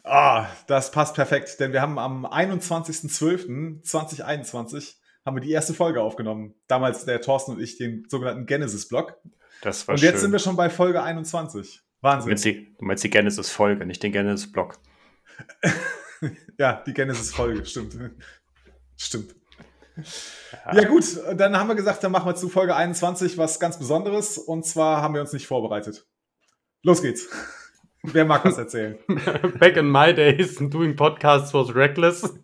Ah, 0.05 0.47
das 0.67 0.91
passt 0.91 1.15
perfekt, 1.17 1.59
denn 1.61 1.73
wir 1.73 1.83
haben 1.83 1.98
am 1.98 2.25
21.12.2021 2.27 4.95
haben 5.25 5.37
wir 5.37 5.41
die 5.41 5.51
erste 5.51 5.73
Folge 5.73 6.03
aufgenommen. 6.03 6.55
Damals 6.69 7.06
der 7.06 7.23
Thorsten 7.23 7.53
und 7.53 7.61
ich 7.61 7.79
den 7.79 8.06
sogenannten 8.09 8.45
Genesis-Blog. 8.47 9.17
Das 9.62 9.89
war 9.89 9.95
Und 9.95 10.03
jetzt 10.03 10.12
schön. 10.12 10.20
sind 10.20 10.33
wir 10.33 10.39
schon 10.39 10.56
bei 10.56 10.69
Folge 10.69 11.03
21. 11.03 11.81
Wahnsinn. 12.05 12.27
Du 12.27 12.30
meinst 12.30 12.44
die, 12.44 12.77
du 12.78 12.84
meinst 12.84 13.05
die 13.05 13.10
Genesis-Folge, 13.10 13.86
nicht 13.86 14.02
den 14.02 14.12
Genesis-Blog. 14.12 14.78
ja, 16.58 16.83
die 16.86 16.94
Genesis-Folge, 16.94 17.66
stimmt. 17.66 17.98
stimmt. 18.96 19.34
Ja. 20.66 20.74
ja. 20.74 20.88
gut, 20.88 21.05
dann 21.36 21.58
haben 21.58 21.69
wir 21.69 21.74
gesagt, 21.74 22.05
dann 22.05 22.12
machen 22.12 22.27
wir 22.27 22.34
zu 22.34 22.48
Folge 22.48 22.77
21 22.77 23.38
was 23.38 23.58
ganz 23.58 23.78
Besonderes. 23.78 24.38
Und 24.38 24.64
zwar 24.66 25.02
haben 25.02 25.14
wir 25.14 25.20
uns 25.20 25.33
nicht 25.33 25.46
vorbereitet. 25.46 26.06
Los 26.83 27.02
geht's. 27.02 27.28
Wer 28.02 28.27
mag 28.27 28.44
was 28.44 28.58
erzählen? 28.58 28.98
Back 29.58 29.78
in 29.78 29.91
my 29.91 30.12
days, 30.14 30.56
doing 30.56 30.94
podcasts 30.94 31.55
was 31.55 31.74
reckless. 31.74 32.34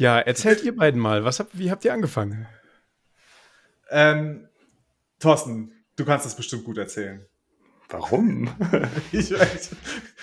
Ja, 0.00 0.18
erzählt 0.18 0.64
ihr 0.64 0.74
beiden 0.74 0.98
mal, 0.98 1.24
was 1.24 1.40
habt, 1.40 1.56
wie 1.58 1.70
habt 1.70 1.84
ihr 1.84 1.92
angefangen? 1.92 2.48
Ähm, 3.90 4.48
Thorsten, 5.18 5.79
du 6.00 6.06
kannst 6.06 6.24
das 6.24 6.34
bestimmt 6.34 6.64
gut 6.64 6.78
erzählen. 6.78 7.26
Warum? 7.90 8.48
ich, 9.12 9.32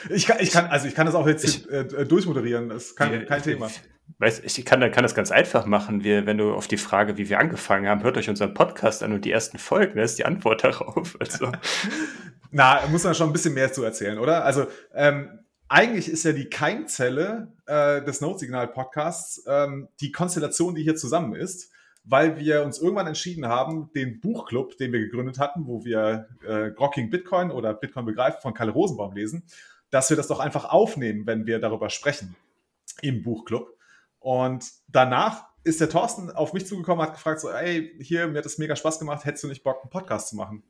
ich, 0.09 0.25
kann, 0.25 0.37
ich, 0.39 0.51
kann, 0.51 0.65
also 0.67 0.87
ich 0.87 0.95
kann 0.95 1.05
das 1.05 1.15
auch 1.15 1.27
jetzt 1.27 1.43
ich, 1.43 1.69
äh, 1.69 2.05
durchmoderieren, 2.05 2.69
das 2.69 2.87
ist 2.87 2.95
kein, 2.95 3.25
kein 3.25 3.41
Thema. 3.41 3.69
Weiß, 4.19 4.39
ich 4.39 4.65
kann, 4.65 4.79
kann 4.91 5.03
das 5.03 5.15
ganz 5.15 5.31
einfach 5.31 5.65
machen. 5.65 6.03
Wir, 6.03 6.25
wenn 6.25 6.37
du 6.37 6.53
auf 6.53 6.67
die 6.67 6.77
Frage, 6.77 7.17
wie 7.17 7.29
wir 7.29 7.39
angefangen 7.39 7.87
haben, 7.87 8.03
hört 8.03 8.17
euch 8.17 8.29
unseren 8.29 8.53
Podcast 8.53 9.03
an 9.03 9.11
und 9.11 9.25
die 9.25 9.31
ersten 9.31 9.57
Folgen, 9.57 9.97
da 9.97 10.03
ist 10.03 10.17
die 10.17 10.25
Antwort 10.25 10.63
darauf. 10.63 11.17
Also. 11.19 11.51
Na, 12.51 12.81
muss 12.89 13.03
man 13.03 13.13
schon 13.13 13.29
ein 13.29 13.33
bisschen 13.33 13.53
mehr 13.53 13.71
zu 13.73 13.83
erzählen, 13.83 14.17
oder? 14.17 14.45
Also, 14.45 14.67
ähm, 14.95 15.39
eigentlich 15.67 16.09
ist 16.09 16.23
ja 16.23 16.31
die 16.31 16.49
Keimzelle 16.49 17.51
äh, 17.65 18.01
des 18.01 18.21
Notsignal-Podcasts 18.21 19.43
ähm, 19.45 19.89
die 19.99 20.13
Konstellation, 20.13 20.73
die 20.73 20.83
hier 20.83 20.95
zusammen 20.95 21.35
ist, 21.35 21.69
weil 22.09 22.37
wir 22.37 22.63
uns 22.63 22.79
irgendwann 22.79 23.07
entschieden 23.07 23.47
haben, 23.47 23.91
den 23.93 24.21
Buchclub, 24.21 24.77
den 24.77 24.93
wir 24.93 24.99
gegründet 24.99 25.39
hatten, 25.39 25.67
wo 25.67 25.83
wir 25.83 26.29
äh, 26.47 26.71
Grocking 26.71 27.09
Bitcoin 27.09 27.51
oder 27.51 27.73
Bitcoin 27.73 28.05
begreift 28.05 28.41
von 28.41 28.53
Kalle 28.53 28.71
Rosenbaum 28.71 29.13
lesen, 29.13 29.43
dass 29.89 30.09
wir 30.09 30.17
das 30.17 30.27
doch 30.27 30.39
einfach 30.39 30.65
aufnehmen, 30.65 31.27
wenn 31.27 31.45
wir 31.45 31.59
darüber 31.59 31.89
sprechen 31.89 32.35
im 33.01 33.23
Buchclub. 33.23 33.77
Und 34.19 34.65
danach 34.87 35.47
ist 35.63 35.81
der 35.81 35.89
Thorsten 35.89 36.31
auf 36.31 36.53
mich 36.53 36.65
zugekommen, 36.65 37.05
hat 37.05 37.13
gefragt 37.13 37.41
so, 37.41 37.49
ey, 37.49 37.93
hier, 37.99 38.27
mir 38.27 38.37
hat 38.37 38.45
das 38.45 38.57
mega 38.57 38.75
Spaß 38.75 38.99
gemacht, 38.99 39.25
hättest 39.25 39.43
du 39.43 39.49
nicht 39.49 39.63
Bock, 39.63 39.81
einen 39.81 39.89
Podcast 39.89 40.29
zu 40.29 40.37
machen? 40.37 40.63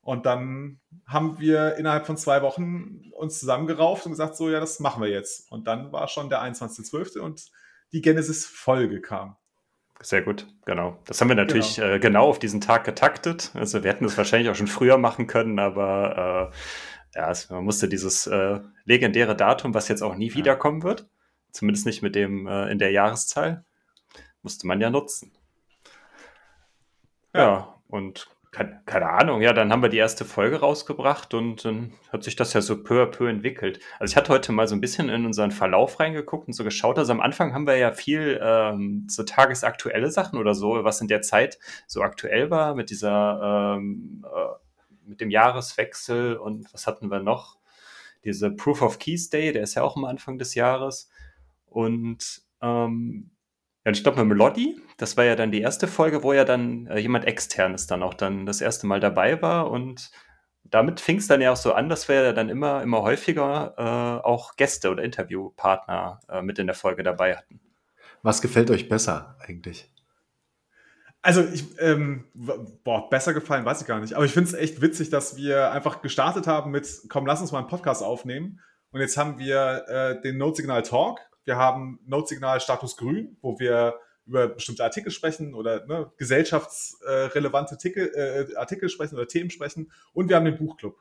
Und 0.00 0.26
dann 0.26 0.80
haben 1.06 1.40
wir 1.40 1.76
innerhalb 1.76 2.06
von 2.06 2.16
zwei 2.16 2.40
Wochen 2.42 3.02
uns 3.12 3.40
zusammengerauft 3.40 4.06
und 4.06 4.12
gesagt, 4.12 4.36
so, 4.36 4.48
ja, 4.48 4.60
das 4.60 4.78
machen 4.78 5.02
wir 5.02 5.10
jetzt. 5.10 5.50
Und 5.50 5.66
dann 5.66 5.92
war 5.92 6.06
schon 6.06 6.30
der 6.30 6.40
21.12. 6.40 7.18
und 7.18 7.50
die 7.92 8.00
Genesis-Folge 8.00 9.00
kam. 9.00 9.36
Sehr 10.00 10.22
gut, 10.22 10.46
genau. 10.64 10.96
Das 11.06 11.20
haben 11.20 11.28
wir 11.28 11.34
natürlich 11.34 11.76
genau. 11.76 11.88
Äh, 11.88 11.98
genau. 11.98 12.28
auf 12.28 12.38
diesen 12.38 12.60
Tag 12.60 12.84
getaktet. 12.84 13.50
Also 13.54 13.82
wir 13.82 13.90
hätten 13.90 14.04
das 14.04 14.16
wahrscheinlich 14.16 14.48
auch 14.48 14.54
schon 14.54 14.68
früher 14.68 14.96
machen 14.96 15.26
können, 15.26 15.58
aber 15.58 16.52
äh, 16.52 17.18
ja, 17.18 17.30
es, 17.30 17.50
man 17.50 17.64
musste 17.64 17.88
dieses 17.88 18.26
äh, 18.26 18.60
legendäre 18.84 19.34
Datum, 19.34 19.74
was 19.74 19.88
jetzt 19.88 20.02
auch 20.02 20.14
nie 20.14 20.34
wiederkommen 20.34 20.82
wird, 20.84 21.08
zumindest 21.50 21.86
nicht 21.86 22.02
mit 22.02 22.14
dem 22.14 22.46
äh, 22.46 22.70
in 22.70 22.78
der 22.78 22.92
Jahreszahl, 22.92 23.64
musste 24.42 24.66
man 24.68 24.80
ja 24.80 24.90
nutzen. 24.90 25.32
Ja, 27.34 27.40
ja 27.40 27.74
und 27.88 28.28
keine, 28.50 28.80
keine, 28.86 29.10
Ahnung, 29.10 29.42
ja, 29.42 29.52
dann 29.52 29.70
haben 29.70 29.82
wir 29.82 29.88
die 29.88 29.98
erste 29.98 30.24
Folge 30.24 30.60
rausgebracht 30.60 31.34
und 31.34 31.64
dann 31.64 31.92
hat 32.12 32.24
sich 32.24 32.34
das 32.34 32.52
ja 32.54 32.60
so 32.60 32.82
peu 32.82 33.02
à 33.02 33.06
peu 33.06 33.28
entwickelt. 33.28 33.80
Also 33.98 34.12
ich 34.12 34.16
hatte 34.16 34.32
heute 34.32 34.52
mal 34.52 34.66
so 34.66 34.74
ein 34.74 34.80
bisschen 34.80 35.08
in 35.08 35.26
unseren 35.26 35.50
Verlauf 35.50 36.00
reingeguckt 36.00 36.48
und 36.48 36.54
so 36.54 36.64
geschaut. 36.64 36.98
Also 36.98 37.12
am 37.12 37.20
Anfang 37.20 37.52
haben 37.52 37.66
wir 37.66 37.76
ja 37.76 37.92
viel 37.92 38.40
ähm, 38.42 39.06
so 39.08 39.22
tagesaktuelle 39.22 40.10
Sachen 40.10 40.38
oder 40.38 40.54
so, 40.54 40.84
was 40.84 41.00
in 41.00 41.08
der 41.08 41.22
Zeit 41.22 41.58
so 41.86 42.02
aktuell 42.02 42.50
war 42.50 42.74
mit 42.74 42.90
dieser, 42.90 43.76
ähm, 43.76 44.24
äh, 44.24 45.08
mit 45.08 45.20
dem 45.20 45.30
Jahreswechsel 45.30 46.36
und 46.36 46.72
was 46.72 46.86
hatten 46.86 47.10
wir 47.10 47.20
noch? 47.20 47.58
Diese 48.24 48.50
Proof 48.50 48.82
of 48.82 48.98
Keys 48.98 49.30
Day, 49.30 49.52
der 49.52 49.62
ist 49.62 49.74
ja 49.74 49.82
auch 49.82 49.96
am 49.96 50.04
Anfang 50.04 50.38
des 50.38 50.54
Jahres. 50.54 51.10
Und 51.66 52.42
ähm, 52.60 53.30
ja, 53.88 53.92
ich 53.92 54.02
glaube 54.02 54.22
mit 54.22 54.36
Melody, 54.36 54.80
das 54.98 55.16
war 55.16 55.24
ja 55.24 55.34
dann 55.34 55.50
die 55.50 55.62
erste 55.62 55.88
Folge, 55.88 56.22
wo 56.22 56.34
ja 56.34 56.44
dann 56.44 56.86
äh, 56.88 56.98
jemand 56.98 57.24
externes 57.24 57.86
dann 57.86 58.02
auch 58.02 58.12
dann 58.12 58.44
das 58.44 58.60
erste 58.60 58.86
Mal 58.86 59.00
dabei 59.00 59.40
war 59.40 59.70
und 59.70 60.10
damit 60.64 61.00
fing 61.00 61.16
es 61.16 61.26
dann 61.26 61.40
ja 61.40 61.52
auch 61.52 61.56
so 61.56 61.72
an, 61.72 61.88
dass 61.88 62.06
wir 62.06 62.22
ja 62.22 62.32
dann 62.34 62.50
immer, 62.50 62.82
immer 62.82 63.00
häufiger 63.00 63.74
äh, 63.78 64.26
auch 64.26 64.56
Gäste 64.56 64.90
oder 64.90 65.02
Interviewpartner 65.02 66.20
äh, 66.28 66.42
mit 66.42 66.58
in 66.58 66.66
der 66.66 66.76
Folge 66.76 67.02
dabei 67.02 67.36
hatten. 67.36 67.60
Was 68.22 68.42
gefällt 68.42 68.70
euch 68.70 68.90
besser 68.90 69.38
eigentlich? 69.40 69.90
Also 71.22 71.42
ich, 71.42 71.64
ähm, 71.80 72.26
boah, 72.84 73.08
besser 73.08 73.32
gefallen 73.32 73.64
weiß 73.64 73.80
ich 73.80 73.86
gar 73.86 74.00
nicht. 74.00 74.14
Aber 74.14 74.26
ich 74.26 74.32
finde 74.32 74.50
es 74.50 74.54
echt 74.54 74.82
witzig, 74.82 75.08
dass 75.08 75.36
wir 75.36 75.72
einfach 75.72 76.02
gestartet 76.02 76.46
haben 76.46 76.70
mit, 76.70 76.86
komm, 77.08 77.24
lass 77.24 77.40
uns 77.40 77.52
mal 77.52 77.60
einen 77.60 77.68
Podcast 77.68 78.02
aufnehmen. 78.02 78.60
Und 78.90 79.00
jetzt 79.00 79.16
haben 79.16 79.38
wir 79.38 79.84
äh, 79.88 80.20
den 80.20 80.36
Notsignal 80.36 80.82
Talk, 80.82 81.20
wir 81.48 81.56
haben 81.56 81.98
Notsignal 82.04 82.60
Status 82.60 82.96
Grün, 82.98 83.38
wo 83.40 83.58
wir 83.58 83.98
über 84.26 84.48
bestimmte 84.48 84.84
Artikel 84.84 85.10
sprechen 85.10 85.54
oder 85.54 85.86
ne, 85.86 86.12
gesellschaftsrelevante 86.18 87.72
Artikel, 87.72 88.12
äh, 88.14 88.54
Artikel 88.56 88.90
sprechen 88.90 89.14
oder 89.14 89.26
Themen 89.26 89.48
sprechen. 89.48 89.90
Und 90.12 90.28
wir 90.28 90.36
haben 90.36 90.44
den 90.44 90.58
Buchclub. 90.58 90.98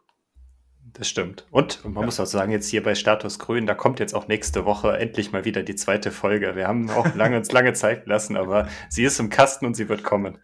Das 0.94 1.10
stimmt. 1.10 1.46
Und 1.52 1.84
man 1.84 1.96
ja. 1.96 2.06
muss 2.06 2.22
auch 2.22 2.26
sagen, 2.26 2.54
jetzt 2.54 2.70
hier 2.70 2.82
bei 2.82 2.96
Status 2.96 3.40
Grün, 3.40 3.68
da 3.68 3.76
kommt 3.76 4.00
jetzt 4.00 4.16
auch 4.16 4.30
nächste 4.30 4.64
Woche 4.64 4.98
endlich 4.98 5.34
mal 5.34 5.44
wieder 5.44 5.64
die 5.64 5.76
zweite 5.76 6.12
Folge. 6.12 6.56
Wir 6.56 6.66
haben 6.66 6.90
auch 6.90 7.14
lange, 7.14 7.36
uns 7.36 7.52
lange 7.52 7.74
Zeit 7.74 8.06
gelassen, 8.06 8.38
aber 8.38 8.70
sie 8.88 9.04
ist 9.04 9.20
im 9.20 9.30
Kasten 9.30 9.66
und 9.66 9.76
sie 9.76 9.90
wird 9.90 10.06
kommen. 10.06 10.40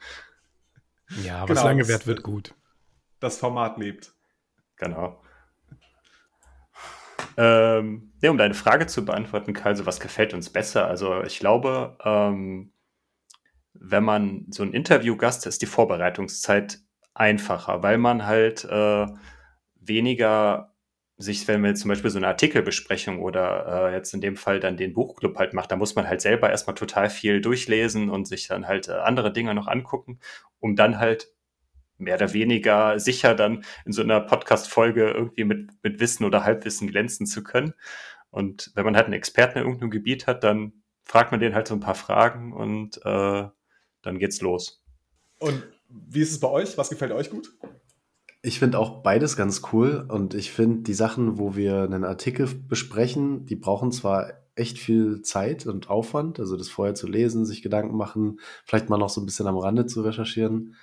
Ja, 1.23 1.43
was 1.43 1.47
genau, 1.47 1.63
lange 1.63 1.87
währt, 1.87 2.05
wird 2.07 2.23
gut. 2.23 2.53
Das 3.21 3.37
Format 3.37 3.77
lebt. 3.77 4.13
Genau. 4.75 5.22
Ähm, 7.37 8.13
ja, 8.21 8.31
um 8.31 8.37
deine 8.37 8.53
Frage 8.53 8.87
zu 8.87 9.05
beantworten, 9.05 9.53
Karl, 9.53 9.75
so 9.75 9.85
was 9.85 9.99
gefällt 9.99 10.33
uns 10.33 10.49
besser? 10.49 10.87
Also 10.87 11.23
ich 11.23 11.39
glaube, 11.39 11.97
ähm, 12.03 12.71
wenn 13.73 14.03
man 14.03 14.45
so 14.49 14.63
ein 14.63 14.73
Interviewgast 14.73 15.45
ist, 15.47 15.61
die 15.61 15.67
Vorbereitungszeit 15.67 16.79
einfacher, 17.13 17.83
weil 17.83 17.97
man 17.97 18.25
halt 18.25 18.65
äh, 18.65 19.07
weniger 19.75 20.73
sich, 21.17 21.47
wenn 21.47 21.61
wir 21.61 21.69
jetzt 21.69 21.81
zum 21.81 21.89
Beispiel 21.89 22.09
so 22.09 22.17
eine 22.17 22.27
Artikelbesprechung 22.27 23.21
oder 23.21 23.89
äh, 23.89 23.93
jetzt 23.93 24.13
in 24.13 24.21
dem 24.21 24.35
Fall 24.35 24.59
dann 24.59 24.77
den 24.77 24.93
Buchclub 24.93 25.37
halt 25.37 25.53
macht, 25.53 25.71
da 25.71 25.75
muss 25.75 25.95
man 25.95 26.07
halt 26.07 26.21
selber 26.21 26.49
erstmal 26.49 26.75
total 26.75 27.09
viel 27.09 27.39
durchlesen 27.39 28.09
und 28.09 28.27
sich 28.27 28.47
dann 28.47 28.67
halt 28.67 28.87
äh, 28.89 28.93
andere 28.93 29.31
Dinge 29.31 29.53
noch 29.53 29.67
angucken, 29.67 30.19
um 30.59 30.75
dann 30.75 30.99
halt 30.99 31.27
mehr 32.03 32.15
oder 32.15 32.33
weniger 32.33 32.99
sicher 32.99 33.35
dann 33.35 33.63
in 33.85 33.91
so 33.91 34.01
einer 34.01 34.19
Podcast-Folge 34.19 35.11
irgendwie 35.11 35.43
mit, 35.43 35.71
mit 35.83 35.99
Wissen 35.99 36.25
oder 36.25 36.43
Halbwissen 36.43 36.87
glänzen 36.87 37.25
zu 37.25 37.43
können. 37.43 37.73
Und 38.29 38.71
wenn 38.75 38.85
man 38.85 38.95
halt 38.95 39.05
einen 39.05 39.13
Experten 39.13 39.59
in 39.59 39.65
irgendeinem 39.65 39.91
Gebiet 39.91 40.27
hat, 40.27 40.43
dann 40.43 40.73
fragt 41.03 41.31
man 41.31 41.39
den 41.39 41.53
halt 41.53 41.67
so 41.67 41.73
ein 41.73 41.79
paar 41.79 41.95
Fragen 41.95 42.53
und 42.53 42.97
äh, 43.05 43.47
dann 44.01 44.19
geht's 44.19 44.41
los. 44.41 44.83
Und 45.39 45.63
wie 45.87 46.21
ist 46.21 46.31
es 46.31 46.39
bei 46.39 46.49
euch? 46.49 46.77
Was 46.77 46.89
gefällt 46.89 47.11
euch 47.11 47.29
gut? 47.29 47.53
Ich 48.41 48.59
finde 48.59 48.79
auch 48.79 49.03
beides 49.03 49.37
ganz 49.37 49.61
cool 49.71 50.05
und 50.09 50.33
ich 50.33 50.51
finde 50.51 50.83
die 50.83 50.93
Sachen, 50.93 51.37
wo 51.37 51.55
wir 51.55 51.83
einen 51.83 52.03
Artikel 52.03 52.47
besprechen, 52.67 53.45
die 53.45 53.55
brauchen 53.55 53.91
zwar 53.91 54.33
echt 54.55 54.77
viel 54.77 55.21
Zeit 55.21 55.65
und 55.65 55.89
Aufwand, 55.89 56.39
also 56.39 56.57
das 56.57 56.69
vorher 56.69 56.95
zu 56.95 57.07
lesen, 57.07 57.45
sich 57.45 57.61
Gedanken 57.61 57.95
machen, 57.95 58.39
vielleicht 58.65 58.89
mal 58.89 58.97
noch 58.97 59.09
so 59.09 59.21
ein 59.21 59.25
bisschen 59.25 59.47
am 59.47 59.57
Rande 59.57 59.85
zu 59.85 60.01
recherchieren. 60.01 60.75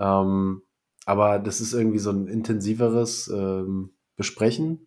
Ähm, 0.00 0.62
aber 1.06 1.38
das 1.38 1.60
ist 1.60 1.72
irgendwie 1.72 1.98
so 1.98 2.10
ein 2.10 2.26
intensiveres 2.26 3.28
ähm, 3.28 3.90
Besprechen. 4.16 4.86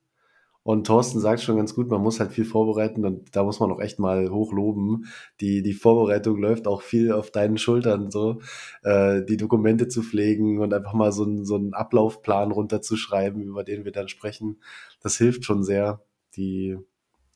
Und 0.63 0.87
Thorsten 0.87 1.19
sagt 1.19 1.41
schon 1.41 1.57
ganz 1.57 1.75
gut, 1.75 1.89
man 1.89 2.01
muss 2.01 2.21
halt 2.21 2.31
viel 2.31 2.45
vorbereiten 2.45 3.05
und 3.05 3.35
da 3.35 3.43
muss 3.43 3.59
man 3.59 3.69
auch 3.69 3.81
echt 3.81 3.99
mal 3.99 4.29
hochloben. 4.29 5.07
Die, 5.41 5.61
die 5.61 5.73
Vorbereitung 5.73 6.37
läuft 6.37 6.67
auch 6.67 6.81
viel 6.81 7.11
auf 7.11 7.31
deinen 7.31 7.57
Schultern, 7.57 8.09
so 8.11 8.39
äh, 8.83 9.23
die 9.25 9.35
Dokumente 9.35 9.89
zu 9.89 10.01
pflegen 10.01 10.59
und 10.59 10.73
einfach 10.73 10.93
mal 10.93 11.11
so, 11.11 11.25
ein, 11.25 11.43
so 11.43 11.55
einen 11.55 11.73
Ablaufplan 11.73 12.51
runterzuschreiben, 12.51 13.41
über 13.43 13.65
den 13.65 13.83
wir 13.83 13.91
dann 13.91 14.07
sprechen. 14.07 14.61
Das 15.01 15.17
hilft 15.17 15.43
schon 15.43 15.63
sehr, 15.63 16.01
die 16.37 16.77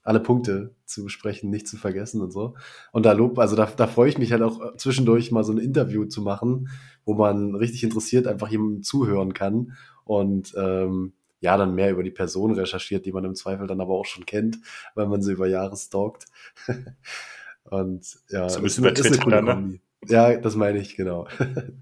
alle 0.07 0.21
Punkte 0.21 0.74
zu 0.86 1.04
besprechen, 1.04 1.50
nicht 1.50 1.68
zu 1.68 1.75
vergessen 1.75 2.21
und 2.21 2.31
so. 2.31 2.56
Und 2.94 3.06
da 3.06 3.12
lob, 3.12 3.38
also 3.39 3.57
da, 3.57 3.65
da 3.65 3.88
freue 3.88 4.07
ich 4.07 4.18
mich 4.18 4.31
halt 4.31 4.42
auch 4.42 4.77
zwischendurch 4.77 5.33
mal 5.33 5.44
so 5.44 5.51
ein 5.51 5.57
Interview 5.57 6.06
zu 6.06 6.21
machen, 6.21 6.69
wo 7.04 7.13
man 7.13 7.56
richtig 7.56 7.83
interessiert 7.83 8.25
einfach 8.25 8.48
jemandem 8.48 8.83
zuhören 8.83 9.33
kann 9.33 9.74
und 10.06 10.54
ähm, 10.57 11.12
ja, 11.42 11.57
dann 11.57 11.75
mehr 11.75 11.92
über 11.92 12.04
die 12.04 12.12
Person 12.12 12.54
recherchiert, 12.54 13.06
die 13.06 13.12
man 13.12 13.25
im 13.25 13.36
Zweifel 13.36 13.68
dann 13.68 13.81
aber 13.81 13.95
auch 13.95 14.06
schon 14.06 14.25
kennt, 14.25 14.59
weil 14.95 15.07
man 15.07 15.21
sie 15.21 15.33
über 15.33 15.45
Jahre 15.45 15.75
stalkt. 15.75 16.25
und 17.65 18.06
ja, 18.30 18.48
Zumindest 18.48 18.80
ist, 18.80 19.00
ist 19.00 19.06
eine 19.12 19.18
coole 19.18 19.44
ne? 19.44 19.51
Kombi. 19.51 19.81
Ja, 20.07 20.38
das 20.38 20.56
meine 20.56 20.80
ich, 20.80 20.95
genau. 20.95 21.27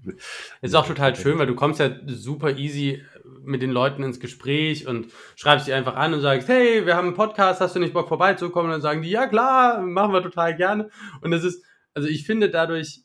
ist 0.62 0.74
auch 0.74 0.86
total 0.86 1.14
schön, 1.14 1.38
weil 1.38 1.46
du 1.46 1.54
kommst 1.54 1.78
ja 1.78 1.90
super 2.06 2.56
easy 2.56 3.02
mit 3.42 3.62
den 3.62 3.70
Leuten 3.70 4.02
ins 4.02 4.20
Gespräch 4.20 4.86
und 4.86 5.08
schreibst 5.36 5.66
sie 5.66 5.72
einfach 5.72 5.96
an 5.96 6.14
und 6.14 6.20
sagst, 6.20 6.48
hey, 6.48 6.86
wir 6.86 6.96
haben 6.96 7.08
einen 7.08 7.16
Podcast, 7.16 7.60
hast 7.60 7.76
du 7.76 7.80
nicht 7.80 7.94
Bock 7.94 8.08
vorbeizukommen? 8.08 8.66
Und 8.66 8.72
dann 8.72 8.82
sagen 8.82 9.02
die, 9.02 9.10
ja 9.10 9.26
klar, 9.26 9.80
machen 9.80 10.12
wir 10.12 10.22
total 10.22 10.56
gerne. 10.56 10.90
Und 11.20 11.30
das 11.30 11.44
ist, 11.44 11.64
also 11.94 12.08
ich 12.08 12.26
finde, 12.26 12.50
dadurch 12.50 13.02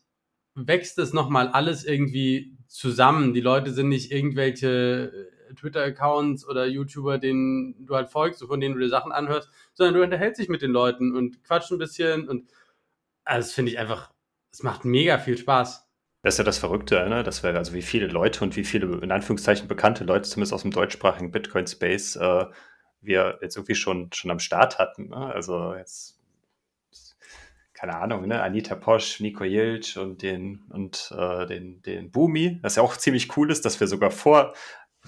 wächst 0.56 0.97
es 1.00 1.13
nochmal 1.13 1.47
alles 1.47 1.85
irgendwie 1.85 2.57
zusammen. 2.68 3.33
Die 3.33 3.41
Leute 3.41 3.71
sind 3.71 3.89
nicht 3.89 4.12
irgendwelche 4.12 5.29
Twitter-Accounts 5.56 6.47
oder 6.47 6.65
YouTuber, 6.65 7.18
denen 7.18 7.85
du 7.85 7.95
halt 7.95 8.09
folgst 8.09 8.44
von 8.44 8.59
denen 8.59 8.75
du 8.75 8.81
dir 8.81 8.89
Sachen 8.89 9.12
anhörst, 9.12 9.50
sondern 9.73 9.95
du 9.95 10.03
unterhältst 10.03 10.39
dich 10.39 10.50
mit 10.50 10.62
den 10.62 10.71
Leuten 10.71 11.15
und 11.15 11.44
quatsch 11.44 11.71
ein 11.71 11.77
bisschen 11.77 12.27
und 12.27 12.50
also 13.23 13.47
das 13.47 13.53
finde 13.53 13.71
ich 13.71 13.79
einfach, 13.79 14.12
es 14.51 14.63
macht 14.63 14.83
mega 14.83 15.18
viel 15.18 15.38
Spaß. 15.38 15.88
Das 16.23 16.35
ist 16.35 16.38
ja 16.38 16.44
das 16.44 16.59
Verrückte, 16.59 17.07
ne? 17.09 17.23
dass 17.23 17.41
wir, 17.41 17.56
also 17.56 17.73
wie 17.73 17.81
viele 17.81 18.07
Leute 18.07 18.44
und 18.44 18.56
wie 18.56 18.63
viele, 18.63 19.00
in 19.01 19.12
Anführungszeichen, 19.12 19.68
bekannte 19.68 20.03
Leute, 20.03 20.29
zumindest 20.29 20.53
aus 20.53 20.62
dem 20.62 20.71
deutschsprachigen 20.71 21.31
Bitcoin-Space, 21.31 22.15
äh, 22.18 22.45
wir 23.01 23.39
jetzt 23.41 23.57
irgendwie 23.57 23.75
schon, 23.75 24.12
schon 24.13 24.29
am 24.29 24.39
Start 24.39 24.77
hatten. 24.77 25.09
Ne? 25.09 25.18
Also 25.18 25.73
jetzt, 25.73 26.19
keine 27.73 27.97
Ahnung, 27.97 28.27
ne? 28.27 28.44
Anita 28.44 28.75
Posch, 28.75 29.19
Nico 29.21 29.44
Jilch 29.44 29.97
und 29.97 30.21
den, 30.21 30.62
und 30.69 31.12
äh, 31.18 31.47
den, 31.47 31.81
den 31.81 32.12
Boomi, 32.12 32.59
was 32.62 32.75
ja 32.75 32.83
auch 32.83 32.95
ziemlich 32.95 33.35
cool 33.35 33.50
ist, 33.50 33.65
dass 33.65 33.79
wir 33.79 33.88
sogar 33.88 34.12
vor 34.12 34.53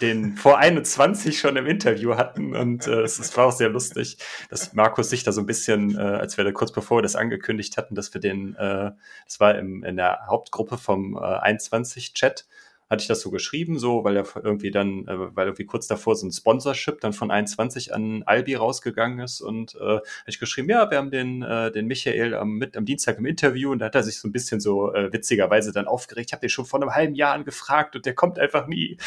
den 0.01 0.35
vor 0.35 0.57
21 0.57 1.39
schon 1.39 1.55
im 1.55 1.67
Interview 1.67 2.15
hatten 2.15 2.55
und 2.55 2.87
äh, 2.87 3.01
es 3.01 3.37
war 3.37 3.47
auch 3.47 3.51
sehr 3.51 3.69
lustig, 3.69 4.17
dass 4.49 4.73
Markus 4.73 5.09
sich 5.09 5.23
da 5.23 5.31
so 5.31 5.41
ein 5.41 5.45
bisschen, 5.45 5.95
äh, 5.95 6.01
als 6.01 6.37
wir 6.37 6.43
da 6.43 6.51
kurz 6.51 6.71
bevor 6.71 6.97
wir 6.97 7.01
das 7.03 7.15
angekündigt 7.15 7.77
hatten, 7.77 7.93
dass 7.93 8.13
wir 8.13 8.19
den, 8.19 8.55
äh, 8.55 8.91
das 9.25 9.39
war 9.39 9.57
im, 9.57 9.83
in 9.83 9.97
der 9.97 10.25
Hauptgruppe 10.27 10.77
vom 10.77 11.15
äh, 11.15 11.19
21-Chat, 11.19 12.45
hatte 12.89 13.01
ich 13.01 13.07
das 13.07 13.21
so 13.21 13.31
geschrieben, 13.31 13.77
so, 13.77 14.03
weil 14.03 14.17
er 14.17 14.25
irgendwie 14.35 14.71
dann, 14.71 15.07
äh, 15.07 15.35
weil 15.35 15.47
irgendwie 15.47 15.65
kurz 15.65 15.87
davor 15.87 16.15
so 16.15 16.25
ein 16.25 16.31
Sponsorship 16.31 17.01
dann 17.01 17.13
von 17.13 17.31
21 17.31 17.93
an 17.93 18.23
Albi 18.23 18.55
rausgegangen 18.55 19.19
ist 19.19 19.41
und 19.41 19.75
äh, 19.75 19.79
habe 19.79 20.03
ich 20.27 20.39
geschrieben, 20.39 20.69
ja, 20.69 20.89
wir 20.89 20.97
haben 20.97 21.11
den, 21.11 21.43
äh, 21.43 21.71
den 21.71 21.87
Michael 21.87 22.33
am, 22.35 22.57
mit, 22.57 22.77
am 22.77 22.85
Dienstag 22.85 23.17
im 23.19 23.25
Interview 23.25 23.71
und 23.71 23.79
da 23.79 23.85
hat 23.85 23.95
er 23.95 24.03
sich 24.03 24.19
so 24.19 24.27
ein 24.27 24.31
bisschen 24.31 24.59
so 24.59 24.93
äh, 24.93 25.11
witzigerweise 25.11 25.71
dann 25.71 25.87
aufgeregt. 25.87 26.29
Ich 26.29 26.33
habe 26.33 26.41
den 26.41 26.49
schon 26.49 26.65
vor 26.65 26.81
einem 26.81 26.95
halben 26.95 27.15
Jahr 27.15 27.33
angefragt 27.33 27.95
und 27.95 28.05
der 28.05 28.15
kommt 28.15 28.39
einfach 28.39 28.67
nie. 28.67 28.97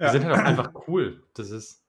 Die 0.00 0.04
ja. 0.04 0.12
sind 0.12 0.24
halt 0.24 0.34
auch 0.34 0.44
einfach 0.44 0.72
cool. 0.88 1.22
Das 1.34 1.50
ist. 1.50 1.84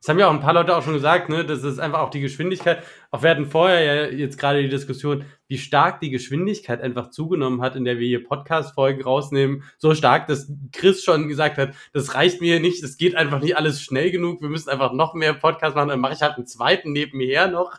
Das 0.00 0.10
haben 0.10 0.18
ja 0.18 0.28
auch 0.28 0.34
ein 0.34 0.40
paar 0.40 0.52
Leute 0.52 0.76
auch 0.76 0.82
schon 0.82 0.92
gesagt, 0.92 1.30
ne? 1.30 1.46
Das 1.46 1.62
ist 1.62 1.78
einfach 1.78 2.00
auch 2.00 2.10
die 2.10 2.20
Geschwindigkeit. 2.20 2.82
Auch 3.10 3.22
wir 3.22 3.30
hatten 3.30 3.46
vorher 3.46 3.80
ja 3.82 4.10
jetzt 4.14 4.36
gerade 4.38 4.60
die 4.60 4.68
Diskussion, 4.68 5.24
wie 5.48 5.56
stark 5.56 6.00
die 6.00 6.10
Geschwindigkeit 6.10 6.82
einfach 6.82 7.08
zugenommen 7.08 7.62
hat, 7.62 7.74
in 7.74 7.86
der 7.86 7.98
wir 7.98 8.06
hier 8.06 8.22
Podcast-Folgen 8.22 9.02
rausnehmen. 9.02 9.62
So 9.78 9.94
stark, 9.94 10.26
dass 10.26 10.52
Chris 10.72 11.02
schon 11.02 11.26
gesagt 11.26 11.56
hat, 11.56 11.70
das 11.94 12.14
reicht 12.14 12.42
mir 12.42 12.60
nicht, 12.60 12.82
das 12.82 12.98
geht 12.98 13.14
einfach 13.14 13.40
nicht 13.40 13.56
alles 13.56 13.80
schnell 13.80 14.10
genug. 14.10 14.42
Wir 14.42 14.50
müssen 14.50 14.68
einfach 14.68 14.92
noch 14.92 15.14
mehr 15.14 15.32
Podcasts 15.32 15.74
machen. 15.74 15.88
Dann 15.88 16.00
mache 16.00 16.12
ich 16.12 16.20
halt 16.20 16.36
einen 16.36 16.46
zweiten 16.46 16.92
nebenher 16.92 17.48
noch. 17.48 17.72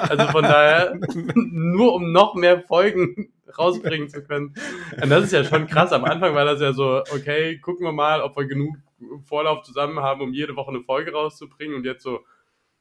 Also 0.00 0.26
von 0.26 0.42
daher, 0.42 0.98
nur 1.34 1.94
um 1.94 2.12
noch 2.12 2.34
mehr 2.34 2.60
Folgen 2.60 3.32
rausbringen 3.58 4.08
zu 4.08 4.22
können. 4.22 4.54
Und 5.00 5.10
das 5.10 5.24
ist 5.24 5.32
ja 5.32 5.44
schon 5.44 5.66
krass. 5.66 5.92
Am 5.92 6.04
Anfang 6.04 6.34
war 6.34 6.44
das 6.44 6.60
ja 6.60 6.72
so, 6.72 7.02
okay, 7.14 7.58
gucken 7.58 7.86
wir 7.86 7.92
mal, 7.92 8.20
ob 8.20 8.36
wir 8.36 8.46
genug 8.46 8.76
Vorlauf 9.22 9.62
zusammen 9.62 10.00
haben, 10.00 10.20
um 10.20 10.32
jede 10.32 10.56
Woche 10.56 10.70
eine 10.70 10.80
Folge 10.80 11.12
rauszubringen. 11.12 11.76
Und 11.76 11.84
jetzt 11.84 12.02
so, 12.02 12.20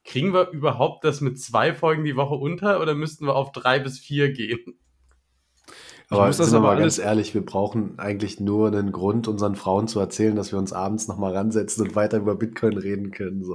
kriegen 0.03 0.33
wir 0.33 0.49
überhaupt 0.49 1.03
das 1.03 1.21
mit 1.21 1.39
zwei 1.39 1.73
Folgen 1.73 2.03
die 2.03 2.15
Woche 2.15 2.35
unter 2.35 2.81
oder 2.81 2.95
müssten 2.95 3.25
wir 3.25 3.35
auf 3.35 3.51
drei 3.51 3.79
bis 3.79 3.99
vier 3.99 4.31
gehen? 4.31 4.79
Aber 6.11 6.25
muss 6.25 6.37
das 6.37 6.55
aber 6.55 6.75
ganz 6.75 6.97
ehrlich, 6.97 7.35
wir 7.35 7.45
brauchen 7.45 7.99
eigentlich 7.99 8.39
nur 8.39 8.69
einen 8.69 8.91
Grund, 8.91 9.27
unseren 9.27 9.55
Frauen 9.55 9.87
zu 9.87 9.99
erzählen, 9.99 10.35
dass 10.35 10.51
wir 10.51 10.57
uns 10.57 10.73
abends 10.73 11.07
nochmal 11.07 11.35
ransetzen 11.35 11.85
und 11.85 11.95
weiter 11.95 12.17
über 12.17 12.33
Bitcoin 12.33 12.79
reden 12.79 13.11
können. 13.11 13.43
So. 13.43 13.53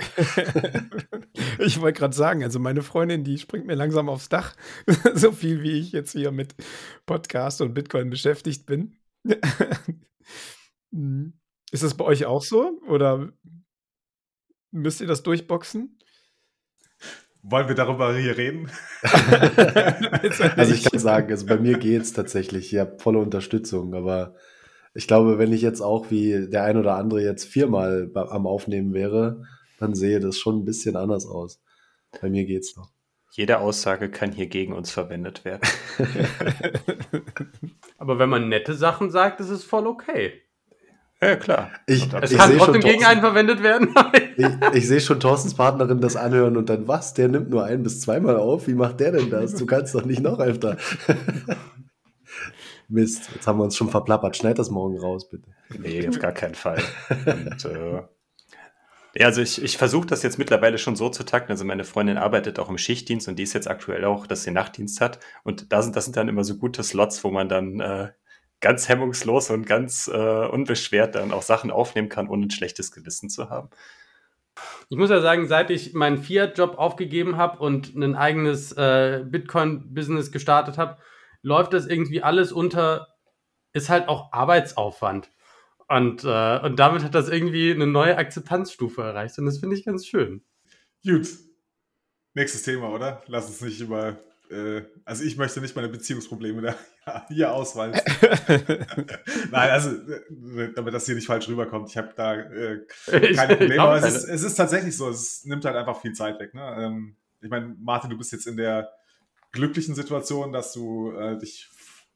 ich 1.59 1.81
wollte 1.81 1.99
gerade 1.99 2.15
sagen, 2.15 2.45
also 2.45 2.61
meine 2.61 2.83
Freundin, 2.83 3.25
die 3.25 3.39
springt 3.39 3.67
mir 3.67 3.75
langsam 3.75 4.09
aufs 4.09 4.29
Dach, 4.29 4.55
so 5.15 5.33
viel 5.33 5.65
wie 5.65 5.81
ich 5.81 5.91
jetzt 5.91 6.13
hier 6.13 6.31
mit 6.31 6.55
Podcast 7.07 7.61
und 7.61 7.75
Bitcoin 7.75 8.09
beschäftigt 8.09 8.67
bin. 8.67 8.95
Ist 11.75 11.83
das 11.83 11.95
bei 11.95 12.05
euch 12.05 12.25
auch 12.25 12.45
so? 12.45 12.81
Oder 12.87 13.33
müsst 14.71 15.01
ihr 15.01 15.09
das 15.09 15.25
durchboxen? 15.25 15.99
Wollen 17.43 17.67
wir 17.67 17.75
darüber 17.75 18.17
hier 18.17 18.39
reden? 18.39 18.71
also 20.57 20.73
ich 20.73 20.85
kann 20.85 21.01
sagen, 21.01 21.33
also 21.33 21.47
bei 21.47 21.57
mir 21.57 21.77
geht 21.77 22.03
es 22.03 22.13
tatsächlich. 22.13 22.73
Ich 22.73 22.79
habe 22.79 23.01
volle 23.01 23.19
Unterstützung, 23.19 23.93
aber 23.93 24.37
ich 24.95 25.09
glaube, 25.09 25.39
wenn 25.39 25.53
ich 25.53 25.63
jetzt 25.63 25.81
auch 25.81 26.13
wie 26.13 26.49
der 26.49 26.63
ein 26.63 26.77
oder 26.77 26.95
andere 26.95 27.25
jetzt 27.25 27.45
viermal 27.45 28.09
am 28.15 28.47
Aufnehmen 28.47 28.95
wäre, 28.95 29.43
dann 29.81 29.97
sehe 29.97 30.21
das 30.21 30.39
schon 30.39 30.61
ein 30.61 30.65
bisschen 30.65 30.95
anders 30.95 31.27
aus. 31.27 31.61
Bei 32.21 32.31
mir 32.31 32.45
geht's 32.45 32.77
noch. 32.77 32.93
Jede 33.33 33.59
Aussage 33.59 34.13
kann 34.13 34.31
hier 34.31 34.47
gegen 34.47 34.75
uns 34.75 34.93
verwendet 34.93 35.45
werden. 35.45 35.69
aber 37.99 38.21
wenn 38.21 38.29
man 38.29 38.49
nette 38.49 38.75
Sachen 38.75 39.11
sagt, 39.11 39.41
ist 39.41 39.51
es 39.51 39.65
voll 39.65 39.89
okay. 39.89 40.44
Ja, 41.25 41.37
klar. 41.37 41.71
Ich, 41.87 42.13
es 42.21 42.33
ich 42.33 42.39
kann 42.39 42.57
trotzdem 42.59 42.83
gegen 42.83 43.05
einen 43.05 43.21
verwendet 43.21 43.63
werden. 43.63 43.95
ich, 44.37 44.47
ich 44.75 44.87
sehe 44.87 45.01
schon 45.01 45.21
Thorstens 45.21 45.55
Partnerin 45.55 46.01
das 46.01 46.17
anhören 46.17 46.59
und 46.59 46.69
dann, 46.69 46.87
was? 46.87 47.15
Der 47.15 47.29
nimmt 47.29 47.49
nur 47.49 47.65
ein 47.65 47.83
bis 47.83 48.01
zweimal 48.01 48.37
auf? 48.37 48.67
Wie 48.67 48.75
macht 48.75 49.01
der 49.01 49.13
denn 49.13 49.31
das? 49.31 49.55
Du 49.55 49.65
kannst 49.65 49.95
doch 49.95 50.05
nicht 50.05 50.21
noch 50.21 50.39
öfter. 50.39 50.77
Mist, 52.89 53.31
jetzt 53.35 53.47
haben 53.47 53.59
wir 53.59 53.65
uns 53.65 53.77
schon 53.77 53.89
verplappert. 53.89 54.37
Schneid 54.37 54.59
das 54.59 54.69
morgen 54.69 54.99
raus, 54.99 55.31
bitte. 55.31 55.49
Nee, 55.79 56.07
auf 56.07 56.19
gar 56.19 56.33
keinen 56.33 56.55
Fall. 56.55 56.83
Und, 57.25 57.65
äh, 57.65 58.03
ja, 59.17 59.27
also 59.27 59.41
ich, 59.41 59.63
ich 59.63 59.79
versuche 59.79 60.07
das 60.07 60.23
jetzt 60.23 60.39
mittlerweile 60.39 60.77
schon 60.77 60.95
so 60.95 61.09
zu 61.09 61.25
takten. 61.25 61.53
Also 61.53 61.65
meine 61.65 61.85
Freundin 61.85 62.19
arbeitet 62.19 62.59
auch 62.59 62.69
im 62.69 62.77
Schichtdienst 62.77 63.29
und 63.29 63.39
die 63.39 63.45
ist 63.45 63.55
jetzt 63.55 63.69
aktuell 63.69 64.05
auch, 64.05 64.27
dass 64.27 64.43
sie 64.43 64.51
Nachtdienst 64.51 65.01
hat. 65.01 65.21
Und 65.43 65.73
da 65.73 65.81
sind, 65.81 65.97
das 65.97 66.05
sind 66.05 66.19
dann 66.19 66.29
immer 66.29 66.45
so 66.45 66.59
gute 66.59 66.83
Slots, 66.83 67.25
wo 67.25 67.31
man 67.31 67.49
dann 67.49 67.81
äh, 67.81 68.09
ganz 68.61 68.89
hemmungslos 68.89 69.51
und 69.51 69.67
ganz 69.67 70.09
äh, 70.13 70.47
unbeschwert 70.47 71.15
dann 71.15 71.33
auch 71.33 71.43
Sachen 71.43 71.71
aufnehmen 71.71 72.09
kann, 72.09 72.29
ohne 72.29 72.47
ein 72.47 72.51
schlechtes 72.51 72.93
Gewissen 72.93 73.29
zu 73.29 73.51
haben. 73.51 73.71
Ich 74.89 74.97
muss 74.97 75.11
ja 75.11 75.21
sagen, 75.21 75.49
seit 75.49 75.71
ich 75.71 75.95
meinen 75.95 76.19
Fiat-Job 76.19 76.79
aufgegeben 76.79 77.37
habe 77.37 77.59
und 77.59 77.95
ein 77.95 78.15
eigenes 78.15 78.73
äh, 78.73 79.25
Bitcoin-Business 79.27 80.31
gestartet 80.31 80.79
habe, 80.79 80.99
läuft 81.43 81.73
das 81.73 81.87
irgendwie 81.87 82.23
alles 82.23 82.53
unter, 82.53 83.09
ist 83.73 83.91
halt 83.91 84.09
auch 84.09 84.33
Arbeitsaufwand. 84.33 85.31
Und, 85.89 86.25
äh, 86.25 86.61
und 86.61 86.79
damit 86.79 87.03
hat 87.03 87.15
das 87.15 87.29
irgendwie 87.29 87.73
eine 87.73 87.87
neue 87.87 88.17
Akzeptanzstufe 88.17 89.03
erreicht. 89.03 89.39
Und 89.39 89.47
das 89.47 89.59
finde 89.59 89.77
ich 89.77 89.85
ganz 89.85 90.07
schön. 90.07 90.43
Gut. 91.05 91.29
Nächstes 92.33 92.63
Thema, 92.63 92.91
oder? 92.91 93.23
Lass 93.27 93.49
uns 93.49 93.61
nicht 93.61 93.81
über 93.81 94.19
äh, 94.51 94.83
also 95.05 95.25
ich 95.25 95.37
möchte 95.37 95.61
nicht 95.61 95.75
meine 95.75 95.89
Beziehungsprobleme 95.89 96.77
da 97.03 97.27
hier 97.29 97.53
ausweisen. 97.53 98.01
Nein, 99.51 99.71
also 99.71 99.91
äh, 99.91 100.73
damit 100.75 100.95
das 100.95 101.07
hier 101.07 101.15
nicht 101.15 101.27
falsch 101.27 101.49
rüberkommt, 101.49 101.91
ich 101.91 101.97
habe 101.97 102.13
da 102.15 102.35
äh, 102.35 102.87
keine 103.35 103.57
Probleme. 103.57 103.83
Aber 103.83 103.97
es 103.97 104.15
ist, 104.15 104.25
es 104.25 104.43
ist, 104.43 104.55
tatsächlich 104.55 104.97
so, 104.97 105.09
es 105.09 105.45
nimmt 105.45 105.65
halt 105.65 105.77
einfach 105.77 106.01
viel 106.01 106.13
Zeit 106.13 106.39
weg. 106.41 106.55
Ne? 106.55 106.77
Ähm, 106.79 107.17
ich 107.41 107.51
meine, 107.51 107.75
Martin, 107.79 108.11
du 108.11 108.19
bist 108.19 108.33
jetzt 108.33 108.47
in 108.47 108.57
der 108.57 108.91
glücklichen 109.53 109.95
Situation, 109.95 110.53
dass 110.53 110.73
du 110.73 111.13
äh, 111.13 111.39
dich 111.39 111.71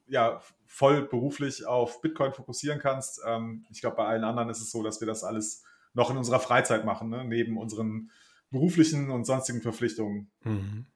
ja 0.06 0.40
voll 0.66 1.02
beruflich 1.02 1.66
auf 1.66 2.00
Bitcoin 2.00 2.32
fokussieren 2.32 2.78
kannst. 2.78 3.20
Ähm, 3.26 3.64
ich 3.70 3.80
glaube, 3.80 3.96
bei 3.96 4.06
allen 4.06 4.24
anderen 4.24 4.50
ist 4.50 4.60
es 4.60 4.70
so, 4.70 4.82
dass 4.82 5.00
wir 5.00 5.06
das 5.06 5.24
alles 5.24 5.64
noch 5.94 6.10
in 6.10 6.16
unserer 6.16 6.40
Freizeit 6.40 6.84
machen, 6.84 7.08
ne? 7.08 7.24
neben 7.24 7.58
unseren 7.58 8.10
beruflichen 8.50 9.10
und 9.10 9.24
sonstigen 9.24 9.60
Verpflichtungen. 9.60 10.30
Mhm. 10.42 10.86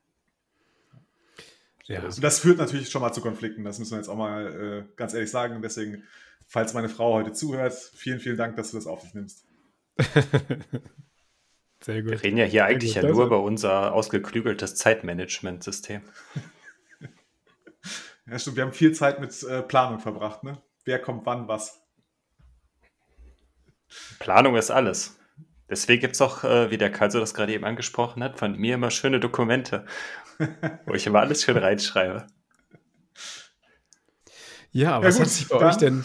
Ja. 1.85 2.05
Und 2.05 2.23
das 2.23 2.39
führt 2.39 2.59
natürlich 2.59 2.91
schon 2.91 3.03
mal 3.03 3.13
zu 3.13 3.21
Konflikten, 3.21 3.65
das 3.65 3.79
müssen 3.79 3.93
wir 3.93 3.99
jetzt 3.99 4.09
auch 4.09 4.17
mal 4.17 4.87
äh, 4.89 4.97
ganz 4.97 5.15
ehrlich 5.15 5.31
sagen. 5.31 5.57
Und 5.57 5.63
deswegen 5.63 6.05
falls 6.53 6.75
meine 6.75 6.91
Frau 6.91 7.15
heute 7.15 7.33
zuhört, 7.33 7.73
vielen, 7.95 8.21
vielen 8.21 8.37
Dank, 8.37 8.57
dass 8.57 8.73
du 8.73 8.77
das 8.77 8.87
auf 8.87 9.01
dich 9.01 9.15
nimmst. 9.15 9.47
Sehr 11.81 12.03
gut. 12.03 12.13
Wir 12.13 12.23
reden 12.23 12.37
ja 12.37 12.45
hier 12.45 12.67
eigentlich 12.67 12.95
ja 12.95 13.03
nur 13.03 13.25
über 13.25 13.43
unser 13.43 13.95
ausgeklügeltes 13.95 14.77
Zeitmanagement-System. 14.77 16.03
Ja, 18.25 18.39
stimmt. 18.39 18.57
Wir 18.57 18.63
haben 18.63 18.73
viel 18.73 18.93
Zeit 18.93 19.19
mit 19.19 19.43
äh, 19.43 19.63
Planung 19.63 19.99
verbracht, 19.99 20.45
ne? 20.45 20.63
Wer 20.85 21.01
kommt 21.01 21.27
wann 21.27 21.49
was. 21.49 21.83
Planung 24.21 24.55
ist 24.55 24.71
alles. 24.71 25.19
Deswegen 25.69 26.01
gibt 26.03 26.15
es 26.15 26.21
auch, 26.21 26.45
äh, 26.45 26.71
wie 26.71 26.79
der 26.79 26.93
Kaiser 26.93 27.19
das 27.19 27.35
gerade 27.35 27.53
eben 27.53 27.65
angesprochen 27.65 28.23
hat, 28.23 28.39
von 28.39 28.57
mir 28.57 28.77
immer 28.77 28.93
schöne 28.93 29.19
Dokumente, 29.19 29.87
wo 30.87 30.95
ich 30.95 31.07
immer 31.07 31.21
alles 31.21 31.43
schön 31.43 31.57
reinschreibe. 31.57 32.27
Ja, 34.71 35.03
was 35.03 35.19
ja, 35.19 35.19
gut, 35.19 35.21
hat 35.21 35.29
sich 35.29 35.49
bei 35.49 35.57
euch 35.57 35.77
denn 35.77 36.05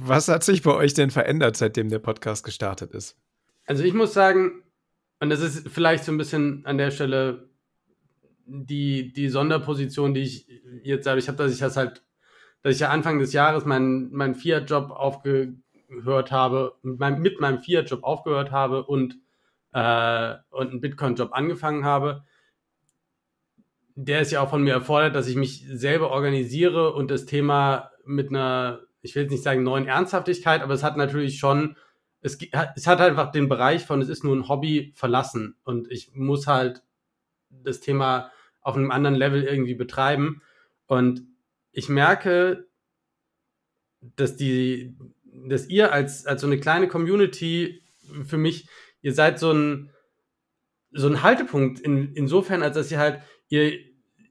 was 0.00 0.28
hat 0.28 0.44
sich 0.44 0.62
bei 0.62 0.74
euch 0.74 0.94
denn 0.94 1.10
verändert, 1.10 1.56
seitdem 1.56 1.88
der 1.88 1.98
Podcast 1.98 2.44
gestartet 2.44 2.92
ist? 2.92 3.16
Also 3.66 3.82
ich 3.82 3.94
muss 3.94 4.14
sagen, 4.14 4.62
und 5.20 5.30
das 5.30 5.40
ist 5.40 5.68
vielleicht 5.68 6.04
so 6.04 6.12
ein 6.12 6.18
bisschen 6.18 6.64
an 6.64 6.78
der 6.78 6.90
Stelle 6.90 7.50
die, 8.46 9.12
die 9.12 9.28
Sonderposition, 9.28 10.14
die 10.14 10.22
ich 10.22 10.48
jetzt 10.82 11.06
dadurch 11.06 11.28
habe, 11.28 11.38
dass 11.38 11.52
ich 11.52 11.58
das 11.58 11.76
halt, 11.76 12.02
dass 12.62 12.74
ich 12.74 12.80
ja 12.80 12.90
Anfang 12.90 13.18
des 13.18 13.32
Jahres 13.32 13.64
meinen 13.64 14.10
mein 14.12 14.34
Fiat-Job 14.34 14.90
aufgehört 14.90 16.30
habe, 16.30 16.76
mit 16.82 16.98
meinem, 16.98 17.20
mit 17.20 17.40
meinem 17.40 17.58
Fiat-Job 17.58 18.04
aufgehört 18.04 18.52
habe 18.52 18.84
und, 18.84 19.18
äh, 19.72 20.34
und 20.50 20.70
einen 20.70 20.80
Bitcoin-Job 20.80 21.32
angefangen 21.32 21.84
habe. 21.84 22.24
Der 24.00 24.20
ist 24.20 24.30
ja 24.30 24.40
auch 24.40 24.50
von 24.50 24.62
mir 24.62 24.74
erfordert, 24.74 25.16
dass 25.16 25.26
ich 25.26 25.34
mich 25.34 25.64
selber 25.68 26.10
organisiere 26.10 26.92
und 26.92 27.10
das 27.10 27.26
Thema 27.26 27.90
mit 28.04 28.28
einer, 28.28 28.80
ich 29.02 29.14
will 29.14 29.22
jetzt 29.22 29.32
nicht 29.32 29.42
sagen 29.42 29.64
neuen 29.64 29.88
Ernsthaftigkeit, 29.88 30.62
aber 30.62 30.74
es 30.74 30.84
hat 30.84 30.96
natürlich 30.96 31.38
schon 31.38 31.76
es, 32.20 32.38
es 32.76 32.86
hat 32.86 33.00
einfach 33.00 33.30
den 33.30 33.48
Bereich 33.48 33.84
von, 33.84 34.02
es 34.02 34.08
ist 34.08 34.24
nur 34.24 34.34
ein 34.34 34.48
Hobby 34.48 34.92
verlassen 34.94 35.56
und 35.64 35.90
ich 35.90 36.14
muss 36.14 36.46
halt 36.46 36.82
das 37.50 37.80
Thema 37.80 38.30
auf 38.60 38.76
einem 38.76 38.90
anderen 38.90 39.16
Level 39.16 39.44
irgendwie 39.44 39.74
betreiben. 39.74 40.42
Und 40.86 41.22
ich 41.72 41.88
merke, 41.88 42.66
dass 44.00 44.36
die, 44.36 44.96
dass 45.24 45.68
ihr 45.68 45.92
als, 45.92 46.26
als 46.26 46.40
so 46.40 46.46
eine 46.46 46.58
kleine 46.58 46.88
Community 46.88 47.82
für 48.26 48.36
mich, 48.36 48.68
ihr 49.00 49.14
seid 49.14 49.38
so 49.38 49.52
ein, 49.52 49.90
so 50.90 51.08
ein 51.08 51.22
Haltepunkt 51.22 51.80
in, 51.80 52.12
insofern, 52.14 52.62
als 52.62 52.74
dass 52.74 52.90
ihr 52.90 52.98
halt, 52.98 53.22
ihr, 53.48 53.78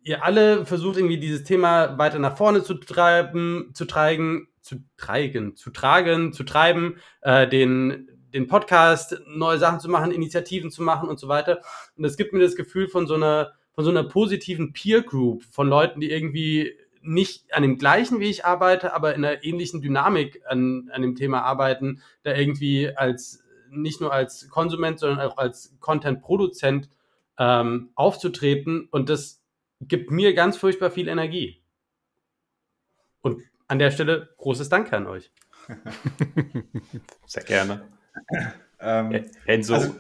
ihr 0.07 0.23
alle 0.23 0.65
versucht 0.65 0.97
irgendwie 0.97 1.19
dieses 1.19 1.43
Thema 1.43 1.97
weiter 1.97 2.17
nach 2.17 2.37
vorne 2.37 2.63
zu 2.63 2.75
treiben, 2.75 3.71
zu 3.73 3.85
treiben, 3.85 4.47
zu 4.61 4.77
treiben, 4.95 5.55
zu 5.57 5.69
tragen, 5.69 6.31
zu 6.31 6.43
treiben, 6.43 6.97
äh, 7.21 7.47
den, 7.47 8.07
den 8.33 8.47
Podcast, 8.47 9.21
neue 9.27 9.57
Sachen 9.57 9.81
zu 9.81 9.89
machen, 9.89 10.11
Initiativen 10.11 10.71
zu 10.71 10.81
machen 10.81 11.09
und 11.09 11.19
so 11.19 11.27
weiter. 11.27 11.61
Und 11.97 12.03
das 12.03 12.15
gibt 12.15 12.31
mir 12.31 12.39
das 12.39 12.55
Gefühl 12.55 12.87
von 12.87 13.05
so 13.05 13.15
einer, 13.15 13.51
von 13.73 13.83
so 13.83 13.89
einer 13.89 14.05
positiven 14.05 14.71
Peer 14.71 15.01
Group, 15.01 15.43
von 15.51 15.67
Leuten, 15.67 15.99
die 15.99 16.09
irgendwie 16.09 16.73
nicht 17.01 17.53
an 17.53 17.63
dem 17.63 17.77
gleichen 17.77 18.21
Weg 18.21 18.45
arbeite, 18.45 18.93
aber 18.93 19.13
in 19.13 19.25
einer 19.25 19.43
ähnlichen 19.43 19.81
Dynamik 19.81 20.41
an, 20.47 20.89
an 20.93 21.01
dem 21.01 21.15
Thema 21.15 21.41
arbeiten, 21.41 22.01
da 22.23 22.33
irgendwie 22.33 22.95
als 22.95 23.43
nicht 23.69 23.99
nur 23.99 24.13
als 24.13 24.47
Konsument, 24.49 24.99
sondern 24.99 25.19
auch 25.19 25.37
als 25.37 25.75
Content-Produzent 25.81 26.89
ähm, 27.37 27.89
aufzutreten. 27.95 28.87
Und 28.89 29.09
das 29.09 29.41
gibt 29.81 30.12
mir 30.12 30.34
ganz 30.34 30.57
furchtbar 30.57 30.91
viel 30.91 31.07
Energie. 31.07 31.62
Und 33.22 33.43
an 33.67 33.79
der 33.79 33.91
Stelle 33.91 34.29
großes 34.38 34.69
Danke 34.69 34.96
an 34.96 35.07
euch. 35.07 35.31
Sehr 37.25 37.43
gerne. 37.43 37.88
ähm, 38.79 39.25
Enzo. 39.46 39.75
Also, 39.75 39.96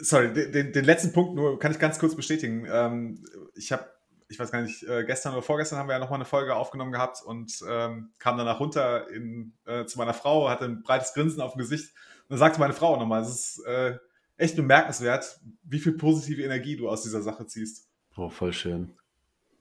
sorry, 0.00 0.32
den, 0.32 0.72
den, 0.72 0.84
letzten 0.84 1.12
Punkt 1.12 1.34
nur 1.34 1.58
kann 1.58 1.72
ich 1.72 1.78
ganz 1.78 1.98
kurz 1.98 2.14
bestätigen. 2.14 2.66
Ähm, 2.70 3.24
ich 3.54 3.72
habe, 3.72 3.86
ich 4.28 4.38
weiß 4.38 4.50
gar 4.50 4.62
nicht, 4.62 4.82
äh, 4.84 5.04
gestern 5.04 5.32
oder 5.32 5.42
vorgestern 5.42 5.78
haben 5.78 5.88
wir 5.88 5.94
ja 5.94 5.98
nochmal 5.98 6.18
eine 6.18 6.24
Folge 6.24 6.54
aufgenommen 6.54 6.92
gehabt 6.92 7.22
und 7.24 7.60
ähm, 7.68 8.12
kam 8.18 8.38
danach 8.38 8.60
runter 8.60 9.10
in, 9.10 9.54
äh, 9.66 9.84
zu 9.84 9.98
meiner 9.98 10.14
Frau, 10.14 10.48
hatte 10.48 10.64
ein 10.64 10.82
breites 10.82 11.14
Grinsen 11.14 11.40
auf 11.40 11.52
dem 11.52 11.58
Gesicht 11.58 11.92
und 12.22 12.30
dann 12.30 12.38
sagte 12.38 12.60
meine 12.60 12.72
Frau 12.72 12.96
nochmal, 12.96 13.22
es 13.22 13.28
ist 13.28 13.66
äh, 13.66 13.96
echt 14.36 14.56
bemerkenswert, 14.56 15.40
wie 15.64 15.78
viel 15.78 15.92
positive 15.92 16.42
Energie 16.42 16.76
du 16.76 16.88
aus 16.88 17.02
dieser 17.02 17.22
Sache 17.22 17.46
ziehst. 17.46 17.91
Oh, 18.16 18.28
voll 18.28 18.52
schön. 18.52 18.92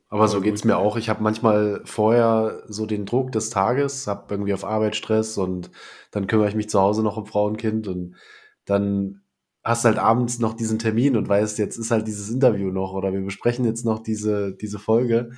Aber 0.09 0.27
so 0.27 0.41
geht 0.41 0.55
es 0.55 0.65
mir 0.65 0.77
auch. 0.77 0.97
Ich 0.97 1.07
habe 1.07 1.23
manchmal 1.23 1.81
vorher 1.85 2.63
so 2.67 2.85
den 2.85 3.05
Druck 3.05 3.31
des 3.31 3.49
Tages, 3.49 4.07
habe 4.07 4.25
irgendwie 4.29 4.53
auf 4.53 4.65
Arbeit 4.65 4.97
Stress 4.97 5.37
und 5.37 5.71
dann 6.11 6.27
kümmere 6.27 6.49
ich 6.49 6.55
mich 6.55 6.69
zu 6.69 6.81
Hause 6.81 7.01
noch 7.01 7.15
um 7.15 7.25
Frau 7.25 7.45
und 7.45 7.55
Kind 7.55 7.87
und 7.87 8.15
dann 8.65 9.21
hast 9.63 9.85
halt 9.85 9.97
abends 9.97 10.39
noch 10.39 10.53
diesen 10.53 10.79
Termin 10.79 11.15
und 11.15 11.29
weißt, 11.29 11.57
jetzt 11.59 11.77
ist 11.77 11.91
halt 11.91 12.07
dieses 12.07 12.29
Interview 12.29 12.71
noch 12.71 12.93
oder 12.93 13.13
wir 13.13 13.21
besprechen 13.21 13.63
jetzt 13.63 13.85
noch 13.85 13.99
diese, 13.99 14.53
diese 14.53 14.79
Folge. 14.79 15.31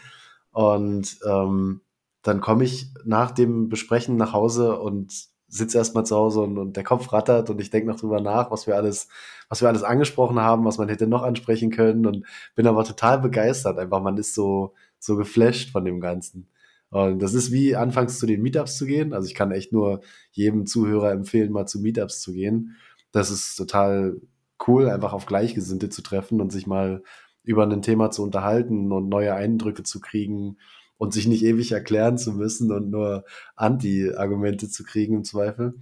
Und 0.51 1.19
ähm, 1.27 1.81
dann 2.23 2.41
komme 2.41 2.63
ich 2.63 2.87
nach 3.05 3.29
dem 3.29 3.69
Besprechen 3.69 4.17
nach 4.17 4.33
Hause 4.33 4.79
und 4.79 5.32
sitze 5.53 5.77
erstmal 5.77 6.05
zu 6.05 6.15
Hause 6.15 6.41
und, 6.41 6.57
und 6.57 6.75
der 6.75 6.83
Kopf 6.83 7.13
rattert 7.13 7.49
und 7.49 7.61
ich 7.61 7.69
denke 7.69 7.87
noch 7.87 7.99
drüber 7.99 8.19
nach, 8.21 8.49
was 8.49 8.65
wir 8.65 8.75
alles, 8.75 9.07
was 9.49 9.61
wir 9.61 9.67
alles 9.67 9.83
angesprochen 9.83 10.39
haben, 10.39 10.65
was 10.65 10.79
man 10.79 10.89
hätte 10.89 11.05
noch 11.05 11.21
ansprechen 11.21 11.69
können 11.69 12.05
und 12.07 12.25
bin 12.55 12.65
aber 12.65 12.83
total 12.83 13.19
begeistert. 13.19 13.77
Einfach, 13.77 14.01
man 14.01 14.17
ist 14.17 14.33
so, 14.33 14.73
so 14.97 15.15
geflasht 15.15 15.71
von 15.71 15.85
dem 15.85 15.99
Ganzen. 15.99 16.47
Und 16.89 17.21
das 17.21 17.33
ist 17.33 17.51
wie 17.51 17.75
anfangs 17.75 18.19
zu 18.19 18.25
den 18.25 18.41
Meetups 18.41 18.77
zu 18.77 18.85
gehen. 18.85 19.13
Also 19.13 19.27
ich 19.27 19.35
kann 19.35 19.51
echt 19.51 19.71
nur 19.71 20.01
jedem 20.31 20.65
Zuhörer 20.65 21.11
empfehlen, 21.11 21.51
mal 21.51 21.67
zu 21.67 21.79
Meetups 21.79 22.21
zu 22.21 22.33
gehen. 22.33 22.75
Das 23.11 23.29
ist 23.29 23.55
total 23.55 24.21
cool, 24.67 24.89
einfach 24.89 25.13
auf 25.13 25.25
Gleichgesinnte 25.25 25.89
zu 25.89 26.01
treffen 26.01 26.41
und 26.41 26.51
sich 26.51 26.67
mal 26.67 27.03
über 27.43 27.63
ein 27.63 27.81
Thema 27.81 28.09
zu 28.09 28.23
unterhalten 28.23 28.91
und 28.91 29.09
neue 29.09 29.35
Eindrücke 29.35 29.83
zu 29.83 29.99
kriegen 29.99 30.57
und 30.97 31.13
sich 31.13 31.27
nicht 31.27 31.43
ewig 31.43 31.71
erklären 31.71 32.17
zu 32.17 32.33
müssen 32.33 32.71
und 32.71 32.89
nur 32.89 33.25
Anti-Argumente 33.55 34.69
zu 34.69 34.83
kriegen 34.83 35.15
im 35.15 35.23
Zweifel. 35.23 35.75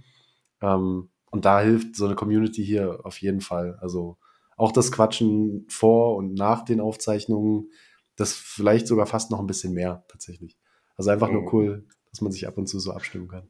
Ähm, 0.60 1.10
und 1.30 1.44
da 1.44 1.60
hilft 1.60 1.96
so 1.96 2.06
eine 2.06 2.14
Community 2.14 2.64
hier 2.64 3.00
auf 3.04 3.18
jeden 3.20 3.40
Fall. 3.40 3.78
Also 3.80 4.18
auch 4.56 4.72
das 4.72 4.92
Quatschen 4.92 5.66
vor 5.68 6.16
und 6.16 6.34
nach 6.34 6.64
den 6.64 6.80
Aufzeichnungen, 6.80 7.70
das 8.16 8.32
vielleicht 8.32 8.86
sogar 8.86 9.06
fast 9.06 9.30
noch 9.30 9.40
ein 9.40 9.46
bisschen 9.46 9.72
mehr 9.72 10.04
tatsächlich. 10.08 10.58
Also 10.96 11.10
einfach 11.10 11.28
oh. 11.28 11.32
nur 11.32 11.52
cool, 11.54 11.86
dass 12.10 12.20
man 12.20 12.32
sich 12.32 12.46
ab 12.46 12.58
und 12.58 12.66
zu 12.66 12.78
so 12.78 12.92
abstimmen 12.92 13.28
kann. 13.28 13.48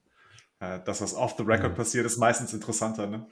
Ja, 0.61 0.78
das, 0.78 1.02
was 1.02 1.14
off 1.14 1.35
the 1.37 1.42
record 1.42 1.73
ja. 1.73 1.76
passiert, 1.76 2.07
ist 2.07 2.19
meistens 2.19 2.54
interessanter, 2.54 3.07
ne? 3.09 3.26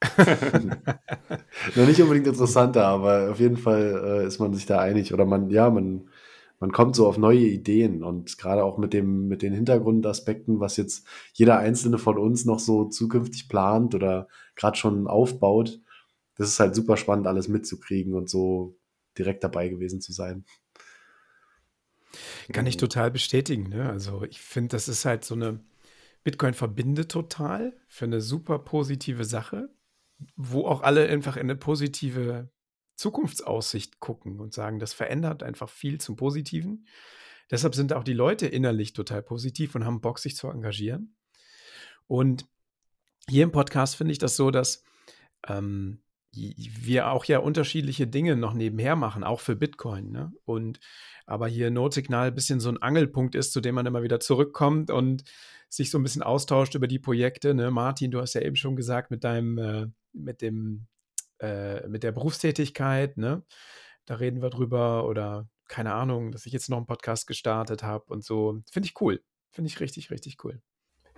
Noch 1.76 1.86
nicht 1.86 2.00
unbedingt 2.00 2.26
interessanter, 2.26 2.86
aber 2.86 3.30
auf 3.30 3.40
jeden 3.40 3.56
Fall 3.56 4.02
äh, 4.04 4.26
ist 4.26 4.38
man 4.38 4.54
sich 4.54 4.64
da 4.64 4.78
einig. 4.78 5.12
Oder 5.12 5.26
man, 5.26 5.50
ja, 5.50 5.68
man 5.68 6.08
man 6.60 6.72
kommt 6.72 6.96
so 6.96 7.06
auf 7.06 7.18
neue 7.18 7.46
Ideen 7.46 8.02
und 8.02 8.36
gerade 8.38 8.64
auch 8.64 8.78
mit 8.78 8.92
dem, 8.92 9.28
mit 9.28 9.42
den 9.42 9.52
Hintergrundaspekten, 9.52 10.60
was 10.60 10.76
jetzt 10.76 11.06
jeder 11.32 11.58
einzelne 11.58 11.98
von 11.98 12.18
uns 12.18 12.44
noch 12.44 12.58
so 12.58 12.86
zukünftig 12.86 13.48
plant 13.48 13.94
oder 13.94 14.28
gerade 14.56 14.76
schon 14.76 15.06
aufbaut, 15.06 15.80
das 16.36 16.48
ist 16.48 16.60
halt 16.60 16.74
super 16.74 16.96
spannend, 16.96 17.26
alles 17.26 17.48
mitzukriegen 17.48 18.14
und 18.14 18.28
so 18.28 18.76
direkt 19.16 19.44
dabei 19.44 19.68
gewesen 19.68 20.00
zu 20.00 20.12
sein. 20.12 20.44
Kann 22.52 22.66
ich 22.66 22.76
total 22.76 23.10
bestätigen. 23.10 23.68
Ne? 23.68 23.88
Also 23.88 24.22
ich 24.24 24.40
finde, 24.40 24.68
das 24.68 24.88
ist 24.88 25.04
halt 25.04 25.24
so 25.24 25.34
eine, 25.34 25.60
Bitcoin 26.24 26.54
verbindet 26.54 27.10
total 27.10 27.76
für 27.86 28.06
eine 28.06 28.20
super 28.20 28.58
positive 28.58 29.24
Sache, 29.24 29.70
wo 30.36 30.66
auch 30.66 30.82
alle 30.82 31.08
einfach 31.08 31.36
in 31.36 31.42
eine 31.42 31.56
positive 31.56 32.50
Zukunftsaussicht 32.98 34.00
gucken 34.00 34.40
und 34.40 34.52
sagen, 34.52 34.80
das 34.80 34.92
verändert 34.92 35.44
einfach 35.44 35.68
viel 35.68 36.00
zum 36.00 36.16
Positiven. 36.16 36.86
Deshalb 37.50 37.74
sind 37.74 37.92
auch 37.92 38.02
die 38.02 38.12
Leute 38.12 38.46
innerlich 38.46 38.92
total 38.92 39.22
positiv 39.22 39.74
und 39.74 39.84
haben 39.84 40.00
Bock, 40.00 40.18
sich 40.18 40.36
zu 40.36 40.48
engagieren. 40.48 41.14
Und 42.08 42.46
hier 43.28 43.44
im 43.44 43.52
Podcast 43.52 43.94
finde 43.94 44.12
ich 44.12 44.18
das 44.18 44.34
so, 44.36 44.50
dass 44.50 44.82
ähm, 45.46 46.00
wir 46.32 47.10
auch 47.10 47.24
ja 47.24 47.38
unterschiedliche 47.38 48.08
Dinge 48.08 48.34
noch 48.34 48.52
nebenher 48.52 48.96
machen, 48.96 49.22
auch 49.22 49.40
für 49.40 49.54
Bitcoin. 49.54 50.10
Ne? 50.10 50.32
Und 50.44 50.80
aber 51.24 51.46
hier 51.46 51.70
Notsignal 51.70 52.28
ein 52.28 52.34
bisschen 52.34 52.58
so 52.58 52.68
ein 52.68 52.82
Angelpunkt 52.82 53.36
ist, 53.36 53.52
zu 53.52 53.60
dem 53.60 53.76
man 53.76 53.86
immer 53.86 54.02
wieder 54.02 54.18
zurückkommt 54.18 54.90
und 54.90 55.22
sich 55.68 55.90
so 55.90 55.98
ein 55.98 56.02
bisschen 56.02 56.22
austauscht 56.22 56.74
über 56.74 56.88
die 56.88 56.98
Projekte. 56.98 57.54
Ne? 57.54 57.70
Martin, 57.70 58.10
du 58.10 58.20
hast 58.20 58.34
ja 58.34 58.40
eben 58.40 58.56
schon 58.56 58.74
gesagt, 58.74 59.10
mit 59.12 59.22
deinem, 59.22 59.58
äh, 59.58 59.86
mit 60.12 60.42
dem 60.42 60.86
äh, 61.40 61.86
mit 61.88 62.02
der 62.02 62.12
Berufstätigkeit, 62.12 63.16
ne? 63.16 63.42
Da 64.06 64.14
reden 64.16 64.42
wir 64.42 64.50
drüber 64.50 65.06
oder 65.06 65.48
keine 65.68 65.94
Ahnung, 65.94 66.32
dass 66.32 66.46
ich 66.46 66.52
jetzt 66.52 66.70
noch 66.70 66.78
einen 66.78 66.86
Podcast 66.86 67.26
gestartet 67.26 67.82
habe 67.82 68.04
und 68.12 68.24
so. 68.24 68.58
Finde 68.72 68.86
ich 68.88 69.00
cool. 69.00 69.22
Finde 69.50 69.68
ich 69.68 69.80
richtig, 69.80 70.10
richtig 70.10 70.42
cool. 70.44 70.60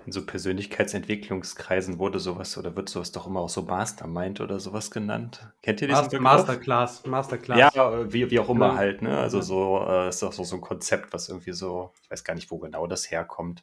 in 0.07 0.12
so 0.12 0.25
Persönlichkeitsentwicklungskreisen 0.25 1.99
wurde 1.99 2.19
sowas 2.21 2.57
oder 2.59 2.75
wird 2.77 2.89
sowas 2.89 3.12
doch 3.12 3.27
immer 3.27 3.41
auch 3.41 3.49
so 3.49 3.62
Mastermind 3.62 4.41
oder 4.41 4.59
sowas 4.59 4.91
genannt. 4.91 5.47
Kennt 5.62 5.81
ihr 5.83 5.89
diesen 5.89 6.00
Master, 6.03 6.19
Begriff? 6.19 6.23
Masterclass, 6.23 7.07
Masterclass. 7.07 7.75
Ja, 7.75 8.12
wie, 8.12 8.31
wie 8.31 8.39
auch 8.41 8.49
immer 8.49 8.69
Ja. 8.69 8.75
halt, 8.77 9.03
ne? 9.03 9.19
Also 9.19 9.41
so 9.41 9.85
äh, 9.87 10.09
ist 10.09 10.23
auch 10.23 10.33
so, 10.33 10.45
so 10.45 10.57
ein 10.57 10.61
Konzept, 10.62 11.12
was 11.12 11.29
irgendwie 11.29 11.53
so, 11.53 11.93
ich 12.03 12.11
weiß 12.11 12.25
gar 12.25 12.35
nicht, 12.35 12.50
wo 12.50 12.59
genau 12.59 12.87
das 12.87 13.11
herkommt, 13.11 13.62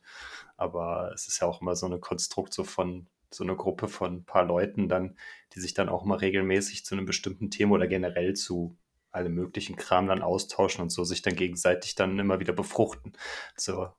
aber 0.57 1.11
es 1.13 1.27
ist 1.27 1.39
ja 1.41 1.47
auch 1.47 1.61
immer 1.61 1.75
so 1.75 1.87
ein 1.87 1.99
Konstrukt 1.99 2.53
so 2.53 2.63
von 2.63 3.07
so 3.29 3.43
eine 3.43 3.55
Gruppe 3.55 3.87
von 3.87 4.17
ein 4.17 4.25
paar 4.25 4.45
Leuten 4.45 4.89
dann, 4.89 5.17
die 5.53 5.59
sich 5.59 5.73
dann 5.73 5.89
auch 5.89 6.05
mal 6.05 6.17
regelmäßig 6.17 6.85
zu 6.85 6.95
einem 6.95 7.05
bestimmten 7.05 7.51
Thema 7.51 7.75
oder 7.75 7.87
generell 7.87 8.33
zu 8.33 8.77
allem 9.11 9.33
möglichen 9.33 9.75
Kram 9.75 10.07
dann 10.07 10.21
austauschen 10.21 10.81
und 10.81 10.89
so 10.89 11.03
sich 11.03 11.21
dann 11.21 11.35
gegenseitig 11.35 11.95
dann 11.95 12.19
immer 12.19 12.39
wieder 12.39 12.53
befruchten. 12.53 13.13
So, 13.55 13.89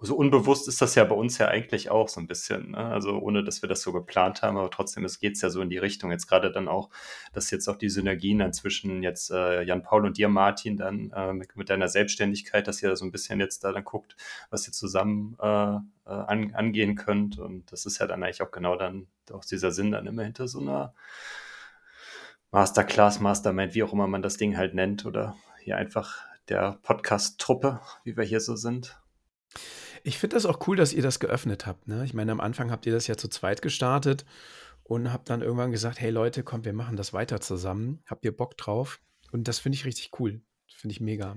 so 0.00 0.14
unbewusst 0.14 0.68
ist 0.68 0.82
das 0.82 0.94
ja 0.94 1.04
bei 1.04 1.14
uns 1.14 1.38
ja 1.38 1.48
eigentlich 1.48 1.90
auch 1.90 2.08
so 2.08 2.20
ein 2.20 2.26
bisschen, 2.26 2.72
ne? 2.72 2.78
also 2.78 3.18
ohne 3.18 3.42
dass 3.42 3.62
wir 3.62 3.68
das 3.68 3.80
so 3.80 3.92
geplant 3.92 4.42
haben, 4.42 4.58
aber 4.58 4.70
trotzdem 4.70 5.06
geht 5.20 5.36
es 5.36 5.42
ja 5.42 5.48
so 5.48 5.62
in 5.62 5.70
die 5.70 5.78
Richtung. 5.78 6.10
Jetzt 6.10 6.26
gerade 6.26 6.52
dann 6.52 6.68
auch, 6.68 6.90
dass 7.32 7.50
jetzt 7.50 7.66
auch 7.68 7.76
die 7.76 7.88
Synergien 7.88 8.40
dann 8.40 8.52
zwischen 8.52 9.02
jetzt 9.02 9.30
äh, 9.30 9.62
Jan 9.62 9.82
Paul 9.82 10.04
und 10.04 10.18
dir, 10.18 10.28
Martin, 10.28 10.76
dann 10.76 11.10
äh, 11.14 11.32
mit, 11.32 11.56
mit 11.56 11.70
deiner 11.70 11.88
Selbstständigkeit, 11.88 12.68
dass 12.68 12.82
ihr 12.82 12.94
so 12.94 13.06
ein 13.06 13.12
bisschen 13.12 13.40
jetzt 13.40 13.64
da 13.64 13.72
dann 13.72 13.84
guckt, 13.84 14.16
was 14.50 14.66
ihr 14.66 14.72
zusammen 14.72 15.36
äh, 15.40 15.46
äh, 15.46 15.78
an, 16.04 16.54
angehen 16.54 16.94
könnt. 16.94 17.38
Und 17.38 17.72
das 17.72 17.86
ist 17.86 17.98
ja 17.98 18.06
dann 18.06 18.22
eigentlich 18.22 18.42
auch 18.42 18.50
genau 18.50 18.76
dann 18.76 19.06
auch 19.32 19.44
dieser 19.44 19.72
Sinn 19.72 19.92
dann 19.92 20.06
immer 20.06 20.24
hinter 20.24 20.46
so 20.46 20.60
einer 20.60 20.92
Masterclass, 22.50 23.20
Mastermind, 23.20 23.74
wie 23.74 23.82
auch 23.82 23.92
immer 23.92 24.08
man 24.08 24.22
das 24.22 24.36
Ding 24.36 24.56
halt 24.56 24.74
nennt, 24.74 25.06
oder 25.06 25.36
hier 25.60 25.76
einfach 25.76 26.18
der 26.48 26.78
Podcast-Truppe, 26.82 27.80
wie 28.04 28.16
wir 28.16 28.24
hier 28.24 28.40
so 28.40 28.56
sind. 28.56 28.99
Ich 30.02 30.18
finde 30.18 30.36
das 30.36 30.46
auch 30.46 30.66
cool, 30.66 30.76
dass 30.76 30.92
ihr 30.92 31.02
das 31.02 31.20
geöffnet 31.20 31.66
habt. 31.66 31.88
Ne? 31.88 32.04
Ich 32.04 32.14
meine, 32.14 32.32
am 32.32 32.40
Anfang 32.40 32.70
habt 32.70 32.86
ihr 32.86 32.92
das 32.92 33.06
ja 33.06 33.16
zu 33.16 33.28
zweit 33.28 33.62
gestartet 33.62 34.24
und 34.84 35.12
habt 35.12 35.30
dann 35.30 35.42
irgendwann 35.42 35.72
gesagt, 35.72 36.00
hey 36.00 36.10
Leute, 36.10 36.42
kommt, 36.42 36.64
wir 36.64 36.72
machen 36.72 36.96
das 36.96 37.12
weiter 37.12 37.40
zusammen. 37.40 38.02
Habt 38.06 38.24
ihr 38.24 38.36
Bock 38.36 38.56
drauf? 38.56 39.00
Und 39.32 39.48
das 39.48 39.58
finde 39.58 39.76
ich 39.76 39.84
richtig 39.84 40.18
cool. 40.18 40.40
Finde 40.68 40.92
ich 40.92 41.00
mega. 41.00 41.36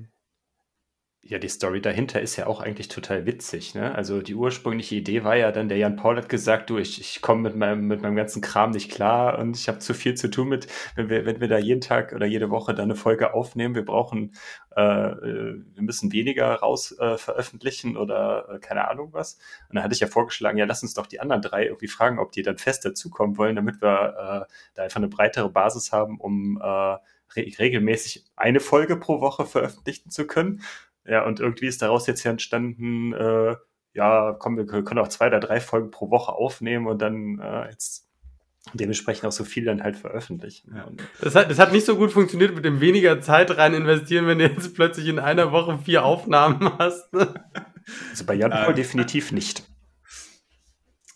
Ja, 1.26 1.40
die 1.40 1.48
Story 1.48 1.80
dahinter 1.82 2.20
ist 2.22 2.36
ja 2.36 2.48
auch 2.48 2.60
eigentlich 2.60 2.90
total 2.90 3.26
witzig. 3.26 3.76
Ne? 3.76 3.96
Also 3.96 4.22
die 4.22 4.36
ursprüngliche 4.36 4.96
Idee 4.96 5.24
war 5.24 5.38
ja 5.38 5.54
dann, 5.54 5.70
der 5.70 5.78
Jan 5.78 5.96
Paul 5.96 6.18
hat 6.18 6.28
gesagt, 6.28 6.70
du, 6.70 6.78
ich, 6.78 7.00
ich 7.00 7.22
komme 7.22 7.44
mit 7.44 7.56
meinem, 7.56 7.88
mit 7.88 8.02
meinem 8.02 8.18
ganzen 8.18 8.42
Kram 8.42 8.72
nicht 8.72 8.92
klar 8.92 9.40
und 9.40 9.56
ich 9.56 9.70
habe 9.70 9.80
zu 9.80 9.94
viel 9.94 10.16
zu 10.16 10.30
tun 10.30 10.50
mit, 10.50 10.68
wenn 10.96 11.08
wir, 11.08 11.26
wenn 11.26 11.40
wir 11.40 11.48
da 11.48 11.58
jeden 11.58 11.80
Tag 11.80 12.12
oder 12.12 12.26
jede 12.26 12.50
Woche 12.50 12.76
da 12.76 12.84
eine 12.84 12.96
Folge 12.96 13.34
aufnehmen, 13.34 13.74
wir 13.74 13.86
brauchen, 13.86 14.36
äh, 14.76 14.82
äh, 14.82 15.64
wir 15.74 15.82
müssen 15.82 16.12
weniger 16.12 16.56
raus 16.56 16.94
äh, 17.00 17.18
veröffentlichen 17.18 17.96
oder 17.96 18.56
äh, 18.56 18.60
keine 18.60 18.90
Ahnung 18.90 19.14
was. 19.14 19.36
Und 19.70 19.76
dann 19.76 19.84
hatte 19.86 19.94
ich 19.94 20.02
ja 20.02 20.08
vorgeschlagen, 20.08 20.58
ja, 20.58 20.66
lass 20.66 20.84
uns 20.84 20.94
doch 20.94 21.08
die 21.08 21.22
anderen 21.22 21.42
drei 21.42 21.68
irgendwie 21.68 21.88
fragen, 21.88 22.20
ob 22.20 22.34
die 22.34 22.42
dann 22.42 22.58
fest 22.58 22.84
dazukommen 22.84 23.38
wollen, 23.38 23.56
damit 23.56 23.82
wir 23.82 24.48
äh, 24.50 24.54
da 24.74 24.84
einfach 24.84 24.98
eine 24.98 25.08
breitere 25.08 25.50
Basis 25.50 25.94
haben, 25.94 26.20
um 26.20 26.60
äh, 26.62 26.66
re 26.66 27.00
regelmäßig 27.36 28.26
eine 28.36 28.60
Folge 28.60 28.98
pro 28.98 29.22
Woche 29.22 29.46
veröffentlichen 29.46 30.10
zu 30.10 30.28
können. 30.28 30.62
Ja, 31.06 31.26
und 31.26 31.40
irgendwie 31.40 31.68
ist 31.68 31.82
daraus 31.82 32.08
jetzt 32.08 32.24
ja 32.24 32.32
entstanden, 32.32 33.14
äh, 33.14 33.56
ja, 33.94 34.36
komm, 34.40 34.58
wir 34.58 34.66
können 34.66 35.00
auch 35.00 35.08
zwei 35.08 35.28
oder 35.28 35.40
drei 35.40 35.60
Folgen 35.60 35.92
pro 35.92 36.10
Woche 36.10 36.34
aufnehmen 36.34 36.88
und 36.88 37.02
dann 37.02 37.40
äh, 37.40 37.70
jetzt 37.70 38.08
dementsprechend 38.74 39.26
auch 39.26 39.32
so 39.32 39.44
viel 39.44 39.66
dann 39.66 39.84
halt 39.84 39.98
veröffentlichen. 39.98 40.74
Ja. 40.76 40.90
Das 41.20 41.36
hat, 41.36 41.52
das 41.52 41.60
hat 41.60 41.74
nicht 41.74 41.86
so 41.86 41.98
gut 41.98 42.12
funktioniert 42.12 42.56
mit 42.56 42.64
dem 42.64 42.80
weniger 42.80 43.22
Zeit 43.22 43.56
rein 43.58 43.74
investieren, 43.74 44.26
wenn 44.26 44.40
du 44.40 44.48
jetzt 44.48 44.74
plötzlich 44.74 45.08
in 45.08 45.20
einer 45.20 45.52
Woche 45.52 45.78
vier 45.80 46.06
Aufnahmen 46.06 46.78
hast. 46.80 47.14
also 47.14 48.26
bei 48.26 48.36
Jan 48.36 48.52
Paul 48.52 48.70
Ähm. 48.70 48.76
definitiv 48.76 49.32
nicht. 49.32 49.64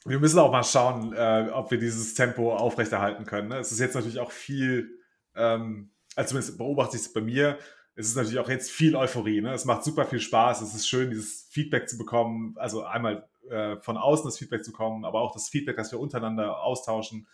Wir 0.05 0.19
müssen 0.19 0.39
auch 0.39 0.51
mal 0.51 0.63
schauen, 0.63 1.13
äh, 1.13 1.49
ob 1.51 1.71
wir 1.71 1.79
dieses 1.79 2.13
Tempo 2.13 2.55
aufrechterhalten 2.55 3.25
können. 3.25 3.49
Ne? 3.49 3.57
Es 3.57 3.71
ist 3.71 3.79
jetzt 3.79 3.95
natürlich 3.95 4.19
auch 4.19 4.31
viel, 4.31 4.89
ähm, 5.35 5.91
also 6.15 6.29
zumindest 6.29 6.57
beobachte 6.57 6.95
ich 6.95 7.03
es 7.03 7.13
bei 7.13 7.21
mir, 7.21 7.57
es 7.97 8.09
ist 8.09 8.15
natürlich 8.15 8.37
auch 8.37 8.47
jetzt 8.47 8.69
viel 8.69 8.95
Euphorie. 8.95 9.41
Ne? 9.41 9.51
Es 9.53 9.65
macht 9.65 9.83
super 9.83 10.05
viel 10.05 10.19
Spaß. 10.19 10.61
Es 10.61 10.75
ist 10.75 10.87
schön, 10.87 11.09
dieses 11.09 11.47
Feedback 11.49 11.89
zu 11.89 11.97
bekommen. 11.97 12.53
Also 12.57 12.83
einmal 12.83 13.27
äh, 13.49 13.77
von 13.77 13.97
außen 13.97 14.25
das 14.25 14.37
Feedback 14.37 14.63
zu 14.63 14.71
bekommen, 14.71 15.03
aber 15.03 15.19
auch 15.21 15.33
das 15.33 15.49
Feedback, 15.49 15.77
das 15.77 15.91
wir 15.91 15.99
untereinander 15.99 16.61
austauschen. 16.61 17.27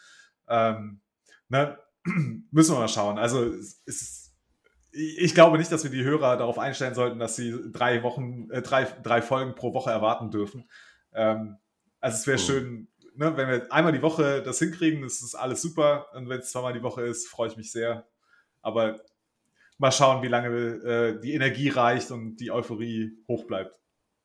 Ähm, 0.48 1.02
ne? 1.50 1.78
Müssen 2.52 2.76
wir 2.76 2.80
mal 2.80 2.88
schauen. 2.88 3.18
Also 3.18 3.44
es 3.44 3.82
ist, 3.86 4.36
ich 4.92 5.36
glaube 5.36 5.58
nicht, 5.58 5.70
dass 5.70 5.84
wir 5.84 5.92
die 5.92 6.06
Hörer 6.06 6.38
darauf 6.38 6.58
einstellen 6.58 6.96
sollten, 6.96 7.20
dass 7.20 7.36
sie 7.36 7.54
drei 7.74 8.02
Wochen, 8.02 8.50
äh, 8.50 8.62
drei, 8.62 8.86
drei 8.86 9.22
Folgen 9.22 9.56
pro 9.56 9.74
Woche 9.74 9.92
erwarten 9.92 10.32
dürfen. 10.32 10.70
Ähm, 11.14 11.58
also 12.00 12.16
es 12.16 12.26
wäre 12.26 12.38
Mhm. 12.38 12.42
schön, 12.42 12.88
ne, 13.16 13.36
wenn 13.36 13.50
wir 13.50 13.74
einmal 13.74 13.92
die 13.92 14.02
Woche 14.02 14.42
das 14.42 14.60
hinkriegen, 14.60 15.02
das 15.02 15.22
ist 15.22 15.36
alles 15.36 15.62
super. 15.62 16.08
Und 16.14 16.30
wenn 16.30 16.40
es 16.40 16.52
zweimal 16.52 16.72
die 16.72 16.84
Woche 16.84 17.02
ist, 17.02 17.28
freue 17.28 17.50
ich 17.50 17.58
mich 17.58 17.70
sehr. 17.70 18.08
Aber 18.62 19.02
mal 19.78 19.92
schauen, 19.92 20.22
wie 20.24 20.28
lange 20.28 20.48
äh, 20.50 21.20
die 21.22 21.34
Energie 21.34 21.70
reicht 21.70 22.12
und 22.12 22.38
die 22.38 22.52
Euphorie 22.52 23.12
hoch 23.28 23.46
bleibt. 23.46 23.76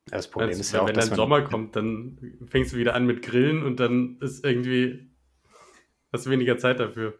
Ja, 0.09 0.17
Das 0.17 0.27
Problem 0.27 0.49
Als- 0.49 0.59
ist 0.59 0.71
ja 0.71 0.81
auch, 0.81 0.87
wenn 0.87 0.95
dann 0.95 1.13
Sommer 1.15 1.41
kommt, 1.43 1.75
dann 1.75 2.19
fängst 2.47 2.73
du 2.73 2.77
wieder 2.77 2.95
an 2.95 3.05
mit 3.05 3.21
Grillen 3.21 3.63
und 3.63 3.79
dann 3.79 4.17
ist 4.21 4.43
irgendwie 4.45 5.11
hast 6.11 6.25
du 6.25 6.29
weniger 6.31 6.57
Zeit 6.57 6.79
dafür. 6.79 7.19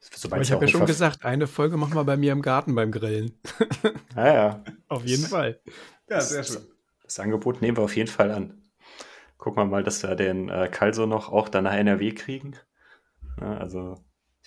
sobald 0.00 0.32
Aber 0.32 0.42
ich 0.42 0.52
habe 0.52 0.64
ja 0.64 0.70
schon 0.70 0.86
gesagt, 0.86 1.24
eine 1.24 1.46
Folge 1.46 1.76
machen 1.76 1.94
wir 1.94 2.04
bei 2.04 2.16
mir 2.16 2.32
im 2.32 2.42
Garten 2.42 2.74
beim 2.74 2.90
Grillen. 2.92 3.38
Ja, 4.16 4.32
ja. 4.32 4.64
Auf 4.86 5.04
jeden 5.04 5.24
Fall. 5.24 5.60
Ja, 6.08 6.20
sehr 6.20 6.44
schön. 6.44 6.62
Das 7.02 7.18
Angebot 7.18 7.60
nehmen 7.60 7.76
wir 7.76 7.82
auf 7.82 7.96
jeden 7.96 8.08
Fall 8.08 8.30
an. 8.30 8.62
Gucken 9.38 9.60
wir 9.60 9.66
mal, 9.66 9.82
dass 9.82 10.04
wir 10.04 10.14
den 10.14 10.48
äh, 10.48 10.68
Kalso 10.70 11.06
noch 11.06 11.32
auch 11.32 11.48
dann 11.48 11.64
nach 11.64 11.74
NRW 11.74 12.12
kriegen. 12.12 12.54
Ja, 13.40 13.56
also, 13.58 13.96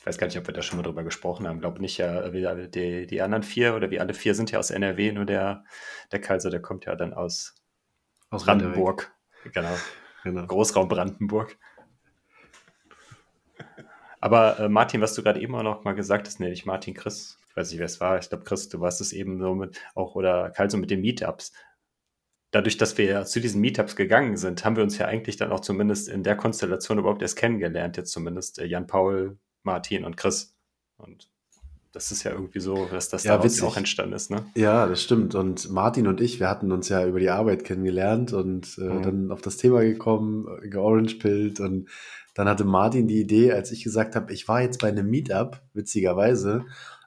weiß 0.07 0.17
gar 0.17 0.27
nicht, 0.27 0.37
ob 0.37 0.47
wir 0.47 0.53
da 0.53 0.61
schon 0.61 0.77
mal 0.77 0.83
drüber 0.83 1.03
gesprochen 1.03 1.47
haben. 1.47 1.59
Glaube 1.59 1.81
nicht, 1.81 1.97
ja, 1.97 2.29
die, 2.29 3.07
die 3.07 3.21
anderen 3.21 3.43
vier 3.43 3.75
oder 3.75 3.91
wie 3.91 3.99
alle 3.99 4.13
vier 4.13 4.35
sind 4.35 4.51
ja 4.51 4.59
aus 4.59 4.71
NRW, 4.71 5.11
nur 5.11 5.25
der, 5.25 5.65
der 6.11 6.21
Kalso, 6.21 6.49
der 6.49 6.61
kommt 6.61 6.85
ja 6.85 6.95
dann 6.95 7.13
aus 7.13 7.55
Aus 8.29 8.45
Brandenburg. 8.45 9.13
Genau. 9.53 9.75
Genau. 10.23 10.45
Großraum 10.45 10.87
Brandenburg. 10.87 11.57
Aber 14.19 14.59
äh, 14.59 14.69
Martin, 14.69 15.01
was 15.01 15.13
du 15.13 15.23
gerade 15.23 15.41
eben 15.41 15.55
auch 15.55 15.63
noch 15.63 15.83
mal 15.83 15.93
gesagt 15.93 16.27
hast, 16.27 16.39
nee, 16.39 16.49
nicht 16.49 16.65
Martin, 16.65 16.93
Chris, 16.93 17.37
ich 17.49 17.55
weiß 17.55 17.71
nicht, 17.71 17.79
wer 17.79 17.85
es 17.85 17.99
war, 17.99 18.17
ich 18.17 18.29
glaube, 18.29 18.45
Chris, 18.45 18.69
du 18.69 18.79
warst 18.79 19.01
es 19.01 19.13
eben 19.13 19.39
so 19.39 19.55
mit, 19.55 19.79
auch, 19.93 20.15
oder 20.15 20.49
Karl, 20.51 20.69
so 20.69 20.77
mit 20.77 20.89
den 20.89 21.01
Meetups. 21.01 21.53
Dadurch, 22.51 22.77
dass 22.77 22.97
wir 22.97 23.05
ja 23.05 23.25
zu 23.25 23.41
diesen 23.41 23.61
Meetups 23.61 23.95
gegangen 23.95 24.37
sind, 24.37 24.63
haben 24.63 24.77
wir 24.77 24.83
uns 24.83 24.97
ja 24.97 25.05
eigentlich 25.05 25.35
dann 25.35 25.51
auch 25.51 25.59
zumindest 25.59 26.07
in 26.07 26.23
der 26.23 26.37
Konstellation 26.37 26.97
überhaupt 26.97 27.21
erst 27.21 27.35
kennengelernt, 27.35 27.97
jetzt 27.97 28.11
zumindest 28.11 28.59
äh, 28.59 28.65
Jan 28.65 28.87
Paul, 28.87 29.37
Martin 29.67 30.03
und 30.05 30.17
Chris. 30.17 30.55
Und 30.97 31.29
das 31.91 32.11
ist 32.11 32.23
ja 32.23 32.31
irgendwie 32.31 32.59
so, 32.59 32.85
dass 32.85 33.09
das 33.09 33.23
Ja, 33.23 33.33
daraus 33.37 33.45
witzig. 33.51 33.63
auch 33.63 33.77
entstanden 33.77 34.13
ist, 34.13 34.31
ne? 34.31 34.45
Ja, 34.55 34.87
das 34.87 35.01
stimmt. 35.03 35.35
Und 35.35 35.69
Martin 35.71 36.07
und 36.07 36.21
ich, 36.21 36.39
wir 36.39 36.49
hatten 36.49 36.71
uns 36.71 36.89
ja 36.89 37.05
über 37.05 37.19
die 37.19 37.29
Arbeit 37.29 37.63
kennengelernt 37.63 38.33
und 38.33 38.77
äh, 38.77 38.81
Mhm. 38.81 39.01
dann 39.03 39.31
auf 39.31 39.41
das 39.41 39.57
Thema 39.57 39.81
gekommen, 39.81 40.47
äh, 40.63 40.69
georangepillt 40.69 41.59
und 41.59 41.89
dann 42.33 42.47
hatte 42.47 42.65
Martin 42.65 43.07
die 43.07 43.19
Idee, 43.19 43.51
als 43.51 43.71
ich 43.71 43.83
gesagt 43.83 44.15
habe, 44.15 44.31
ich 44.31 44.47
war 44.47 44.61
jetzt 44.61 44.79
bei 44.79 44.87
einem 44.89 45.09
Meetup, 45.09 45.61
witzigerweise, 45.73 46.65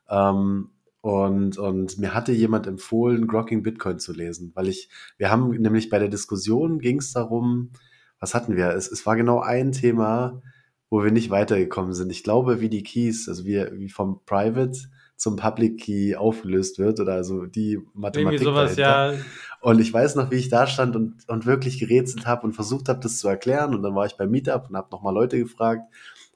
ähm, 0.09 0.71
und, 1.03 1.57
und 1.57 1.99
mir 1.99 2.13
hatte 2.13 2.33
jemand 2.33 2.67
empfohlen, 2.67 3.27
Grokking 3.27 3.63
Bitcoin 3.63 3.99
zu 4.01 4.13
lesen, 4.13 4.53
weil 4.55 4.69
ich, 4.69 4.91
wir 5.17 5.31
haben 5.31 5.49
nämlich 5.51 5.89
bei 5.89 5.99
der 5.99 6.09
Diskussion 6.09 6.79
ging 6.79 6.99
es 6.99 7.13
darum, 7.13 7.71
was 8.19 8.35
hatten 8.35 8.55
wir? 8.57 8.71
Es, 8.75 8.91
es 8.91 9.07
war 9.07 9.17
genau 9.17 9.41
ein 9.41 9.73
Thema, 9.73 10.43
wo 10.91 11.03
wir 11.05 11.13
nicht 11.13 11.31
weitergekommen 11.31 11.93
sind. 11.93 12.11
Ich 12.11 12.25
glaube, 12.25 12.61
wie 12.61 12.69
die 12.69 12.83
Keys, 12.83 13.29
also 13.29 13.45
wie, 13.45 13.65
wie 13.73 13.89
vom 13.89 14.21
Private 14.27 14.77
zum 15.17 15.37
Public 15.37 15.81
Key 15.81 16.17
aufgelöst 16.17 16.79
wird 16.79 16.99
oder 16.99 17.13
also 17.13 17.47
die 17.47 17.79
Mathematik 17.95 18.41
Irgendwie 18.41 18.45
sowas, 18.45 18.77
ja. 18.77 19.15
Und 19.61 19.79
ich 19.79 19.93
weiß 19.93 20.17
noch, 20.17 20.31
wie 20.31 20.37
ich 20.37 20.49
da 20.49 20.67
stand 20.67 20.97
und, 20.97 21.29
und 21.29 21.47
wirklich 21.47 21.79
gerätselt 21.79 22.27
habe 22.27 22.47
und 22.47 22.55
versucht 22.55 22.89
habe, 22.89 23.01
das 23.01 23.19
zu 23.19 23.29
erklären. 23.29 23.75
Und 23.75 23.83
dann 23.83 23.95
war 23.95 24.07
ich 24.07 24.17
beim 24.17 24.31
Meetup 24.31 24.71
und 24.71 24.77
habe 24.77 24.89
nochmal 24.91 25.15
Leute 25.15 25.39
gefragt. 25.39 25.83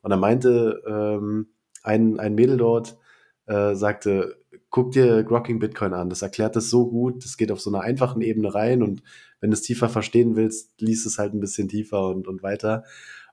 Und 0.03 0.11
dann 0.11 0.21
meinte 0.21 0.83
ähm, 0.87 1.49
ein, 1.83 2.21
ein 2.21 2.35
Mädel 2.35 2.59
dort, 2.59 2.99
äh, 3.47 3.75
sagte, 3.75 4.37
guck 4.69 4.93
dir 4.93 5.25
Grokking 5.25 5.59
Bitcoin 5.59 5.95
an. 5.95 6.11
Das 6.11 6.21
erklärt 6.21 6.55
das 6.55 6.69
so 6.69 6.87
gut. 6.87 7.25
Das 7.25 7.39
geht 7.39 7.51
auf 7.51 7.63
so 7.63 7.71
einer 7.71 7.81
einfachen 7.81 8.21
Ebene 8.21 8.55
rein. 8.55 8.83
Und 8.83 9.03
wenn 9.41 9.51
du 9.51 9.55
es 9.55 9.63
tiefer 9.63 9.89
verstehen 9.89 10.37
willst, 10.37 10.79
liest 10.79 11.07
es 11.07 11.19
halt 11.19 11.33
ein 11.33 11.41
bisschen 11.41 11.69
tiefer 11.69 12.09
und, 12.09 12.29
und 12.29 12.43
weiter. 12.43 12.85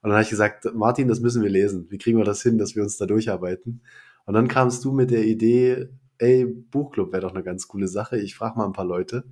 Und 0.02 0.10
dann 0.10 0.14
habe 0.14 0.24
ich 0.24 0.30
gesagt, 0.30 0.66
Martin, 0.74 1.08
das 1.08 1.20
müssen 1.20 1.44
wir 1.44 1.50
lesen. 1.50 1.88
Wie 1.90 1.98
kriegen 1.98 2.18
wir 2.18 2.26
das 2.26 2.42
hin, 2.42 2.58
dass 2.58 2.76
wir 2.76 2.84
uns 2.84 2.98
da 2.98 3.06
durcharbeiten? 3.06 3.82
Und 4.26 4.34
dann 4.34 4.48
kamst 4.48 4.84
du 4.84 4.92
mit 4.92 5.12
der 5.12 5.26
Idee, 5.26 5.90
ey, 6.18 6.46
Buchclub 6.46 7.12
wäre 7.12 7.22
doch 7.22 7.34
eine 7.34 7.44
ganz 7.44 7.68
coole 7.68 7.88
Sache. 7.88 8.18
Ich 8.20 8.36
frage 8.36 8.58
mal 8.58 8.66
ein 8.66 8.74
paar 8.74 8.86
Leute. 8.86 9.26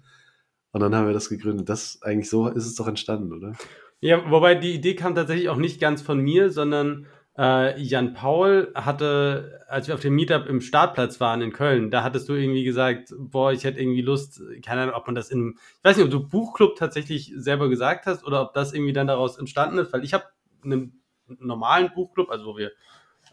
Und 0.72 0.82
dann 0.82 0.94
haben 0.96 1.08
wir 1.08 1.14
das 1.14 1.30
gegründet. 1.30 1.70
Das 1.70 2.02
eigentlich 2.02 2.30
so 2.30 2.48
ist 2.48 2.66
es 2.66 2.76
doch 2.76 2.88
entstanden, 2.88 3.34
oder? 3.34 3.54
Ja, 4.02 4.30
wobei 4.30 4.56
die 4.56 4.74
Idee 4.74 4.96
kam 4.96 5.16
tatsächlich 5.16 5.50
auch 5.50 5.58
nicht 5.58 5.82
ganz 5.82 6.02
von 6.02 6.20
mir, 6.20 6.52
sondern 6.52 7.08
äh, 7.38 7.82
Jan 7.82 8.14
Paul 8.14 8.72
hatte, 8.76 9.62
als 9.68 9.88
wir 9.88 9.96
auf 9.96 10.02
dem 10.02 10.16
Meetup 10.16 10.46
im 10.48 10.62
Startplatz 10.62 11.20
waren 11.20 11.42
in 11.42 11.54
Köln, 11.54 11.90
da 11.90 12.04
hattest 12.04 12.30
du 12.30 12.34
irgendwie 12.34 12.64
gesagt, 12.64 13.14
boah, 13.18 13.52
ich 13.52 13.64
hätte 13.64 13.80
irgendwie 13.80 14.02
Lust, 14.02 14.42
keine 14.64 14.82
Ahnung, 14.82 14.96
ob 14.96 15.06
man 15.08 15.16
das 15.16 15.30
in, 15.32 15.56
ich 15.78 15.84
weiß 15.84 15.98
nicht, 15.98 16.06
ob 16.06 16.12
du 16.12 16.28
Buchclub 16.28 16.76
tatsächlich 16.76 17.34
selber 17.36 17.70
gesagt 17.70 18.06
hast 18.06 18.26
oder 18.26 18.42
ob 18.42 18.54
das 18.54 18.74
irgendwie 18.74 18.94
dann 18.94 19.08
daraus 19.08 19.38
entstanden 19.38 19.78
ist, 19.80 19.94
weil 19.94 20.04
ich 20.04 20.14
habe 20.14 20.26
einen 20.64 21.02
normalen 21.40 21.92
Buchclub, 21.94 22.30
also 22.30 22.46
wo 22.46 22.58
wir, 22.58 22.72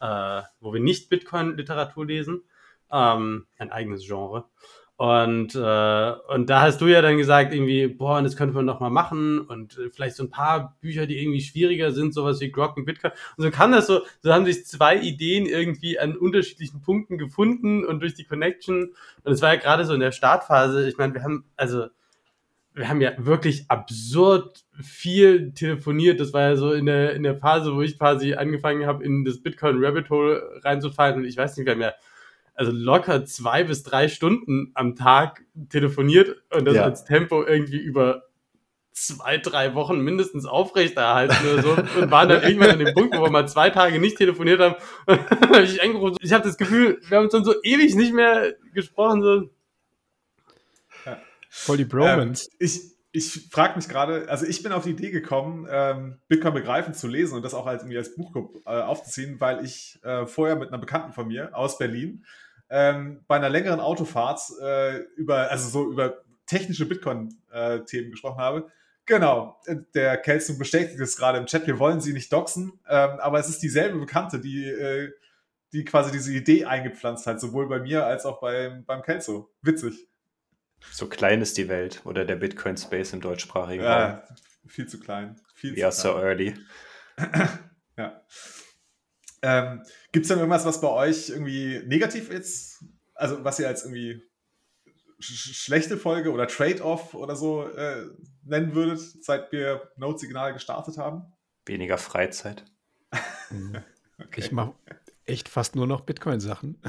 äh, 0.00 0.42
wo 0.60 0.72
wir 0.72 0.80
nicht 0.80 1.08
Bitcoin-Literatur 1.08 2.06
lesen, 2.06 2.42
ähm, 2.90 3.46
ein 3.58 3.72
eigenes 3.72 4.06
Genre. 4.06 4.44
Und, 4.98 5.54
äh, 5.54 6.12
und 6.28 6.48
da 6.48 6.62
hast 6.62 6.80
du 6.80 6.86
ja 6.86 7.02
dann 7.02 7.18
gesagt, 7.18 7.52
irgendwie, 7.52 7.86
boah, 7.86 8.16
und 8.16 8.24
das 8.24 8.34
könnte 8.34 8.54
man 8.54 8.64
noch 8.64 8.80
mal 8.80 8.88
machen 8.88 9.40
und 9.40 9.76
äh, 9.76 9.90
vielleicht 9.90 10.16
so 10.16 10.22
ein 10.22 10.30
paar 10.30 10.74
Bücher, 10.80 11.06
die 11.06 11.18
irgendwie 11.18 11.42
schwieriger 11.42 11.92
sind, 11.92 12.14
sowas 12.14 12.40
wie 12.40 12.50
Grok 12.50 12.78
und 12.78 12.86
Bitcoin. 12.86 13.12
Und 13.36 13.44
so 13.44 13.50
kann 13.50 13.72
das 13.72 13.86
so, 13.86 14.00
so 14.22 14.32
haben 14.32 14.46
sich 14.46 14.64
zwei 14.64 14.96
Ideen 14.96 15.44
irgendwie 15.44 15.98
an 15.98 16.16
unterschiedlichen 16.16 16.80
Punkten 16.80 17.18
gefunden 17.18 17.84
und 17.84 18.00
durch 18.00 18.14
die 18.14 18.24
Connection. 18.24 18.94
Und 19.22 19.32
es 19.32 19.42
war 19.42 19.52
ja 19.52 19.60
gerade 19.60 19.84
so 19.84 19.92
in 19.92 20.00
der 20.00 20.12
Startphase, 20.12 20.88
ich 20.88 20.96
meine, 20.96 21.12
wir 21.12 21.22
haben, 21.22 21.44
also, 21.56 21.88
wir 22.76 22.90
haben 22.90 23.00
ja 23.00 23.12
wirklich 23.16 23.70
absurd 23.70 24.64
viel 24.78 25.52
telefoniert. 25.54 26.20
Das 26.20 26.34
war 26.34 26.42
ja 26.42 26.56
so 26.56 26.72
in 26.72 26.84
der, 26.86 27.14
in 27.14 27.22
der 27.22 27.36
Phase, 27.36 27.74
wo 27.74 27.80
ich 27.80 27.98
quasi 27.98 28.34
angefangen 28.34 28.86
habe, 28.86 29.02
in 29.02 29.24
das 29.24 29.42
Bitcoin 29.42 29.82
Rabbit 29.82 30.10
Hole 30.10 30.60
reinzufallen. 30.62 31.16
Und 31.16 31.24
ich 31.24 31.38
weiß 31.38 31.56
nicht, 31.56 31.64
wir 31.64 31.72
haben 31.72 31.80
ja 31.80 31.94
also 32.54 32.72
locker 32.72 33.24
zwei 33.24 33.64
bis 33.64 33.82
drei 33.82 34.08
Stunden 34.08 34.72
am 34.74 34.94
Tag 34.94 35.42
telefoniert 35.70 36.36
und 36.54 36.66
das 36.66 36.76
ja. 36.76 36.84
als 36.84 37.04
Tempo 37.04 37.42
irgendwie 37.44 37.78
über 37.78 38.24
zwei, 38.92 39.36
drei 39.38 39.74
Wochen 39.74 40.00
mindestens 40.00 40.46
aufrechterhalten 40.46 41.36
oder 41.46 41.62
so 41.62 41.70
und 42.00 42.10
waren 42.10 42.28
dann 42.28 42.42
irgendwann 42.42 42.70
an 42.70 42.78
dem 42.78 42.94
Punkt, 42.94 43.16
wo 43.16 43.22
wir 43.22 43.30
mal 43.30 43.48
zwei 43.48 43.70
Tage 43.70 43.98
nicht 43.98 44.18
telefoniert 44.18 44.60
haben. 44.60 44.74
habe 45.08 45.62
ich 45.62 45.82
angerufen. 45.82 46.16
Ich 46.20 46.32
habe 46.32 46.44
das 46.44 46.58
Gefühl, 46.58 47.00
wir 47.08 47.18
haben 47.18 47.30
schon 47.30 47.44
so 47.44 47.54
ewig 47.62 47.94
nicht 47.94 48.12
mehr 48.12 48.54
gesprochen. 48.74 49.22
So. 49.22 49.50
Voll 51.58 51.78
die 51.78 51.84
Bromance. 51.84 52.48
Ähm, 52.52 52.56
ich 52.58 52.96
ich 53.16 53.48
frage 53.50 53.76
mich 53.76 53.88
gerade, 53.88 54.28
also 54.28 54.44
ich 54.44 54.62
bin 54.62 54.72
auf 54.72 54.84
die 54.84 54.90
Idee 54.90 55.10
gekommen, 55.10 55.66
ähm, 55.70 56.20
Bitcoin 56.28 56.52
begreifen 56.52 56.92
zu 56.92 57.08
lesen 57.08 57.34
und 57.34 57.42
das 57.42 57.54
auch 57.54 57.64
als, 57.64 57.80
irgendwie 57.80 57.96
als 57.96 58.14
Buch 58.14 58.36
äh, 58.66 58.68
aufzuziehen, 58.68 59.40
weil 59.40 59.64
ich 59.64 59.98
äh, 60.04 60.26
vorher 60.26 60.54
mit 60.56 60.68
einer 60.68 60.76
Bekannten 60.76 61.12
von 61.12 61.26
mir 61.26 61.56
aus 61.56 61.78
Berlin 61.78 62.26
ähm, 62.68 63.24
bei 63.26 63.36
einer 63.36 63.48
längeren 63.48 63.80
Autofahrt 63.80 64.40
äh, 64.60 64.98
über, 65.16 65.50
also 65.50 65.68
so 65.70 65.90
über 65.90 66.18
technische 66.44 66.84
Bitcoin-Themen 66.84 68.08
äh, 68.08 68.10
gesprochen 68.10 68.38
habe. 68.38 68.70
Genau, 69.06 69.58
der 69.94 70.18
Kelso 70.18 70.58
bestätigt 70.58 71.00
es 71.00 71.16
gerade 71.16 71.38
im 71.38 71.46
Chat, 71.46 71.66
wir 71.66 71.78
wollen 71.78 72.02
sie 72.02 72.12
nicht 72.12 72.30
doxen, 72.30 72.78
ähm, 72.86 73.18
aber 73.20 73.38
es 73.38 73.48
ist 73.48 73.62
dieselbe 73.62 73.98
Bekannte, 73.98 74.40
die, 74.40 74.66
äh, 74.66 75.10
die 75.72 75.86
quasi 75.86 76.12
diese 76.12 76.34
Idee 76.34 76.66
eingepflanzt 76.66 77.26
hat, 77.26 77.40
sowohl 77.40 77.66
bei 77.66 77.78
mir 77.78 78.04
als 78.04 78.26
auch 78.26 78.40
beim, 78.40 78.84
beim 78.84 79.00
Kelso. 79.00 79.54
Witzig. 79.62 80.06
So 80.92 81.08
klein 81.08 81.42
ist 81.42 81.56
die 81.58 81.68
Welt 81.68 82.00
oder 82.04 82.24
der 82.24 82.36
Bitcoin-Space 82.36 83.12
im 83.12 83.20
deutschsprachigen 83.20 83.84
ja, 83.84 84.14
Raum. 84.14 84.22
Viel 84.66 84.86
zu 84.88 84.98
klein. 84.98 85.40
Viel 85.54 85.78
ja, 85.78 85.90
so 85.90 86.10
early. 86.18 86.54
ja. 87.96 88.22
Ähm, 89.42 89.82
Gibt 90.12 90.24
es 90.24 90.28
denn 90.28 90.38
irgendwas, 90.38 90.64
was 90.64 90.80
bei 90.80 90.88
euch 90.88 91.28
irgendwie 91.28 91.82
negativ 91.86 92.30
ist? 92.30 92.84
Also 93.14 93.44
was 93.44 93.58
ihr 93.58 93.68
als 93.68 93.84
irgendwie 93.84 94.22
sch 95.20 95.64
schlechte 95.64 95.96
Folge 95.96 96.30
oder 96.32 96.46
Trade-off 96.46 97.14
oder 97.14 97.36
so 97.36 97.68
äh, 97.68 98.06
nennen 98.44 98.74
würdet, 98.74 99.00
seit 99.24 99.52
wir 99.52 99.90
Node-Signal 99.96 100.52
gestartet 100.52 100.98
haben? 100.98 101.32
Weniger 101.64 101.98
Freizeit. 101.98 102.64
okay. 104.18 104.40
Ich 104.40 104.52
mache 104.52 104.74
echt 105.26 105.48
fast 105.48 105.76
nur 105.76 105.86
noch 105.86 106.02
Bitcoin-Sachen. 106.02 106.80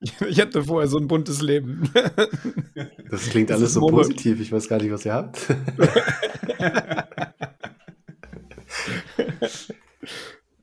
ich 0.00 0.40
hatte 0.40 0.64
vorher 0.64 0.88
so 0.88 0.98
ein 0.98 1.08
buntes 1.08 1.42
Leben. 1.42 1.90
Das 3.08 3.30
klingt 3.30 3.50
das 3.50 3.58
alles 3.58 3.74
so 3.74 3.80
Monat. 3.80 3.98
positiv. 3.98 4.40
Ich 4.40 4.50
weiß 4.50 4.68
gar 4.68 4.82
nicht, 4.82 4.90
was 4.90 5.04
ihr 5.04 5.14
habt. 5.14 5.46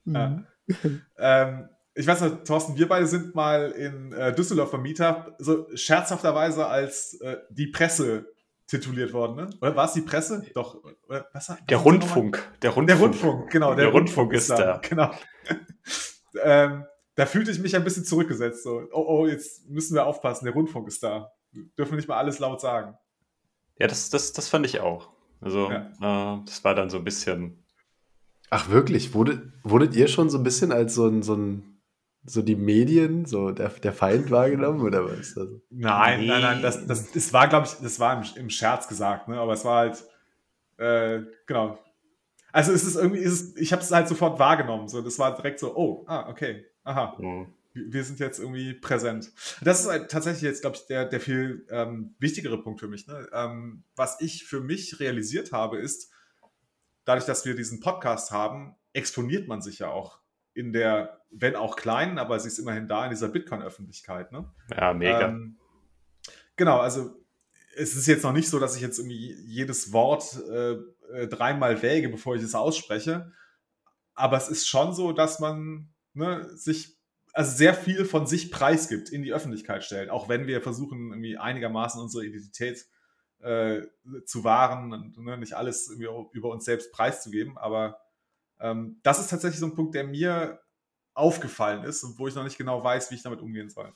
ja. 0.04 0.44
ähm, 1.18 1.68
ich 1.94 2.06
weiß 2.06 2.20
noch, 2.20 2.44
Thorsten, 2.44 2.76
wir 2.76 2.86
beide 2.86 3.06
sind 3.06 3.34
mal 3.34 3.70
in 3.70 4.12
äh, 4.12 4.34
Düsseldorf 4.34 4.74
am 4.74 4.82
Meetup 4.82 5.34
so 5.38 5.66
scherzhafterweise 5.74 6.66
als 6.66 7.14
äh, 7.22 7.38
die 7.48 7.68
Presse 7.68 8.26
tituliert 8.66 9.12
worden, 9.14 9.36
ne? 9.36 9.50
Oder 9.62 9.74
war 9.74 9.86
es 9.86 9.92
die 9.92 10.02
Presse? 10.02 10.44
Doch. 10.54 10.82
Oder, 11.08 11.26
was, 11.32 11.48
was 11.48 11.58
der, 11.68 11.78
Rundfunk, 11.78 12.42
der 12.62 12.70
Rundfunk. 12.70 12.86
Der 12.88 12.98
Rundfunk, 12.98 13.50
genau. 13.50 13.68
Der, 13.74 13.86
der 13.86 13.92
Rundfunk, 13.94 14.32
Rundfunk, 14.32 14.32
ist 14.34 14.50
da. 14.50 14.56
da. 14.56 14.80
Genau. 14.82 15.10
Ähm, 16.42 16.84
da 17.14 17.26
fühlte 17.26 17.50
ich 17.50 17.60
mich 17.60 17.76
ein 17.76 17.84
bisschen 17.84 18.04
zurückgesetzt. 18.04 18.64
So, 18.64 18.82
oh, 18.92 19.04
oh, 19.06 19.26
jetzt 19.26 19.68
müssen 19.68 19.94
wir 19.94 20.06
aufpassen, 20.06 20.44
der 20.44 20.54
Rundfunk 20.54 20.88
ist 20.88 21.02
da. 21.02 21.32
Wir 21.52 21.64
dürfen 21.78 21.96
nicht 21.96 22.08
mal 22.08 22.18
alles 22.18 22.38
laut 22.38 22.60
sagen. 22.60 22.96
Ja, 23.78 23.86
das, 23.86 24.10
das, 24.10 24.32
das 24.32 24.48
fand 24.48 24.66
ich 24.66 24.80
auch. 24.80 25.10
Also, 25.40 25.70
ja. 25.70 26.36
äh, 26.36 26.44
das 26.44 26.64
war 26.64 26.74
dann 26.74 26.90
so 26.90 26.98
ein 26.98 27.04
bisschen 27.04 27.64
Ach 28.50 28.68
wirklich? 28.68 29.14
Wurdet, 29.14 29.42
wurdet 29.64 29.96
ihr 29.96 30.06
schon 30.06 30.30
so 30.30 30.38
ein 30.38 30.44
bisschen 30.44 30.70
als 30.70 30.94
so 30.94 31.08
ein, 31.08 31.22
so 31.22 31.34
ein 31.34 31.80
so 32.26 32.40
die 32.40 32.54
Medien, 32.54 33.26
so 33.26 33.50
der, 33.50 33.68
der 33.68 33.92
Feind 33.92 34.30
wahrgenommen 34.30 34.80
oder 34.80 35.04
was? 35.04 35.36
Also, 35.36 35.60
nein, 35.70 36.20
nee. 36.20 36.26
nein, 36.28 36.40
nein, 36.40 36.62
das, 36.62 36.86
das, 36.86 37.10
das 37.10 37.32
war, 37.32 37.48
glaube 37.48 37.66
ich, 37.66 37.72
das 37.82 37.98
war 37.98 38.16
im, 38.16 38.24
im, 38.36 38.50
Scherz 38.50 38.86
gesagt, 38.86 39.26
ne? 39.26 39.38
aber 39.38 39.52
es 39.54 39.64
war 39.64 39.78
halt, 39.78 40.04
äh, 40.78 41.22
genau. 41.46 41.78
Also 42.54 42.72
es 42.72 42.84
ist 42.84 42.94
irgendwie, 42.94 43.18
ist 43.18 43.58
ich 43.58 43.72
habe 43.72 43.82
es 43.82 43.90
halt 43.90 44.06
sofort 44.06 44.38
wahrgenommen, 44.38 44.86
so, 44.86 45.02
das 45.02 45.18
war 45.18 45.34
direkt 45.34 45.58
so, 45.58 45.76
oh, 45.76 46.04
ah, 46.06 46.28
okay, 46.28 46.64
aha, 46.84 47.16
mhm. 47.18 47.48
wir 47.72 48.04
sind 48.04 48.20
jetzt 48.20 48.38
irgendwie 48.38 48.74
präsent. 48.74 49.32
Das 49.60 49.80
ist 49.80 49.88
halt 49.88 50.08
tatsächlich 50.08 50.42
jetzt, 50.42 50.60
glaube 50.60 50.76
ich, 50.76 50.86
der, 50.86 51.04
der 51.04 51.18
viel 51.18 51.66
ähm, 51.68 52.14
wichtigere 52.20 52.62
Punkt 52.62 52.78
für 52.78 52.86
mich. 52.86 53.08
Ne? 53.08 53.28
Ähm, 53.32 53.82
was 53.96 54.20
ich 54.20 54.44
für 54.44 54.60
mich 54.60 55.00
realisiert 55.00 55.50
habe, 55.50 55.78
ist, 55.78 56.12
dadurch, 57.04 57.26
dass 57.26 57.44
wir 57.44 57.56
diesen 57.56 57.80
Podcast 57.80 58.30
haben, 58.30 58.76
exponiert 58.92 59.48
man 59.48 59.60
sich 59.60 59.80
ja 59.80 59.90
auch 59.90 60.20
in 60.52 60.72
der, 60.72 61.22
wenn 61.32 61.56
auch 61.56 61.74
kleinen, 61.74 62.18
aber 62.20 62.38
sie 62.38 62.46
ist 62.46 62.60
immerhin 62.60 62.86
da 62.86 63.02
in 63.02 63.10
dieser 63.10 63.30
Bitcoin-Öffentlichkeit. 63.30 64.30
Ne? 64.30 64.48
Ja, 64.70 64.94
mega. 64.94 65.22
Ähm, 65.22 65.56
genau, 66.54 66.78
also 66.78 67.16
es 67.76 67.96
ist 67.96 68.06
jetzt 68.06 68.22
noch 68.22 68.32
nicht 68.32 68.48
so, 68.48 68.60
dass 68.60 68.76
ich 68.76 68.82
jetzt 68.82 69.00
irgendwie 69.00 69.34
jedes 69.44 69.92
Wort 69.92 70.40
äh, 70.48 70.76
äh, 71.12 71.26
dreimal 71.28 71.82
wäge, 71.82 72.08
bevor 72.08 72.36
ich 72.36 72.42
es 72.42 72.54
ausspreche. 72.54 73.32
Aber 74.14 74.36
es 74.36 74.48
ist 74.48 74.68
schon 74.68 74.94
so, 74.94 75.12
dass 75.12 75.40
man 75.40 75.92
ne, 76.12 76.48
sich 76.56 76.96
also 77.32 77.56
sehr 77.56 77.74
viel 77.74 78.04
von 78.04 78.26
sich 78.26 78.52
preisgibt, 78.52 79.10
in 79.10 79.22
die 79.22 79.32
Öffentlichkeit 79.32 79.82
stellt, 79.84 80.08
auch 80.08 80.28
wenn 80.28 80.46
wir 80.46 80.62
versuchen, 80.62 81.10
irgendwie 81.10 81.36
einigermaßen 81.36 82.00
unsere 82.00 82.24
Identität 82.24 82.86
äh, 83.40 83.82
zu 84.24 84.44
wahren 84.44 84.92
und 84.92 85.18
ne, 85.18 85.36
nicht 85.36 85.54
alles 85.54 85.88
über 85.88 86.50
uns 86.50 86.64
selbst 86.64 86.92
preiszugeben. 86.92 87.58
Aber 87.58 88.00
ähm, 88.60 89.00
das 89.02 89.18
ist 89.18 89.30
tatsächlich 89.30 89.60
so 89.60 89.66
ein 89.66 89.74
Punkt, 89.74 89.94
der 89.94 90.04
mir 90.04 90.60
aufgefallen 91.12 91.84
ist 91.84 92.04
und 92.04 92.18
wo 92.18 92.28
ich 92.28 92.34
noch 92.34 92.44
nicht 92.44 92.58
genau 92.58 92.82
weiß, 92.82 93.10
wie 93.10 93.16
ich 93.16 93.22
damit 93.22 93.40
umgehen 93.40 93.68
soll. 93.68 93.92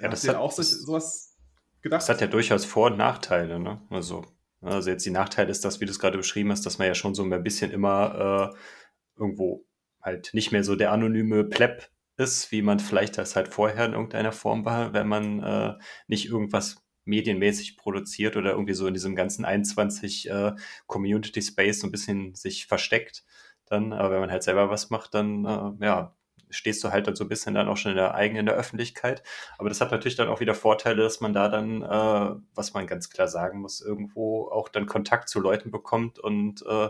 Ja, 0.00 0.08
das 0.08 0.26
hat 0.26 0.36
auch 0.36 0.52
so, 0.52 0.62
sowas 0.62 1.36
gedacht. 1.80 2.02
Das 2.02 2.08
hat 2.08 2.20
ja 2.20 2.26
durchaus 2.26 2.64
Vor- 2.64 2.90
und 2.90 2.96
Nachteile. 2.96 3.60
Ne? 3.60 3.80
Also, 3.90 4.24
also 4.62 4.90
jetzt 4.90 5.04
die 5.04 5.10
Nachteil 5.10 5.48
ist, 5.50 5.64
dass, 5.64 5.80
wie 5.80 5.86
du 5.86 5.90
es 5.90 5.98
gerade 5.98 6.18
beschrieben 6.18 6.50
hast, 6.50 6.64
dass 6.64 6.78
man 6.78 6.86
ja 6.86 6.94
schon 6.94 7.14
so 7.14 7.22
ein 7.22 7.42
bisschen 7.42 7.70
immer 7.70 8.52
äh, 8.54 9.20
irgendwo 9.20 9.64
halt 10.00 10.30
nicht 10.34 10.52
mehr 10.52 10.64
so 10.64 10.76
der 10.76 10.92
anonyme 10.92 11.44
Pleb 11.44 11.90
ist, 12.16 12.52
wie 12.52 12.62
man 12.62 12.78
vielleicht 12.80 13.18
das 13.18 13.36
halt 13.36 13.48
vorher 13.48 13.86
in 13.86 13.92
irgendeiner 13.92 14.32
Form 14.32 14.64
war, 14.64 14.92
wenn 14.92 15.08
man 15.08 15.42
äh, 15.42 15.74
nicht 16.06 16.26
irgendwas 16.26 16.76
medienmäßig 17.04 17.76
produziert 17.76 18.36
oder 18.36 18.52
irgendwie 18.52 18.74
so 18.74 18.86
in 18.86 18.94
diesem 18.94 19.16
ganzen 19.16 19.44
21 19.44 20.30
äh, 20.30 20.52
Community 20.86 21.42
Space 21.42 21.80
so 21.80 21.88
ein 21.88 21.90
bisschen 21.90 22.34
sich 22.34 22.66
versteckt. 22.66 23.24
Dann, 23.66 23.92
aber 23.92 24.10
wenn 24.12 24.20
man 24.20 24.30
halt 24.30 24.42
selber 24.42 24.70
was 24.70 24.90
macht, 24.90 25.14
dann 25.14 25.44
äh, 25.44 25.84
ja, 25.84 26.16
stehst 26.52 26.82
du 26.84 26.90
halt 26.90 27.06
dann 27.06 27.16
so 27.16 27.24
ein 27.24 27.28
bisschen 27.28 27.54
dann 27.54 27.68
auch 27.68 27.76
schon 27.76 27.92
in 27.92 27.96
der 27.96 28.14
eigenen 28.14 28.40
in 28.40 28.46
der 28.46 28.54
Öffentlichkeit. 28.54 29.22
Aber 29.58 29.68
das 29.68 29.80
hat 29.80 29.90
natürlich 29.90 30.16
dann 30.16 30.28
auch 30.28 30.40
wieder 30.40 30.54
Vorteile, 30.54 31.02
dass 31.02 31.20
man 31.20 31.32
da 31.32 31.48
dann, 31.48 31.82
äh, 31.82 32.40
was 32.54 32.74
man 32.74 32.86
ganz 32.86 33.10
klar 33.10 33.28
sagen 33.28 33.60
muss, 33.60 33.80
irgendwo 33.80 34.48
auch 34.48 34.68
dann 34.68 34.86
Kontakt 34.86 35.28
zu 35.28 35.40
Leuten 35.40 35.70
bekommt 35.70 36.18
und 36.18 36.64
äh, 36.66 36.88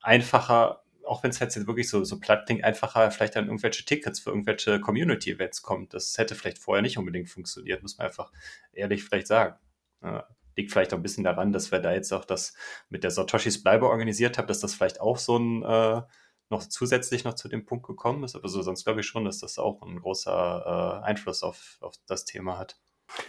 einfacher 0.00 0.80
auch 1.06 1.22
wenn 1.22 1.30
es 1.30 1.38
jetzt 1.38 1.66
wirklich 1.66 1.88
so, 1.88 2.02
so 2.04 2.18
platt 2.18 2.46
klingt, 2.46 2.64
einfacher 2.64 3.10
vielleicht 3.10 3.36
an 3.36 3.44
irgendwelche 3.46 3.84
Tickets 3.84 4.20
für 4.20 4.30
irgendwelche 4.30 4.80
Community-Events 4.80 5.62
kommt. 5.62 5.92
Das 5.92 6.16
hätte 6.16 6.34
vielleicht 6.34 6.58
vorher 6.58 6.80
nicht 6.80 6.98
unbedingt 6.98 7.28
funktioniert, 7.28 7.82
muss 7.82 7.98
man 7.98 8.06
einfach 8.06 8.32
ehrlich 8.72 9.04
vielleicht 9.04 9.26
sagen. 9.26 9.56
Äh, 10.02 10.22
liegt 10.56 10.72
vielleicht 10.72 10.92
auch 10.92 10.98
ein 10.98 11.02
bisschen 11.02 11.24
daran, 11.24 11.52
dass 11.52 11.72
wir 11.72 11.80
da 11.80 11.92
jetzt 11.92 12.12
auch 12.12 12.24
das 12.24 12.54
mit 12.88 13.04
der 13.04 13.10
Satoshis 13.10 13.62
Bleibe 13.62 13.88
organisiert 13.88 14.38
haben, 14.38 14.46
dass 14.46 14.60
das 14.60 14.74
vielleicht 14.74 15.00
auch 15.00 15.18
so 15.18 15.36
ein 15.36 15.62
äh, 15.62 16.02
noch 16.50 16.62
zusätzlich 16.62 17.24
noch 17.24 17.34
zu 17.34 17.48
dem 17.48 17.64
Punkt 17.64 17.86
gekommen 17.86 18.24
ist. 18.24 18.36
Aber 18.36 18.48
so 18.48 18.62
sonst 18.62 18.84
glaube 18.84 19.00
ich 19.00 19.06
schon, 19.06 19.24
dass 19.24 19.38
das 19.38 19.58
auch 19.58 19.82
ein 19.82 20.00
großer 20.00 21.00
äh, 21.02 21.06
Einfluss 21.06 21.42
auf, 21.42 21.78
auf 21.80 21.94
das 22.06 22.24
Thema 22.24 22.58
hat. 22.58 22.76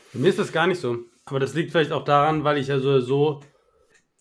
Für 0.10 0.20
mich 0.20 0.30
ist 0.30 0.40
das 0.40 0.52
gar 0.52 0.68
nicht 0.68 0.80
so. 0.80 0.98
Aber 1.26 1.40
das 1.40 1.54
liegt 1.54 1.72
vielleicht 1.72 1.92
auch 1.92 2.04
daran, 2.04 2.44
weil 2.44 2.58
ich 2.58 2.68
ja 2.68 2.80
so, 2.80 3.42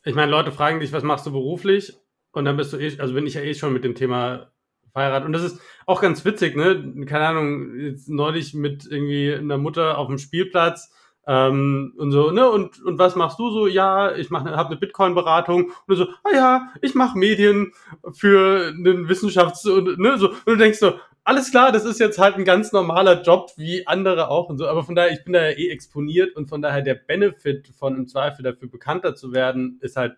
ich 0.05 0.15
meine, 0.15 0.31
Leute 0.31 0.53
fragen 0.53 0.81
dich, 0.81 0.93
was 0.93 1.03
machst 1.03 1.27
du 1.27 1.33
beruflich? 1.33 1.95
Und 2.33 2.45
dann 2.45 2.57
bist 2.57 2.73
du 2.73 2.79
eh, 2.79 2.99
also 2.99 3.15
bin 3.15 3.27
ich 3.27 3.35
ja 3.35 3.43
eh 3.43 3.55
schon 3.55 3.73
mit 3.73 3.85
dem 3.85 3.95
Thema 3.95 4.51
verheiratet. 4.93 5.27
Und 5.27 5.33
das 5.33 5.45
ist 5.45 5.61
auch 5.87 6.01
ganz 6.01 6.25
witzig, 6.25 6.57
ne? 6.57 7.05
Keine 7.07 7.27
Ahnung, 7.27 7.79
jetzt 7.79 8.09
neulich 8.09 8.55
mit 8.55 8.87
irgendwie 8.87 9.35
einer 9.35 9.59
Mutter 9.59 9.99
auf 9.99 10.09
dem 10.09 10.19
Spielplatz 10.19 10.93
ähm, 11.27 11.95
und 11.97 12.13
so, 12.13 12.31
ne? 12.31 12.51
Und, 12.51 12.83
und 12.83 12.99
was 12.99 13.17
machst 13.17 13.39
du 13.39 13.51
so? 13.51 13.67
Ja, 13.67 14.15
ich 14.15 14.31
mache, 14.31 14.57
habe 14.57 14.71
eine 14.71 14.79
Bitcoin-Beratung 14.79 15.73
und 15.87 15.97
so, 15.97 16.07
ah 16.25 16.35
ja, 16.35 16.69
ich 16.83 16.95
mache 16.95 17.19
Medien 17.19 17.73
für 18.13 18.69
einen 18.69 19.09
Wissenschafts- 19.09 19.69
und 19.69 19.99
ne, 19.99 20.19
so. 20.19 20.31
Und 20.31 20.47
du 20.47 20.57
denkst 20.57 20.79
so, 20.79 20.95
alles 21.25 21.51
klar, 21.51 21.73
das 21.73 21.87
ist 21.87 21.99
jetzt 21.99 22.19
halt 22.19 22.37
ein 22.37 22.45
ganz 22.45 22.73
normaler 22.73 23.23
Job 23.23 23.51
wie 23.57 23.87
andere 23.87 24.29
auch 24.29 24.51
und 24.51 24.59
so. 24.59 24.67
Aber 24.67 24.85
von 24.85 24.95
daher, 24.95 25.13
ich 25.13 25.25
bin 25.25 25.33
da 25.33 25.49
ja 25.49 25.57
eh 25.57 25.71
exponiert 25.71 26.37
und 26.37 26.49
von 26.49 26.61
daher 26.61 26.83
der 26.83 26.95
Benefit 26.95 27.69
von 27.69 27.97
im 27.97 28.07
Zweifel 28.07 28.43
dafür 28.43 28.69
bekannter 28.69 29.15
zu 29.15 29.33
werden, 29.33 29.79
ist 29.81 29.97
halt 29.97 30.17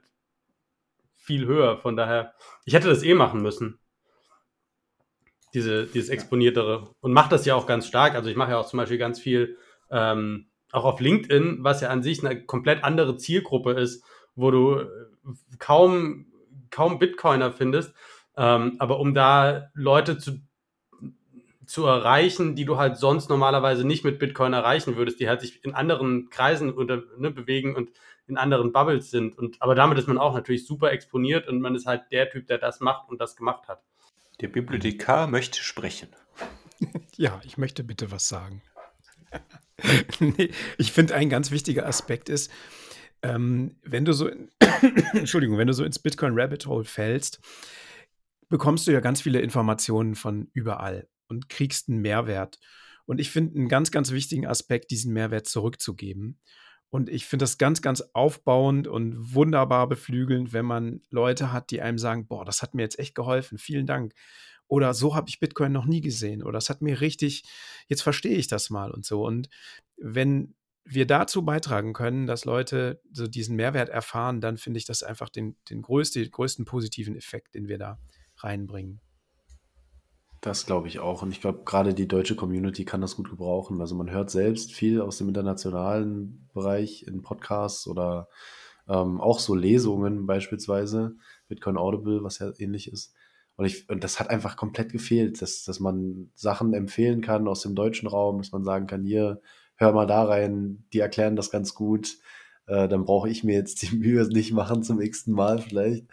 viel 1.15 1.47
höher. 1.47 1.79
Von 1.79 1.97
daher, 1.97 2.35
ich 2.65 2.75
hätte 2.75 2.89
das 2.89 3.05
eh 3.05 3.15
machen 3.15 3.41
müssen. 3.41 3.79
Diese, 5.55 5.87
dieses 5.87 6.11
Exponiertere. 6.11 6.91
Und 7.01 7.13
mache 7.13 7.31
das 7.31 7.47
ja 7.47 7.55
auch 7.55 7.67
ganz 7.67 7.87
stark. 7.87 8.17
Also 8.17 8.29
ich 8.29 8.37
mache 8.37 8.51
ja 8.51 8.59
auch 8.59 8.67
zum 8.67 8.79
Beispiel 8.79 8.99
ganz 8.99 9.21
viel, 9.21 9.57
ähm, 9.91 10.49
auch 10.73 10.85
auf 10.85 11.01
LinkedIn, 11.01 11.59
was 11.61 11.81
ja 11.81 11.89
an 11.91 12.03
sich 12.03 12.25
eine 12.25 12.45
komplett 12.45 12.85
andere 12.85 13.17
Zielgruppe 13.17 13.73
ist, 13.73 14.05
wo 14.35 14.51
du 14.51 14.85
kaum, 15.59 16.27
kaum 16.71 16.99
Bitcoiner 16.99 17.53
findest. 17.53 17.95
Ähm, 18.37 18.77
aber 18.79 19.01
um 19.01 19.15
da 19.15 19.71
Leute 19.75 20.19
zu 20.19 20.41
zu 21.67 21.85
erreichen, 21.85 22.55
die 22.55 22.65
du 22.65 22.79
halt 22.79 22.97
sonst 22.97 23.29
normalerweise 23.29 23.85
nicht 23.85 24.05
mit 24.05 24.19
Bitcoin 24.19 24.53
erreichen 24.53 24.97
würdest, 24.97 25.21
die 25.21 25.29
halt 25.29 25.41
sich 25.41 25.65
in 25.65 25.75
anderen 25.75 26.31
Kreisen 26.31 26.73
unter, 26.73 27.03
ne, 27.19 27.31
bewegen 27.31 27.75
und 27.75 27.91
in 28.29 28.37
anderen 28.37 28.73
Bubbles 28.73 29.11
sind. 29.11 29.37
Und, 29.37 29.61
aber 29.61 29.75
damit 29.75 29.99
ist 29.99 30.09
man 30.09 30.19
auch 30.19 30.35
natürlich 30.35 30.67
super 30.67 30.93
exponiert 30.93 31.49
und 31.49 31.61
man 31.61 31.75
ist 31.75 31.87
halt 31.87 32.05
der 32.13 32.31
Typ, 32.31 32.47
der 32.47 32.59
das 32.59 32.81
macht 32.81 33.09
und 33.09 33.21
das 33.21 33.37
gemacht 33.37 33.69
hat. 33.69 33.83
Der 34.41 34.49
Bibliothekar 34.49 35.27
möchte 35.27 35.61
sprechen. 35.63 36.09
Ja, 37.19 37.41
ich 37.45 37.57
möchte 37.57 37.83
bitte 37.83 38.11
was 38.11 38.29
sagen. 38.29 38.61
nee, 40.21 40.51
ich 40.79 40.93
finde, 40.93 41.15
ein 41.15 41.29
ganz 41.29 41.51
wichtiger 41.51 41.87
Aspekt 41.87 42.29
ist, 42.29 42.51
ähm, 43.23 43.77
wenn 43.83 44.05
du 44.05 44.13
so, 44.13 44.29
in, 44.29 44.51
Entschuldigung, 45.13 45.59
wenn 45.59 45.67
du 45.67 45.73
so 45.73 45.85
ins 45.85 45.99
Bitcoin 45.99 46.39
Rabbit 46.39 46.67
Hole 46.67 46.85
fällst, 46.85 47.41
bekommst 48.49 48.87
du 48.87 48.93
ja 48.93 49.01
ganz 49.01 49.21
viele 49.21 49.41
Informationen 49.41 50.15
von 50.15 50.49
überall 50.53 51.09
und 51.29 51.49
kriegst 51.49 51.89
einen 51.89 52.01
Mehrwert. 52.01 52.59
Und 53.07 53.21
ich 53.21 53.31
finde 53.31 53.57
einen 53.57 53.69
ganz, 53.69 53.91
ganz 53.91 54.11
wichtigen 54.11 54.47
Aspekt, 54.47 54.91
diesen 54.91 55.13
Mehrwert 55.13 55.47
zurückzugeben. 55.47 56.41
Und 56.89 57.09
ich 57.09 57.27
finde 57.27 57.43
das 57.43 57.59
ganz, 57.59 57.83
ganz 57.83 58.01
aufbauend 58.13 58.87
und 58.87 59.35
wunderbar 59.35 59.89
beflügelnd, 59.89 60.53
wenn 60.53 60.65
man 60.65 61.03
Leute 61.11 61.53
hat, 61.53 61.71
die 61.71 61.83
einem 61.83 61.99
sagen, 61.99 62.27
boah, 62.27 62.45
das 62.45 62.63
hat 62.63 62.75
mir 62.75 62.83
jetzt 62.83 62.99
echt 62.99 63.15
geholfen, 63.15 63.59
vielen 63.59 63.87
Dank. 63.87 64.15
Oder 64.69 64.95
so 64.95 65.15
habe 65.15 65.29
ich 65.29 65.41
Bitcoin 65.41 65.73
noch 65.73 65.87
nie 65.87 66.01
gesehen. 66.01 66.43
Oder 66.43 66.55
das 66.55 66.71
hat 66.71 66.83
mir 66.83 67.01
richtig, 67.01 67.45
jetzt 67.87 68.03
verstehe 68.03 68.37
ich 68.37 68.49
das 68.49 68.71
mal 68.71 68.91
und 68.91 69.05
so. 69.05 69.25
Und 69.25 69.49
wenn 69.97 70.55
wir 70.85 71.07
dazu 71.07 71.45
beitragen 71.45 71.93
können, 71.93 72.27
dass 72.27 72.45
Leute 72.45 73.01
so 73.13 73.27
diesen 73.27 73.57
Mehrwert 73.57 73.89
erfahren, 73.89 74.41
dann 74.41 74.57
finde 74.57 74.79
ich 74.79 74.85
das 74.85 75.03
einfach 75.03 75.29
den, 75.29 75.57
den 75.69 75.83
größte, 75.83 76.29
größten 76.29 76.65
positiven 76.65 77.17
Effekt, 77.17 77.55
den 77.55 77.69
wir 77.69 77.79
da 77.79 77.99
reinbringen. 78.39 79.01
Das 80.41 80.65
glaube 80.65 80.87
ich 80.87 81.01
auch. 81.01 81.23
Und 81.23 81.33
ich 81.33 81.41
glaube, 81.41 81.63
gerade 81.65 81.93
die 81.93 82.07
deutsche 82.07 82.37
Community 82.37 82.85
kann 82.85 83.01
das 83.01 83.17
gut 83.17 83.31
gebrauchen. 83.31 83.81
Also 83.81 83.97
man 83.97 84.11
hört 84.11 84.31
selbst 84.31 84.73
viel 84.73 85.01
aus 85.01 85.19
dem 85.19 85.29
internationalen 85.29 86.49
Bereich 86.55 87.03
in 87.03 87.23
Podcasts 87.23 87.89
oder 87.89 88.29
ähm, 88.89 89.21
auch 89.21 89.41
so 89.41 89.57
Lesungen 89.57 90.27
beispielsweise, 90.27 91.17
Bitcoin 91.49 91.77
Audible, 91.77 92.23
was 92.23 92.39
ja 92.39 92.53
ähnlich 92.59 92.93
ist. 92.93 93.13
Und, 93.57 93.65
ich, 93.65 93.89
und 93.89 94.05
das 94.05 94.21
hat 94.21 94.31
einfach 94.31 94.57
komplett 94.57 94.93
gefehlt, 94.93 95.41
dass, 95.41 95.65
dass 95.65 95.81
man 95.81 96.31
Sachen 96.35 96.75
empfehlen 96.75 97.23
kann 97.23 97.49
aus 97.49 97.63
dem 97.63 97.75
deutschen 97.75 98.07
Raum, 98.07 98.39
dass 98.39 98.53
man 98.53 98.65
sagen 98.65 98.87
kann, 98.87 99.03
hier, 99.03 99.41
hör 99.77 99.93
mal 99.93 100.07
da 100.07 100.25
rein, 100.25 100.85
die 100.93 101.01
erklären 101.01 101.37
das 101.37 101.51
ganz 101.51 101.75
gut. 101.75 102.19
Äh, 102.67 102.89
dann 102.89 103.05
brauche 103.05 103.31
ich 103.31 103.45
mir 103.45 103.55
jetzt 103.55 103.83
die 103.83 103.97
Mühe 103.97 104.27
nicht 104.29 104.53
machen 104.53 104.83
zum 104.83 105.01
x 105.01 105.27
Mal 105.27 105.59
vielleicht. 105.59 106.07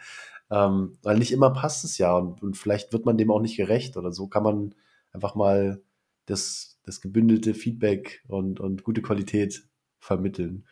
Ähm, 0.50 0.98
weil 1.02 1.18
nicht 1.18 1.32
immer 1.32 1.52
passt 1.52 1.84
es 1.84 1.98
ja 1.98 2.16
und, 2.16 2.42
und, 2.42 2.56
vielleicht 2.56 2.92
wird 2.92 3.06
man 3.06 3.16
dem 3.16 3.30
auch 3.30 3.40
nicht 3.40 3.56
gerecht 3.56 3.96
oder 3.96 4.12
so 4.12 4.26
kann 4.28 4.42
man 4.42 4.74
einfach 5.10 5.34
mal 5.34 5.82
das, 6.26 6.78
das 6.84 7.00
gebündelte 7.00 7.54
Feedback 7.54 8.22
und, 8.28 8.60
und 8.60 8.84
gute 8.84 9.00
Qualität 9.00 9.66
vermitteln. 10.00 10.66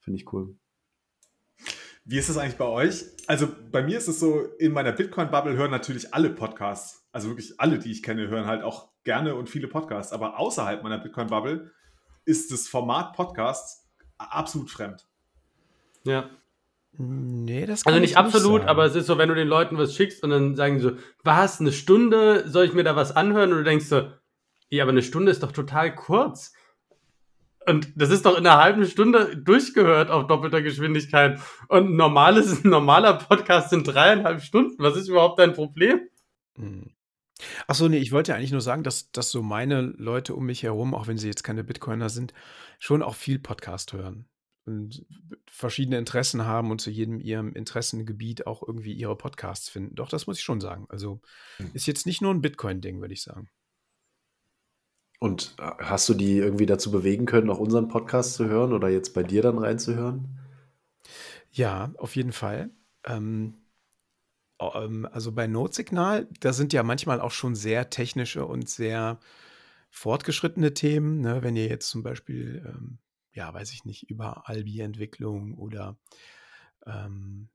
Finde 0.00 0.20
ich 0.20 0.32
cool. 0.32 0.56
Wie 2.08 2.18
ist 2.18 2.28
es 2.28 2.38
eigentlich 2.38 2.56
bei 2.56 2.66
euch? 2.66 3.04
Also 3.26 3.48
bei 3.72 3.82
mir 3.82 3.98
ist 3.98 4.06
es 4.06 4.20
so, 4.20 4.40
in 4.58 4.72
meiner 4.72 4.92
Bitcoin-Bubble 4.92 5.56
hören 5.56 5.72
natürlich 5.72 6.14
alle 6.14 6.30
Podcasts, 6.30 7.04
also 7.10 7.28
wirklich 7.28 7.58
alle, 7.58 7.80
die 7.80 7.90
ich 7.90 8.04
kenne, 8.04 8.28
hören 8.28 8.46
halt 8.46 8.62
auch 8.62 8.90
gerne 9.02 9.34
und 9.34 9.50
viele 9.50 9.66
Podcasts. 9.66 10.12
Aber 10.12 10.38
außerhalb 10.38 10.84
meiner 10.84 10.98
Bitcoin-Bubble 10.98 11.72
ist 12.24 12.52
das 12.52 12.68
Format 12.68 13.12
Podcasts 13.14 13.88
absolut 14.18 14.70
fremd. 14.70 15.04
Ja. 16.04 16.30
Nee, 16.98 17.66
das 17.66 17.82
kann 17.82 17.94
Also 17.94 18.00
nicht 18.00 18.16
absolut, 18.16 18.60
sagen. 18.60 18.68
aber 18.70 18.84
es 18.84 18.94
ist 18.94 19.06
so, 19.06 19.18
wenn 19.18 19.28
du 19.28 19.34
den 19.34 19.48
Leuten 19.48 19.76
was 19.76 19.94
schickst 19.94 20.22
und 20.22 20.30
dann 20.30 20.54
sagen 20.54 20.76
die 20.76 20.82
so, 20.82 20.92
was, 21.24 21.60
eine 21.60 21.72
Stunde, 21.72 22.48
soll 22.48 22.64
ich 22.66 22.72
mir 22.72 22.84
da 22.84 22.94
was 22.94 23.14
anhören? 23.14 23.50
Und 23.50 23.58
du 23.58 23.64
denkst 23.64 23.86
so, 23.86 24.10
ja, 24.70 24.84
aber 24.84 24.92
eine 24.92 25.02
Stunde 25.02 25.32
ist 25.32 25.42
doch 25.42 25.52
total 25.52 25.94
kurz. 25.94 26.52
Und 27.68 27.92
das 27.96 28.10
ist 28.10 28.24
doch 28.24 28.38
in 28.38 28.46
einer 28.46 28.62
halben 28.62 28.86
Stunde 28.86 29.36
durchgehört 29.36 30.10
auf 30.10 30.26
doppelter 30.28 30.62
Geschwindigkeit. 30.62 31.40
Und 31.68 31.90
ein 31.90 31.96
normales, 31.96 32.64
ein 32.64 32.70
normaler 32.70 33.14
Podcast 33.14 33.70
sind 33.70 33.88
dreieinhalb 33.88 34.40
Stunden. 34.40 34.82
Was 34.82 34.96
ist 34.96 35.08
überhaupt 35.08 35.38
dein 35.38 35.52
Problem? 35.52 36.00
Hm. 36.56 36.92
Achso, 37.66 37.88
nee, 37.88 37.98
ich 37.98 38.12
wollte 38.12 38.34
eigentlich 38.34 38.52
nur 38.52 38.60
sagen, 38.60 38.82
dass, 38.82 39.10
dass 39.10 39.30
so 39.30 39.42
meine 39.42 39.82
Leute 39.82 40.34
um 40.34 40.46
mich 40.46 40.62
herum, 40.62 40.94
auch 40.94 41.06
wenn 41.06 41.18
sie 41.18 41.28
jetzt 41.28 41.42
keine 41.42 41.64
Bitcoiner 41.64 42.08
sind, 42.08 42.32
schon 42.78 43.02
auch 43.02 43.14
viel 43.14 43.38
Podcast 43.38 43.92
hören 43.92 44.26
und 44.64 45.04
verschiedene 45.46 45.98
Interessen 45.98 46.44
haben 46.44 46.70
und 46.70 46.80
zu 46.80 46.90
jedem 46.90 47.20
ihrem 47.20 47.52
Interessengebiet 47.52 48.46
auch 48.46 48.62
irgendwie 48.66 48.92
ihre 48.92 49.16
Podcasts 49.16 49.68
finden. 49.68 49.94
Doch, 49.94 50.08
das 50.08 50.26
muss 50.26 50.38
ich 50.38 50.44
schon 50.44 50.60
sagen. 50.60 50.86
Also 50.88 51.20
hm. 51.58 51.70
ist 51.74 51.86
jetzt 51.86 52.06
nicht 52.06 52.22
nur 52.22 52.32
ein 52.32 52.42
Bitcoin-Ding, 52.42 53.00
würde 53.00 53.14
ich 53.14 53.22
sagen. 53.22 53.48
Und 55.18 55.54
äh, 55.58 55.70
hast 55.78 56.08
du 56.08 56.14
die 56.14 56.38
irgendwie 56.38 56.66
dazu 56.66 56.90
bewegen 56.90 57.26
können, 57.26 57.50
auch 57.50 57.58
unseren 57.58 57.88
Podcast 57.88 58.34
zu 58.34 58.46
hören 58.46 58.72
oder 58.72 58.88
jetzt 58.88 59.14
bei 59.14 59.22
dir 59.22 59.42
dann 59.42 59.58
reinzuhören? 59.58 60.38
Ja, 61.50 61.92
auf 61.98 62.16
jeden 62.16 62.32
Fall. 62.32 62.70
Ähm, 63.04 63.54
ähm, 64.60 65.08
also 65.10 65.32
bei 65.32 65.46
Notsignal, 65.46 66.28
da 66.40 66.52
sind 66.52 66.72
ja 66.72 66.82
manchmal 66.82 67.20
auch 67.20 67.30
schon 67.30 67.54
sehr 67.54 67.90
technische 67.90 68.44
und 68.44 68.68
sehr 68.68 69.18
fortgeschrittene 69.90 70.74
Themen. 70.74 71.20
Ne? 71.20 71.42
Wenn 71.42 71.56
ihr 71.56 71.68
jetzt 71.68 71.88
zum 71.88 72.02
Beispiel 72.02 72.62
ähm, 72.66 72.98
ja, 73.36 73.52
weiß 73.52 73.72
ich 73.72 73.84
nicht, 73.84 74.10
über 74.10 74.48
Albi-Entwicklung 74.48 75.54
oder 75.58 75.98
ähm, 76.86 77.48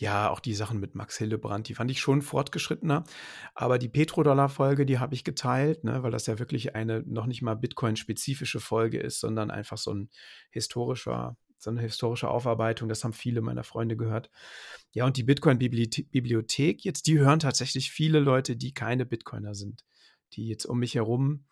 ja, 0.00 0.30
auch 0.30 0.40
die 0.40 0.54
Sachen 0.54 0.80
mit 0.80 0.94
Max 0.94 1.18
Hillebrand, 1.18 1.68
die 1.68 1.74
fand 1.74 1.90
ich 1.90 2.00
schon 2.00 2.22
fortgeschrittener. 2.22 3.04
Aber 3.54 3.78
die 3.78 3.90
Petrodollar-Folge, 3.90 4.86
die 4.86 4.98
habe 4.98 5.14
ich 5.14 5.24
geteilt, 5.24 5.84
ne, 5.84 6.02
weil 6.02 6.10
das 6.10 6.24
ja 6.24 6.38
wirklich 6.38 6.74
eine 6.74 7.02
noch 7.02 7.26
nicht 7.26 7.42
mal 7.42 7.54
Bitcoin-spezifische 7.54 8.60
Folge 8.60 8.98
ist, 8.98 9.20
sondern 9.20 9.50
einfach 9.50 9.76
so 9.76 9.92
ein 9.92 10.08
historischer, 10.50 11.36
so 11.58 11.68
eine 11.68 11.82
historische 11.82 12.28
Aufarbeitung. 12.28 12.88
Das 12.88 13.04
haben 13.04 13.12
viele 13.12 13.42
meiner 13.42 13.62
Freunde 13.62 13.94
gehört. 13.94 14.30
Ja, 14.92 15.04
und 15.04 15.18
die 15.18 15.22
Bitcoin-Bibliothek, 15.22 16.82
jetzt, 16.82 17.06
die 17.06 17.18
hören 17.18 17.38
tatsächlich 17.38 17.90
viele 17.90 18.20
Leute, 18.20 18.56
die 18.56 18.72
keine 18.72 19.04
Bitcoiner 19.04 19.54
sind, 19.54 19.84
die 20.32 20.48
jetzt 20.48 20.64
um 20.64 20.78
mich 20.78 20.94
herum 20.94 21.44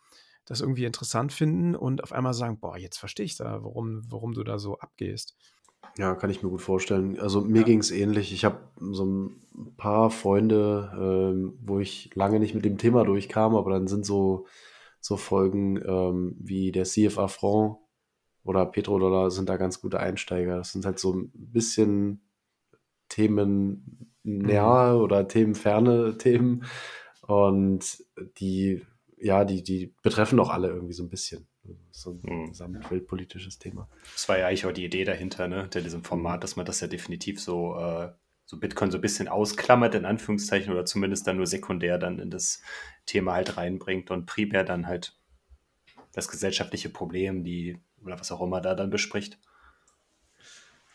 das 0.46 0.62
irgendwie 0.62 0.86
interessant 0.86 1.30
finden 1.30 1.76
und 1.76 2.02
auf 2.02 2.12
einmal 2.12 2.32
sagen, 2.32 2.58
boah, 2.58 2.78
jetzt 2.78 2.96
verstehe 2.96 3.26
ich 3.26 3.36
da, 3.36 3.62
warum, 3.62 4.10
warum 4.10 4.32
du 4.32 4.42
da 4.44 4.58
so 4.58 4.78
abgehst. 4.78 5.36
Ja, 5.98 6.14
kann 6.14 6.30
ich 6.30 6.44
mir 6.44 6.48
gut 6.48 6.62
vorstellen. 6.62 7.18
Also 7.18 7.40
mir 7.40 7.60
ja. 7.60 7.64
ging 7.64 7.80
es 7.80 7.90
ähnlich. 7.90 8.32
Ich 8.32 8.44
habe 8.44 8.60
so 8.78 9.04
ein 9.04 9.76
paar 9.76 10.10
Freunde, 10.10 10.92
ähm, 10.94 11.58
wo 11.60 11.80
ich 11.80 12.14
lange 12.14 12.38
nicht 12.38 12.54
mit 12.54 12.64
dem 12.64 12.78
Thema 12.78 13.04
durchkam, 13.04 13.56
aber 13.56 13.72
dann 13.72 13.88
sind 13.88 14.06
so, 14.06 14.46
so 15.00 15.16
Folgen 15.16 15.76
ähm, 15.84 16.36
wie 16.38 16.70
der 16.70 16.84
CFA 16.84 17.26
Franc 17.26 17.78
oder 18.44 18.64
Petrodollar 18.64 19.32
sind 19.32 19.48
da 19.48 19.56
ganz 19.56 19.80
gute 19.80 19.98
Einsteiger. 19.98 20.56
Das 20.58 20.70
sind 20.70 20.86
halt 20.86 21.00
so 21.00 21.14
ein 21.14 21.32
bisschen 21.34 22.22
Themen 23.08 24.14
näher 24.22 24.94
mhm. 24.94 25.00
oder 25.02 25.26
themenferne 25.26 26.16
Themen 26.18 26.64
und 27.26 28.04
die 28.38 28.82
ja, 29.20 29.44
die, 29.44 29.64
die 29.64 29.94
betreffen 30.02 30.38
auch 30.38 30.50
alle 30.50 30.68
irgendwie 30.68 30.92
so 30.92 31.02
ein 31.02 31.10
bisschen. 31.10 31.48
So 31.90 32.12
ein 32.12 32.22
hm. 32.22 32.48
gesamtweltpolitisches 32.48 33.58
Thema. 33.58 33.88
Das 34.14 34.28
war 34.28 34.38
ja 34.38 34.46
eigentlich 34.46 34.66
auch 34.66 34.72
die 34.72 34.84
Idee 34.84 35.04
dahinter, 35.04 35.48
ne, 35.48 35.68
der 35.68 35.82
diesem 35.82 36.04
Format, 36.04 36.42
dass 36.44 36.56
man 36.56 36.66
das 36.66 36.80
ja 36.80 36.86
definitiv 36.86 37.40
so, 37.40 37.76
äh, 37.76 38.12
so 38.44 38.58
Bitcoin 38.58 38.90
so 38.90 38.98
ein 38.98 39.02
bisschen 39.02 39.28
ausklammert, 39.28 39.94
in 39.94 40.04
Anführungszeichen, 40.04 40.72
oder 40.72 40.84
zumindest 40.84 41.26
dann 41.26 41.36
nur 41.36 41.46
sekundär 41.46 41.98
dann 41.98 42.18
in 42.18 42.30
das 42.30 42.62
Thema 43.06 43.34
halt 43.34 43.56
reinbringt 43.56 44.10
und 44.10 44.26
primär 44.26 44.64
dann 44.64 44.86
halt 44.86 45.16
das 46.12 46.28
gesellschaftliche 46.28 46.88
Problem, 46.88 47.44
die, 47.44 47.80
oder 48.02 48.18
was 48.18 48.32
auch 48.32 48.40
immer 48.40 48.60
da 48.60 48.74
dann 48.74 48.90
bespricht. 48.90 49.38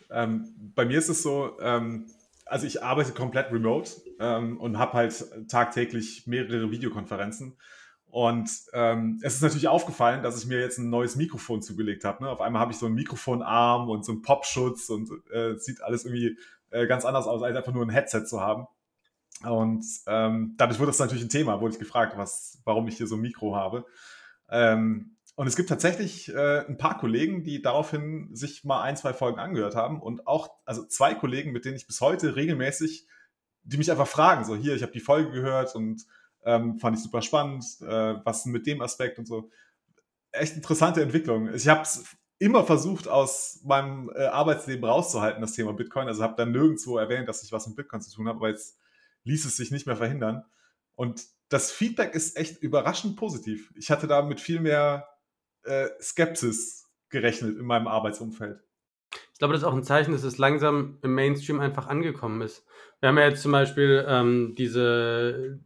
Ähm, 0.09 0.53
bei 0.75 0.85
mir 0.85 0.99
ist 0.99 1.09
es 1.09 1.23
so, 1.23 1.59
ähm, 1.59 2.07
also 2.45 2.67
ich 2.67 2.83
arbeite 2.83 3.13
komplett 3.13 3.51
remote 3.51 3.91
ähm, 4.19 4.59
und 4.59 4.77
habe 4.77 4.93
halt 4.93 5.25
tagtäglich 5.49 6.27
mehrere 6.27 6.69
Videokonferenzen. 6.71 7.57
Und 8.13 8.47
ähm, 8.73 9.19
es 9.23 9.33
ist 9.33 9.41
natürlich 9.41 9.67
aufgefallen, 9.67 10.21
dass 10.21 10.37
ich 10.37 10.47
mir 10.47 10.59
jetzt 10.59 10.77
ein 10.77 10.91
neues 10.91 11.15
Mikrofon 11.15 11.63
zugelegt 11.63 12.05
habe. 12.05 12.23
Ne? 12.23 12.29
Auf 12.29 12.41
einmal 12.41 12.61
habe 12.61 12.71
ich 12.71 12.77
so 12.77 12.85
einen 12.85 12.93
Mikrofonarm 12.93 13.89
und 13.89 14.05
so 14.05 14.11
einen 14.11 14.21
Popschutz 14.21 14.89
und 14.89 15.09
äh, 15.31 15.55
sieht 15.57 15.81
alles 15.81 16.05
irgendwie 16.05 16.37
äh, 16.69 16.85
ganz 16.85 17.05
anders 17.05 17.25
aus, 17.25 17.41
als 17.41 17.57
einfach 17.57 17.73
nur 17.73 17.83
ein 17.83 17.89
Headset 17.89 18.25
zu 18.25 18.39
haben. 18.39 18.67
Und 19.43 19.83
ähm, 20.05 20.53
dadurch 20.57 20.77
wurde 20.77 20.91
das 20.91 20.99
natürlich 20.99 21.23
ein 21.23 21.29
Thema, 21.29 21.59
wurde 21.59 21.73
ich 21.73 21.79
gefragt, 21.79 22.15
was, 22.15 22.61
warum 22.65 22.87
ich 22.87 22.97
hier 22.97 23.07
so 23.07 23.15
ein 23.15 23.21
Mikro 23.21 23.55
habe. 23.55 23.83
Ähm, 24.47 25.17
und 25.33 25.47
es 25.47 25.55
gibt 25.55 25.69
tatsächlich 25.69 26.31
äh, 26.31 26.67
ein 26.67 26.77
paar 26.77 26.99
Kollegen, 26.99 27.43
die 27.43 27.63
daraufhin 27.63 28.29
sich 28.35 28.63
mal 28.63 28.83
ein, 28.83 28.95
zwei 28.95 29.15
Folgen 29.15 29.39
angehört 29.39 29.75
haben 29.75 29.99
und 29.99 30.27
auch, 30.27 30.51
also 30.65 30.85
zwei 30.85 31.15
Kollegen, 31.15 31.51
mit 31.51 31.65
denen 31.65 31.77
ich 31.77 31.87
bis 31.87 31.99
heute 31.99 32.35
regelmäßig, 32.35 33.07
die 33.63 33.77
mich 33.77 33.89
einfach 33.89 34.05
fragen, 34.05 34.45
so 34.45 34.55
hier, 34.55 34.75
ich 34.75 34.83
habe 34.83 34.91
die 34.91 34.99
Folge 34.99 35.31
gehört 35.31 35.73
und 35.73 36.05
ähm, 36.45 36.79
fand 36.79 36.97
ich 36.97 37.03
super 37.03 37.21
spannend, 37.21 37.63
äh, 37.81 38.15
was 38.23 38.45
mit 38.45 38.65
dem 38.67 38.81
Aspekt 38.81 39.19
und 39.19 39.27
so. 39.27 39.49
Echt 40.31 40.55
interessante 40.55 41.01
Entwicklung. 41.01 41.53
Ich 41.53 41.67
habe 41.67 41.81
es 41.81 42.03
immer 42.39 42.65
versucht, 42.65 43.07
aus 43.07 43.61
meinem 43.63 44.11
äh, 44.15 44.25
Arbeitsleben 44.25 44.83
rauszuhalten, 44.83 45.41
das 45.41 45.53
Thema 45.53 45.73
Bitcoin. 45.73 46.07
Also 46.07 46.23
habe 46.23 46.35
dann 46.35 46.51
nirgendwo 46.51 46.97
erwähnt, 46.97 47.29
dass 47.29 47.43
ich 47.43 47.51
was 47.51 47.67
mit 47.67 47.75
Bitcoin 47.75 48.01
zu 48.01 48.13
tun 48.13 48.27
habe, 48.27 48.37
aber 48.37 48.49
jetzt 48.49 48.77
ließ 49.23 49.45
es 49.45 49.55
sich 49.55 49.71
nicht 49.71 49.85
mehr 49.85 49.95
verhindern. 49.95 50.43
Und 50.95 51.23
das 51.49 51.71
Feedback 51.71 52.15
ist 52.15 52.35
echt 52.35 52.61
überraschend 52.61 53.15
positiv. 53.15 53.71
Ich 53.75 53.91
hatte 53.91 54.07
da 54.07 54.21
mit 54.21 54.41
viel 54.41 54.59
mehr 54.59 55.07
äh, 55.63 55.87
Skepsis 56.01 56.91
gerechnet 57.09 57.57
in 57.57 57.65
meinem 57.65 57.87
Arbeitsumfeld. 57.87 58.59
Ich 59.31 59.39
glaube, 59.39 59.53
das 59.53 59.61
ist 59.61 59.67
auch 59.67 59.75
ein 59.75 59.83
Zeichen, 59.83 60.11
dass 60.11 60.23
es 60.23 60.37
langsam 60.37 60.97
im 61.01 61.13
Mainstream 61.13 61.59
einfach 61.59 61.87
angekommen 61.87 62.41
ist. 62.41 62.65
Wir 62.99 63.09
haben 63.09 63.17
ja 63.17 63.27
jetzt 63.27 63.41
zum 63.41 63.51
Beispiel 63.51 64.05
ähm, 64.07 64.55
diese, 64.57 65.59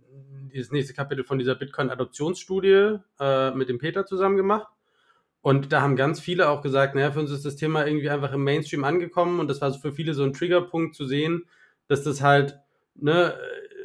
dieses 0.57 0.71
nächste 0.71 0.93
Kapitel 0.93 1.23
von 1.23 1.39
dieser 1.39 1.55
Bitcoin-Adoptionsstudie 1.55 2.99
äh, 3.19 3.51
mit 3.51 3.69
dem 3.69 3.77
Peter 3.77 4.05
zusammen 4.05 4.35
gemacht. 4.35 4.67
Und 5.41 5.71
da 5.71 5.81
haben 5.81 5.95
ganz 5.95 6.19
viele 6.19 6.49
auch 6.49 6.61
gesagt, 6.61 6.95
naja, 6.95 7.11
für 7.11 7.19
uns 7.19 7.31
ist 7.31 7.45
das 7.45 7.55
Thema 7.55 7.85
irgendwie 7.85 8.09
einfach 8.09 8.33
im 8.33 8.43
Mainstream 8.43 8.83
angekommen 8.83 9.39
und 9.39 9.47
das 9.47 9.61
war 9.61 9.73
für 9.73 9.93
viele 9.93 10.13
so 10.13 10.23
ein 10.23 10.33
Triggerpunkt 10.33 10.95
zu 10.95 11.05
sehen, 11.05 11.45
dass 11.87 12.03
das 12.03 12.21
halt, 12.21 12.59
ne, 12.95 13.37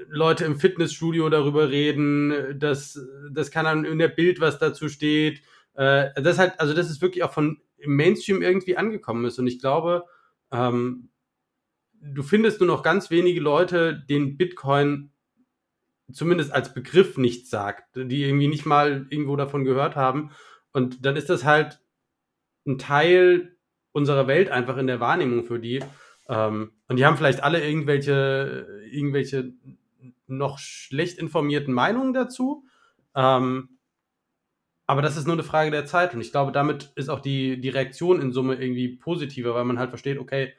Leute 0.08 0.44
im 0.44 0.58
Fitnessstudio 0.58 1.28
darüber 1.28 1.70
reden, 1.70 2.58
dass 2.58 3.00
das 3.30 3.50
kann 3.50 3.64
dann 3.64 3.84
in 3.84 3.98
der 3.98 4.08
Bild, 4.08 4.40
was 4.40 4.58
dazu 4.58 4.88
steht. 4.88 5.42
Äh, 5.74 6.10
das 6.20 6.38
halt, 6.38 6.58
also 6.58 6.74
das 6.74 6.90
ist 6.90 7.00
wirklich 7.00 7.22
auch 7.22 7.32
von 7.32 7.60
im 7.78 7.96
Mainstream 7.96 8.42
irgendwie 8.42 8.76
angekommen 8.76 9.24
ist. 9.24 9.38
Und 9.38 9.46
ich 9.46 9.58
glaube, 9.58 10.04
ähm, 10.50 11.08
du 12.00 12.22
findest 12.22 12.60
nur 12.60 12.66
noch 12.66 12.82
ganz 12.82 13.10
wenige 13.10 13.40
Leute, 13.40 14.04
denen 14.08 14.36
Bitcoin 14.36 15.11
zumindest 16.10 16.52
als 16.52 16.74
Begriff 16.74 17.16
nichts 17.16 17.50
sagt, 17.50 17.96
die 17.96 18.24
irgendwie 18.24 18.48
nicht 18.48 18.66
mal 18.66 19.06
irgendwo 19.10 19.36
davon 19.36 19.64
gehört 19.64 19.96
haben. 19.96 20.30
Und 20.72 21.04
dann 21.04 21.16
ist 21.16 21.30
das 21.30 21.44
halt 21.44 21.80
ein 22.66 22.78
Teil 22.78 23.56
unserer 23.92 24.26
Welt 24.26 24.50
einfach 24.50 24.76
in 24.76 24.86
der 24.86 25.00
Wahrnehmung 25.00 25.44
für 25.44 25.58
die. 25.58 25.82
Ähm, 26.28 26.72
und 26.88 26.96
die 26.96 27.04
haben 27.04 27.16
vielleicht 27.16 27.42
alle 27.42 27.64
irgendwelche, 27.66 28.66
irgendwelche 28.90 29.52
noch 30.26 30.58
schlecht 30.58 31.18
informierten 31.18 31.74
Meinungen 31.74 32.12
dazu. 32.14 32.64
Ähm, 33.14 33.78
aber 34.86 35.02
das 35.02 35.16
ist 35.16 35.26
nur 35.26 35.34
eine 35.36 35.42
Frage 35.42 35.70
der 35.70 35.86
Zeit. 35.86 36.14
Und 36.14 36.20
ich 36.20 36.32
glaube, 36.32 36.52
damit 36.52 36.92
ist 36.96 37.08
auch 37.08 37.20
die, 37.20 37.60
die 37.60 37.68
Reaktion 37.68 38.20
in 38.20 38.32
Summe 38.32 38.56
irgendwie 38.56 38.96
positiver, 38.96 39.54
weil 39.54 39.64
man 39.64 39.78
halt 39.78 39.90
versteht, 39.90 40.18
okay, 40.18 40.54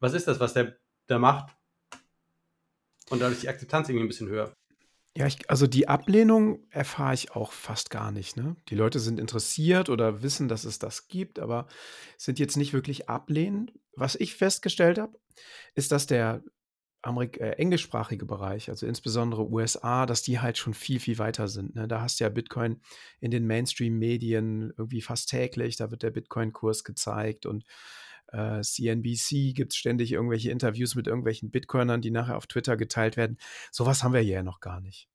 was 0.00 0.14
ist 0.14 0.26
das, 0.26 0.40
was 0.40 0.54
der, 0.54 0.76
der 1.08 1.18
macht? 1.18 1.54
Und 3.10 3.20
dadurch 3.20 3.40
die 3.40 3.48
Akzeptanz 3.48 3.88
irgendwie 3.88 4.04
ein 4.04 4.08
bisschen 4.08 4.28
höher. 4.28 4.52
Ja, 5.20 5.26
ich, 5.26 5.50
also 5.50 5.66
die 5.66 5.86
Ablehnung 5.86 6.60
erfahre 6.70 7.12
ich 7.12 7.32
auch 7.32 7.52
fast 7.52 7.90
gar 7.90 8.10
nicht. 8.10 8.38
Ne? 8.38 8.56
Die 8.70 8.74
Leute 8.74 8.98
sind 8.98 9.20
interessiert 9.20 9.90
oder 9.90 10.22
wissen, 10.22 10.48
dass 10.48 10.64
es 10.64 10.78
das 10.78 11.08
gibt, 11.08 11.38
aber 11.38 11.66
sind 12.16 12.38
jetzt 12.38 12.56
nicht 12.56 12.72
wirklich 12.72 13.10
ablehnend. 13.10 13.74
Was 13.94 14.14
ich 14.14 14.34
festgestellt 14.34 14.98
habe, 14.98 15.20
ist, 15.74 15.92
dass 15.92 16.06
der 16.06 16.42
Amerik 17.02 17.38
äh, 17.38 17.50
englischsprachige 17.50 18.24
Bereich, 18.24 18.70
also 18.70 18.86
insbesondere 18.86 19.46
USA, 19.46 20.06
dass 20.06 20.22
die 20.22 20.40
halt 20.40 20.56
schon 20.56 20.72
viel, 20.72 21.00
viel 21.00 21.18
weiter 21.18 21.48
sind. 21.48 21.74
Ne? 21.74 21.86
Da 21.86 22.00
hast 22.00 22.18
du 22.18 22.24
ja 22.24 22.30
Bitcoin 22.30 22.80
in 23.20 23.30
den 23.30 23.46
Mainstream-Medien 23.46 24.72
irgendwie 24.78 25.02
fast 25.02 25.28
täglich, 25.28 25.76
da 25.76 25.90
wird 25.90 26.02
der 26.02 26.12
Bitcoin-Kurs 26.12 26.82
gezeigt 26.82 27.44
und 27.44 27.66
äh, 28.32 28.62
CNBC 28.62 29.54
gibt 29.54 29.72
es 29.72 29.76
ständig 29.76 30.12
irgendwelche 30.12 30.50
Interviews 30.50 30.94
mit 30.94 31.06
irgendwelchen 31.06 31.50
Bitcoinern, 31.50 32.00
die 32.00 32.10
nachher 32.10 32.36
auf 32.36 32.46
Twitter 32.46 32.76
geteilt 32.76 33.16
werden. 33.16 33.38
Sowas 33.70 34.02
haben 34.02 34.14
wir 34.14 34.24
ja 34.24 34.42
noch 34.42 34.60
gar 34.60 34.80
nicht. 34.80 35.08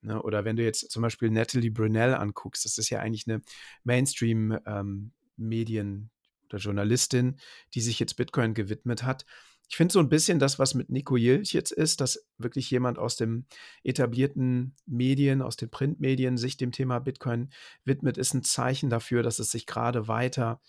Ne? 0.00 0.20
Oder 0.22 0.44
wenn 0.44 0.56
du 0.56 0.64
jetzt 0.64 0.90
zum 0.90 1.02
Beispiel 1.02 1.30
Natalie 1.30 1.70
Brunell 1.70 2.14
anguckst, 2.14 2.64
das 2.64 2.78
ist 2.78 2.90
ja 2.90 3.00
eigentlich 3.00 3.28
eine 3.28 3.42
Mainstream-Medien- 3.84 5.86
ähm, 5.86 6.10
oder 6.48 6.58
Journalistin, 6.58 7.36
die 7.74 7.80
sich 7.80 7.98
jetzt 7.98 8.16
Bitcoin 8.16 8.52
gewidmet 8.52 9.04
hat 9.04 9.24
ich 9.72 9.76
finde 9.78 9.94
so 9.94 10.00
ein 10.00 10.10
bisschen 10.10 10.38
das, 10.38 10.58
was 10.58 10.74
mit 10.74 10.90
Nico 10.90 11.16
Jilch 11.16 11.54
jetzt 11.54 11.70
ist, 11.70 12.02
dass 12.02 12.26
wirklich 12.36 12.70
jemand 12.70 12.98
aus 12.98 13.16
dem 13.16 13.46
etablierten 13.82 14.76
Medien, 14.84 15.40
aus 15.40 15.56
den 15.56 15.70
Printmedien 15.70 16.36
sich 16.36 16.58
dem 16.58 16.72
Thema 16.72 16.98
Bitcoin 16.98 17.48
widmet, 17.86 18.18
ist 18.18 18.34
ein 18.34 18.42
Zeichen 18.42 18.90
dafür, 18.90 19.22
dass 19.22 19.38
es 19.38 19.50
sich 19.50 19.64
gerade 19.64 20.08
weiter, 20.08 20.60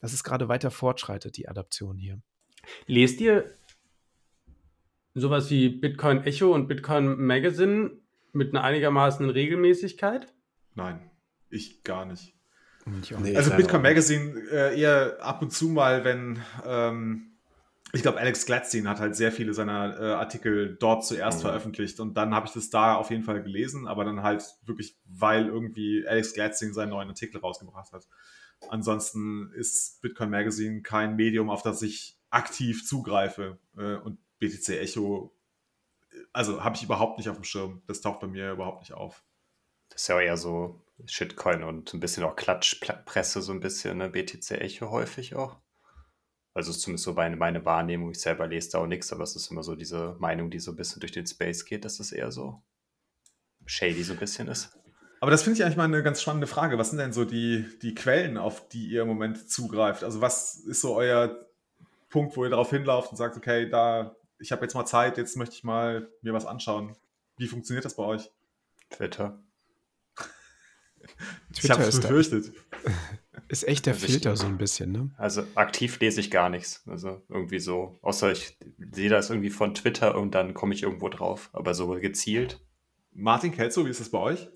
dass 0.00 0.12
es 0.12 0.24
gerade 0.24 0.48
weiter 0.48 0.70
fortschreitet, 0.70 1.36
die 1.36 1.48
Adaption 1.48 1.96
hier. 1.96 2.20
Lest 2.86 3.20
ihr 3.20 3.50
sowas 5.14 5.50
wie 5.50 5.68
Bitcoin 5.68 6.24
Echo 6.24 6.54
und 6.54 6.68
Bitcoin 6.68 7.24
Magazine 7.26 7.92
mit 8.32 8.50
einer 8.54 8.64
einigermaßen 8.64 9.28
Regelmäßigkeit? 9.30 10.32
Nein, 10.74 11.10
ich 11.50 11.82
gar 11.82 12.04
nicht. 12.04 12.34
Nee, 13.20 13.36
also 13.36 13.50
Bitcoin 13.56 13.82
Magazine 13.82 14.40
äh, 14.52 14.80
eher 14.80 15.16
ab 15.20 15.42
und 15.42 15.52
zu 15.52 15.68
mal, 15.68 16.04
wenn 16.04 16.40
ähm, 16.64 17.32
ich 17.92 18.02
glaube, 18.02 18.18
Alex 18.18 18.46
Gladstein 18.46 18.88
hat 18.88 19.00
halt 19.00 19.16
sehr 19.16 19.32
viele 19.32 19.54
seiner 19.54 19.98
äh, 19.98 20.04
Artikel 20.12 20.76
dort 20.78 21.04
zuerst 21.04 21.38
mhm. 21.38 21.48
veröffentlicht 21.48 21.98
und 21.98 22.16
dann 22.16 22.34
habe 22.34 22.46
ich 22.46 22.52
das 22.52 22.70
da 22.70 22.94
auf 22.94 23.10
jeden 23.10 23.22
Fall 23.22 23.42
gelesen, 23.42 23.88
aber 23.88 24.04
dann 24.04 24.22
halt 24.22 24.44
wirklich, 24.64 24.96
weil 25.06 25.46
irgendwie 25.46 26.06
Alex 26.06 26.34
Gladstein 26.34 26.74
seinen 26.74 26.90
neuen 26.90 27.08
Artikel 27.08 27.40
rausgebracht 27.40 27.92
hat. 27.92 28.06
Ansonsten 28.68 29.52
ist 29.52 30.00
Bitcoin 30.02 30.30
Magazine 30.30 30.82
kein 30.82 31.16
Medium, 31.16 31.50
auf 31.50 31.62
das 31.62 31.82
ich 31.82 32.18
aktiv 32.30 32.86
zugreife 32.86 33.58
äh, 33.76 33.96
und 33.96 34.18
BTC 34.38 34.80
Echo, 34.80 35.36
also 36.32 36.62
habe 36.62 36.76
ich 36.76 36.82
überhaupt 36.82 37.18
nicht 37.18 37.28
auf 37.28 37.36
dem 37.36 37.44
Schirm. 37.44 37.82
Das 37.86 38.00
taucht 38.00 38.20
bei 38.20 38.26
mir 38.26 38.52
überhaupt 38.52 38.80
nicht 38.80 38.92
auf. 38.92 39.24
Das 39.88 40.02
ist 40.02 40.08
ja 40.08 40.20
eher 40.20 40.36
so 40.36 40.84
Shitcoin 41.04 41.62
und 41.62 41.92
ein 41.94 42.00
bisschen 42.00 42.24
auch 42.24 42.36
Klatschpresse, 42.36 43.42
so 43.42 43.52
ein 43.52 43.60
bisschen, 43.60 43.98
ne? 43.98 44.08
BTC 44.08 44.52
Echo 44.52 44.90
häufig 44.90 45.34
auch. 45.34 45.58
Also 46.54 46.70
ist 46.70 46.80
zumindest 46.80 47.04
so 47.04 47.12
meine, 47.12 47.36
meine 47.36 47.64
Wahrnehmung. 47.64 48.10
Ich 48.10 48.20
selber 48.20 48.46
lese 48.46 48.72
da 48.72 48.78
auch 48.78 48.86
nichts, 48.86 49.12
aber 49.12 49.24
es 49.24 49.36
ist 49.36 49.50
immer 49.50 49.62
so 49.62 49.76
diese 49.76 50.16
Meinung, 50.18 50.50
die 50.50 50.58
so 50.58 50.72
ein 50.72 50.76
bisschen 50.76 51.00
durch 51.00 51.12
den 51.12 51.26
Space 51.26 51.64
geht, 51.64 51.84
dass 51.84 52.00
es 52.00 52.12
eher 52.12 52.32
so 52.32 52.62
shady 53.66 54.02
so 54.02 54.14
ein 54.14 54.18
bisschen 54.18 54.48
ist. 54.48 54.76
Aber 55.20 55.30
das 55.30 55.42
finde 55.42 55.58
ich 55.58 55.64
eigentlich 55.64 55.76
mal 55.76 55.84
eine 55.84 56.02
ganz 56.02 56.20
spannende 56.20 56.46
Frage. 56.46 56.78
Was 56.78 56.90
sind 56.90 56.98
denn 56.98 57.12
so 57.12 57.24
die, 57.24 57.66
die 57.82 57.94
Quellen, 57.94 58.36
auf 58.36 58.68
die 58.68 58.86
ihr 58.86 59.02
im 59.02 59.08
Moment 59.08 59.50
zugreift? 59.50 60.04
Also 60.04 60.20
was 60.20 60.56
ist 60.56 60.80
so 60.80 60.94
euer 60.94 61.46
Punkt, 62.10 62.36
wo 62.36 62.44
ihr 62.44 62.50
darauf 62.50 62.70
hinlauft 62.70 63.10
und 63.10 63.16
sagt, 63.16 63.36
okay, 63.36 63.68
da, 63.68 64.14
ich 64.38 64.52
habe 64.52 64.62
jetzt 64.62 64.74
mal 64.74 64.86
Zeit, 64.86 65.18
jetzt 65.18 65.36
möchte 65.36 65.54
ich 65.54 65.64
mal 65.64 66.08
mir 66.22 66.34
was 66.34 66.46
anschauen. 66.46 66.96
Wie 67.38 67.46
funktioniert 67.46 67.84
das 67.84 67.96
bei 67.96 68.04
euch? 68.04 68.30
Twitter. 68.90 69.42
ich 71.62 71.70
habe 71.70 71.82
es 71.82 72.00
befürchtet. 72.00 72.52
Ist 73.48 73.68
echt 73.68 73.86
der 73.86 73.94
also 73.94 74.06
Filter 74.06 74.32
ich, 74.32 74.40
so 74.40 74.46
ein 74.46 74.58
bisschen, 74.58 74.90
ne? 74.90 75.10
Also 75.18 75.44
aktiv 75.54 76.00
lese 76.00 76.20
ich 76.20 76.32
gar 76.32 76.48
nichts. 76.48 76.82
Also 76.86 77.22
irgendwie 77.28 77.60
so, 77.60 77.96
außer 78.02 78.32
ich 78.32 78.58
sehe 78.90 79.08
das 79.08 79.30
irgendwie 79.30 79.50
von 79.50 79.72
Twitter 79.72 80.18
und 80.18 80.34
dann 80.34 80.52
komme 80.52 80.74
ich 80.74 80.82
irgendwo 80.82 81.08
drauf. 81.08 81.50
Aber 81.52 81.72
so 81.74 81.86
gezielt. 81.90 82.60
Martin 83.12 83.52
Kelso, 83.52 83.86
wie 83.86 83.90
ist 83.90 84.00
das 84.00 84.10
bei 84.10 84.18
euch? 84.18 84.48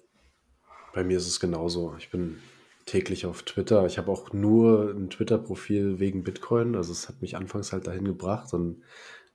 Bei 0.92 1.04
mir 1.04 1.16
ist 1.16 1.28
es 1.28 1.40
genauso. 1.40 1.94
Ich 1.98 2.10
bin 2.10 2.38
täglich 2.86 3.26
auf 3.26 3.42
Twitter. 3.42 3.86
Ich 3.86 3.98
habe 3.98 4.10
auch 4.10 4.32
nur 4.32 4.90
ein 4.90 5.10
Twitter-Profil 5.10 6.00
wegen 6.00 6.24
Bitcoin. 6.24 6.74
Also 6.74 6.92
es 6.92 7.08
hat 7.08 7.22
mich 7.22 7.36
anfangs 7.36 7.72
halt 7.72 7.86
dahin 7.86 8.04
gebracht 8.04 8.52
und 8.52 8.82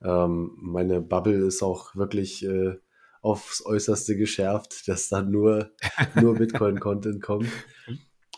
ähm, 0.02 0.52
meine 0.56 1.00
Bubble 1.00 1.46
ist 1.46 1.62
auch 1.62 1.96
wirklich 1.96 2.44
äh, 2.44 2.76
aufs 3.22 3.64
Äußerste 3.64 4.16
geschärft, 4.16 4.82
dass 4.88 5.08
da 5.08 5.22
nur, 5.22 5.70
nur 6.14 6.34
Bitcoin-Content 6.34 7.22
kommt. 7.22 7.48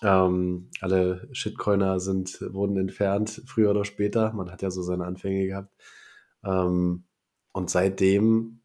Ähm, 0.03 0.70
alle 0.80 1.28
Shitcoiner 1.32 1.99
sind, 1.99 2.40
wurden 2.53 2.76
entfernt, 2.76 3.43
früher 3.47 3.70
oder 3.70 3.84
später. 3.84 4.32
Man 4.32 4.53
hat 4.53 4.62
ja 4.62 4.70
so 4.70 4.82
seine 4.82 5.05
Anfänge 5.05 5.47
gehabt. 5.47 5.74
Ähm, 6.45 7.05
und 7.53 7.70
seitdem 7.70 8.57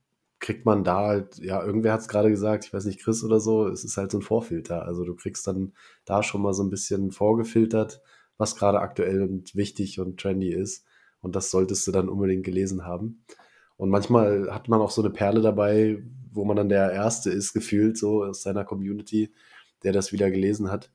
kriegt 0.43 0.65
man 0.65 0.83
da 0.83 1.07
halt, 1.07 1.37
ja, 1.37 1.63
irgendwer 1.63 1.93
hat 1.93 2.01
es 2.01 2.09
gerade 2.09 2.29
gesagt, 2.29 2.65
ich 2.65 2.73
weiß 2.73 2.83
nicht, 2.83 2.99
Chris 2.99 3.23
oder 3.23 3.39
so, 3.39 3.65
es 3.69 3.85
ist 3.85 3.95
halt 3.95 4.11
so 4.11 4.17
ein 4.17 4.21
Vorfilter. 4.21 4.85
Also 4.85 5.05
du 5.05 5.15
kriegst 5.15 5.47
dann 5.47 5.71
da 6.03 6.21
schon 6.21 6.41
mal 6.41 6.53
so 6.53 6.63
ein 6.63 6.69
bisschen 6.69 7.11
vorgefiltert, 7.11 8.01
was 8.37 8.57
gerade 8.57 8.81
aktuell 8.81 9.21
und 9.23 9.55
wichtig 9.55 10.01
und 10.01 10.19
trendy 10.19 10.53
ist. 10.53 10.85
Und 11.21 11.37
das 11.37 11.49
solltest 11.49 11.87
du 11.87 11.93
dann 11.93 12.09
unbedingt 12.09 12.43
gelesen 12.43 12.85
haben. 12.85 13.23
Und 13.77 13.89
manchmal 13.89 14.53
hat 14.53 14.67
man 14.67 14.81
auch 14.81 14.91
so 14.91 15.01
eine 15.01 15.11
Perle 15.11 15.39
dabei, 15.39 16.03
wo 16.29 16.43
man 16.43 16.57
dann 16.57 16.67
der 16.67 16.91
Erste 16.91 17.29
ist, 17.29 17.53
gefühlt 17.53 17.97
so 17.97 18.25
aus 18.25 18.43
seiner 18.43 18.65
Community, 18.65 19.33
der 19.83 19.93
das 19.93 20.11
wieder 20.11 20.29
gelesen 20.29 20.69
hat. 20.69 20.91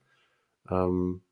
Ähm, 0.71 1.23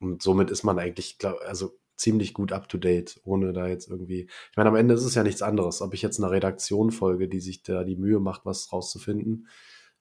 und 0.00 0.22
somit 0.22 0.50
ist 0.50 0.64
man 0.64 0.78
eigentlich, 0.78 1.18
also 1.46 1.78
ziemlich 1.96 2.34
gut 2.34 2.52
up 2.52 2.68
to 2.68 2.78
date, 2.78 3.20
ohne 3.24 3.52
da 3.52 3.66
jetzt 3.66 3.88
irgendwie. 3.90 4.28
Ich 4.50 4.56
meine, 4.56 4.68
am 4.68 4.76
Ende 4.76 4.94
ist 4.94 5.04
es 5.04 5.14
ja 5.14 5.22
nichts 5.22 5.42
anderes, 5.42 5.80
ob 5.80 5.94
ich 5.94 6.02
jetzt 6.02 6.18
einer 6.18 6.30
Redaktion 6.30 6.90
folge, 6.90 7.28
die 7.28 7.40
sich 7.40 7.62
da 7.62 7.84
die 7.84 7.96
Mühe 7.96 8.20
macht, 8.20 8.44
was 8.44 8.72
rauszufinden, 8.72 9.48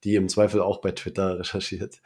die 0.03 0.15
im 0.15 0.29
Zweifel 0.29 0.61
auch 0.61 0.81
bei 0.81 0.91
Twitter 0.91 1.39
recherchiert, 1.39 2.01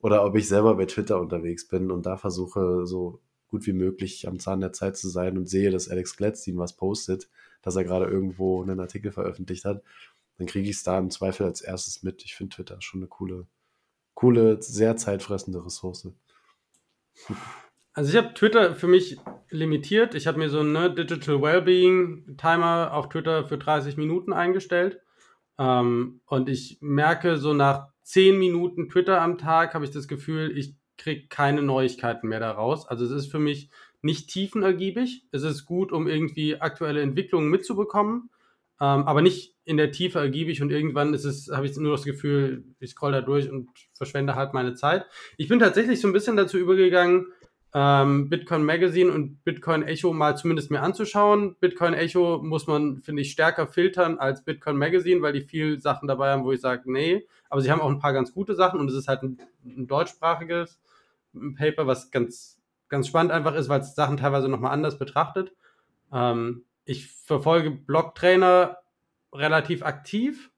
oder 0.00 0.24
ob 0.24 0.36
ich 0.36 0.48
selber 0.48 0.76
bei 0.76 0.86
Twitter 0.86 1.20
unterwegs 1.20 1.68
bin 1.68 1.90
und 1.90 2.06
da 2.06 2.16
versuche, 2.16 2.86
so 2.86 3.20
gut 3.48 3.66
wie 3.66 3.72
möglich 3.72 4.26
am 4.26 4.38
Zahn 4.38 4.60
der 4.60 4.72
Zeit 4.72 4.96
zu 4.96 5.08
sein 5.08 5.38
und 5.38 5.48
sehe, 5.48 5.70
dass 5.70 5.88
Alex 5.88 6.16
Gladstein 6.16 6.58
was 6.58 6.76
postet, 6.76 7.28
dass 7.62 7.76
er 7.76 7.84
gerade 7.84 8.06
irgendwo 8.06 8.62
einen 8.62 8.80
Artikel 8.80 9.12
veröffentlicht 9.12 9.64
hat, 9.64 9.82
dann 10.38 10.46
kriege 10.46 10.68
ich 10.68 10.76
es 10.76 10.82
da 10.82 10.98
im 10.98 11.10
Zweifel 11.10 11.46
als 11.46 11.60
erstes 11.60 12.02
mit. 12.02 12.24
Ich 12.24 12.34
finde 12.34 12.56
Twitter 12.56 12.80
schon 12.80 13.00
eine 13.00 13.08
coole, 13.08 13.46
coole, 14.14 14.60
sehr 14.60 14.96
zeitfressende 14.96 15.64
Ressource. 15.64 16.08
Also 17.94 18.10
ich 18.10 18.16
habe 18.16 18.34
Twitter 18.34 18.74
für 18.74 18.88
mich 18.88 19.16
limitiert. 19.50 20.14
Ich 20.14 20.26
habe 20.26 20.38
mir 20.38 20.50
so 20.50 20.60
einen 20.60 20.72
ne, 20.72 20.92
Digital 20.92 21.40
Wellbeing 21.40 22.36
Timer 22.36 22.92
auf 22.92 23.08
Twitter 23.08 23.46
für 23.46 23.56
30 23.56 23.96
Minuten 23.96 24.32
eingestellt. 24.32 25.00
Ähm, 25.58 26.20
und 26.26 26.48
ich 26.48 26.78
merke 26.80 27.36
so 27.36 27.54
nach 27.54 27.88
10 28.02 28.36
Minuten 28.38 28.88
Twitter 28.88 29.20
am 29.20 29.38
Tag 29.38 29.74
habe 29.74 29.84
ich 29.84 29.92
das 29.92 30.08
Gefühl, 30.08 30.56
ich 30.58 30.74
kriege 30.98 31.28
keine 31.28 31.62
Neuigkeiten 31.62 32.28
mehr 32.28 32.40
daraus. 32.40 32.86
Also 32.88 33.04
es 33.04 33.12
ist 33.12 33.30
für 33.30 33.38
mich 33.38 33.70
nicht 34.02 34.28
tiefenergiebig. 34.28 35.26
Es 35.30 35.44
ist 35.44 35.64
gut, 35.64 35.92
um 35.92 36.08
irgendwie 36.08 36.60
aktuelle 36.60 37.00
Entwicklungen 37.00 37.48
mitzubekommen, 37.48 38.28
ähm, 38.80 39.04
aber 39.04 39.22
nicht 39.22 39.54
in 39.64 39.76
der 39.76 39.92
Tiefe 39.92 40.18
ergiebig 40.18 40.60
und 40.60 40.70
irgendwann 40.70 41.14
ist 41.14 41.24
es, 41.24 41.48
habe 41.50 41.66
ich 41.66 41.76
nur 41.76 41.92
das 41.92 42.04
Gefühl, 42.04 42.64
ich 42.80 42.90
scroll 42.90 43.12
da 43.12 43.22
durch 43.22 43.50
und 43.50 43.70
verschwende 43.94 44.34
halt 44.34 44.52
meine 44.52 44.74
Zeit. 44.74 45.06
Ich 45.38 45.48
bin 45.48 45.58
tatsächlich 45.58 46.00
so 46.00 46.08
ein 46.08 46.12
bisschen 46.12 46.36
dazu 46.36 46.58
übergegangen, 46.58 47.28
ähm, 47.76 48.28
Bitcoin 48.28 48.64
Magazine 48.64 49.10
und 49.10 49.42
Bitcoin 49.42 49.82
Echo 49.82 50.12
mal 50.12 50.36
zumindest 50.36 50.70
mir 50.70 50.80
anzuschauen. 50.80 51.56
Bitcoin 51.58 51.92
Echo 51.92 52.40
muss 52.40 52.68
man, 52.68 53.00
finde 53.00 53.22
ich, 53.22 53.32
stärker 53.32 53.66
filtern 53.66 54.18
als 54.18 54.44
Bitcoin 54.44 54.76
Magazine, 54.76 55.20
weil 55.22 55.32
die 55.32 55.42
viel 55.42 55.80
Sachen 55.80 56.06
dabei 56.06 56.30
haben, 56.30 56.44
wo 56.44 56.52
ich 56.52 56.60
sage, 56.60 56.90
nee. 56.90 57.26
Aber 57.50 57.60
sie 57.60 57.72
haben 57.72 57.80
auch 57.80 57.90
ein 57.90 57.98
paar 57.98 58.12
ganz 58.12 58.32
gute 58.32 58.54
Sachen 58.54 58.78
und 58.78 58.88
es 58.88 58.94
ist 58.94 59.08
halt 59.08 59.22
ein, 59.24 59.38
ein 59.64 59.88
deutschsprachiges 59.88 60.80
Paper, 61.56 61.88
was 61.88 62.12
ganz, 62.12 62.60
ganz 62.88 63.08
spannend 63.08 63.32
einfach 63.32 63.56
ist, 63.56 63.68
weil 63.68 63.80
es 63.80 63.96
Sachen 63.96 64.18
teilweise 64.18 64.48
nochmal 64.48 64.72
anders 64.72 64.96
betrachtet. 64.96 65.52
Ähm, 66.12 66.64
ich 66.84 67.08
verfolge 67.08 67.72
Blogtrainer 67.72 68.78
relativ 69.32 69.82
aktiv. 69.82 70.52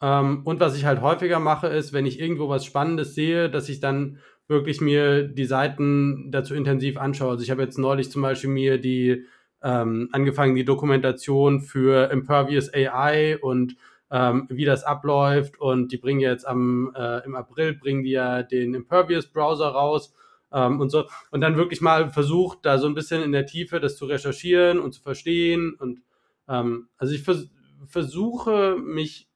Ähm, 0.00 0.42
und 0.44 0.60
was 0.60 0.76
ich 0.76 0.84
halt 0.84 1.00
häufiger 1.00 1.40
mache, 1.40 1.66
ist, 1.66 1.92
wenn 1.92 2.06
ich 2.06 2.20
irgendwo 2.20 2.48
was 2.48 2.64
Spannendes 2.64 3.16
sehe, 3.16 3.50
dass 3.50 3.68
ich 3.68 3.80
dann 3.80 4.18
wirklich 4.48 4.80
mir 4.80 5.24
die 5.26 5.46
Seiten 5.46 6.30
dazu 6.30 6.54
intensiv 6.54 6.98
anschaue. 6.98 7.30
Also 7.30 7.42
ich 7.42 7.50
habe 7.50 7.62
jetzt 7.62 7.78
neulich 7.78 8.10
zum 8.10 8.22
Beispiel 8.22 8.50
mir 8.50 8.78
die 8.78 9.24
ähm, 9.62 10.08
angefangen, 10.12 10.54
die 10.54 10.64
Dokumentation 10.64 11.62
für 11.62 12.10
Impervious 12.10 12.72
AI 12.72 13.38
und 13.40 13.76
ähm, 14.10 14.46
wie 14.50 14.64
das 14.64 14.84
abläuft. 14.84 15.58
Und 15.58 15.92
die 15.92 15.96
bringen 15.96 16.20
jetzt 16.20 16.46
am 16.46 16.92
äh, 16.94 17.24
im 17.24 17.34
April 17.34 17.74
bringen 17.74 18.02
die 18.02 18.10
ja 18.10 18.42
den 18.42 18.74
Impervious 18.74 19.26
Browser 19.26 19.68
raus 19.68 20.14
ähm, 20.52 20.80
und 20.80 20.90
so. 20.90 21.04
Und 21.30 21.40
dann 21.40 21.56
wirklich 21.56 21.80
mal 21.80 22.10
versucht, 22.10 22.58
da 22.62 22.78
so 22.78 22.86
ein 22.86 22.94
bisschen 22.94 23.22
in 23.22 23.32
der 23.32 23.46
Tiefe 23.46 23.80
das 23.80 23.96
zu 23.96 24.04
recherchieren 24.04 24.78
und 24.78 24.92
zu 24.92 25.02
verstehen. 25.02 25.74
Und 25.74 26.02
ähm, 26.48 26.88
also 26.96 27.14
ich 27.14 27.22
vers 27.22 27.48
versuche 27.86 28.76
mich, 28.78 29.28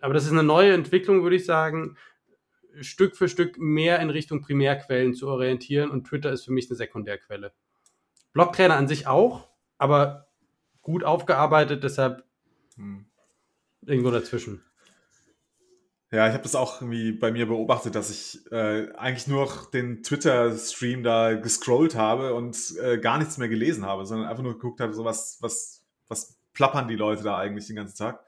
aber 0.00 0.14
das 0.14 0.24
ist 0.24 0.32
eine 0.32 0.44
neue 0.44 0.72
Entwicklung, 0.72 1.24
würde 1.24 1.34
ich 1.34 1.44
sagen, 1.44 1.96
Stück 2.80 3.16
für 3.16 3.28
Stück 3.28 3.58
mehr 3.58 4.00
in 4.00 4.10
Richtung 4.10 4.42
Primärquellen 4.42 5.14
zu 5.14 5.28
orientieren 5.28 5.90
und 5.90 6.06
Twitter 6.06 6.32
ist 6.32 6.44
für 6.44 6.52
mich 6.52 6.68
eine 6.68 6.76
Sekundärquelle. 6.76 7.52
Blocktrainer 8.32 8.76
an 8.76 8.88
sich 8.88 9.06
auch, 9.06 9.48
aber 9.78 10.28
gut 10.82 11.04
aufgearbeitet, 11.04 11.84
deshalb 11.84 12.24
hm. 12.76 13.06
irgendwo 13.82 14.10
dazwischen. 14.10 14.62
Ja, 16.12 16.28
ich 16.28 16.34
habe 16.34 16.44
das 16.44 16.54
auch 16.54 16.80
irgendwie 16.80 17.10
bei 17.10 17.32
mir 17.32 17.46
beobachtet, 17.46 17.96
dass 17.96 18.10
ich 18.10 18.40
äh, 18.52 18.92
eigentlich 18.94 19.26
nur 19.26 19.50
den 19.72 20.04
Twitter-Stream 20.04 21.02
da 21.02 21.34
gescrollt 21.34 21.96
habe 21.96 22.32
und 22.34 22.56
äh, 22.80 22.98
gar 22.98 23.18
nichts 23.18 23.38
mehr 23.38 23.48
gelesen 23.48 23.84
habe, 23.84 24.06
sondern 24.06 24.28
einfach 24.28 24.44
nur 24.44 24.52
geguckt 24.52 24.80
habe, 24.80 24.94
so 24.94 25.04
was, 25.04 25.38
was, 25.40 25.84
was 26.06 26.38
plappern 26.52 26.86
die 26.86 26.94
Leute 26.94 27.24
da 27.24 27.36
eigentlich 27.36 27.66
den 27.66 27.76
ganzen 27.76 27.96
Tag. 27.96 28.24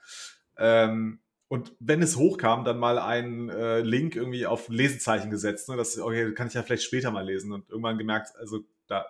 Ähm, 0.57 1.21
und 1.49 1.73
wenn 1.81 2.03
es 2.03 2.17
hochkam, 2.17 2.65
dann 2.65 2.79
mal 2.79 2.99
einen 2.99 3.49
äh, 3.49 3.81
Link 3.81 4.15
irgendwie 4.15 4.45
auf 4.45 4.69
Lesezeichen 4.69 5.31
gesetzt. 5.31 5.69
Ne? 5.71 5.77
Das 5.77 5.99
okay, 5.99 6.35
kann 6.35 6.49
ich 6.49 6.55
ja 6.55 6.63
vielleicht 6.63 6.83
später 6.83 7.11
mal 7.11 7.25
lesen. 7.25 7.53
Und 7.53 7.69
irgendwann 7.71 7.97
gemerkt, 7.97 8.37
also 8.37 8.61
da 8.87 9.07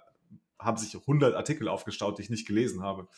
haben 0.58 0.76
sich 0.76 0.94
100 0.94 1.34
Artikel 1.34 1.68
aufgestaut, 1.68 2.18
die 2.18 2.22
ich 2.22 2.30
nicht 2.30 2.46
gelesen 2.46 2.82
habe. 2.82 3.08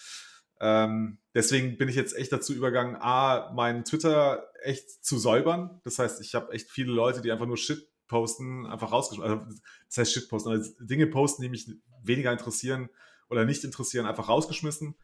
Ähm, 0.59 1.19
deswegen 1.35 1.77
bin 1.77 1.89
ich 1.89 1.97
jetzt 1.97 2.17
echt 2.17 2.33
dazu 2.33 2.55
übergegangen, 2.55 2.97
A, 2.97 3.53
meinen 3.55 3.85
Twitter 3.85 4.51
echt 4.63 5.05
zu 5.05 5.19
säubern. 5.19 5.81
Das 5.85 5.99
heißt, 5.99 6.21
ich 6.23 6.35
habe 6.35 6.53
echt 6.53 6.71
viele 6.71 6.93
Leute, 6.93 7.21
die 7.21 7.31
einfach 7.31 7.47
nur 7.47 7.59
Shit 7.59 7.89
posten, 8.09 8.67
einfach 8.67 8.91
rausgeschmissen. 8.91 9.39
Also, 9.39 9.59
das 9.87 9.99
heißt 9.99 10.13
Shit 10.13 10.29
posten, 10.31 10.51
also 10.51 10.71
Dinge 10.81 11.07
posten, 11.07 11.43
die 11.43 11.51
mich 11.51 11.71
weniger 12.03 12.33
interessieren 12.33 12.89
oder 13.29 13.45
nicht 13.45 13.65
interessieren, 13.65 14.07
einfach 14.07 14.29
rausgeschmissen. 14.29 14.97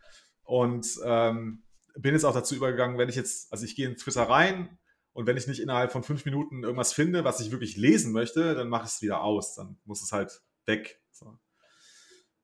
Und 0.43 0.87
ähm, 1.05 1.63
bin 1.99 2.15
jetzt 2.15 2.25
auch 2.25 2.35
dazu 2.35 2.55
übergegangen, 2.55 2.99
wenn 2.99 3.09
ich 3.09 3.17
jetzt, 3.17 3.53
also 3.53 3.65
ich 3.65 3.75
gehe 3.75 3.89
in 3.89 3.97
Twitter 3.97 4.23
rein 4.23 4.79
und 5.13 5.27
wenn 5.27 5.37
ich 5.37 5.47
nicht 5.47 5.61
innerhalb 5.61 5.93
von 5.93 6.03
fünf 6.03 6.25
Minuten 6.25 6.63
irgendwas 6.63 6.93
finde, 6.93 7.25
was 7.25 7.41
ich 7.41 7.51
wirklich 7.51 7.77
lesen 7.77 8.13
möchte, 8.13 8.55
dann 8.55 8.69
mache 8.69 8.85
ich 8.85 8.93
es 8.93 9.03
wieder 9.03 9.23
aus. 9.23 9.55
Dann 9.55 9.79
muss 9.85 10.03
es 10.03 10.13
halt 10.13 10.43
weg. 10.67 11.01
So. 11.11 11.39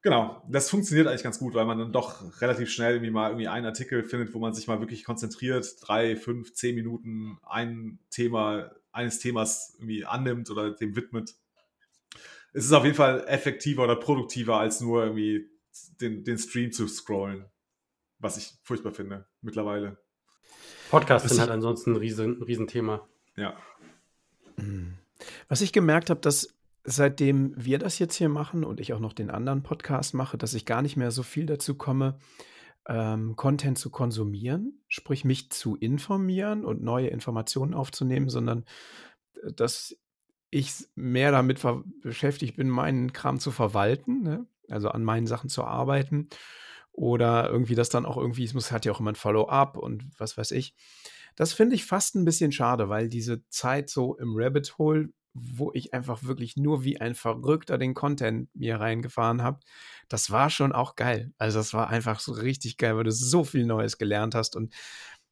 Genau, 0.00 0.42
das 0.48 0.70
funktioniert 0.70 1.06
eigentlich 1.06 1.22
ganz 1.22 1.38
gut, 1.38 1.54
weil 1.54 1.66
man 1.66 1.78
dann 1.78 1.92
doch 1.92 2.40
relativ 2.40 2.70
schnell 2.70 2.94
irgendwie 2.94 3.10
mal 3.10 3.28
irgendwie 3.28 3.48
einen 3.48 3.66
Artikel 3.66 4.02
findet, 4.04 4.34
wo 4.34 4.38
man 4.38 4.54
sich 4.54 4.66
mal 4.66 4.80
wirklich 4.80 5.04
konzentriert, 5.04 5.76
drei, 5.80 6.16
fünf, 6.16 6.54
zehn 6.54 6.74
Minuten 6.74 7.38
ein 7.42 7.98
Thema, 8.10 8.72
eines 8.90 9.18
Themas 9.20 9.74
irgendwie 9.78 10.04
annimmt 10.04 10.50
oder 10.50 10.70
dem 10.70 10.96
widmet. 10.96 11.34
Es 12.52 12.64
ist 12.64 12.72
auf 12.72 12.84
jeden 12.84 12.96
Fall 12.96 13.24
effektiver 13.28 13.84
oder 13.84 13.96
produktiver, 13.96 14.58
als 14.58 14.80
nur 14.80 15.04
irgendwie 15.04 15.50
den, 16.00 16.24
den 16.24 16.38
Stream 16.38 16.72
zu 16.72 16.88
scrollen 16.88 17.51
was 18.22 18.38
ich 18.38 18.54
furchtbar 18.62 18.92
finde 18.92 19.26
mittlerweile. 19.42 19.98
Podcasts 20.90 21.28
sind 21.28 21.40
halt 21.40 21.50
ansonsten 21.50 21.92
ein 21.92 21.96
riesen, 21.96 22.42
Riesenthema. 22.42 23.06
Ja. 23.36 23.56
Mhm. 24.56 24.94
Was 25.48 25.60
ich 25.60 25.72
gemerkt 25.72 26.10
habe, 26.10 26.20
dass 26.20 26.54
seitdem 26.84 27.52
wir 27.56 27.78
das 27.78 27.98
jetzt 27.98 28.16
hier 28.16 28.28
machen 28.28 28.64
und 28.64 28.80
ich 28.80 28.92
auch 28.92 29.00
noch 29.00 29.12
den 29.12 29.30
anderen 29.30 29.62
Podcast 29.62 30.14
mache, 30.14 30.38
dass 30.38 30.54
ich 30.54 30.66
gar 30.66 30.82
nicht 30.82 30.96
mehr 30.96 31.10
so 31.10 31.22
viel 31.22 31.46
dazu 31.46 31.76
komme, 31.76 32.18
ähm, 32.86 33.36
Content 33.36 33.78
zu 33.78 33.90
konsumieren, 33.90 34.80
sprich 34.88 35.24
mich 35.24 35.50
zu 35.50 35.76
informieren 35.76 36.64
und 36.64 36.82
neue 36.82 37.08
Informationen 37.08 37.74
aufzunehmen, 37.74 38.28
sondern 38.28 38.64
äh, 39.42 39.52
dass 39.52 39.96
ich 40.50 40.72
mehr 40.94 41.30
damit 41.30 41.60
beschäftigt 42.02 42.56
bin, 42.56 42.68
meinen 42.68 43.12
Kram 43.12 43.38
zu 43.38 43.50
verwalten, 43.50 44.22
ne? 44.22 44.46
also 44.68 44.88
an 44.88 45.04
meinen 45.04 45.26
Sachen 45.26 45.48
zu 45.48 45.64
arbeiten 45.64 46.28
oder 46.92 47.48
irgendwie 47.50 47.74
das 47.74 47.88
dann 47.88 48.06
auch 48.06 48.16
irgendwie, 48.16 48.44
es 48.44 48.54
muss 48.54 48.70
hat 48.70 48.84
ja 48.84 48.92
auch 48.92 49.00
immer 49.00 49.12
ein 49.12 49.16
Follow-up 49.16 49.76
und 49.76 50.04
was 50.18 50.36
weiß 50.36 50.50
ich. 50.52 50.74
Das 51.34 51.52
finde 51.52 51.74
ich 51.74 51.86
fast 51.86 52.14
ein 52.14 52.24
bisschen 52.24 52.52
schade, 52.52 52.88
weil 52.88 53.08
diese 53.08 53.46
Zeit 53.48 53.88
so 53.88 54.16
im 54.16 54.34
Rabbit 54.36 54.76
Hole, 54.78 55.08
wo 55.34 55.72
ich 55.72 55.94
einfach 55.94 56.24
wirklich 56.24 56.58
nur 56.58 56.84
wie 56.84 57.00
ein 57.00 57.14
Verrückter 57.14 57.78
den 57.78 57.94
Content 57.94 58.54
mir 58.54 58.78
reingefahren 58.78 59.42
habe, 59.42 59.60
das 60.08 60.30
war 60.30 60.50
schon 60.50 60.72
auch 60.72 60.94
geil. 60.94 61.32
Also 61.38 61.58
das 61.58 61.72
war 61.72 61.88
einfach 61.88 62.20
so 62.20 62.32
richtig 62.32 62.76
geil, 62.76 62.96
weil 62.96 63.04
du 63.04 63.12
so 63.12 63.42
viel 63.42 63.64
Neues 63.64 63.96
gelernt 63.96 64.34
hast 64.34 64.56
und 64.56 64.74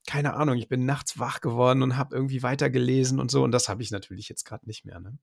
keine 0.06 0.32
Ahnung, 0.34 0.56
ich 0.56 0.68
bin 0.68 0.86
nachts 0.86 1.18
wach 1.18 1.42
geworden 1.42 1.82
und 1.82 1.98
habe 1.98 2.16
irgendwie 2.16 2.42
weitergelesen 2.42 3.20
und 3.20 3.30
so. 3.30 3.44
Und 3.44 3.52
das 3.52 3.68
habe 3.68 3.82
ich 3.82 3.90
natürlich 3.90 4.30
jetzt 4.30 4.44
gerade 4.44 4.66
nicht 4.66 4.86
mehr. 4.86 4.98
Ne? 4.98 5.18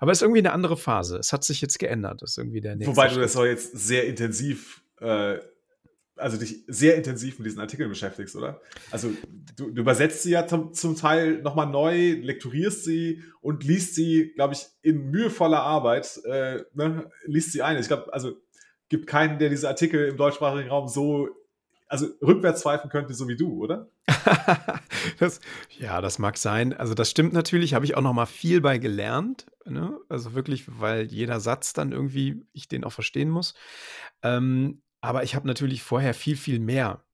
Aber 0.00 0.10
es 0.10 0.18
ist 0.18 0.22
irgendwie 0.22 0.40
eine 0.40 0.52
andere 0.52 0.76
Phase. 0.76 1.18
Es 1.18 1.32
hat 1.32 1.44
sich 1.44 1.60
jetzt 1.60 1.78
geändert. 1.78 2.22
Das 2.22 2.32
ist 2.32 2.38
irgendwie 2.38 2.60
der 2.60 2.74
nächste 2.74 2.96
Wobei 2.96 3.06
Schritt. 3.06 3.18
du 3.18 3.20
das 3.20 3.36
auch 3.36 3.44
jetzt 3.44 3.78
sehr 3.78 4.06
intensiv 4.08 4.82
äh, 5.00 5.38
also 6.16 6.36
dich 6.36 6.64
sehr 6.66 6.96
intensiv 6.96 7.38
mit 7.38 7.46
diesen 7.46 7.60
Artikeln 7.60 7.88
beschäftigst, 7.88 8.36
oder? 8.36 8.60
Also 8.90 9.10
du, 9.56 9.70
du 9.70 9.80
übersetzt 9.82 10.22
sie 10.22 10.30
ja 10.30 10.46
zum, 10.46 10.72
zum 10.72 10.96
Teil 10.96 11.42
nochmal 11.42 11.66
neu, 11.66 12.12
lekturierst 12.12 12.84
sie 12.84 13.22
und 13.40 13.64
liest 13.64 13.94
sie, 13.94 14.32
glaube 14.34 14.54
ich, 14.54 14.66
in 14.82 15.10
mühevoller 15.10 15.60
Arbeit, 15.60 16.20
äh, 16.24 16.64
ne, 16.74 17.10
liest 17.24 17.52
sie 17.52 17.62
ein. 17.62 17.78
Ich 17.78 17.88
glaube, 17.88 18.12
also 18.12 18.36
gibt 18.88 19.06
keinen, 19.06 19.38
der 19.38 19.50
diese 19.50 19.68
Artikel 19.68 20.08
im 20.08 20.16
deutschsprachigen 20.16 20.68
Raum 20.68 20.88
so, 20.88 21.28
also 21.88 22.06
rückwärts 22.22 22.62
pfeifen 22.62 22.90
könnte, 22.90 23.14
so 23.14 23.28
wie 23.28 23.36
du, 23.36 23.62
oder? 23.62 23.88
das, 25.18 25.40
ja, 25.78 26.00
das 26.00 26.18
mag 26.18 26.38
sein. 26.38 26.72
Also 26.72 26.94
das 26.94 27.10
stimmt 27.10 27.32
natürlich, 27.32 27.74
habe 27.74 27.84
ich 27.84 27.96
auch 27.96 28.02
nochmal 28.02 28.26
viel 28.26 28.60
bei 28.60 28.78
gelernt. 28.78 29.46
Ne? 29.64 29.98
Also 30.08 30.34
wirklich, 30.34 30.64
weil 30.66 31.04
jeder 31.04 31.40
Satz 31.40 31.72
dann 31.72 31.92
irgendwie, 31.92 32.42
ich 32.52 32.68
den 32.68 32.84
auch 32.84 32.92
verstehen 32.92 33.30
muss. 33.30 33.54
Ähm, 34.22 34.82
aber 35.06 35.22
ich 35.22 35.34
habe 35.36 35.46
natürlich 35.46 35.82
vorher 35.82 36.14
viel, 36.14 36.36
viel 36.36 36.58
mehr 36.58 37.04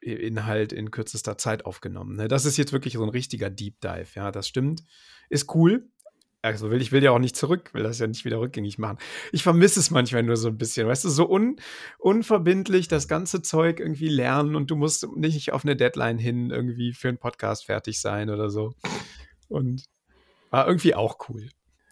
Inhalt 0.00 0.72
in 0.72 0.90
kürzester 0.90 1.36
Zeit 1.36 1.66
aufgenommen. 1.66 2.16
Ne? 2.16 2.26
Das 2.26 2.46
ist 2.46 2.56
jetzt 2.56 2.72
wirklich 2.72 2.94
so 2.94 3.02
ein 3.02 3.10
richtiger 3.10 3.50
Deep 3.50 3.80
Dive. 3.80 4.08
Ja, 4.14 4.32
das 4.32 4.48
stimmt. 4.48 4.82
Ist 5.28 5.54
cool. 5.54 5.88
Also 6.40 6.70
will 6.70 6.80
ich 6.80 6.90
will 6.90 7.04
ja 7.04 7.12
auch 7.12 7.20
nicht 7.20 7.36
zurück, 7.36 7.72
will 7.72 7.84
das 7.84 8.00
ja 8.00 8.06
nicht 8.08 8.24
wieder 8.24 8.40
rückgängig 8.40 8.78
machen. 8.78 8.98
Ich 9.30 9.42
vermisse 9.44 9.78
es 9.78 9.90
manchmal 9.90 10.24
nur 10.24 10.36
so 10.36 10.48
ein 10.48 10.56
bisschen, 10.56 10.88
weißt 10.88 11.04
du, 11.04 11.10
so 11.10 11.30
un, 11.30 11.56
unverbindlich 11.98 12.88
das 12.88 13.06
ganze 13.06 13.42
Zeug 13.42 13.78
irgendwie 13.78 14.08
lernen 14.08 14.56
und 14.56 14.70
du 14.70 14.74
musst 14.74 15.06
nicht 15.14 15.52
auf 15.52 15.64
eine 15.64 15.76
Deadline 15.76 16.18
hin 16.18 16.50
irgendwie 16.50 16.94
für 16.94 17.08
einen 17.08 17.18
Podcast 17.18 17.66
fertig 17.66 18.00
sein 18.00 18.30
oder 18.30 18.50
so. 18.50 18.72
Und 19.48 19.84
war 20.50 20.66
irgendwie 20.66 20.94
auch 20.94 21.28
cool. 21.28 21.48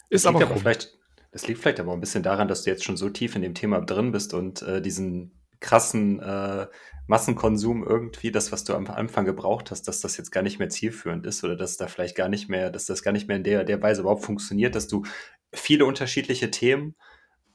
Ist 0.09 0.25
aber, 0.25 0.41
aber 0.41 0.57
vielleicht, 0.57 0.97
das 1.31 1.47
liegt 1.47 1.61
vielleicht 1.61 1.79
aber 1.79 1.93
ein 1.93 2.01
bisschen 2.01 2.23
daran, 2.23 2.49
dass 2.49 2.63
du 2.63 2.71
jetzt 2.71 2.83
schon 2.83 2.97
so 2.97 3.09
tief 3.09 3.35
in 3.35 3.43
dem 3.43 3.53
Thema 3.53 3.79
drin 3.79 4.11
bist 4.11 4.33
und 4.33 4.63
äh, 4.63 4.81
diesen 4.81 5.40
krassen 5.61 6.19
äh, 6.19 6.67
Massenkonsum 7.07 7.83
irgendwie, 7.85 8.31
das, 8.31 8.51
was 8.51 8.63
du 8.63 8.73
am 8.73 8.87
Anfang 8.87 9.25
gebraucht 9.25 9.71
hast, 9.71 9.87
dass 9.87 10.01
das 10.01 10.17
jetzt 10.17 10.31
gar 10.31 10.43
nicht 10.43 10.59
mehr 10.59 10.69
zielführend 10.69 11.25
ist 11.25 11.43
oder 11.43 11.55
dass 11.55 11.77
da 11.77 11.87
vielleicht 11.87 12.15
gar 12.15 12.29
nicht 12.29 12.49
mehr, 12.49 12.69
dass 12.69 12.85
das 12.85 13.03
gar 13.03 13.11
nicht 13.11 13.27
mehr 13.27 13.37
in 13.37 13.43
der, 13.43 13.63
der 13.63 13.81
Weise 13.81 14.01
überhaupt 14.01 14.25
funktioniert, 14.25 14.75
dass 14.75 14.87
du 14.87 15.03
viele 15.53 15.85
unterschiedliche 15.85 16.51
Themen 16.51 16.95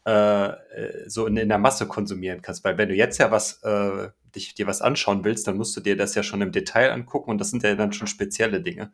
äh, 0.07 0.49
äh, 0.49 1.09
so 1.09 1.27
in, 1.27 1.37
in, 1.37 1.49
der 1.49 1.59
Masse 1.59 1.87
konsumieren 1.87 2.43
kannst. 2.43 2.65
Weil 2.65 2.79
wenn 2.79 2.89
du 2.89 2.95
jetzt 2.95 3.19
ja 3.19 3.31
was, 3.31 3.63
äh, 3.63 4.11
dich, 4.35 4.55
dir 4.55 4.67
was 4.67 4.83
anschauen 4.83 5.25
willst, 5.25 5.49
dann 5.49 5.57
musst 5.57 5.77
du 5.77 5.81
dir 5.81 5.97
das 5.97 6.15
ja 6.15 6.23
schon 6.23 6.43
im 6.43 6.53
Detail 6.53 6.93
angucken 6.93 7.31
und 7.31 7.39
das 7.39 7.51
sind 7.51 7.63
ja 7.63 7.75
dann 7.75 7.93
schon 7.93 8.07
spezielle 8.07 8.61
Dinge. 8.61 8.93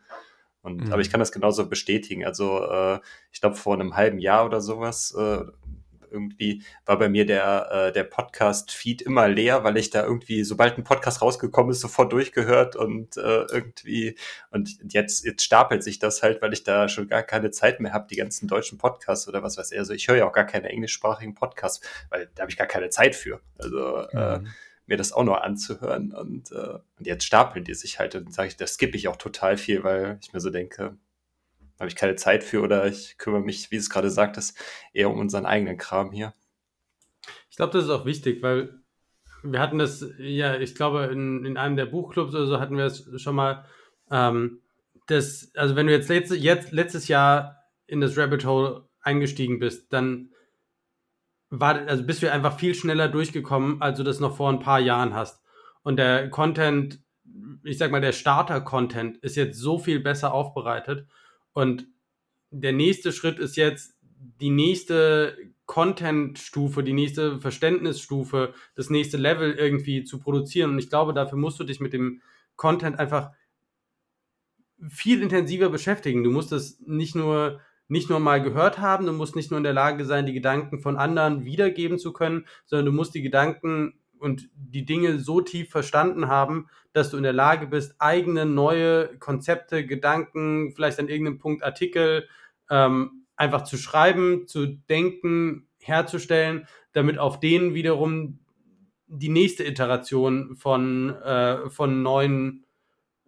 Und, 0.63 0.87
mhm. 0.87 0.93
Aber 0.93 1.03
ich 1.03 1.11
kann 1.11 1.21
das 1.21 1.33
genauso 1.33 1.69
bestätigen. 1.69 2.25
Also 2.25 2.65
äh, 2.65 3.01
ich 3.33 3.41
glaube, 3.41 3.57
vor 3.57 3.75
einem 3.75 3.97
halben 3.97 4.21
Jahr 4.21 4.47
oder 4.47 4.61
sowas, 4.61 5.15
äh, 5.19 5.41
irgendwie 6.13 6.63
war 6.85 6.99
bei 6.99 7.09
mir 7.09 7.27
der, 7.27 7.69
äh, 7.71 7.93
der 7.93 8.05
Podcast-Feed 8.05 9.03
immer 9.03 9.29
leer, 9.29 9.65
weil 9.65 9.77
ich 9.77 9.91
da 9.91 10.05
irgendwie, 10.05 10.45
sobald 10.45 10.79
ein 10.79 10.85
Podcast 10.85 11.23
rausgekommen 11.23 11.73
ist, 11.73 11.81
sofort 11.81 12.13
durchgehört 12.13 12.77
und 12.77 13.17
äh, 13.17 13.45
irgendwie, 13.51 14.17
und 14.51 14.79
jetzt, 14.93 15.25
jetzt 15.25 15.43
stapelt 15.43 15.83
sich 15.83 15.99
das 15.99 16.23
halt, 16.23 16.43
weil 16.43 16.53
ich 16.53 16.65
da 16.65 16.89
schon 16.89 17.09
gar 17.09 17.23
keine 17.23 17.51
Zeit 17.51 17.81
mehr 17.81 17.93
habe, 17.93 18.07
die 18.09 18.17
ganzen 18.17 18.49
deutschen 18.49 18.79
Podcasts 18.79 19.29
oder 19.29 19.43
was 19.43 19.57
weiß 19.57 19.73
ich. 19.73 19.79
Also 19.79 19.93
ich 19.93 20.09
höre 20.09 20.17
ja 20.17 20.29
auch 20.29 20.33
gar 20.33 20.47
keine 20.47 20.69
englischsprachigen 20.69 21.35
Podcasts, 21.35 21.87
weil 22.11 22.31
da 22.35 22.43
habe 22.43 22.51
ich 22.51 22.57
gar 22.57 22.67
keine 22.67 22.91
Zeit 22.91 23.17
für. 23.17 23.41
Also 23.59 23.97
äh, 23.97 24.39
mhm. 24.39 24.47
äh, 24.47 24.51
mir 24.87 24.97
das 24.97 25.13
auch 25.13 25.25
noch 25.25 25.41
anzuhören. 25.41 26.13
Und, 26.13 26.53
äh, 26.53 26.79
und 26.99 27.07
jetzt 27.07 27.25
stapeln 27.25 27.65
die 27.65 27.75
sich 27.75 27.99
halt 27.99 28.15
und 28.15 28.33
sage 28.33 28.49
ich, 28.49 28.57
das 28.57 28.75
skippe 28.75 28.97
ich 28.97 29.09
auch 29.09 29.17
total 29.17 29.57
viel, 29.57 29.85
weil 29.85 30.19
ich 30.21 30.33
mir 30.33 30.41
so 30.41 30.51
denke, 30.51 30.97
habe 31.79 31.89
ich 31.89 31.97
keine 31.97 32.17
Zeit 32.17 32.45
für 32.45 32.61
oder 32.61 32.87
ich 32.87 33.19
kümmere 33.19 33.41
mich, 33.41 33.71
wie 33.71 33.77
es 33.77 33.91
gerade 33.91 34.11
sagt, 34.11 34.39
eher 34.93 35.11
um 35.11 35.19
unseren 35.19 35.47
eigenen 35.47 35.77
Kram 35.77 36.13
hier. 36.13 36.35
Ich 37.51 37.57
glaube, 37.57 37.73
das 37.73 37.85
ist 37.85 37.91
auch 37.91 38.05
wichtig, 38.05 38.43
weil 38.43 38.81
wir 39.43 39.61
hatten 39.61 39.79
das, 39.79 40.07
ja, 40.19 40.57
ich 40.57 40.75
glaube, 40.75 41.05
in, 41.13 41.45
in 41.45 41.57
einem 41.57 41.77
der 41.77 41.87
Buchclubs 41.87 42.35
oder 42.35 42.47
so 42.47 42.61
hatten 42.61 42.77
wir 42.77 42.85
es 42.85 43.11
schon 43.21 43.35
mal, 43.35 43.65
ähm, 44.11 44.61
das, 45.07 45.51
also 45.55 45.77
wenn 45.77 45.87
du 45.87 45.93
jetzt, 45.93 46.09
letzt, 46.09 46.33
jetzt 46.33 46.73
letztes 46.73 47.09
Jahr 47.09 47.59
in 47.87 48.01
das 48.01 48.17
Rabbit 48.17 48.45
Hole 48.45 48.89
eingestiegen 49.03 49.59
bist, 49.59 49.93
dann 49.93 50.31
war, 51.51 51.87
also 51.87 52.05
bist 52.05 52.23
du 52.23 52.31
einfach 52.31 52.59
viel 52.59 52.75
schneller 52.75 53.09
durchgekommen, 53.09 53.83
als 53.83 53.99
du 53.99 54.05
das 54.05 54.21
noch 54.21 54.37
vor 54.37 54.51
ein 54.51 54.61
paar 54.61 54.81
Jahren 54.81 55.15
hast. 55.15 55.43
Und 55.83 55.97
der 55.97 56.31
Content, 56.31 57.01
ich 57.65 57.77
sag 57.79 57.91
mal, 57.91 58.01
der 58.01 58.13
Starter-Content 58.13 59.19
ist 59.19 59.37
jetzt 59.37 59.59
so 59.59 59.79
viel 59.79 60.01
besser 60.01 60.33
aufbereitet 60.33 61.07
und 61.53 61.87
der 62.51 62.73
nächste 62.73 63.13
Schritt 63.13 63.39
ist 63.39 63.57
jetzt 63.57 63.95
die 64.41 64.51
nächste 64.51 65.37
Content-Stufe, 65.67 66.83
die 66.83 66.93
nächste 66.93 67.41
Verständnisstufe, 67.41 68.55
das 68.75 68.91
nächste 68.91 69.17
Level 69.17 69.53
irgendwie 69.53 70.05
zu 70.05 70.19
produzieren. 70.19 70.71
Und 70.73 70.79
ich 70.79 70.91
glaube, 70.91 71.15
dafür 71.15 71.39
musst 71.39 71.59
du 71.59 71.65
dich 71.65 71.81
mit 71.81 71.93
dem 71.93 72.21
Content 72.57 72.99
einfach 72.99 73.31
viel 74.89 75.23
intensiver 75.23 75.71
beschäftigen. 75.71 76.25
Du 76.25 76.31
musst 76.31 76.53
es 76.53 76.79
nicht 76.81 77.15
nur, 77.15 77.61
nicht 77.89 78.11
nur 78.11 78.21
mal 78.21 78.43
gehört 78.43 78.79
haben, 78.79 79.07
du 79.07 79.13
musst 79.13 79.37
nicht 79.37 79.51
nur 79.51 79.59
in 79.59 79.65
der 79.65 79.73
Lage 79.73 80.05
sein, 80.05 80.27
die 80.27 80.33
Gedanken 80.33 80.81
von 80.81 80.97
anderen 80.97 81.45
wiedergeben 81.45 81.99
zu 81.99 82.13
können, 82.13 82.47
sondern 82.67 82.87
du 82.87 82.93
musst 82.93 83.15
die 83.15 83.23
Gedanken 83.23 83.95
und 84.23 84.49
die 84.55 84.85
Dinge 84.85 85.19
so 85.19 85.41
tief 85.41 85.71
verstanden 85.71 86.29
haben, 86.29 86.69
dass 86.93 87.11
du 87.11 87.17
in 87.17 87.25
der 87.25 87.33
Lage 87.33 87.67
bist, 87.67 87.97
eigene 87.99 88.47
neue 88.47 89.19
Konzepte, 89.19 89.85
Gedanken, 89.85 90.73
vielleicht 90.75 91.01
an 91.01 91.09
irgendeinem 91.09 91.39
Punkt 91.39 91.63
Artikel 91.63 92.29
ähm, 92.71 93.27
einfach 93.37 93.63
zu 93.65 93.77
schreiben, 93.77 94.47
zu 94.47 94.67
denken, 94.67 95.67
herzustellen, 95.81 96.69
damit 96.93 97.19
auf 97.19 97.41
denen 97.41 97.75
wiederum 97.75 98.39
die 99.09 99.29
nächste 99.29 99.65
Iteration 99.65 100.57
von, 100.57 101.11
äh, 101.11 101.69
von 101.69 102.03
neuen 102.03 102.65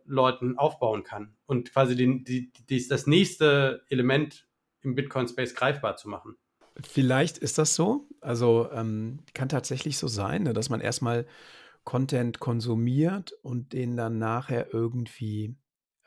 Leuten 0.07 0.59
aufbauen 0.59 1.03
kann 1.03 1.35
und 1.47 1.73
quasi 1.73 1.97
den, 1.97 2.25
die, 2.25 2.53
die, 2.69 2.87
das 2.87 3.07
nächste 3.07 3.85
Element 3.89 4.47
im 4.83 4.95
Bitcoin-Space 4.95 5.55
greifbar 5.55 5.97
zu 5.97 6.09
machen. 6.09 6.37
Vielleicht 6.83 7.39
ist 7.39 7.59
das 7.59 7.75
so. 7.75 8.09
Also 8.21 8.71
ähm, 8.73 9.21
kann 9.33 9.49
tatsächlich 9.49 9.97
so 9.99 10.09
sein, 10.09 10.43
ne, 10.43 10.53
dass 10.53 10.71
man 10.71 10.81
erstmal 10.81 11.27
Content 11.85 12.41
konsumiert 12.41 13.33
und 13.43 13.73
den 13.73 13.97
dann 13.97 14.19
nachher 14.19 14.73
irgendwie 14.73 15.57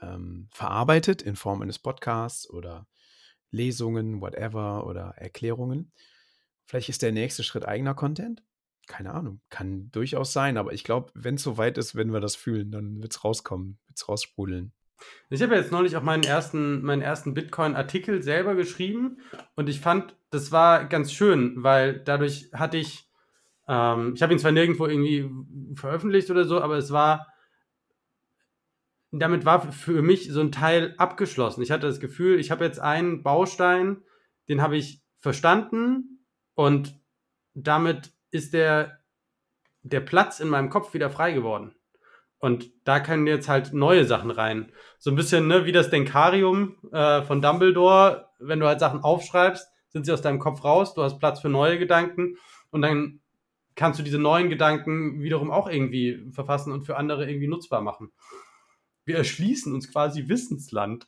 ähm, 0.01 0.47
verarbeitet 0.51 1.21
in 1.21 1.35
Form 1.35 1.61
eines 1.61 1.79
Podcasts 1.79 2.49
oder 2.49 2.87
Lesungen, 3.51 4.21
whatever 4.21 4.85
oder 4.87 5.13
Erklärungen. 5.17 5.93
Vielleicht 6.65 6.89
ist 6.89 7.01
der 7.01 7.11
nächste 7.11 7.43
Schritt 7.43 7.65
eigener 7.65 7.93
Content. 7.95 8.43
Keine 8.87 9.13
Ahnung, 9.13 9.41
kann 9.49 9.91
durchaus 9.91 10.33
sein, 10.33 10.57
aber 10.57 10.73
ich 10.73 10.83
glaube, 10.83 11.11
wenn 11.13 11.35
es 11.35 11.43
soweit 11.43 11.77
ist, 11.77 11.95
wenn 11.95 12.13
wir 12.13 12.21
das 12.21 12.35
fühlen, 12.35 12.71
dann 12.71 13.01
wird 13.01 13.13
es 13.13 13.23
rauskommen, 13.23 13.79
wird 13.85 13.97
es 13.97 14.07
raussprudeln. 14.07 14.73
Ich 15.29 15.41
habe 15.41 15.55
jetzt 15.55 15.71
neulich 15.71 15.95
auch 15.95 16.03
meinen 16.03 16.23
ersten, 16.23 16.83
meinen 16.83 17.01
ersten 17.01 17.33
Bitcoin-Artikel 17.33 18.23
selber 18.23 18.55
geschrieben 18.55 19.17
und 19.55 19.69
ich 19.69 19.79
fand, 19.79 20.15
das 20.29 20.51
war 20.51 20.85
ganz 20.85 21.11
schön, 21.11 21.63
weil 21.63 21.99
dadurch 21.99 22.49
hatte 22.53 22.77
ich, 22.77 23.09
ähm, 23.67 24.13
ich 24.15 24.21
habe 24.21 24.33
ihn 24.33 24.39
zwar 24.39 24.51
nirgendwo 24.51 24.85
irgendwie 24.85 25.29
veröffentlicht 25.75 26.31
oder 26.31 26.45
so, 26.45 26.61
aber 26.61 26.77
es 26.77 26.91
war, 26.91 27.27
damit 29.11 29.45
war 29.45 29.71
für 29.71 30.01
mich 30.01 30.31
so 30.31 30.41
ein 30.41 30.51
Teil 30.51 30.93
abgeschlossen. 30.97 31.61
Ich 31.61 31.71
hatte 31.71 31.87
das 31.87 31.99
Gefühl, 31.99 32.39
ich 32.39 32.51
habe 32.51 32.65
jetzt 32.65 32.79
einen 32.79 33.23
Baustein, 33.23 34.03
den 34.47 34.61
habe 34.61 34.77
ich 34.77 35.01
verstanden 35.19 36.25
und 36.53 36.99
damit 37.53 38.13
ist 38.31 38.53
der, 38.53 38.99
der 39.81 40.01
Platz 40.01 40.39
in 40.39 40.49
meinem 40.49 40.69
Kopf 40.69 40.93
wieder 40.93 41.09
frei 41.09 41.31
geworden. 41.33 41.73
Und 42.39 42.71
da 42.83 42.99
können 42.99 43.25
jetzt 43.25 43.49
halt 43.49 43.73
neue 43.73 44.05
Sachen 44.05 44.29
rein. 44.29 44.71
So 44.99 45.09
ein 45.09 45.15
bisschen 45.15 45.47
ne, 45.47 45.65
wie 45.65 45.71
das 45.71 45.89
Denkarium 45.89 46.75
äh, 46.91 47.23
von 47.23 47.41
Dumbledore. 47.41 48.29
Wenn 48.39 48.59
du 48.59 48.67
halt 48.67 48.79
Sachen 48.79 49.01
aufschreibst, 49.01 49.67
sind 49.89 50.05
sie 50.05 50.11
aus 50.11 50.21
deinem 50.21 50.39
Kopf 50.39 50.63
raus, 50.63 50.93
du 50.93 51.01
hast 51.01 51.19
Platz 51.19 51.39
für 51.39 51.49
neue 51.49 51.79
Gedanken 51.79 52.37
und 52.69 52.81
dann 52.81 53.21
kannst 53.75 53.99
du 53.99 54.03
diese 54.03 54.19
neuen 54.19 54.49
Gedanken 54.49 55.21
wiederum 55.21 55.51
auch 55.51 55.69
irgendwie 55.69 56.29
verfassen 56.31 56.71
und 56.71 56.83
für 56.83 56.97
andere 56.97 57.29
irgendwie 57.29 57.47
nutzbar 57.47 57.81
machen. 57.81 58.11
Wir 59.05 59.17
erschließen 59.17 59.73
uns 59.73 59.91
quasi 59.91 60.27
Wissensland. 60.27 61.07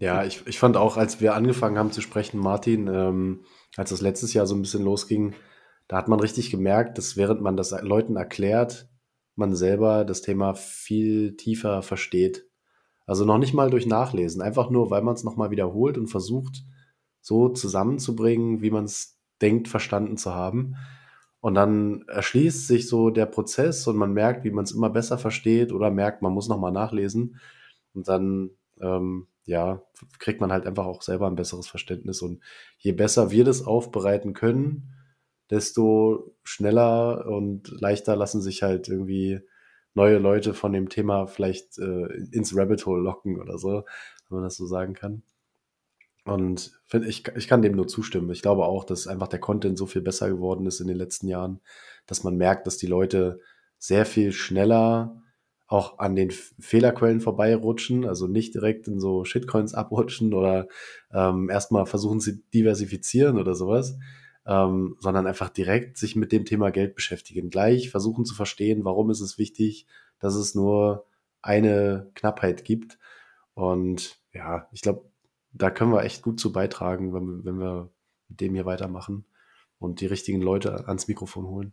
Ja, 0.00 0.24
ich, 0.24 0.46
ich 0.46 0.58
fand 0.58 0.76
auch, 0.76 0.96
als 0.96 1.20
wir 1.20 1.34
angefangen 1.34 1.78
haben 1.78 1.92
zu 1.92 2.00
sprechen, 2.00 2.38
Martin, 2.38 2.88
ähm, 2.88 3.44
als 3.76 3.90
das 3.90 4.00
letztes 4.00 4.34
Jahr 4.34 4.46
so 4.46 4.54
ein 4.54 4.62
bisschen 4.62 4.82
losging, 4.82 5.34
da 5.88 5.96
hat 5.96 6.08
man 6.08 6.20
richtig 6.20 6.50
gemerkt, 6.50 6.98
dass 6.98 7.16
während 7.16 7.40
man 7.40 7.56
das 7.56 7.70
Leuten 7.82 8.16
erklärt, 8.16 8.88
man 9.36 9.54
selber 9.54 10.04
das 10.04 10.22
Thema 10.22 10.54
viel 10.54 11.36
tiefer 11.36 11.82
versteht. 11.82 12.46
Also 13.06 13.24
noch 13.24 13.38
nicht 13.38 13.54
mal 13.54 13.70
durch 13.70 13.86
Nachlesen, 13.86 14.40
einfach 14.40 14.70
nur, 14.70 14.90
weil 14.90 15.02
man 15.02 15.14
es 15.14 15.24
nochmal 15.24 15.50
wiederholt 15.50 15.98
und 15.98 16.08
versucht, 16.08 16.64
so 17.20 17.48
zusammenzubringen, 17.48 18.62
wie 18.62 18.70
man 18.70 18.84
es 18.84 19.18
denkt, 19.40 19.68
verstanden 19.68 20.16
zu 20.16 20.34
haben. 20.34 20.76
Und 21.40 21.54
dann 21.54 22.04
erschließt 22.08 22.66
sich 22.66 22.88
so 22.88 23.10
der 23.10 23.26
Prozess 23.26 23.86
und 23.86 23.96
man 23.96 24.14
merkt, 24.14 24.44
wie 24.44 24.50
man 24.50 24.64
es 24.64 24.72
immer 24.72 24.88
besser 24.88 25.18
versteht 25.18 25.72
oder 25.72 25.90
merkt, 25.90 26.22
man 26.22 26.32
muss 26.32 26.48
nochmal 26.48 26.72
nachlesen. 26.72 27.38
Und 27.92 28.08
dann, 28.08 28.50
ähm, 28.80 29.26
ja, 29.44 29.82
kriegt 30.18 30.40
man 30.40 30.52
halt 30.52 30.66
einfach 30.66 30.86
auch 30.86 31.02
selber 31.02 31.26
ein 31.26 31.34
besseres 31.34 31.66
Verständnis. 31.66 32.22
Und 32.22 32.40
je 32.78 32.92
besser 32.92 33.30
wir 33.30 33.44
das 33.44 33.66
aufbereiten 33.66 34.32
können, 34.32 34.93
desto 35.54 36.34
schneller 36.42 37.26
und 37.26 37.68
leichter 37.80 38.16
lassen 38.16 38.42
sich 38.42 38.62
halt 38.62 38.88
irgendwie 38.88 39.40
neue 39.94 40.18
Leute 40.18 40.52
von 40.52 40.72
dem 40.72 40.88
Thema 40.88 41.26
vielleicht 41.26 41.78
äh, 41.78 42.06
ins 42.32 42.56
Rabbit 42.56 42.84
Hole 42.84 43.02
locken 43.02 43.40
oder 43.40 43.56
so, 43.58 43.84
wenn 44.28 44.38
man 44.38 44.42
das 44.42 44.56
so 44.56 44.66
sagen 44.66 44.94
kann. 44.94 45.22
Und 46.24 46.72
find, 46.86 47.06
ich, 47.06 47.28
ich 47.36 47.46
kann 47.48 47.62
dem 47.62 47.76
nur 47.76 47.86
zustimmen. 47.86 48.30
Ich 48.30 48.42
glaube 48.42 48.64
auch, 48.64 48.84
dass 48.84 49.06
einfach 49.06 49.28
der 49.28 49.38
Content 49.38 49.78
so 49.78 49.86
viel 49.86 50.02
besser 50.02 50.28
geworden 50.28 50.66
ist 50.66 50.80
in 50.80 50.88
den 50.88 50.96
letzten 50.96 51.28
Jahren, 51.28 51.60
dass 52.06 52.24
man 52.24 52.36
merkt, 52.36 52.66
dass 52.66 52.76
die 52.76 52.86
Leute 52.86 53.40
sehr 53.78 54.04
viel 54.04 54.32
schneller 54.32 55.22
auch 55.66 55.98
an 55.98 56.16
den 56.16 56.30
Fehlerquellen 56.30 57.20
vorbeirutschen, 57.20 58.06
also 58.06 58.26
nicht 58.26 58.54
direkt 58.54 58.88
in 58.88 59.00
so 59.00 59.24
Shitcoins 59.24 59.74
abrutschen 59.74 60.34
oder 60.34 60.68
ähm, 61.12 61.48
erstmal 61.50 61.86
versuchen 61.86 62.20
sie 62.20 62.42
diversifizieren 62.52 63.38
oder 63.38 63.54
sowas, 63.54 63.96
ähm, 64.46 64.96
sondern 65.00 65.26
einfach 65.26 65.48
direkt 65.48 65.96
sich 65.98 66.16
mit 66.16 66.32
dem 66.32 66.44
Thema 66.44 66.70
Geld 66.70 66.94
beschäftigen. 66.94 67.50
Gleich 67.50 67.90
versuchen 67.90 68.24
zu 68.24 68.34
verstehen, 68.34 68.84
warum 68.84 69.10
ist 69.10 69.20
es 69.20 69.38
wichtig, 69.38 69.86
dass 70.18 70.34
es 70.34 70.54
nur 70.54 71.06
eine 71.42 72.10
Knappheit 72.14 72.64
gibt. 72.64 72.98
Und 73.54 74.18
ja, 74.32 74.68
ich 74.72 74.82
glaube, 74.82 75.10
da 75.52 75.70
können 75.70 75.92
wir 75.92 76.02
echt 76.02 76.22
gut 76.22 76.40
zu 76.40 76.52
beitragen, 76.52 77.12
wenn, 77.14 77.24
wir- 77.26 77.44
wenn 77.44 77.58
wir 77.58 77.90
mit 78.28 78.40
dem 78.40 78.54
hier 78.54 78.66
weitermachen 78.66 79.24
und 79.78 80.00
die 80.00 80.06
richtigen 80.06 80.40
Leute 80.40 80.88
ans 80.88 81.08
Mikrofon 81.08 81.46
holen. 81.46 81.72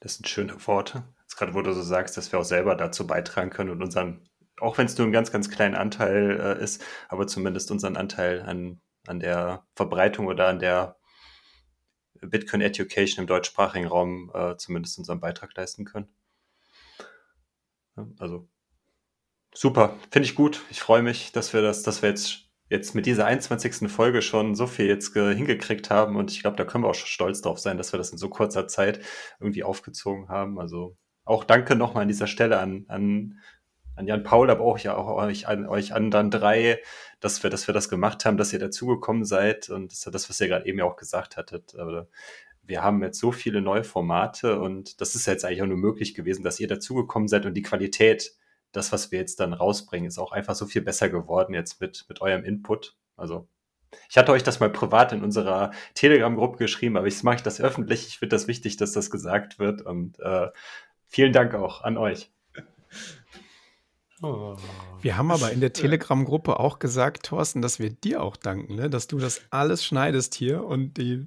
Das 0.00 0.14
sind 0.14 0.28
schöne 0.28 0.54
Worte. 0.66 1.04
Jetzt 1.22 1.36
gerade, 1.36 1.54
wo 1.54 1.62
du 1.62 1.72
so 1.74 1.82
sagst, 1.82 2.16
dass 2.16 2.32
wir 2.32 2.38
auch 2.38 2.44
selber 2.44 2.74
dazu 2.74 3.06
beitragen 3.06 3.50
können 3.50 3.70
und 3.70 3.82
unseren, 3.82 4.26
auch 4.58 4.78
wenn 4.78 4.86
es 4.86 4.96
nur 4.96 5.04
einen 5.04 5.12
ganz, 5.12 5.30
ganz 5.30 5.50
kleinen 5.50 5.74
Anteil 5.74 6.40
äh, 6.40 6.62
ist, 6.64 6.82
aber 7.08 7.26
zumindest 7.26 7.70
unseren 7.70 7.96
Anteil 7.96 8.40
an, 8.42 8.80
an 9.06 9.20
der 9.20 9.66
Verbreitung 9.76 10.26
oder 10.26 10.48
an 10.48 10.58
der 10.58 10.96
Bitcoin 12.22 12.60
Education 12.60 13.22
im 13.22 13.26
deutschsprachigen 13.26 13.86
Raum 13.86 14.30
äh, 14.34 14.56
zumindest 14.56 14.98
unseren 14.98 15.20
Beitrag 15.20 15.56
leisten 15.56 15.84
können. 15.84 16.08
Also 18.18 18.48
super, 19.54 19.96
finde 20.10 20.26
ich 20.26 20.34
gut. 20.34 20.62
Ich 20.70 20.80
freue 20.80 21.02
mich, 21.02 21.32
dass 21.32 21.52
wir 21.52 21.62
das, 21.62 21.82
dass 21.82 22.02
wir 22.02 22.08
jetzt 22.10 22.46
jetzt 22.70 22.94
mit 22.94 23.04
dieser 23.04 23.26
21. 23.26 23.90
Folge 23.90 24.22
schon 24.22 24.54
so 24.54 24.68
viel 24.68 24.86
jetzt 24.86 25.12
ge- 25.12 25.34
hingekriegt 25.34 25.90
haben 25.90 26.14
und 26.16 26.30
ich 26.30 26.40
glaube, 26.40 26.56
da 26.56 26.64
können 26.64 26.84
wir 26.84 26.88
auch 26.88 26.94
stolz 26.94 27.42
drauf 27.42 27.58
sein, 27.58 27.76
dass 27.76 27.92
wir 27.92 27.98
das 27.98 28.10
in 28.12 28.18
so 28.18 28.28
kurzer 28.28 28.68
Zeit 28.68 29.00
irgendwie 29.40 29.64
aufgezogen 29.64 30.28
haben. 30.28 30.60
Also 30.60 30.96
auch 31.24 31.42
danke 31.42 31.74
nochmal 31.74 32.02
an 32.02 32.08
dieser 32.08 32.28
Stelle 32.28 32.60
an, 32.60 32.84
an, 32.86 33.40
an 33.96 34.06
Jan 34.06 34.22
Paul, 34.22 34.50
aber 34.50 34.64
auch, 34.64 34.78
ja, 34.78 34.96
auch 34.96 35.08
euch, 35.22 35.48
an, 35.48 35.66
euch 35.66 35.92
anderen 35.92 36.30
drei, 36.30 36.80
dass 37.20 37.42
wir, 37.42 37.50
dass 37.50 37.66
wir 37.66 37.74
das 37.74 37.88
gemacht 37.88 38.24
haben, 38.24 38.36
dass 38.36 38.52
ihr 38.52 38.58
dazugekommen 38.58 39.24
seid 39.24 39.68
und 39.68 39.90
das 39.92 39.98
ist 39.98 40.04
ja 40.06 40.12
das, 40.12 40.28
was 40.28 40.40
ihr 40.40 40.48
gerade 40.48 40.66
eben 40.66 40.78
ja 40.78 40.84
auch 40.84 40.96
gesagt 40.96 41.36
hattet. 41.36 41.74
Aber 41.76 42.08
wir 42.62 42.82
haben 42.82 43.02
jetzt 43.02 43.18
so 43.18 43.32
viele 43.32 43.60
neue 43.60 43.84
Formate 43.84 44.60
und 44.60 45.00
das 45.00 45.14
ist 45.14 45.26
jetzt 45.26 45.44
eigentlich 45.44 45.62
auch 45.62 45.66
nur 45.66 45.76
möglich 45.76 46.14
gewesen, 46.14 46.42
dass 46.42 46.60
ihr 46.60 46.68
dazugekommen 46.68 47.28
seid 47.28 47.44
und 47.46 47.54
die 47.54 47.62
Qualität, 47.62 48.32
das, 48.72 48.92
was 48.92 49.10
wir 49.10 49.18
jetzt 49.18 49.40
dann 49.40 49.52
rausbringen, 49.52 50.08
ist 50.08 50.18
auch 50.18 50.32
einfach 50.32 50.54
so 50.54 50.66
viel 50.66 50.82
besser 50.82 51.08
geworden 51.08 51.52
jetzt 51.54 51.80
mit, 51.80 52.06
mit 52.08 52.20
eurem 52.20 52.44
Input. 52.44 52.96
Also 53.16 53.48
ich 54.08 54.16
hatte 54.16 54.32
euch 54.32 54.42
das 54.42 54.60
mal 54.60 54.70
privat 54.70 55.12
in 55.12 55.24
unserer 55.24 55.72
Telegram-Gruppe 55.94 56.58
geschrieben, 56.58 56.96
aber 56.96 57.06
jetzt 57.06 57.24
mache 57.24 57.36
ich 57.36 57.42
das 57.42 57.60
öffentlich. 57.60 58.06
Ich 58.06 58.18
finde 58.18 58.36
das 58.36 58.46
wichtig, 58.46 58.76
dass 58.76 58.92
das 58.92 59.10
gesagt 59.10 59.58
wird 59.58 59.82
und 59.82 60.18
äh, 60.20 60.48
vielen 61.06 61.32
Dank 61.32 61.54
auch 61.54 61.82
an 61.82 61.96
euch. 61.96 62.30
Oh. 64.22 64.56
Wir 65.00 65.16
haben 65.16 65.30
aber 65.30 65.50
in 65.50 65.60
der 65.60 65.72
Telegram-Gruppe 65.72 66.58
auch 66.60 66.78
gesagt, 66.78 67.24
Thorsten, 67.24 67.62
dass 67.62 67.78
wir 67.78 67.90
dir 67.90 68.22
auch 68.22 68.36
danken, 68.36 68.74
ne? 68.74 68.90
dass 68.90 69.06
du 69.06 69.18
das 69.18 69.40
alles 69.50 69.84
schneidest 69.84 70.34
hier 70.34 70.64
und 70.64 70.98
die 70.98 71.26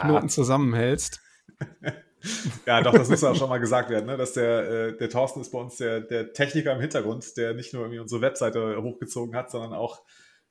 Knoten 0.00 0.28
zusammenhältst. 0.28 1.20
Ja, 2.66 2.80
doch, 2.82 2.92
das 2.92 3.08
muss 3.08 3.24
auch 3.24 3.34
schon 3.34 3.48
mal 3.48 3.58
gesagt 3.58 3.90
werden, 3.90 4.06
ne? 4.06 4.16
dass 4.16 4.32
der, 4.32 4.70
äh, 4.70 4.96
der 4.96 5.10
Thorsten 5.10 5.40
ist 5.40 5.50
bei 5.50 5.58
uns 5.58 5.76
der, 5.78 6.00
der 6.02 6.32
Techniker 6.32 6.72
im 6.72 6.80
Hintergrund, 6.80 7.36
der 7.36 7.52
nicht 7.52 7.74
nur 7.74 7.82
irgendwie 7.82 7.98
unsere 7.98 8.20
Webseite 8.20 8.80
hochgezogen 8.80 9.34
hat, 9.34 9.50
sondern 9.50 9.72
auch 9.72 10.02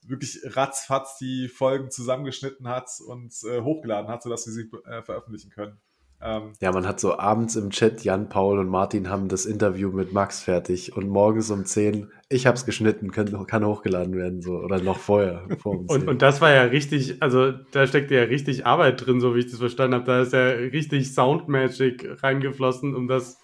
wirklich 0.06 0.42
ratzfatz 0.44 1.18
die 1.18 1.48
Folgen 1.48 1.90
zusammengeschnitten 1.90 2.68
hat 2.68 2.90
und 3.08 3.34
äh, 3.46 3.62
hochgeladen 3.62 4.10
hat, 4.10 4.24
sodass 4.24 4.46
wir 4.48 4.54
sie 4.54 4.70
äh, 4.86 5.02
veröffentlichen 5.02 5.50
können. 5.50 5.80
Ähm, 6.24 6.54
Ja, 6.62 6.72
man 6.72 6.88
hat 6.88 7.00
so 7.00 7.18
abends 7.18 7.56
im 7.56 7.70
Chat, 7.72 8.04
Jan, 8.04 8.30
Paul 8.30 8.60
und 8.60 8.70
Martin 8.70 9.10
haben 9.10 9.28
das 9.28 9.46
Interview 9.46 9.90
mit 9.92 10.14
Max 10.14 10.42
fertig 10.42 10.96
und 10.96 11.08
morgens 11.10 11.50
um 11.50 11.66
10, 11.66 12.12
ich 12.30 12.46
hab's 12.46 12.66
geschnitten, 12.66 13.12
kann, 13.12 13.48
kann 13.48 13.66
hochgeladen 13.66 14.16
werden, 14.16 14.42
so, 14.42 14.52
oder 14.54 14.80
noch 14.82 15.00
vorher, 15.00 15.48
vor 15.62 15.80
um 15.80 15.88
10. 15.88 15.96
Und, 16.04 16.08
und 16.10 16.22
das 16.22 16.40
war 16.42 16.52
ja 16.52 16.64
richtig, 16.64 17.22
also 17.22 17.52
da 17.72 17.88
steckt 17.88 18.12
ja 18.12 18.22
richtig 18.24 18.66
Arbeit 18.66 19.06
drin, 19.06 19.20
so 19.20 19.34
wie 19.36 19.40
ich 19.40 19.50
das 19.50 19.60
verstanden 19.60 19.96
habe. 19.96 20.06
Da 20.06 20.22
ist 20.22 20.34
ja 20.34 20.46
richtig 20.50 21.14
Soundmagic 21.14 22.22
reingeflossen, 22.24 22.96
um 22.96 23.08
das. 23.08 23.38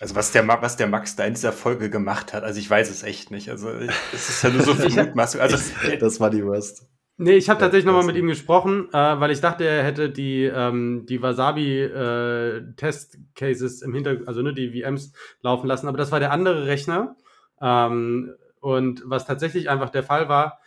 Also 0.00 0.14
was 0.14 0.32
der, 0.32 0.42
Ma- 0.44 0.62
was 0.62 0.76
der 0.78 0.86
Max 0.86 1.16
da 1.16 1.24
in 1.24 1.34
dieser 1.34 1.52
Folge 1.52 1.90
gemacht 1.90 2.32
hat, 2.32 2.42
also 2.44 2.58
ich 2.58 2.70
weiß 2.70 2.88
es 2.88 3.02
echt 3.02 3.30
nicht. 3.30 3.50
Also 3.50 3.68
es 3.68 4.28
ist 4.30 4.42
ja 4.42 4.48
nur 4.50 4.62
so 4.62 4.74
viel 4.76 4.94
Mutmaßung. 4.94 5.40
Also 5.40 5.58
das 6.00 6.20
war 6.20 6.30
die 6.30 6.44
Worst. 6.44 6.86
Nee, 7.22 7.36
ich 7.36 7.50
habe 7.50 7.60
tatsächlich 7.60 7.84
nochmal 7.84 8.06
mit 8.06 8.16
ihm 8.16 8.28
gesprochen, 8.28 8.88
äh, 8.94 9.20
weil 9.20 9.30
ich 9.30 9.42
dachte, 9.42 9.66
er 9.66 9.84
hätte 9.84 10.08
die, 10.08 10.44
ähm, 10.44 11.04
die 11.04 11.20
Wasabi-Test-Cases 11.20 13.82
im 13.82 13.92
Hintergrund, 13.92 14.26
also 14.26 14.40
ne, 14.40 14.54
die 14.54 14.70
VMs 14.70 15.12
laufen 15.42 15.66
lassen, 15.66 15.86
aber 15.86 15.98
das 15.98 16.12
war 16.12 16.18
der 16.18 16.32
andere 16.32 16.66
Rechner. 16.66 17.16
Ähm, 17.60 18.32
und 18.60 19.02
was 19.04 19.26
tatsächlich 19.26 19.68
einfach 19.68 19.90
der 19.90 20.02
Fall 20.02 20.30
war, 20.30 20.60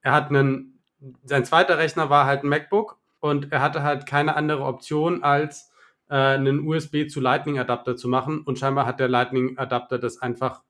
er 0.00 0.12
hat 0.12 0.30
einen, 0.30 0.78
sein 1.24 1.44
zweiter 1.44 1.76
Rechner 1.76 2.08
war 2.08 2.24
halt 2.24 2.44
ein 2.44 2.48
MacBook 2.48 2.98
und 3.20 3.52
er 3.52 3.60
hatte 3.60 3.82
halt 3.82 4.06
keine 4.06 4.36
andere 4.36 4.64
Option 4.64 5.22
als 5.22 5.70
äh, 6.08 6.14
einen 6.14 6.66
USB 6.66 7.10
zu 7.10 7.20
Lightning-Adapter 7.20 7.94
zu 7.94 8.08
machen 8.08 8.40
und 8.40 8.58
scheinbar 8.58 8.86
hat 8.86 9.00
der 9.00 9.08
Lightning-Adapter 9.08 9.98
das 9.98 10.22
einfach 10.22 10.62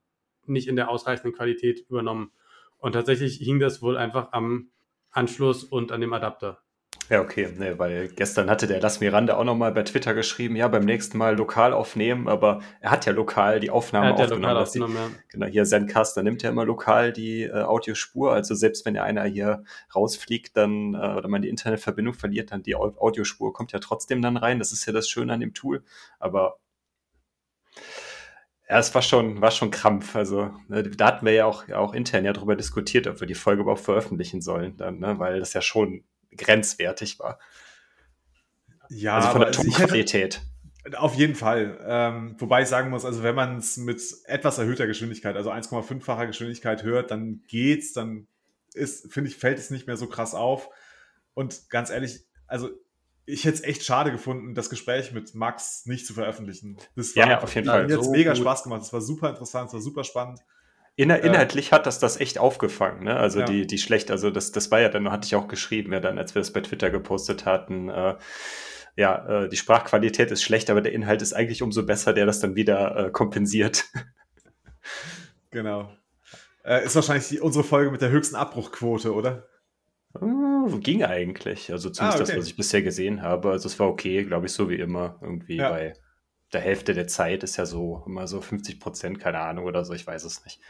nicht 0.46 0.66
in 0.66 0.74
der 0.74 0.88
ausreichenden 0.88 1.34
Qualität 1.34 1.86
übernommen. 1.88 2.32
Und 2.78 2.94
tatsächlich 2.94 3.36
hing 3.36 3.60
das 3.60 3.80
wohl 3.80 3.96
einfach 3.96 4.32
am 4.32 4.70
Anschluss 5.10 5.64
und 5.64 5.92
an 5.92 6.00
dem 6.00 6.12
Adapter. 6.12 6.58
Ja, 7.08 7.20
okay, 7.22 7.52
nee, 7.58 7.76
weil 7.76 8.06
gestern 8.06 8.48
hatte 8.48 8.68
der 8.68 8.80
Las 8.80 9.00
Miranda 9.00 9.36
auch 9.36 9.42
nochmal 9.42 9.72
bei 9.72 9.82
Twitter 9.82 10.14
geschrieben, 10.14 10.54
ja, 10.54 10.68
beim 10.68 10.84
nächsten 10.84 11.18
Mal 11.18 11.36
lokal 11.36 11.72
aufnehmen, 11.72 12.28
aber 12.28 12.60
er 12.80 12.92
hat 12.92 13.04
ja 13.04 13.12
lokal 13.12 13.58
die 13.58 13.70
Aufnahme 13.70 14.06
Er 14.06 14.12
hat 14.12 14.18
ja 14.20 14.24
aufgenommen. 14.26 14.42
lokal 14.42 14.54
dass 14.54 14.70
die- 14.72 14.80
aufgenommen, 14.82 15.12
ja. 15.16 15.22
Genau, 15.28 15.46
hier 15.46 15.64
Zencaster 15.64 16.22
nimmt 16.22 16.44
ja 16.44 16.50
immer 16.50 16.64
lokal 16.64 17.12
die 17.12 17.42
äh, 17.42 17.62
Audiospur, 17.62 18.32
also 18.32 18.54
selbst 18.54 18.86
wenn 18.86 18.94
ja 18.94 19.02
einer 19.02 19.24
hier 19.24 19.64
rausfliegt, 19.92 20.56
dann 20.56 20.94
äh, 20.94 20.98
oder 21.16 21.26
man 21.26 21.42
die 21.42 21.48
Internetverbindung 21.48 22.14
verliert, 22.14 22.52
dann 22.52 22.62
die 22.62 22.76
Au- 22.76 22.94
Audiospur 22.98 23.52
kommt 23.52 23.72
ja 23.72 23.80
trotzdem 23.80 24.22
dann 24.22 24.36
rein. 24.36 24.60
Das 24.60 24.70
ist 24.70 24.86
ja 24.86 24.92
das 24.92 25.08
Schöne 25.08 25.32
an 25.32 25.40
dem 25.40 25.52
Tool, 25.52 25.82
aber 26.20 26.58
ja, 28.70 28.78
es 28.78 28.94
war 28.94 29.02
schon, 29.02 29.40
war 29.40 29.50
schon 29.50 29.72
Krampf. 29.72 30.14
Also, 30.14 30.54
ne, 30.68 30.84
da 30.84 31.06
hatten 31.08 31.26
wir 31.26 31.32
ja 31.32 31.44
auch, 31.44 31.66
ja 31.66 31.78
auch 31.78 31.92
intern 31.92 32.24
ja 32.24 32.32
drüber 32.32 32.54
diskutiert, 32.54 33.08
ob 33.08 33.18
wir 33.18 33.26
die 33.26 33.34
Folge 33.34 33.62
überhaupt 33.62 33.80
veröffentlichen 33.80 34.40
sollen, 34.40 34.76
dann, 34.76 35.00
ne, 35.00 35.18
weil 35.18 35.40
das 35.40 35.54
ja 35.54 35.60
schon 35.60 36.04
grenzwertig 36.36 37.18
war. 37.18 37.40
ja, 38.88 39.16
also 39.16 39.30
von 39.30 39.40
der 39.40 39.48
also 39.48 39.64
Tonqualität. 39.64 40.42
Auf 40.96 41.16
jeden 41.16 41.34
Fall. 41.34 41.80
Ähm, 41.84 42.36
wobei 42.38 42.62
ich 42.62 42.68
sagen 42.68 42.90
muss, 42.90 43.04
also 43.04 43.24
wenn 43.24 43.34
man 43.34 43.58
es 43.58 43.76
mit 43.76 44.00
etwas 44.26 44.58
erhöhter 44.58 44.86
Geschwindigkeit, 44.86 45.34
also 45.34 45.50
1,5-facher 45.50 46.28
Geschwindigkeit 46.28 46.84
hört, 46.84 47.10
dann 47.10 47.42
geht's, 47.48 47.92
dann 47.92 48.28
ist, 48.72 49.12
finde 49.12 49.30
ich, 49.30 49.36
fällt 49.36 49.58
es 49.58 49.70
nicht 49.70 49.88
mehr 49.88 49.96
so 49.96 50.06
krass 50.06 50.32
auf. 50.32 50.70
Und 51.34 51.70
ganz 51.70 51.90
ehrlich, 51.90 52.20
also 52.46 52.70
ich 53.30 53.44
hätte 53.44 53.56
es 53.58 53.62
echt 53.64 53.84
schade 53.84 54.10
gefunden, 54.10 54.54
das 54.54 54.70
Gespräch 54.70 55.12
mit 55.12 55.34
Max 55.34 55.86
nicht 55.86 56.06
zu 56.06 56.14
veröffentlichen. 56.14 56.76
Das 56.96 57.14
Ja, 57.14 57.24
war 57.24 57.30
ja, 57.30 57.42
auf 57.42 57.54
jeden 57.54 57.66
mir 57.66 57.72
Fall. 57.72 57.82
hat 57.84 57.90
jetzt 57.90 58.04
So 58.04 58.10
mega 58.10 58.32
gut. 58.32 58.40
Spaß 58.42 58.62
gemacht. 58.64 58.82
Es 58.82 58.92
war 58.92 59.00
super 59.00 59.30
interessant, 59.30 59.68
es 59.68 59.74
war 59.74 59.80
super 59.80 60.04
spannend. 60.04 60.40
Inner, 60.96 61.18
Ja. 61.18 61.24
inhaltlich 61.24 61.72
hat 61.72 61.86
das 61.86 61.98
das 61.98 62.20
echt 62.20 62.38
aufgefangen, 62.38 63.04
ne? 63.04 63.16
Also 63.16 63.40
Ja. 63.40 63.44
die, 63.46 63.66
die 63.66 63.78
schlecht, 63.78 64.10
also 64.10 64.30
das, 64.30 64.52
das 64.52 64.70
war 64.70 64.80
ja 64.80 64.88
dann, 64.88 65.10
hatte 65.10 65.26
ich 65.26 65.34
auch 65.36 65.48
geschrieben, 65.48 65.92
ja 65.92 66.00
dann, 66.00 66.18
als 66.18 66.34
wir 66.34 66.40
das 66.40 66.52
bei 66.52 66.60
Twitter 66.60 66.90
gepostet 66.90 67.46
hatten, 67.46 67.88
äh, 67.88 68.16
ja, 68.96 69.44
äh, 69.44 69.48
die 69.48 69.56
Sprachqualität 69.56 70.30
ist 70.30 70.42
schlecht, 70.42 70.68
aber 70.68 70.80
der 70.82 70.92
Inhalt 70.92 71.22
ist 71.22 71.32
eigentlich 71.32 71.62
umso 71.62 71.86
besser, 71.86 72.12
der 72.12 72.26
das 72.26 72.40
dann 72.40 72.54
wieder 72.56 73.06
äh, 73.06 73.10
kompensiert. 73.10 73.84
Genau. 75.50 75.90
Äh, 76.64 76.84
ist 76.84 76.94
wahrscheinlich 76.94 77.28
die, 77.28 77.40
unsere 77.40 77.64
Folge 77.64 77.90
mit 77.90 78.02
der 78.02 78.10
höchsten 78.10 78.36
Abbruchquote, 78.36 79.14
oder? 79.14 79.48
Ging 80.78 81.02
eigentlich, 81.04 81.72
also 81.72 81.90
zumindest 81.90 82.20
Ah, 82.20 82.22
okay. 82.24 82.32
das, 82.32 82.38
was 82.40 82.46
ich 82.48 82.56
bisher 82.56 82.82
gesehen 82.82 83.22
habe. 83.22 83.50
Also 83.50 83.66
es 83.68 83.78
war 83.80 83.88
okay, 83.88 84.24
glaube 84.24 84.46
ich, 84.46 84.52
so 84.52 84.68
wie 84.70 84.76
immer. 84.76 85.18
Irgendwie 85.22 85.56
Ja. 85.56 85.70
bei 85.70 85.94
der 86.52 86.60
Hälfte 86.60 86.94
der 86.94 87.06
Zeit 87.08 87.42
ist 87.42 87.56
ja 87.56 87.66
so 87.66 88.02
immer 88.06 88.26
so 88.26 88.40
50 88.40 88.80
Prozent, 88.80 89.18
keine 89.20 89.38
Ahnung 89.40 89.64
oder 89.66 89.84
so, 89.84 89.92
ich 89.92 90.06
weiß 90.06 90.24
es 90.24 90.44
nicht. 90.44 90.60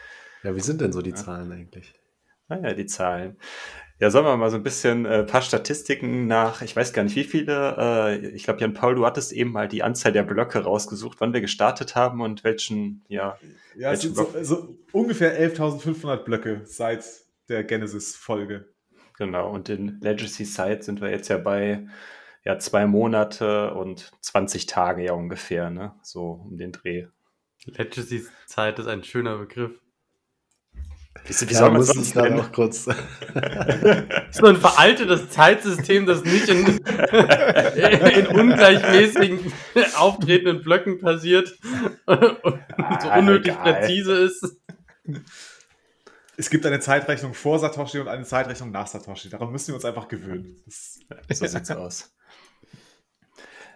Ja, 0.43 0.55
wie 0.55 0.61
sind 0.61 0.81
denn 0.81 0.93
so 0.93 1.03
die 1.03 1.11
Ja. 1.11 1.17
Zahlen 1.17 1.51
eigentlich? 1.53 1.95
Naja, 2.49 2.75
die 2.75 2.87
Zahlen. 2.87 3.37
Ja, 4.01 4.11
sollen 4.11 4.25
wir 4.25 4.37
mal 4.37 4.51
so 4.51 4.57
ein 4.57 4.63
bisschen 4.63 5.05
äh, 5.05 5.25
paar 5.25 5.43
Statistiken 5.43 6.27
nach, 6.27 6.63
ich 6.63 6.75
weiß 6.75 6.93
gar 6.95 7.03
nicht 7.05 7.17
wie 7.17 7.25
viele, 7.25 7.77
äh, 7.79 8.27
ich 8.29 8.45
glaube, 8.45 8.61
Jan 8.61 8.73
Paul, 8.75 8.95
du 8.95 9.05
hattest 9.07 9.31
eben 9.33 9.53
mal 9.53 9.69
die 9.69 9.83
Anzahl 9.83 10.11
der 10.13 10.23
Blöcke 10.23 10.59
rausgesucht, 10.61 11.21
wann 11.21 11.33
wir 11.35 11.43
gestartet 11.43 11.95
haben 11.97 12.21
und 12.23 12.43
welchen, 12.43 13.05
ja, 13.09 13.39
Ja, 13.77 13.93
es 13.93 14.03
Welchen 14.03 14.15
sind 14.17 14.45
so, 14.47 14.57
so 14.65 14.79
ungefähr 14.93 15.39
11.500 15.39 16.25
Blöcke 16.25 16.63
seit 16.65 17.05
der 17.49 17.63
Genesis-Folge. 17.65 18.69
Genau. 19.21 19.51
Und 19.53 19.69
in 19.69 20.01
Legacy 20.01 20.45
Site 20.45 20.83
sind 20.83 21.01
wir 21.01 21.11
jetzt 21.11 21.29
ja 21.29 21.39
bei 21.39 21.87
ja, 22.45 22.59
zwei 22.59 22.87
Monate 22.87 23.75
und 23.75 24.11
20 24.23 24.67
Tage 24.67 25.05
ja 25.05 25.13
ungefähr, 25.13 25.71
ne? 25.71 25.95
So 26.03 26.33
um 26.49 26.57
den 26.59 26.73
Dreh. 26.73 27.07
Legacy-Zeit 27.67 28.79
ist 28.79 28.87
ein 28.89 29.05
schöner 29.05 29.39
Begriff. 29.39 29.73
Wie, 31.27 31.35
wie 31.51 31.55
Ja, 31.55 31.59
soll 31.59 31.71
man 31.71 31.77
muss 31.77 31.93
sonst 31.93 32.09
ich 32.09 32.13
gerade 32.15 32.31
nennen? 32.31 32.41
auch 32.41 32.51
kurz. 32.53 32.87
So 34.33 34.47
ein 34.47 34.57
veraltetes 34.57 35.29
Zeitsystem, 35.31 36.07
das 36.07 36.25
nicht 36.25 36.49
in, 36.49 36.67
in 38.17 38.27
ungleichmäßigen 38.29 39.53
auftretenden 39.97 40.63
Blöcken 40.63 40.99
passiert 41.01 41.59
und 42.07 43.03
so 43.03 43.11
Ah, 43.11 43.19
unnötig 43.19 43.55
egal. 43.55 43.63
präzise 43.63 44.15
ist. 44.15 44.57
Es 46.41 46.49
gibt 46.49 46.65
eine 46.65 46.81
Zeitrechnung 46.81 47.35
vor 47.35 47.59
Satoshi 47.59 47.99
und 47.99 48.09
eine 48.09 48.25
Zeitrechnung 48.25 48.71
nach 48.71 48.87
Satoshi. 48.87 49.29
Daran 49.29 49.53
müssen 49.53 49.69
wir 49.69 49.75
uns 49.75 49.85
einfach 49.85 50.09
gewöhnen. 50.09 50.57
Das, 50.65 50.99
So 51.39 51.47
sieht's 51.47 51.71
aus. 51.71 52.17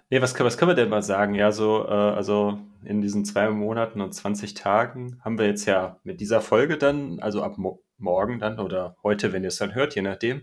Nee, 0.09 0.23
was, 0.23 0.39
was 0.41 0.57
können 0.57 0.71
wir 0.71 0.75
denn 0.75 0.89
mal 0.89 1.03
sagen? 1.03 1.35
Ja, 1.35 1.53
so, 1.53 1.85
äh, 1.85 1.91
also 1.91 2.59
in 2.83 3.03
diesen 3.03 3.27
zwei 3.27 3.51
Monaten 3.51 4.01
und 4.01 4.15
20 4.15 4.55
Tagen 4.55 5.21
haben 5.23 5.39
wir 5.39 5.47
jetzt 5.47 5.67
ja 5.67 6.01
mit 6.05 6.23
dieser 6.23 6.41
Folge 6.41 6.79
dann, 6.79 7.21
also 7.21 7.43
ab 7.43 7.59
mo 7.59 7.83
morgen 7.99 8.39
dann 8.39 8.59
oder 8.59 8.97
heute, 9.03 9.35
wenn 9.35 9.45
ihr 9.45 9.49
es 9.49 9.57
dann 9.57 9.75
hört, 9.75 9.95
je 9.95 10.01
nachdem, 10.01 10.41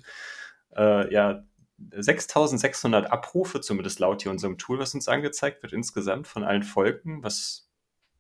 äh, 0.78 1.12
ja, 1.12 1.44
6600 1.90 3.12
Abrufe, 3.12 3.62
zumindest 3.62 3.98
laut 4.00 4.22
hier 4.22 4.32
unserem 4.32 4.60
Tool, 4.60 4.78
was 4.78 4.94
uns 4.94 5.08
angezeigt 5.08 5.64
wird, 5.64 5.74
insgesamt 5.74 6.28
von 6.28 6.44
allen 6.44 6.62
Folgen, 6.62 7.24
was 7.24 7.68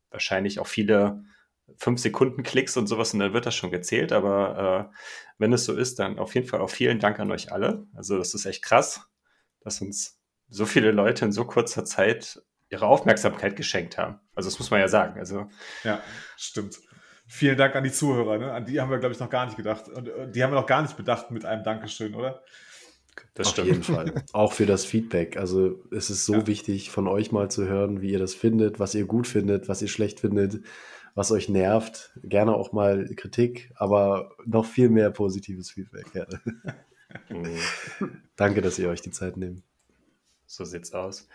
wahrscheinlich 0.09 0.59
auch 0.59 0.65
viele 0.65 1.23
5-Sekunden-Klicks 1.79 2.77
und 2.77 2.87
sowas 2.87 3.13
und 3.13 3.19
dann 3.19 3.33
wird 3.33 3.45
das 3.45 3.55
schon 3.55 3.71
gezählt, 3.71 4.11
aber 4.11 4.89
äh, 4.91 4.95
wenn 5.37 5.53
es 5.53 5.65
so 5.65 5.75
ist, 5.75 5.99
dann 5.99 6.19
auf 6.19 6.35
jeden 6.35 6.47
Fall 6.47 6.61
auch 6.61 6.69
vielen 6.69 6.99
Dank 6.99 7.19
an 7.19 7.31
euch 7.31 7.51
alle. 7.51 7.87
Also 7.95 8.17
das 8.17 8.33
ist 8.33 8.45
echt 8.45 8.63
krass, 8.63 9.01
dass 9.61 9.81
uns 9.81 10.19
so 10.49 10.65
viele 10.65 10.91
Leute 10.91 11.25
in 11.25 11.31
so 11.31 11.45
kurzer 11.45 11.85
Zeit 11.85 12.41
ihre 12.69 12.85
Aufmerksamkeit 12.87 13.55
geschenkt 13.55 13.97
haben. 13.97 14.19
Also 14.33 14.49
das 14.49 14.59
muss 14.59 14.71
man 14.71 14.79
ja 14.79 14.87
sagen. 14.87 15.19
Also 15.19 15.49
ja, 15.83 16.01
stimmt. 16.37 16.79
Vielen 17.27 17.57
Dank 17.57 17.75
an 17.75 17.83
die 17.83 17.91
Zuhörer. 17.91 18.37
Ne? 18.37 18.51
An 18.51 18.65
die 18.65 18.79
haben 18.81 18.89
wir, 18.89 18.97
glaube 18.97 19.13
ich, 19.13 19.19
noch 19.19 19.29
gar 19.29 19.45
nicht 19.45 19.57
gedacht. 19.57 19.87
Und 19.87 20.07
äh, 20.07 20.29
die 20.29 20.43
haben 20.43 20.51
wir 20.51 20.59
noch 20.59 20.67
gar 20.67 20.81
nicht 20.81 20.97
bedacht 20.97 21.31
mit 21.31 21.45
einem 21.45 21.63
Dankeschön, 21.63 22.13
oder? 22.15 22.43
Das 23.33 23.47
Auf 23.47 23.53
stimmt. 23.53 23.67
jeden 23.67 23.83
Fall. 23.83 24.13
Auch 24.33 24.53
für 24.53 24.65
das 24.65 24.85
Feedback. 24.85 25.37
Also 25.37 25.83
es 25.91 26.09
ist 26.09 26.25
so 26.25 26.35
ja. 26.35 26.47
wichtig, 26.47 26.91
von 26.91 27.07
euch 27.07 27.31
mal 27.31 27.49
zu 27.49 27.67
hören, 27.67 28.01
wie 28.01 28.11
ihr 28.11 28.19
das 28.19 28.33
findet, 28.33 28.79
was 28.79 28.95
ihr 28.95 29.05
gut 29.05 29.27
findet, 29.27 29.69
was 29.69 29.81
ihr 29.81 29.87
schlecht 29.87 30.21
findet, 30.21 30.63
was 31.15 31.31
euch 31.31 31.49
nervt. 31.49 32.11
Gerne 32.23 32.53
auch 32.55 32.71
mal 32.71 33.09
Kritik, 33.15 33.71
aber 33.75 34.31
noch 34.45 34.65
viel 34.65 34.89
mehr 34.89 35.11
positives 35.11 35.71
Feedback. 35.71 36.05
Ja. 36.13 36.25
Mhm. 37.29 37.57
Danke, 38.35 38.61
dass 38.61 38.79
ihr 38.79 38.89
euch 38.89 39.01
die 39.01 39.11
Zeit 39.11 39.37
nehmt. 39.37 39.63
So 40.45 40.63
sieht's 40.63 40.93
aus. 40.93 41.27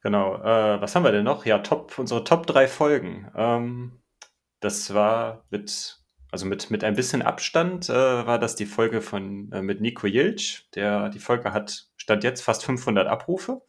Genau. 0.00 0.36
Äh, 0.36 0.80
was 0.80 0.94
haben 0.94 1.04
wir 1.04 1.12
denn 1.12 1.24
noch? 1.24 1.44
Ja, 1.46 1.58
Top, 1.58 1.98
unsere 1.98 2.24
Top 2.24 2.46
3 2.46 2.68
Folgen. 2.68 3.30
Ähm, 3.34 4.00
das 4.60 4.94
war 4.94 5.44
mit 5.50 6.00
also 6.30 6.46
mit, 6.46 6.68
mit 6.68 6.82
ein 6.82 6.96
bisschen 6.96 7.22
Abstand 7.22 7.88
äh, 7.88 7.92
war 8.26 8.40
das 8.40 8.56
die 8.56 8.66
Folge 8.66 9.00
von 9.02 9.52
äh, 9.52 9.62
mit 9.62 9.80
Nico 9.80 10.08
Jilch. 10.08 10.68
Der, 10.74 11.08
die 11.08 11.20
Folge 11.20 11.52
hat 11.52 11.86
stand 11.96 12.24
jetzt 12.24 12.42
fast 12.42 12.64
500 12.64 13.06
Abrufe, 13.06 13.62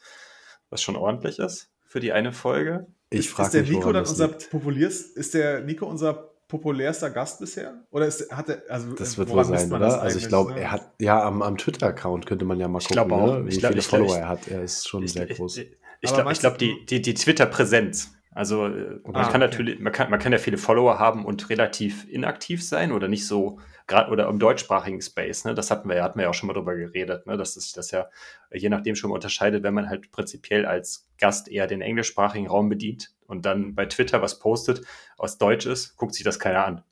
was 0.71 0.81
schon 0.81 0.95
ordentlich 0.95 1.37
ist 1.37 1.69
für 1.95 1.99
die 1.99 2.11
eine 2.11 2.33
Folge. 2.33 2.87
Ich 3.09 3.29
frage 3.29 3.47
Ist 3.47 3.53
der 3.53 3.63
Nico 3.63 3.91
dann 3.91 4.05
unser 4.05 4.27
populärst, 4.27 5.15
ist 5.15 5.33
der 5.33 5.61
Nico 5.61 5.85
unser 5.85 6.31
populärster 6.47 7.09
Gast 7.09 7.39
bisher? 7.39 7.85
Oder 7.91 8.07
ist, 8.07 8.31
hat 8.31 8.49
er, 8.49 8.63
also 8.69 8.93
das 8.93 9.17
wird 9.17 9.29
wohl 9.29 9.45
sein, 9.45 9.71
oder? 9.71 10.01
Also 10.01 10.17
ich 10.17 10.27
glaube, 10.27 10.53
ne? 10.53 10.61
er 10.61 10.71
hat 10.71 10.93
ja 10.99 11.23
am, 11.23 11.41
am 11.41 11.57
Twitter-Account 11.57 12.25
könnte 12.25 12.45
man 12.45 12.59
ja 12.59 12.67
mal 12.67 12.79
gucken, 12.79 13.11
auch, 13.11 13.39
ne? 13.39 13.45
wie 13.47 13.57
glaub, 13.57 13.71
viele 13.71 13.81
Follower 13.81 14.07
glaub, 14.07 14.19
er 14.19 14.29
hat. 14.29 14.47
Er 14.47 14.63
ist 14.63 14.87
schon 14.87 15.03
ich, 15.03 15.13
sehr 15.13 15.27
groß. 15.27 15.57
Ich, 15.57 15.71
ich 16.01 16.13
glaube, 16.13 16.33
glaub, 16.33 16.57
die, 16.57 16.85
die, 16.85 17.01
die 17.01 17.13
Twitter-Präsenz 17.13 18.15
also 18.35 18.67
äh, 18.67 18.99
man 19.05 19.15
ah, 19.15 19.23
kann 19.23 19.41
okay. 19.41 19.49
natürlich, 19.49 19.79
man 19.79 19.93
kann, 19.93 20.09
man 20.11 20.19
kann 20.19 20.33
ja 20.33 20.37
viele 20.37 20.57
Follower 20.57 20.99
haben 20.99 21.25
und 21.25 21.49
relativ 21.49 22.05
inaktiv 22.11 22.63
sein 22.63 22.91
oder 22.91 23.07
nicht 23.07 23.25
so, 23.25 23.59
gerade 23.87 24.11
oder 24.11 24.27
im 24.27 24.39
deutschsprachigen 24.39 25.01
Space, 25.01 25.45
ne? 25.45 25.53
Das 25.53 25.71
hatten 25.71 25.89
wir 25.89 25.95
ja, 25.97 26.03
hatten 26.03 26.17
wir 26.17 26.23
ja 26.23 26.29
auch 26.29 26.33
schon 26.33 26.47
mal 26.47 26.53
drüber 26.53 26.75
geredet, 26.75 27.27
ne? 27.27 27.37
Dass 27.37 27.53
sich 27.53 27.73
das 27.73 27.91
ja 27.91 28.07
je 28.51 28.69
nachdem 28.69 28.95
schon 28.95 29.11
unterscheidet, 29.11 29.63
wenn 29.63 29.73
man 29.73 29.89
halt 29.89 30.11
prinzipiell 30.11 30.65
als 30.65 31.07
Gast 31.17 31.47
eher 31.47 31.67
den 31.67 31.81
englischsprachigen 31.81 32.47
Raum 32.47 32.69
bedient 32.69 33.13
und 33.27 33.45
dann 33.45 33.75
bei 33.75 33.85
Twitter 33.85 34.21
was 34.21 34.39
postet, 34.39 34.85
aus 35.17 35.37
Deutsch 35.37 35.65
ist, 35.65 35.95
guckt 35.97 36.13
sich 36.13 36.23
das 36.23 36.39
keiner 36.39 36.65
an. 36.65 36.83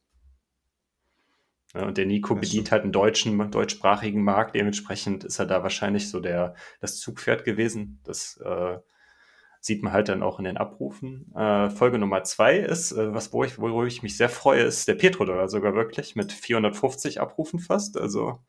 Ja, 1.74 1.88
und 1.88 1.98
der 1.98 2.06
Nico 2.06 2.36
bedient 2.36 2.72
halt 2.72 2.84
einen 2.84 2.92
deutschen, 2.92 3.50
deutschsprachigen 3.50 4.24
Markt, 4.24 4.56
dementsprechend 4.56 5.24
ist 5.24 5.40
er 5.40 5.48
da 5.48 5.64
wahrscheinlich 5.64 6.10
so 6.10 6.20
der, 6.20 6.56
das 6.82 7.00
Zugpferd 7.00 7.46
gewesen. 7.46 8.00
Das 8.04 8.38
äh, 8.38 8.78
sieht 9.64 9.82
man 9.82 9.94
halt 9.94 10.10
dann 10.10 10.24
auch 10.24 10.40
in 10.40 10.46
den 10.46 10.58
Abrufen. 10.58 11.34
Äh, 11.34 11.70
Folge 11.70 11.98
Nummer 11.98 12.24
zwei 12.24 12.58
ist, 12.58 12.92
äh, 12.92 13.14
was 13.14 13.32
wo 13.32 13.46
ich, 13.46 13.58
worüber 13.58 13.86
ich 13.86 14.04
mich 14.04 14.18
sehr 14.18 14.28
freue, 14.28 14.64
ist 14.64 14.90
der 14.90 14.96
Petrodollar 14.96 15.48
sogar 15.48 15.74
wirklich 15.74 16.18
mit 16.18 16.34
450 16.34 17.22
Abrufen 17.22 17.60
fast. 17.60 17.98
Also 17.98 18.40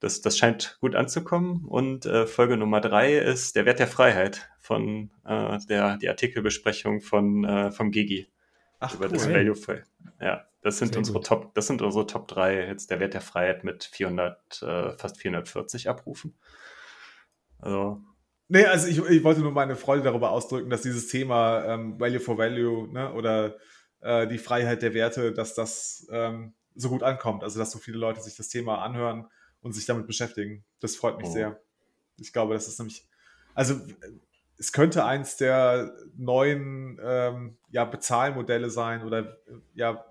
das, 0.00 0.22
das 0.22 0.38
scheint 0.38 0.78
gut 0.80 0.94
anzukommen. 0.94 1.66
Und 1.66 2.06
äh, 2.06 2.26
Folge 2.26 2.56
Nummer 2.56 2.80
drei 2.80 3.18
ist 3.18 3.56
der 3.56 3.66
Wert 3.66 3.78
der 3.78 3.88
Freiheit 3.88 4.48
von 4.58 5.10
äh, 5.26 5.58
der 5.68 5.98
die 5.98 6.08
Artikelbesprechung 6.08 7.02
von 7.02 7.44
äh, 7.44 7.70
vom 7.70 7.90
Gigi 7.90 8.26
Ach, 8.80 8.94
über 8.94 9.06
cool. 9.06 9.12
das 9.12 9.28
Value 9.28 9.54
File. 9.54 9.84
Ja, 10.18 10.46
das 10.62 10.78
sind 10.78 10.94
Sehr 10.94 10.98
unsere 10.98 11.18
gut. 11.18 11.26
Top, 11.26 11.54
das 11.54 11.66
sind 11.66 11.82
unsere 11.82 12.06
Top 12.06 12.26
drei. 12.26 12.66
Jetzt 12.66 12.90
der 12.90 13.00
Wert 13.00 13.12
der 13.12 13.20
Freiheit 13.20 13.64
mit 13.64 13.84
400, 13.84 14.62
äh, 14.62 14.92
fast 14.92 15.18
440 15.20 15.90
Abrufen. 15.90 16.38
Also 17.58 18.00
Nee, 18.48 18.64
also 18.64 18.86
ich, 18.86 18.98
ich 18.98 19.24
wollte 19.24 19.40
nur 19.40 19.52
meine 19.52 19.76
Freude 19.76 20.02
darüber 20.02 20.30
ausdrücken, 20.30 20.70
dass 20.70 20.82
dieses 20.82 21.08
Thema 21.08 21.64
ähm, 21.64 21.98
Value 21.98 22.20
for 22.20 22.38
Value 22.38 22.92
ne, 22.92 23.12
oder 23.12 23.56
äh, 24.00 24.26
die 24.28 24.38
Freiheit 24.38 24.82
der 24.82 24.94
Werte, 24.94 25.32
dass 25.32 25.54
das 25.54 26.06
ähm, 26.10 26.54
so 26.74 26.88
gut 26.88 27.02
ankommt. 27.02 27.42
Also 27.42 27.58
dass 27.58 27.72
so 27.72 27.78
viele 27.78 27.98
Leute 27.98 28.20
sich 28.20 28.36
das 28.36 28.48
Thema 28.48 28.82
anhören 28.82 29.26
und 29.62 29.72
sich 29.72 29.86
damit 29.86 30.06
beschäftigen. 30.06 30.64
Das 30.80 30.94
freut 30.94 31.18
mich 31.18 31.26
oh. 31.28 31.32
sehr. 31.32 31.60
Ich 32.18 32.32
glaube, 32.32 32.54
das 32.54 32.68
ist 32.68 32.78
nämlich, 32.78 33.08
also 33.54 33.74
es 34.58 34.72
könnte 34.72 35.04
eins 35.04 35.36
der 35.36 35.92
neuen 36.16 37.00
ähm, 37.02 37.58
ja, 37.70 37.84
Bezahlmodelle 37.84 38.70
sein 38.70 39.02
oder 39.02 39.38
ja, 39.74 40.04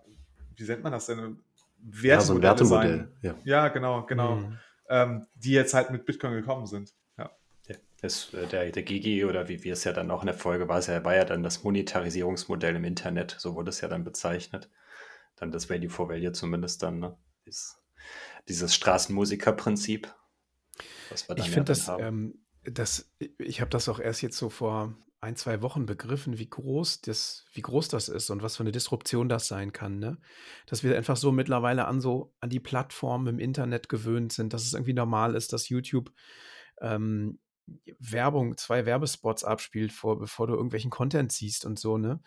wie 0.58 0.64
nennt 0.66 0.84
man 0.84 0.92
das 0.92 1.06
denn? 1.06 1.40
Wertemodelle 1.78 2.10
ja, 2.10 2.22
so 2.22 2.34
ein 2.34 2.42
Wertemodell. 2.42 3.12
Ja. 3.22 3.36
ja. 3.44 3.68
genau, 3.70 4.06
genau. 4.06 4.36
Mhm. 4.36 4.58
Ähm, 4.88 5.28
die 5.36 5.52
jetzt 5.52 5.74
halt 5.74 5.90
mit 5.90 6.06
Bitcoin 6.06 6.34
gekommen 6.34 6.68
sind. 6.68 6.94
Das, 8.06 8.34
äh, 8.36 8.46
der, 8.46 8.72
der 8.72 8.84
Gigi 8.84 9.26
oder 9.26 9.48
wie 9.48 9.64
wir 9.64 9.74
es 9.74 9.84
ja 9.84 9.92
dann 9.92 10.12
auch 10.12 10.22
in 10.22 10.28
der 10.28 10.36
Folge 10.36 10.68
war, 10.68 10.78
es 10.78 10.88
ja, 10.88 11.04
war 11.04 11.16
ja 11.16 11.26
dann 11.26 11.42
das 11.42 11.64
Monetarisierungsmodell 11.64 12.76
im 12.76 12.84
Internet, 12.84 13.36
so 13.40 13.56
wurde 13.56 13.70
es 13.70 13.82
ja 13.82 13.88
dann 13.88 14.04
bezeichnet. 14.04 14.70
Dann 15.36 15.52
das 15.52 15.70
Value 15.72 15.90
for 15.90 16.08
Value 16.08 16.32
zumindest 16.32 16.84
dann, 16.84 17.00
ne? 17.00 17.18
Dies, 17.48 17.78
dieses 18.48 18.76
Straßenmusiker-Prinzip. 18.76 20.14
ich 21.12 21.28
ja 21.28 21.44
finde 21.44 21.64
das, 21.64 21.90
ähm, 22.00 22.46
das, 22.64 23.12
ich 23.40 23.60
habe 23.60 23.72
das 23.72 23.90
auch 23.90 24.00
erst 24.00 24.22
jetzt 24.22 24.38
so 24.38 24.50
vor 24.50 24.96
ein, 25.20 25.36
zwei 25.36 25.64
Wochen 25.64 25.88
begriffen, 25.88 26.38
wie 26.38 26.50
groß 26.50 27.02
das, 27.02 27.48
wie 27.54 27.62
groß 27.62 27.88
das 27.88 28.08
ist 28.08 28.30
und 28.30 28.44
was 28.44 28.56
für 28.56 28.64
eine 28.64 28.72
Disruption 28.72 29.30
das 29.30 29.48
sein 29.48 29.74
kann, 29.74 29.98
ne? 29.98 30.20
Dass 30.68 30.84
wir 30.84 30.96
einfach 30.96 31.18
so 31.18 31.32
mittlerweile 31.32 31.86
an 31.86 32.02
so, 32.02 32.36
an 32.40 32.52
die 32.52 32.60
Plattformen 32.60 33.26
im 33.26 33.40
Internet 33.40 33.90
gewöhnt 33.90 34.32
sind, 34.32 34.54
dass 34.54 34.64
es 34.64 34.74
irgendwie 34.74 34.94
normal 34.94 35.34
ist, 35.34 35.54
dass 35.54 35.70
YouTube 35.70 36.12
ähm, 36.82 37.40
Werbung, 38.00 38.58
zwei 38.58 38.86
Werbespots 38.86 39.44
abspielt, 39.44 39.92
vor, 39.92 40.20
bevor 40.20 40.48
du 40.48 40.54
irgendwelchen 40.54 40.92
Content 40.92 41.32
siehst 41.32 41.66
und 41.66 41.80
so, 41.80 41.98
ne? 41.98 42.22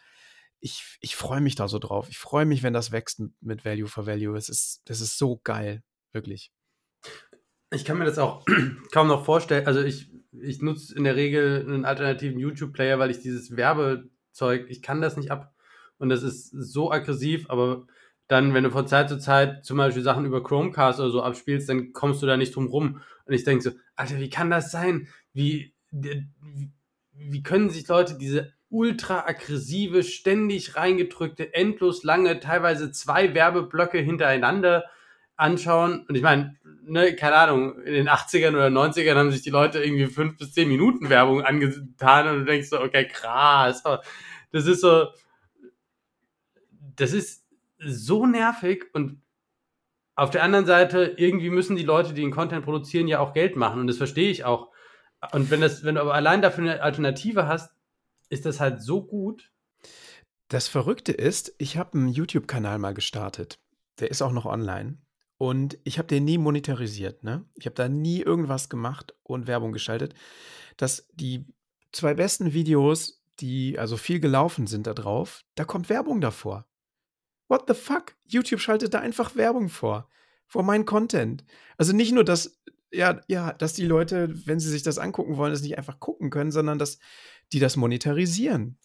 Ich, 0.60 0.98
ich 1.00 1.14
freue 1.14 1.40
mich 1.40 1.54
da 1.54 1.68
so 1.68 1.78
drauf. 1.78 2.08
Ich 2.08 2.18
freue 2.18 2.44
mich, 2.44 2.64
wenn 2.64 2.72
das 2.72 2.90
wächst 2.90 3.20
mit, 3.20 3.32
mit 3.40 3.64
Value 3.64 3.86
for 3.86 4.06
Value. 4.06 4.36
Es 4.36 4.48
ist, 4.48 4.82
das 4.86 5.00
ist 5.00 5.16
so 5.16 5.40
geil, 5.44 5.84
wirklich. 6.12 6.52
Ich 7.70 7.84
kann 7.84 7.98
mir 7.98 8.04
das 8.04 8.18
auch 8.18 8.44
kaum 8.92 9.06
noch 9.06 9.24
vorstellen. 9.24 9.66
Also 9.66 9.82
ich, 9.82 10.10
ich 10.32 10.60
nutze 10.60 10.96
in 10.96 11.04
der 11.04 11.14
Regel 11.14 11.64
einen 11.64 11.84
alternativen 11.84 12.40
YouTube-Player, 12.40 12.98
weil 12.98 13.12
ich 13.12 13.20
dieses 13.20 13.56
Werbezeug, 13.56 14.66
ich 14.68 14.82
kann 14.82 15.00
das 15.00 15.16
nicht 15.16 15.30
ab. 15.30 15.54
Und 15.98 16.08
das 16.08 16.22
ist 16.22 16.50
so 16.50 16.90
aggressiv, 16.90 17.50
aber 17.50 17.86
dann, 18.28 18.52
wenn 18.52 18.64
du 18.64 18.70
von 18.70 18.86
Zeit 18.86 19.08
zu 19.08 19.18
Zeit 19.18 19.64
zum 19.64 19.78
Beispiel 19.78 20.02
Sachen 20.02 20.26
über 20.26 20.42
Chromecast 20.42 21.00
oder 21.00 21.10
so 21.10 21.22
abspielst, 21.22 21.68
dann 21.68 21.92
kommst 21.92 22.22
du 22.22 22.26
da 22.26 22.36
nicht 22.36 22.54
drum 22.54 22.66
rum. 22.66 23.00
Und 23.24 23.32
ich 23.32 23.44
denke 23.44 23.62
so, 23.62 23.70
Alter, 23.96 24.18
wie 24.18 24.30
kann 24.30 24.50
das 24.50 24.70
sein? 24.70 25.08
Wie, 25.32 25.74
wie 25.90 27.42
können 27.42 27.70
sich 27.70 27.86
Leute 27.88 28.16
diese 28.18 28.52
ultra 28.70 29.24
aggressive, 29.26 30.02
ständig 30.02 30.76
reingedrückte, 30.76 31.54
endlos 31.54 32.04
lange, 32.04 32.40
teilweise 32.40 32.92
zwei 32.92 33.34
Werbeblöcke 33.34 33.98
hintereinander 33.98 34.84
anschauen? 35.36 36.04
Und 36.08 36.14
ich 36.14 36.22
meine, 36.22 36.56
ne, 36.82 37.14
keine 37.14 37.36
Ahnung, 37.36 37.80
in 37.82 37.94
den 37.94 38.08
80ern 38.08 38.54
oder 38.54 38.68
90ern 38.68 39.14
haben 39.16 39.30
sich 39.32 39.42
die 39.42 39.50
Leute 39.50 39.82
irgendwie 39.82 40.06
fünf 40.06 40.36
bis 40.36 40.52
zehn 40.52 40.68
Minuten 40.68 41.08
Werbung 41.08 41.42
angetan 41.42 42.28
und 42.28 42.40
du 42.40 42.44
denkst 42.44 42.68
so, 42.68 42.80
okay, 42.80 43.06
krass. 43.06 43.82
Das 44.50 44.66
ist 44.66 44.80
so, 44.80 45.08
das 46.96 47.12
ist 47.12 47.44
so 47.78 48.26
nervig 48.26 48.86
und 48.92 49.22
auf 50.16 50.30
der 50.30 50.42
anderen 50.42 50.66
Seite, 50.66 51.14
irgendwie 51.16 51.50
müssen 51.50 51.76
die 51.76 51.84
Leute, 51.84 52.12
die 52.12 52.22
den 52.22 52.32
Content 52.32 52.64
produzieren, 52.64 53.06
ja 53.06 53.20
auch 53.20 53.32
Geld 53.32 53.54
machen 53.54 53.80
und 53.80 53.86
das 53.86 53.98
verstehe 53.98 54.30
ich 54.30 54.44
auch. 54.44 54.72
Und 55.32 55.50
wenn, 55.50 55.60
das, 55.60 55.84
wenn 55.84 55.96
du 55.96 56.00
aber 56.00 56.14
allein 56.14 56.42
dafür 56.42 56.64
eine 56.64 56.82
Alternative 56.82 57.46
hast, 57.46 57.72
ist 58.28 58.46
das 58.46 58.60
halt 58.60 58.82
so 58.82 59.04
gut. 59.04 59.50
Das 60.48 60.68
Verrückte 60.68 61.12
ist, 61.12 61.54
ich 61.58 61.76
habe 61.76 61.98
einen 61.98 62.08
YouTube-Kanal 62.08 62.78
mal 62.78 62.94
gestartet. 62.94 63.58
Der 63.98 64.10
ist 64.10 64.22
auch 64.22 64.32
noch 64.32 64.46
online. 64.46 64.98
Und 65.36 65.78
ich 65.84 65.98
habe 65.98 66.08
den 66.08 66.24
nie 66.24 66.38
monetarisiert. 66.38 67.22
Ne? 67.22 67.44
Ich 67.54 67.66
habe 67.66 67.74
da 67.74 67.88
nie 67.88 68.20
irgendwas 68.20 68.68
gemacht 68.68 69.14
und 69.22 69.46
Werbung 69.46 69.72
geschaltet. 69.72 70.14
Dass 70.76 71.08
die 71.12 71.46
zwei 71.92 72.14
besten 72.14 72.52
Videos, 72.52 73.22
die 73.40 73.78
also 73.78 73.96
viel 73.96 74.20
gelaufen 74.20 74.66
sind 74.66 74.86
da 74.86 74.94
drauf, 74.94 75.44
da 75.54 75.64
kommt 75.64 75.88
Werbung 75.88 76.20
davor. 76.20 76.66
What 77.48 77.64
the 77.68 77.74
fuck? 77.74 78.14
YouTube 78.26 78.60
schaltet 78.60 78.94
da 78.94 79.00
einfach 79.00 79.36
Werbung 79.36 79.68
vor. 79.68 80.08
Vor 80.46 80.62
meinen 80.62 80.86
Content. 80.86 81.44
Also 81.76 81.94
nicht 81.94 82.12
nur, 82.12 82.24
dass 82.24 82.60
ja, 82.92 83.20
ja, 83.28 83.52
dass 83.52 83.74
die 83.74 83.86
Leute, 83.86 84.32
wenn 84.46 84.60
sie 84.60 84.70
sich 84.70 84.82
das 84.82 84.98
angucken 84.98 85.36
wollen, 85.36 85.52
das 85.52 85.62
nicht 85.62 85.78
einfach 85.78 86.00
gucken 86.00 86.30
können, 86.30 86.50
sondern 86.50 86.78
dass 86.78 86.98
die 87.52 87.58
das 87.60 87.76
monetarisieren. 87.76 88.78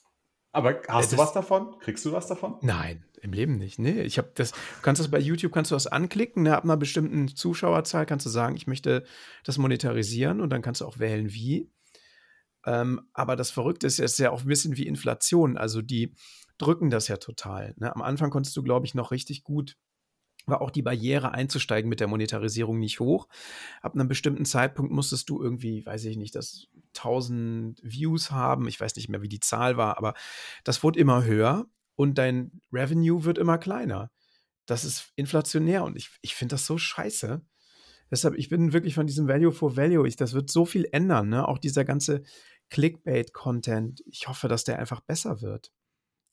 Aber 0.51 0.81
hast 0.87 1.11
Ja, 1.11 1.17
du 1.17 1.23
was 1.23 1.33
davon? 1.33 1.79
Kriegst 1.79 2.05
du 2.05 2.11
was 2.11 2.27
davon? 2.27 2.57
Nein, 2.61 3.03
im 3.21 3.33
Leben 3.33 3.57
nicht. 3.57 3.79
Nee, 3.79 4.01
ich 4.01 4.19
habe 4.19 4.31
das, 4.35 4.51
du 4.51 4.57
kannst 4.83 4.99
das 5.01 5.09
bei 5.09 5.19
YouTube, 5.19 5.51
kannst 5.51 5.71
du 5.71 5.75
das 5.75 5.87
anklicken, 5.87 6.43
ne, 6.43 6.55
ab 6.55 6.63
einer 6.63 6.77
bestimmten 6.77 7.27
Zuschauerzahl 7.27 8.05
kannst 8.05 8.25
du 8.25 8.29
sagen, 8.29 8.55
ich 8.55 8.67
möchte 8.67 9.03
das 9.43 9.57
monetarisieren 9.57 10.41
und 10.41 10.51
dann 10.51 10.61
kannst 10.61 10.81
du 10.81 10.85
auch 10.85 10.99
wählen, 10.99 11.33
wie. 11.33 11.71
Ähm, 12.65 13.01
aber 13.13 13.35
das 13.35 13.49
Verrückte 13.49 13.87
ist, 13.87 13.99
es 13.99 14.13
ist 14.13 14.19
ja 14.19 14.29
auch 14.31 14.41
ein 14.41 14.47
bisschen 14.47 14.77
wie 14.77 14.87
Inflation. 14.87 15.57
Also 15.57 15.81
die 15.81 16.13
drücken 16.59 16.91
das 16.91 17.07
ja 17.07 17.17
total. 17.17 17.73
Ne? 17.77 17.93
Am 17.93 18.01
Anfang 18.03 18.29
konntest 18.29 18.55
du, 18.55 18.61
glaube 18.61 18.85
ich, 18.85 18.93
noch 18.93 19.11
richtig 19.11 19.43
gut, 19.43 19.75
war 20.45 20.61
auch 20.61 20.71
die 20.71 20.81
Barriere 20.81 21.31
einzusteigen 21.31 21.89
mit 21.89 21.99
der 21.99 22.07
Monetarisierung 22.07 22.79
nicht 22.79 22.99
hoch. 22.99 23.27
Ab 23.81 23.93
einem 23.93 24.07
bestimmten 24.07 24.45
Zeitpunkt 24.45 24.91
musstest 24.91 25.29
du 25.29 25.41
irgendwie, 25.41 25.85
weiß 25.85 26.05
ich 26.05 26.17
nicht, 26.17 26.35
das 26.35 26.67
1000 26.95 27.79
Views 27.83 28.31
haben. 28.31 28.67
Ich 28.67 28.79
weiß 28.79 28.95
nicht 28.95 29.09
mehr, 29.09 29.21
wie 29.21 29.29
die 29.29 29.39
Zahl 29.39 29.77
war, 29.77 29.97
aber 29.97 30.13
das 30.63 30.83
wurde 30.83 30.99
immer 30.99 31.23
höher 31.23 31.67
und 31.95 32.17
dein 32.17 32.61
Revenue 32.71 33.23
wird 33.23 33.37
immer 33.37 33.57
kleiner. 33.57 34.11
Das 34.65 34.85
ist 34.85 35.11
inflationär 35.15 35.83
und 35.83 35.95
ich, 35.95 36.09
ich 36.21 36.35
finde 36.35 36.53
das 36.53 36.65
so 36.65 36.77
scheiße. 36.77 37.41
Deshalb, 38.11 38.35
ich 38.35 38.49
bin 38.49 38.73
wirklich 38.73 38.95
von 38.95 39.07
diesem 39.07 39.27
Value 39.27 39.51
for 39.51 39.75
Value. 39.75 40.07
Ich, 40.07 40.15
das 40.15 40.33
wird 40.33 40.49
so 40.51 40.65
viel 40.65 40.87
ändern, 40.91 41.29
ne? 41.29 41.47
Auch 41.47 41.57
dieser 41.57 41.83
ganze 41.83 42.23
Clickbait-Content. 42.69 44.03
Ich 44.05 44.27
hoffe, 44.27 44.47
dass 44.47 44.63
der 44.63 44.79
einfach 44.79 45.01
besser 45.01 45.41
wird. 45.41 45.71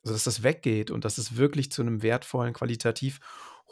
Also, 0.02 0.14
dass 0.14 0.24
das 0.24 0.42
weggeht 0.42 0.90
und 0.90 1.04
dass 1.04 1.18
es 1.18 1.36
wirklich 1.36 1.70
zu 1.72 1.82
einem 1.82 2.02
wertvollen, 2.02 2.54
qualitativ 2.54 3.20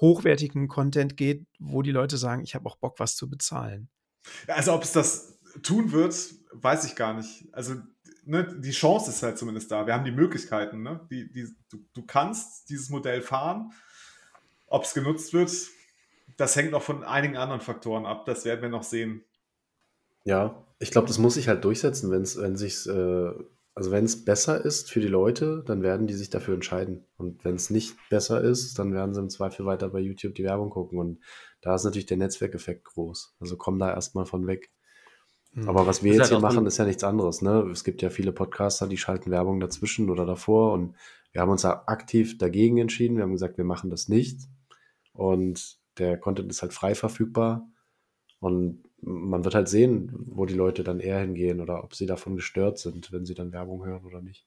hochwertigen 0.00 0.68
Content 0.68 1.16
geht, 1.16 1.46
wo 1.58 1.82
die 1.82 1.90
Leute 1.90 2.16
sagen, 2.16 2.42
ich 2.42 2.54
habe 2.54 2.66
auch 2.66 2.76
Bock, 2.76 2.98
was 2.98 3.16
zu 3.16 3.28
bezahlen. 3.28 3.88
Also 4.46 4.72
ob 4.74 4.82
es 4.82 4.92
das 4.92 5.38
tun 5.62 5.92
wird, 5.92 6.14
weiß 6.52 6.84
ich 6.84 6.96
gar 6.96 7.14
nicht. 7.14 7.48
Also 7.52 7.76
ne, 8.24 8.46
die 8.60 8.70
Chance 8.70 9.10
ist 9.10 9.22
halt 9.22 9.38
zumindest 9.38 9.70
da. 9.70 9.86
Wir 9.86 9.94
haben 9.94 10.04
die 10.04 10.12
Möglichkeiten. 10.12 10.82
Ne? 10.82 11.00
Die, 11.10 11.30
die, 11.32 11.48
du, 11.70 11.78
du 11.94 12.02
kannst 12.06 12.68
dieses 12.68 12.90
Modell 12.90 13.22
fahren. 13.22 13.72
Ob 14.66 14.84
es 14.84 14.92
genutzt 14.92 15.32
wird, 15.32 15.50
das 16.36 16.54
hängt 16.54 16.72
noch 16.72 16.82
von 16.82 17.02
einigen 17.02 17.36
anderen 17.36 17.62
Faktoren 17.62 18.04
ab. 18.04 18.26
Das 18.26 18.44
werden 18.44 18.60
wir 18.60 18.68
noch 18.68 18.82
sehen. 18.82 19.24
Ja, 20.24 20.62
ich 20.78 20.90
glaube, 20.90 21.08
das 21.08 21.18
muss 21.18 21.34
sich 21.34 21.48
halt 21.48 21.64
durchsetzen, 21.64 22.10
wenn 22.10 22.22
es, 22.22 22.36
wenn 22.36 22.56
sich's, 22.56 22.86
äh, 22.86 23.32
also 23.78 23.92
wenn 23.92 24.06
es 24.06 24.24
besser 24.24 24.64
ist 24.64 24.90
für 24.90 24.98
die 24.98 25.06
Leute, 25.06 25.62
dann 25.64 25.82
werden 25.84 26.08
die 26.08 26.14
sich 26.14 26.30
dafür 26.30 26.54
entscheiden. 26.54 27.04
Und 27.16 27.44
wenn 27.44 27.54
es 27.54 27.70
nicht 27.70 27.94
besser 28.10 28.40
ist, 28.40 28.76
dann 28.76 28.92
werden 28.92 29.14
sie 29.14 29.20
im 29.20 29.30
Zweifel 29.30 29.66
weiter 29.66 29.88
bei 29.90 30.00
YouTube 30.00 30.34
die 30.34 30.42
Werbung 30.42 30.68
gucken. 30.68 30.98
Und 30.98 31.20
da 31.60 31.76
ist 31.76 31.84
natürlich 31.84 32.06
der 32.06 32.16
Netzwerkeffekt 32.16 32.86
groß. 32.86 33.36
Also 33.38 33.56
komm 33.56 33.78
da 33.78 33.94
erstmal 33.94 34.26
von 34.26 34.48
weg. 34.48 34.72
Hm. 35.52 35.68
Aber 35.68 35.86
was 35.86 36.02
wir 36.02 36.10
Ist 36.10 36.18
jetzt 36.18 36.32
halt 36.32 36.40
hier 36.40 36.48
machen, 36.48 36.66
ist 36.66 36.78
ja 36.78 36.86
nichts 36.86 37.04
anderes. 37.04 37.40
Ne? 37.40 37.70
Es 37.70 37.84
gibt 37.84 38.02
ja 38.02 38.10
viele 38.10 38.32
Podcaster, 38.32 38.88
die 38.88 38.98
schalten 38.98 39.30
Werbung 39.30 39.60
dazwischen 39.60 40.10
oder 40.10 40.26
davor. 40.26 40.72
Und 40.72 40.96
wir 41.30 41.40
haben 41.40 41.50
uns 41.50 41.62
da 41.62 41.84
aktiv 41.86 42.36
dagegen 42.36 42.78
entschieden. 42.78 43.16
Wir 43.16 43.22
haben 43.22 43.32
gesagt, 43.32 43.58
wir 43.58 43.64
machen 43.64 43.90
das 43.90 44.08
nicht. 44.08 44.40
Und 45.12 45.78
der 45.98 46.18
Content 46.18 46.50
ist 46.50 46.62
halt 46.62 46.72
frei 46.72 46.96
verfügbar. 46.96 47.68
Und 48.40 48.82
man 49.00 49.44
wird 49.44 49.54
halt 49.54 49.68
sehen, 49.68 50.10
wo 50.26 50.46
die 50.46 50.54
Leute 50.54 50.82
dann 50.82 51.00
eher 51.00 51.20
hingehen 51.20 51.60
oder 51.60 51.84
ob 51.84 51.94
sie 51.94 52.06
davon 52.06 52.36
gestört 52.36 52.78
sind, 52.78 53.12
wenn 53.12 53.26
sie 53.26 53.34
dann 53.34 53.52
Werbung 53.52 53.84
hören 53.84 54.04
oder 54.04 54.20
nicht. 54.20 54.46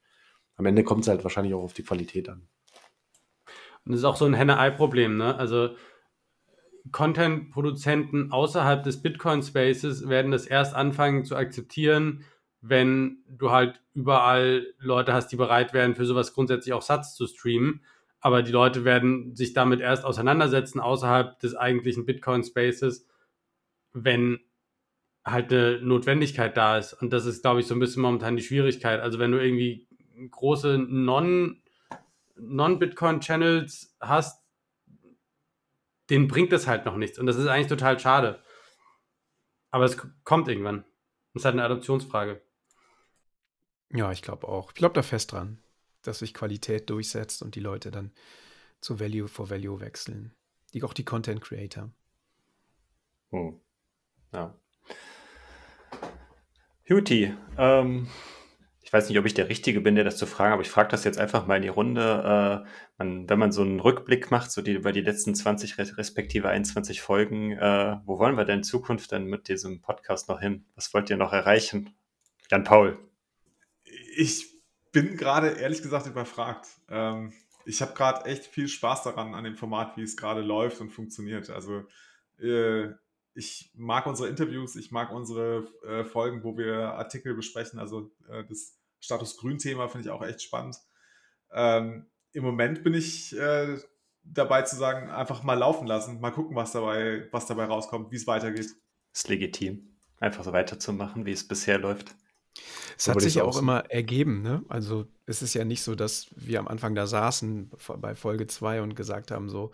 Am 0.55 0.65
Ende 0.65 0.83
kommt 0.83 1.01
es 1.01 1.07
halt 1.07 1.23
wahrscheinlich 1.23 1.53
auch 1.53 1.63
auf 1.63 1.73
die 1.73 1.83
Qualität 1.83 2.29
an. 2.29 2.47
Und 3.85 3.93
das 3.93 3.99
ist 3.99 4.05
auch 4.05 4.17
so 4.17 4.25
ein 4.25 4.33
Henne-Ei-Problem, 4.33 5.17
ne? 5.17 5.35
Also 5.35 5.75
Content-Produzenten 6.91 8.31
außerhalb 8.31 8.83
des 8.83 9.01
Bitcoin-Spaces 9.01 10.09
werden 10.09 10.31
das 10.31 10.45
erst 10.45 10.75
anfangen 10.75 11.25
zu 11.25 11.35
akzeptieren, 11.35 12.23
wenn 12.61 13.23
du 13.27 13.51
halt 13.51 13.81
überall 13.93 14.67
Leute 14.77 15.13
hast, 15.13 15.29
die 15.29 15.35
bereit 15.35 15.73
wären, 15.73 15.95
für 15.95 16.05
sowas 16.05 16.33
grundsätzlich 16.33 16.73
auch 16.73 16.81
Satz 16.81 17.15
zu 17.15 17.27
streamen. 17.27 17.83
Aber 18.19 18.43
die 18.43 18.51
Leute 18.51 18.85
werden 18.85 19.35
sich 19.35 19.53
damit 19.53 19.79
erst 19.79 20.05
auseinandersetzen 20.05 20.79
außerhalb 20.79 21.39
des 21.39 21.55
eigentlichen 21.55 22.05
Bitcoin-Spaces, 22.05 23.07
wenn 23.93 24.39
halt 25.23 25.51
eine 25.51 25.81
Notwendigkeit 25.81 26.57
da 26.57 26.77
ist. 26.77 26.93
Und 26.93 27.11
das 27.13 27.25
ist, 27.25 27.41
glaube 27.41 27.59
ich, 27.59 27.67
so 27.67 27.75
ein 27.75 27.79
bisschen 27.79 28.01
momentan 28.01 28.35
die 28.35 28.43
Schwierigkeit. 28.43 28.99
Also 28.99 29.19
wenn 29.19 29.31
du 29.31 29.43
irgendwie 29.43 29.87
große 30.29 30.77
Non- 30.77 31.61
Non-Bitcoin-Channels 32.35 33.95
hast, 33.99 34.43
denen 36.09 36.27
bringt 36.27 36.51
das 36.51 36.67
halt 36.67 36.85
noch 36.85 36.97
nichts. 36.97 37.19
Und 37.19 37.25
das 37.25 37.37
ist 37.37 37.47
eigentlich 37.47 37.67
total 37.67 37.99
schade. 37.99 38.41
Aber 39.69 39.85
es 39.85 39.97
kommt 40.23 40.47
irgendwann. 40.47 40.83
Das 41.33 41.41
ist 41.41 41.45
halt 41.45 41.53
eine 41.53 41.63
Adoptionsfrage. 41.63 42.41
Ja, 43.93 44.11
ich 44.11 44.21
glaube 44.21 44.47
auch. 44.47 44.69
Ich 44.71 44.75
glaube 44.75 44.95
da 44.95 45.03
fest 45.03 45.31
dran, 45.31 45.59
dass 46.01 46.19
sich 46.19 46.33
Qualität 46.33 46.89
durchsetzt 46.89 47.41
und 47.41 47.55
die 47.55 47.59
Leute 47.59 47.91
dann 47.91 48.11
zu 48.81 48.99
Value 48.99 49.27
for 49.27 49.49
Value 49.49 49.79
wechseln. 49.79 50.33
Die, 50.73 50.83
auch 50.83 50.93
die 50.93 51.05
Content 51.05 51.41
Creator. 51.41 51.91
Hm. 53.31 53.59
Ja. 54.33 54.55
Juti, 56.85 57.33
ähm, 57.57 58.07
ich 58.81 58.91
weiß 58.91 59.07
nicht, 59.07 59.17
ob 59.17 59.25
ich 59.25 59.33
der 59.33 59.47
Richtige 59.47 59.79
bin, 59.79 59.95
der 59.95 60.03
das 60.03 60.17
zu 60.17 60.25
fragen, 60.25 60.51
aber 60.53 60.61
ich 60.61 60.69
frage 60.69 60.89
das 60.89 61.05
jetzt 61.05 61.17
einfach 61.17 61.47
mal 61.47 61.55
in 61.55 61.61
die 61.61 61.69
Runde. 61.69 62.63
Äh, 62.65 62.69
man, 62.97 63.29
wenn 63.29 63.39
man 63.39 63.51
so 63.53 63.61
einen 63.61 63.79
Rückblick 63.79 64.31
macht, 64.31 64.51
so 64.51 64.61
die, 64.61 64.73
über 64.73 64.91
die 64.91 65.01
letzten 65.01 65.33
20 65.33 65.77
res- 65.77 65.97
respektive 65.97 66.49
21 66.49 67.01
Folgen, 67.01 67.51
äh, 67.53 67.97
wo 68.05 68.19
wollen 68.19 68.35
wir 68.35 68.43
denn 68.45 68.57
in 68.57 68.63
Zukunft 68.63 69.11
denn 69.13 69.25
mit 69.25 69.47
diesem 69.47 69.81
Podcast 69.81 70.27
noch 70.27 70.41
hin? 70.41 70.65
Was 70.75 70.93
wollt 70.93 71.09
ihr 71.09 71.17
noch 71.17 71.31
erreichen? 71.31 71.95
Jan 72.49 72.65
Paul. 72.65 72.97
Ich 74.17 74.45
bin 74.91 75.15
gerade 75.15 75.51
ehrlich 75.51 75.81
gesagt 75.81 76.07
überfragt. 76.07 76.67
Ähm, 76.89 77.31
ich 77.65 77.81
habe 77.81 77.93
gerade 77.93 78.25
echt 78.25 78.45
viel 78.45 78.67
Spaß 78.67 79.03
daran, 79.03 79.35
an 79.35 79.45
dem 79.45 79.55
Format, 79.55 79.95
wie 79.95 80.01
es 80.01 80.17
gerade 80.17 80.41
läuft 80.41 80.81
und 80.81 80.89
funktioniert. 80.89 81.49
Also 81.49 81.85
äh, 82.39 82.89
ich 83.33 83.71
mag 83.75 84.05
unsere 84.05 84.29
Interviews, 84.29 84.75
ich 84.75 84.91
mag 84.91 85.11
unsere 85.11 85.67
äh, 85.85 86.03
Folgen, 86.03 86.43
wo 86.43 86.57
wir 86.57 86.93
Artikel 86.93 87.33
besprechen. 87.33 87.79
Also 87.79 88.11
äh, 88.29 88.43
das 88.47 88.77
Status 88.99 89.37
Grün-Thema 89.37 89.87
finde 89.87 90.07
ich 90.07 90.11
auch 90.11 90.23
echt 90.23 90.41
spannend. 90.41 90.77
Ähm, 91.53 92.07
Im 92.33 92.43
Moment 92.43 92.83
bin 92.83 92.93
ich 92.93 93.37
äh, 93.37 93.77
dabei 94.23 94.61
zu 94.63 94.75
sagen, 94.75 95.09
einfach 95.09 95.43
mal 95.43 95.55
laufen 95.55 95.87
lassen, 95.87 96.19
mal 96.19 96.31
gucken, 96.31 96.55
was 96.55 96.71
dabei, 96.71 97.27
was 97.31 97.45
dabei 97.45 97.65
rauskommt, 97.65 98.11
wie 98.11 98.17
es 98.17 98.27
weitergeht. 98.27 98.69
Ist 99.13 99.29
legitim. 99.29 99.97
Einfach 100.19 100.43
so 100.43 100.53
weiterzumachen, 100.53 101.25
wie 101.25 101.31
es 101.31 101.47
bisher 101.47 101.79
läuft. 101.79 102.15
Es 102.97 103.07
hat 103.07 103.21
sich 103.21 103.41
auch 103.41 103.57
immer 103.57 103.89
ergeben, 103.89 104.41
ne? 104.41 104.63
Also 104.67 105.07
es 105.25 105.41
ist 105.41 105.53
ja 105.53 105.65
nicht 105.65 105.81
so, 105.81 105.95
dass 105.95 106.27
wir 106.35 106.59
am 106.59 106.67
Anfang 106.67 106.93
da 106.93 107.07
saßen 107.07 107.71
bei 107.99 108.13
Folge 108.13 108.45
2 108.45 108.81
und 108.81 108.95
gesagt 108.95 109.31
haben, 109.31 109.49
so, 109.49 109.71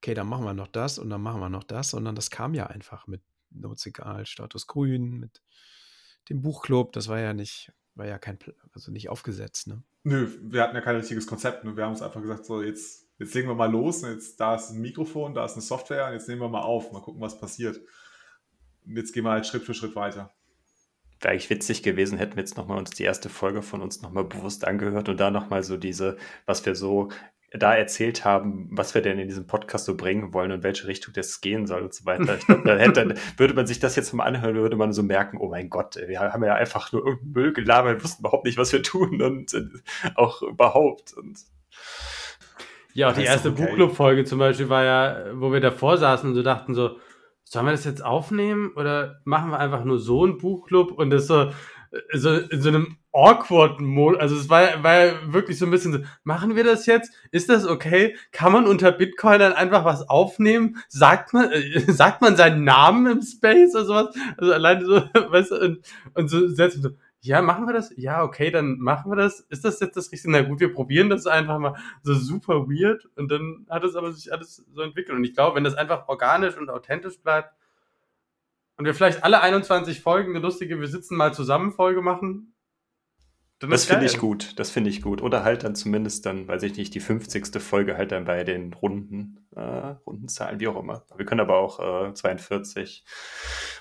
okay, 0.00 0.14
dann 0.14 0.26
machen 0.26 0.44
wir 0.44 0.54
noch 0.54 0.68
das 0.68 0.98
und 0.98 1.10
dann 1.10 1.20
machen 1.20 1.40
wir 1.40 1.50
noch 1.50 1.64
das, 1.64 1.90
sondern 1.90 2.14
das 2.14 2.30
kam 2.30 2.54
ja 2.54 2.66
einfach 2.66 3.06
mit 3.06 3.22
Notes 3.50 3.86
egal, 3.86 4.26
Status 4.26 4.66
Grün, 4.66 5.18
mit 5.18 5.42
dem 6.28 6.40
Buchclub, 6.42 6.92
das 6.92 7.08
war 7.08 7.18
ja 7.18 7.34
nicht, 7.34 7.72
war 7.94 8.06
ja 8.06 8.18
kein, 8.18 8.38
also 8.72 8.90
nicht 8.90 9.08
aufgesetzt, 9.08 9.66
ne? 9.66 9.82
Nö, 10.02 10.30
wir 10.40 10.62
hatten 10.62 10.74
ja 10.74 10.80
kein 10.80 10.96
richtiges 10.96 11.26
Konzept. 11.26 11.64
Ne? 11.64 11.76
Wir 11.76 11.84
haben 11.84 11.92
uns 11.92 12.00
einfach 12.00 12.22
gesagt, 12.22 12.46
so 12.46 12.62
jetzt, 12.62 13.06
jetzt 13.18 13.34
legen 13.34 13.48
wir 13.48 13.54
mal 13.54 13.70
los. 13.70 14.02
Und 14.02 14.12
jetzt, 14.12 14.40
da 14.40 14.54
ist 14.54 14.70
ein 14.70 14.80
Mikrofon, 14.80 15.34
da 15.34 15.44
ist 15.44 15.52
eine 15.52 15.62
Software. 15.62 16.06
Und 16.06 16.14
jetzt 16.14 16.26
nehmen 16.26 16.40
wir 16.40 16.48
mal 16.48 16.62
auf, 16.62 16.90
mal 16.90 17.02
gucken, 17.02 17.20
was 17.20 17.38
passiert. 17.38 17.78
Und 18.86 18.96
jetzt 18.96 19.12
gehen 19.12 19.24
wir 19.24 19.30
halt 19.30 19.46
Schritt 19.46 19.64
für 19.64 19.74
Schritt 19.74 19.94
weiter. 19.94 20.32
Wäre 21.20 21.32
eigentlich 21.32 21.50
witzig 21.50 21.82
gewesen, 21.82 22.16
hätten 22.16 22.36
wir 22.36 22.42
jetzt 22.42 22.56
nochmal 22.56 22.78
uns 22.78 22.90
die 22.90 23.02
erste 23.02 23.28
Folge 23.28 23.60
von 23.60 23.82
uns 23.82 24.00
nochmal 24.00 24.24
bewusst 24.24 24.66
angehört 24.66 25.10
und 25.10 25.20
da 25.20 25.30
nochmal 25.30 25.62
so 25.62 25.76
diese, 25.76 26.16
was 26.46 26.64
wir 26.64 26.74
so 26.74 27.10
da 27.52 27.74
erzählt 27.74 28.24
haben, 28.24 28.68
was 28.70 28.94
wir 28.94 29.02
denn 29.02 29.18
in 29.18 29.26
diesem 29.26 29.46
Podcast 29.46 29.84
so 29.84 29.96
bringen 29.96 30.32
wollen 30.32 30.52
und 30.52 30.62
welche 30.62 30.86
Richtung 30.86 31.12
das 31.14 31.40
gehen 31.40 31.66
soll 31.66 31.82
und 31.82 31.92
so 31.92 32.04
weiter. 32.04 32.36
Ich 32.38 32.46
glaube, 32.46 32.62
da 32.64 32.76
hätte, 32.76 33.14
würde 33.36 33.54
man 33.54 33.66
sich 33.66 33.80
das 33.80 33.96
jetzt 33.96 34.12
mal 34.12 34.24
anhören, 34.24 34.54
würde 34.54 34.76
man 34.76 34.92
so 34.92 35.02
merken, 35.02 35.38
oh 35.38 35.48
mein 35.48 35.68
Gott, 35.68 35.96
wir 35.96 36.20
haben 36.20 36.44
ja 36.44 36.54
einfach 36.54 36.92
nur 36.92 37.04
irgendeinen 37.04 37.32
Müll 37.32 37.52
gelabert, 37.52 37.98
wir 37.98 38.04
wussten 38.04 38.22
überhaupt 38.22 38.44
nicht, 38.44 38.56
was 38.56 38.72
wir 38.72 38.82
tun 38.82 39.20
und 39.20 39.52
äh, 39.54 39.64
auch 40.14 40.42
überhaupt. 40.42 41.12
Und 41.14 41.40
Ja, 42.94 43.10
auch 43.10 43.14
die 43.14 43.24
erste 43.24 43.50
okay. 43.50 43.66
Buchclub-Folge 43.66 44.24
zum 44.24 44.38
Beispiel 44.38 44.68
war 44.68 44.84
ja, 44.84 45.24
wo 45.34 45.52
wir 45.52 45.60
davor 45.60 45.98
saßen 45.98 46.28
und 46.28 46.36
so 46.36 46.42
dachten 46.42 46.74
so, 46.74 46.98
sollen 47.42 47.66
wir 47.66 47.72
das 47.72 47.84
jetzt 47.84 48.04
aufnehmen 48.04 48.72
oder 48.76 49.20
machen 49.24 49.50
wir 49.50 49.58
einfach 49.58 49.84
nur 49.84 49.98
so 49.98 50.22
einen 50.22 50.38
Buchclub 50.38 50.92
und 50.92 51.10
das 51.10 51.26
so, 51.26 51.50
so 52.12 52.36
in 52.36 52.62
so 52.62 52.68
einem 52.68 52.96
awkward 53.12 53.80
Mode, 53.80 54.20
also 54.20 54.36
es 54.36 54.48
war, 54.48 54.82
war 54.82 55.32
wirklich 55.32 55.58
so 55.58 55.64
ein 55.64 55.70
bisschen 55.70 55.92
so, 55.92 55.98
machen 56.22 56.56
wir 56.56 56.64
das 56.64 56.86
jetzt? 56.86 57.12
Ist 57.30 57.48
das 57.48 57.66
okay? 57.66 58.16
Kann 58.32 58.52
man 58.52 58.66
unter 58.66 58.92
Bitcoin 58.92 59.40
dann 59.40 59.52
einfach 59.52 59.84
was 59.84 60.08
aufnehmen? 60.08 60.76
Sagt 60.88 61.32
man, 61.32 61.50
äh, 61.50 61.80
sagt 61.92 62.20
man 62.20 62.36
seinen 62.36 62.64
Namen 62.64 63.10
im 63.10 63.22
Space 63.22 63.74
oder 63.74 63.84
sowas? 63.84 64.14
Also 64.36 64.52
alleine 64.52 64.84
so, 64.84 64.94
weißt 65.14 65.50
du, 65.50 65.60
und, 65.60 65.78
und 66.14 66.28
so 66.28 66.48
selbst 66.48 66.82
so, 66.82 66.90
ja, 67.22 67.42
machen 67.42 67.66
wir 67.66 67.74
das? 67.74 67.92
Ja, 67.96 68.22
okay, 68.22 68.50
dann 68.50 68.78
machen 68.78 69.10
wir 69.10 69.16
das. 69.16 69.40
Ist 69.40 69.64
das 69.64 69.78
jetzt 69.80 69.96
das 69.96 70.10
Richtige? 70.10 70.32
Na 70.32 70.42
gut, 70.42 70.60
wir 70.60 70.72
probieren 70.72 71.10
das 71.10 71.26
einfach 71.26 71.58
mal 71.58 71.74
so 72.02 72.14
super 72.14 72.66
weird 72.68 73.08
und 73.16 73.30
dann 73.30 73.66
hat 73.68 73.84
es 73.84 73.94
aber 73.94 74.12
sich 74.12 74.32
alles 74.32 74.64
so 74.72 74.80
entwickelt. 74.80 75.18
Und 75.18 75.24
ich 75.24 75.34
glaube, 75.34 75.56
wenn 75.56 75.64
das 75.64 75.74
einfach 75.74 76.08
organisch 76.08 76.56
und 76.56 76.70
authentisch 76.70 77.20
bleibt, 77.20 77.54
und 78.80 78.86
wir 78.86 78.94
vielleicht 78.94 79.24
alle 79.24 79.42
21 79.42 80.00
Folgen 80.00 80.30
eine 80.30 80.38
lustige 80.38 80.80
Wir 80.80 80.88
sitzen 80.88 81.14
mal 81.14 81.34
zusammen 81.34 81.72
Folge 81.72 82.00
machen. 82.00 82.54
Dann 83.60 83.68
das 83.68 83.84
finde 83.84 84.06
ich 84.06 84.18
gut, 84.18 84.58
das 84.58 84.70
finde 84.70 84.88
ich 84.88 85.02
gut. 85.02 85.22
Oder 85.22 85.44
halt 85.44 85.64
dann 85.64 85.74
zumindest 85.74 86.24
dann, 86.24 86.48
weiß 86.48 86.62
ich 86.62 86.76
nicht, 86.78 86.94
die 86.94 87.00
50. 87.00 87.60
Folge 87.60 87.96
halt 87.96 88.10
dann 88.10 88.24
bei 88.24 88.42
den 88.42 88.72
Runden, 88.72 89.46
äh, 89.54 89.60
Rundenzahlen, 89.60 90.60
wie 90.60 90.68
auch 90.68 90.80
immer. 90.80 91.04
Wir 91.14 91.26
können 91.26 91.42
aber 91.42 91.58
auch 91.58 92.08
äh, 92.08 92.14
42 92.14 93.04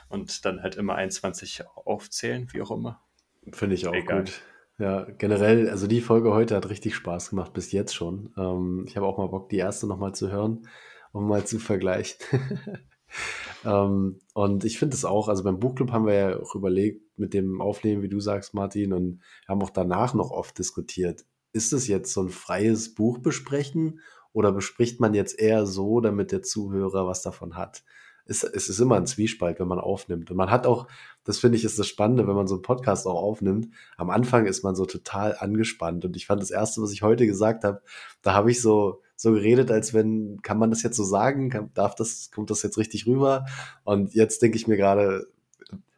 und 0.09 0.43
dann 0.43 0.61
halt 0.61 0.75
immer 0.75 0.95
21 0.95 1.63
aufzählen, 1.75 2.49
wie 2.51 2.61
auch 2.61 2.71
immer. 2.71 3.01
Finde 3.53 3.75
ich 3.75 3.88
auch 3.88 3.93
Egal. 3.93 4.25
gut. 4.25 4.41
Ja, 4.80 5.05
generell, 5.17 5.69
also 5.69 5.88
die 5.88 6.01
Folge 6.01 6.34
heute 6.34 6.57
hat 6.57 6.69
richtig 6.69 6.95
Spaß 6.95 7.30
gemacht, 7.30 7.53
bis 7.53 7.71
jetzt 7.71 7.95
schon. 7.95 8.34
Ähm, 8.38 8.84
ich 8.86 8.97
habe 8.97 9.05
auch 9.05 9.17
mal 9.17 9.27
Bock, 9.27 9.47
die 9.47 9.57
erste 9.57 9.88
nochmal 9.88 10.13
zu 10.13 10.30
hören, 10.30 10.67
um 11.13 11.25
mal 11.25 11.45
zu 11.45 11.57
vergleichen. 11.57 12.17
ähm, 13.66 14.20
und 14.34 14.64
ich 14.66 14.80
finde 14.80 14.95
es 14.95 15.05
auch, 15.05 15.28
also 15.28 15.43
beim 15.43 15.60
Buchclub 15.60 15.91
haben 15.91 16.05
wir 16.05 16.14
ja 16.14 16.39
auch 16.39 16.55
überlegt, 16.55 17.01
mit 17.18 17.34
dem 17.34 17.62
Aufnehmen, 17.62 18.01
wie 18.01 18.10
du 18.10 18.20
sagst, 18.20 18.53
Martin, 18.53 18.93
und 18.93 19.22
haben 19.47 19.62
auch 19.62 19.70
danach 19.70 20.14
noch 20.14 20.32
oft 20.32 20.57
diskutiert. 20.57 21.26
Ist 21.51 21.74
es 21.74 21.88
jetzt 21.88 22.14
so 22.14 22.22
ein 22.22 22.30
freies 22.30 22.93
Buch 22.93 23.20
besprechen 23.20 23.99
oder 24.32 24.51
bespricht 24.51 24.99
man 24.99 25.14
jetzt 25.14 25.39
eher 25.39 25.66
so, 25.66 25.99
damit 25.99 26.32
der 26.32 26.43
Zuhörer 26.43 27.07
was 27.07 27.22
davon 27.22 27.55
hat? 27.55 27.84
Es, 28.30 28.43
es 28.43 28.69
ist 28.69 28.80
immer 28.80 28.95
ein 28.95 29.05
Zwiespalt, 29.05 29.59
wenn 29.59 29.67
man 29.67 29.80
aufnimmt. 29.80 30.32
Und 30.32 30.38
man 30.38 30.51
hat 30.51 30.67
auch, 30.67 30.88
das 31.23 31.39
finde 31.39 31.57
ich 31.57 31.65
ist 31.65 31.80
das 31.80 31.88
Spannende, 31.88 32.27
wenn 32.27 32.36
man 32.36 32.47
so 32.47 32.55
einen 32.55 32.61
Podcast 32.61 33.07
auch 33.07 33.21
aufnimmt. 33.21 33.69
Am 33.97 34.09
Anfang 34.09 34.45
ist 34.45 34.63
man 34.63 34.75
so 34.75 34.86
total 34.86 35.36
angespannt. 35.38 36.05
Und 36.05 36.15
ich 36.15 36.27
fand 36.27 36.41
das 36.41 36.51
Erste, 36.51 36.82
was 36.82 36.91
ich 36.91 37.01
heute 37.01 37.25
gesagt 37.25 37.63
habe, 37.63 37.82
da 38.21 38.34
habe 38.34 38.51
ich 38.51 38.61
so, 38.61 39.01
so 39.15 39.34
geredet, 39.34 39.71
als 39.71 39.93
wenn, 39.93 40.41
kann 40.41 40.59
man 40.59 40.69
das 40.69 40.84
jetzt 40.84 40.95
so 40.95 41.03
sagen? 41.03 41.49
Kann, 41.49 41.71
darf 41.73 41.95
das, 41.95 42.32
kommt 42.32 42.49
das 42.49 42.63
jetzt 42.63 42.77
richtig 42.77 43.07
rüber? 43.07 43.45
Und 43.84 44.13
jetzt 44.13 44.41
denke 44.41 44.57
ich 44.57 44.67
mir 44.67 44.77
gerade, 44.77 45.27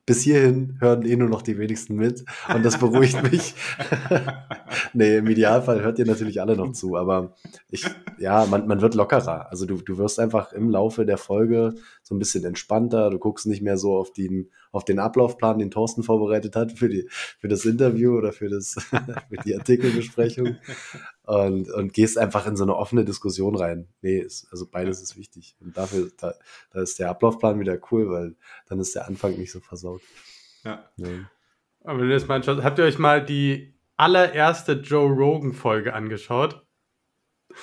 bis 0.06 0.24
hierhin 0.24 0.78
hören 0.80 1.06
eh 1.06 1.16
nur 1.16 1.30
noch 1.30 1.42
die 1.42 1.58
wenigsten 1.58 1.96
mit 1.96 2.26
und 2.54 2.66
das 2.66 2.80
beruhigt 2.80 3.22
mich. 3.32 3.54
nee, 4.94 5.18
im 5.18 5.28
Idealfall 5.28 5.82
hört 5.82 6.00
ihr 6.00 6.06
natürlich 6.06 6.42
alle 6.42 6.58
noch 6.58 6.72
zu, 6.74 6.98
aber 6.98 7.36
ich, 7.70 7.86
ja, 8.18 8.46
man, 8.46 8.68
man 8.68 8.82
wird 8.82 8.96
lockerer. 8.96 9.50
Also 9.52 9.66
du, 9.66 9.78
du 9.78 9.98
wirst 9.98 10.20
einfach 10.20 10.54
im 10.54 10.70
Laufe 10.70 11.06
der 11.06 11.18
Folge 11.18 11.76
so 12.12 12.16
ein 12.16 12.20
bisschen 12.20 12.44
entspannter, 12.44 13.10
du 13.10 13.20
guckst 13.20 13.48
nicht 13.48 13.62
mehr 13.62 13.78
so 13.78 13.96
auf 13.96 14.12
den, 14.12 14.52
auf 14.74 14.84
den 14.84 15.00
Ablaufplan, 15.00 15.60
den 15.60 15.72
Thorsten 15.72 16.04
vorbereitet 16.04 16.58
hat 16.58 16.74
für, 16.74 16.90
die, 16.90 17.08
für 17.10 17.48
das 17.48 17.64
Interview 17.64 18.18
oder 18.18 18.34
für, 18.34 18.50
das, 18.50 18.74
für 19.30 19.38
die 19.46 19.56
Artikelbesprechung 19.56 20.58
und, 21.24 21.72
und 21.72 21.94
gehst 21.94 22.18
einfach 22.18 22.46
in 22.48 22.58
so 22.58 22.64
eine 22.64 22.76
offene 22.76 23.06
Diskussion 23.06 23.56
rein. 23.56 23.88
Nee, 24.02 24.18
ist, 24.18 24.46
also 24.52 24.68
beides 24.70 25.02
ist 25.02 25.16
wichtig. 25.16 25.56
Und 25.62 25.78
dafür, 25.78 26.12
da, 26.20 26.34
da 26.74 26.82
ist 26.82 27.00
der 27.00 27.10
Ablaufplan 27.10 27.62
wieder 27.62 27.80
cool, 27.92 28.12
weil 28.12 28.36
dann 28.68 28.82
ist 28.82 28.94
der 28.94 29.08
Anfang 29.08 29.38
nicht 29.38 29.54
so 29.54 29.62
versaut. 29.62 30.02
Ja. 30.66 30.92
Nee. 30.98 31.22
Aber 31.86 32.02
wenn 32.02 32.10
ihr 32.10 32.16
das 32.16 32.28
mal 32.28 32.36
anschaut, 32.36 32.62
habt 32.62 32.78
ihr 32.78 32.84
euch 32.84 33.00
mal 33.00 33.24
die 33.24 33.74
allererste 33.96 34.74
Joe 34.74 35.10
Rogan-Folge 35.10 35.94
angeschaut? 35.94 36.62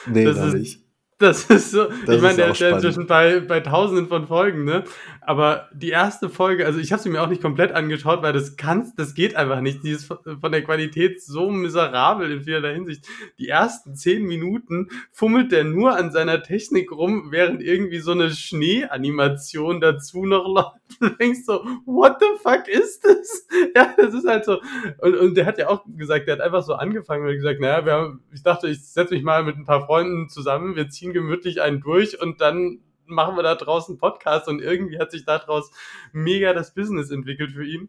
Nee, 0.06 0.24
das 0.24 0.38
ist, 0.38 0.54
nicht. 0.54 0.87
Das 1.18 1.44
ist 1.46 1.72
so, 1.72 1.86
das 2.06 2.16
ich 2.16 2.22
meine, 2.22 2.36
der 2.36 2.50
ist 2.50 2.60
ja 2.60 2.70
inzwischen 2.70 3.08
bei, 3.08 3.40
bei 3.40 3.58
tausenden 3.58 4.06
von 4.06 4.28
Folgen, 4.28 4.64
ne? 4.64 4.84
Aber 5.20 5.68
die 5.74 5.90
erste 5.90 6.28
Folge, 6.28 6.64
also 6.64 6.78
ich 6.78 6.92
habe 6.92 7.02
sie 7.02 7.10
mir 7.10 7.20
auch 7.20 7.28
nicht 7.28 7.42
komplett 7.42 7.72
angeschaut, 7.72 8.22
weil 8.22 8.32
das 8.32 8.56
kann, 8.56 8.92
das 8.96 9.14
geht 9.14 9.34
einfach 9.34 9.60
nicht. 9.60 9.82
Die 9.82 9.90
ist 9.90 10.04
von 10.06 10.52
der 10.52 10.62
Qualität 10.62 11.20
so 11.20 11.50
miserabel 11.50 12.30
in 12.30 12.42
vielerlei 12.42 12.74
Hinsicht. 12.74 13.04
Die 13.38 13.48
ersten 13.48 13.96
zehn 13.96 14.22
Minuten 14.22 14.90
fummelt 15.10 15.50
der 15.50 15.64
nur 15.64 15.96
an 15.96 16.12
seiner 16.12 16.44
Technik 16.44 16.92
rum, 16.92 17.32
während 17.32 17.62
irgendwie 17.62 17.98
so 17.98 18.12
eine 18.12 18.30
Schneeanimation 18.30 19.80
dazu 19.80 20.24
noch 20.24 20.46
läuft. 20.46 20.78
Du 21.00 21.10
denkst 21.10 21.40
so, 21.44 21.64
what 21.84 22.16
the 22.18 22.26
fuck 22.42 22.66
ist 22.66 23.04
das? 23.04 23.46
Ja, 23.74 23.94
das 23.96 24.14
ist 24.14 24.26
halt 24.26 24.44
so. 24.44 24.60
Und, 24.98 25.16
und 25.16 25.36
der 25.36 25.46
hat 25.46 25.58
ja 25.58 25.68
auch 25.68 25.84
gesagt, 25.96 26.26
der 26.26 26.36
hat 26.36 26.40
einfach 26.40 26.62
so 26.62 26.74
angefangen 26.74 27.26
und 27.26 27.34
gesagt, 27.34 27.60
naja, 27.60 27.84
wir 27.84 27.92
haben, 27.92 28.22
ich 28.32 28.42
dachte, 28.42 28.68
ich 28.68 28.82
setze 28.84 29.14
mich 29.14 29.22
mal 29.22 29.44
mit 29.44 29.56
ein 29.56 29.64
paar 29.64 29.84
Freunden 29.84 30.28
zusammen, 30.28 30.76
wir 30.76 30.88
ziehen 30.88 31.07
gemütlich 31.12 31.62
einen 31.62 31.80
durch 31.80 32.20
und 32.20 32.40
dann 32.40 32.80
machen 33.06 33.36
wir 33.36 33.42
da 33.42 33.54
draußen 33.54 33.98
Podcast 33.98 34.48
und 34.48 34.60
irgendwie 34.60 34.98
hat 34.98 35.10
sich 35.10 35.24
daraus 35.24 35.70
mega 36.12 36.52
das 36.52 36.74
Business 36.74 37.10
entwickelt 37.10 37.52
für 37.52 37.64
ihn. 37.64 37.88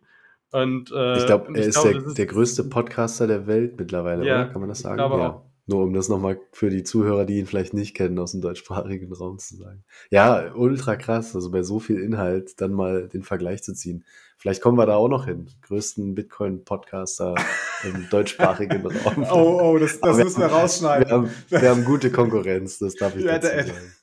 Und, 0.51 0.91
äh, 0.91 1.17
ich 1.17 1.25
glaube, 1.25 1.53
er 1.53 1.65
ist, 1.65 1.75
glaub, 1.75 1.91
der, 1.91 2.05
ist 2.05 2.17
der 2.17 2.25
größte 2.25 2.63
Podcaster 2.63 3.27
der 3.27 3.45
Welt 3.45 3.77
mittlerweile, 3.77 4.25
ja, 4.25 4.41
oder? 4.41 4.51
Kann 4.51 4.61
man 4.61 4.69
das 4.69 4.79
sagen? 4.79 4.97
ja. 4.97 5.05
Auch. 5.05 5.48
Nur 5.69 5.83
um 5.83 5.93
das 5.93 6.09
nochmal 6.09 6.39
für 6.51 6.71
die 6.71 6.81
Zuhörer, 6.81 7.25
die 7.25 7.37
ihn 7.37 7.45
vielleicht 7.45 7.75
nicht 7.75 7.95
kennen, 7.95 8.17
aus 8.17 8.31
dem 8.31 8.41
deutschsprachigen 8.41 9.13
Raum 9.13 9.37
zu 9.37 9.55
sagen. 9.55 9.83
Ja, 10.09 10.51
ultra 10.55 10.95
krass. 10.95 11.35
Also 11.35 11.51
bei 11.51 11.61
so 11.61 11.79
viel 11.79 11.99
Inhalt 11.99 12.59
dann 12.59 12.73
mal 12.73 13.07
den 13.07 13.21
Vergleich 13.21 13.61
zu 13.61 13.75
ziehen. 13.75 14.03
Vielleicht 14.39 14.63
kommen 14.63 14.79
wir 14.79 14.87
da 14.87 14.95
auch 14.95 15.09
noch 15.09 15.25
hin. 15.25 15.47
Größten 15.61 16.15
Bitcoin-Podcaster 16.15 17.35
im 17.83 18.09
deutschsprachigen 18.09 18.83
Raum. 18.83 19.27
Oh, 19.31 19.59
oh, 19.61 19.77
das, 19.77 19.99
das 19.99 20.17
müssen 20.17 20.41
wir 20.41 20.47
rausschneiden. 20.47 21.07
Wir 21.07 21.13
haben, 21.13 21.29
wir 21.49 21.69
haben, 21.69 21.85
gute 21.85 22.11
Konkurrenz, 22.11 22.79
das 22.79 22.95
darf 22.95 23.15
ich 23.15 23.25
dazu 23.25 23.47
sagen. 23.47 23.93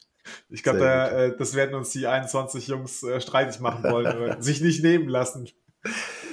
Ich 0.49 0.62
glaube, 0.62 0.87
äh, 0.87 1.37
das 1.37 1.55
werden 1.55 1.75
uns 1.75 1.91
die 1.91 2.07
21 2.07 2.69
Jungs 2.69 3.03
äh, 3.03 3.21
streitig 3.21 3.59
machen 3.59 3.83
wollen 3.91 4.17
oder 4.23 4.41
sich 4.41 4.61
nicht 4.61 4.85
nehmen 4.85 5.09
lassen. 5.09 5.49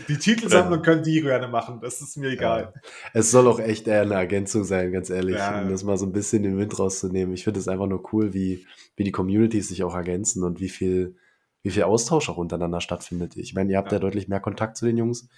Die 0.08 0.18
Titelsammlung 0.18 0.80
ja. 0.80 0.84
können 0.86 1.04
die 1.04 1.22
gerne 1.22 1.48
machen, 1.48 1.80
das 1.82 2.02
ist 2.02 2.18
mir 2.18 2.30
egal. 2.30 2.74
Ja. 2.74 2.82
Es 3.14 3.32
soll 3.32 3.48
auch 3.48 3.60
echt 3.60 3.88
eher 3.88 4.02
eine 4.02 4.16
Ergänzung 4.16 4.64
sein, 4.64 4.92
ganz 4.92 5.10
ehrlich, 5.10 5.38
ja. 5.38 5.62
um 5.62 5.70
das 5.70 5.84
mal 5.84 5.98
so 5.98 6.06
ein 6.06 6.12
bisschen 6.12 6.44
den 6.44 6.58
Wind 6.58 6.78
rauszunehmen. 6.78 7.34
Ich 7.34 7.44
finde 7.44 7.60
es 7.60 7.68
einfach 7.68 7.88
nur 7.88 8.14
cool, 8.14 8.34
wie, 8.34 8.66
wie 8.96 9.04
die 9.04 9.12
Communities 9.12 9.70
sich 9.70 9.84
auch 9.84 9.96
ergänzen 9.96 10.44
und 10.44 10.60
wie 10.60 10.70
viel, 10.70 11.16
wie 11.62 11.72
viel 11.72 11.84
Austausch 11.84 12.30
auch 12.30 12.38
untereinander 12.38 12.82
stattfindet. 12.82 13.38
Ich 13.38 13.54
meine, 13.54 13.72
ihr 13.72 13.78
habt 13.78 13.92
ja. 13.92 14.00
deutlich 14.00 14.28
mehr 14.28 14.40
Kontakt 14.40 14.78
zu 14.78 14.86
den 14.86 14.98
Jungs, 14.98 15.30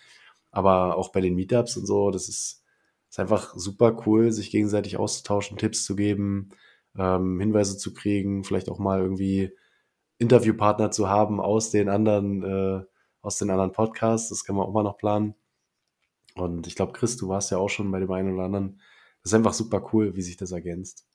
aber 0.51 0.97
auch 0.97 1.11
bei 1.11 1.21
den 1.21 1.35
Meetups 1.35 1.77
und 1.77 1.85
so, 1.85 2.11
das 2.11 2.29
ist, 2.29 2.63
ist 3.09 3.19
einfach 3.19 3.53
super 3.55 4.01
cool, 4.05 4.31
sich 4.31 4.51
gegenseitig 4.51 4.97
auszutauschen, 4.97 5.57
Tipps 5.57 5.83
zu 5.83 5.95
geben, 5.95 6.49
ähm, 6.97 7.39
Hinweise 7.39 7.77
zu 7.77 7.93
kriegen, 7.93 8.43
vielleicht 8.43 8.69
auch 8.69 8.79
mal 8.79 8.99
irgendwie 9.01 9.51
Interviewpartner 10.17 10.91
zu 10.91 11.09
haben 11.09 11.41
aus 11.41 11.71
den 11.71 11.89
anderen, 11.89 12.43
äh, 12.43 12.83
aus 13.25 13.37
den 13.37 13.49
anderen 13.49 13.71
Podcasts. 13.71 14.29
Das 14.29 14.45
kann 14.45 14.55
man 14.55 14.65
auch 14.65 14.73
mal 14.73 14.83
noch 14.83 14.97
planen. 14.97 15.35
Und 16.35 16.67
ich 16.67 16.75
glaube, 16.75 16.93
Chris, 16.93 17.17
du 17.17 17.27
warst 17.29 17.51
ja 17.51 17.57
auch 17.57 17.69
schon 17.69 17.91
bei 17.91 17.99
dem 17.99 18.11
einen 18.11 18.33
oder 18.33 18.43
anderen. 18.43 18.81
Das 19.23 19.31
ist 19.31 19.33
einfach 19.33 19.53
super 19.53 19.89
cool, 19.93 20.15
wie 20.15 20.21
sich 20.21 20.37
das 20.37 20.51
ergänzt. 20.51 21.07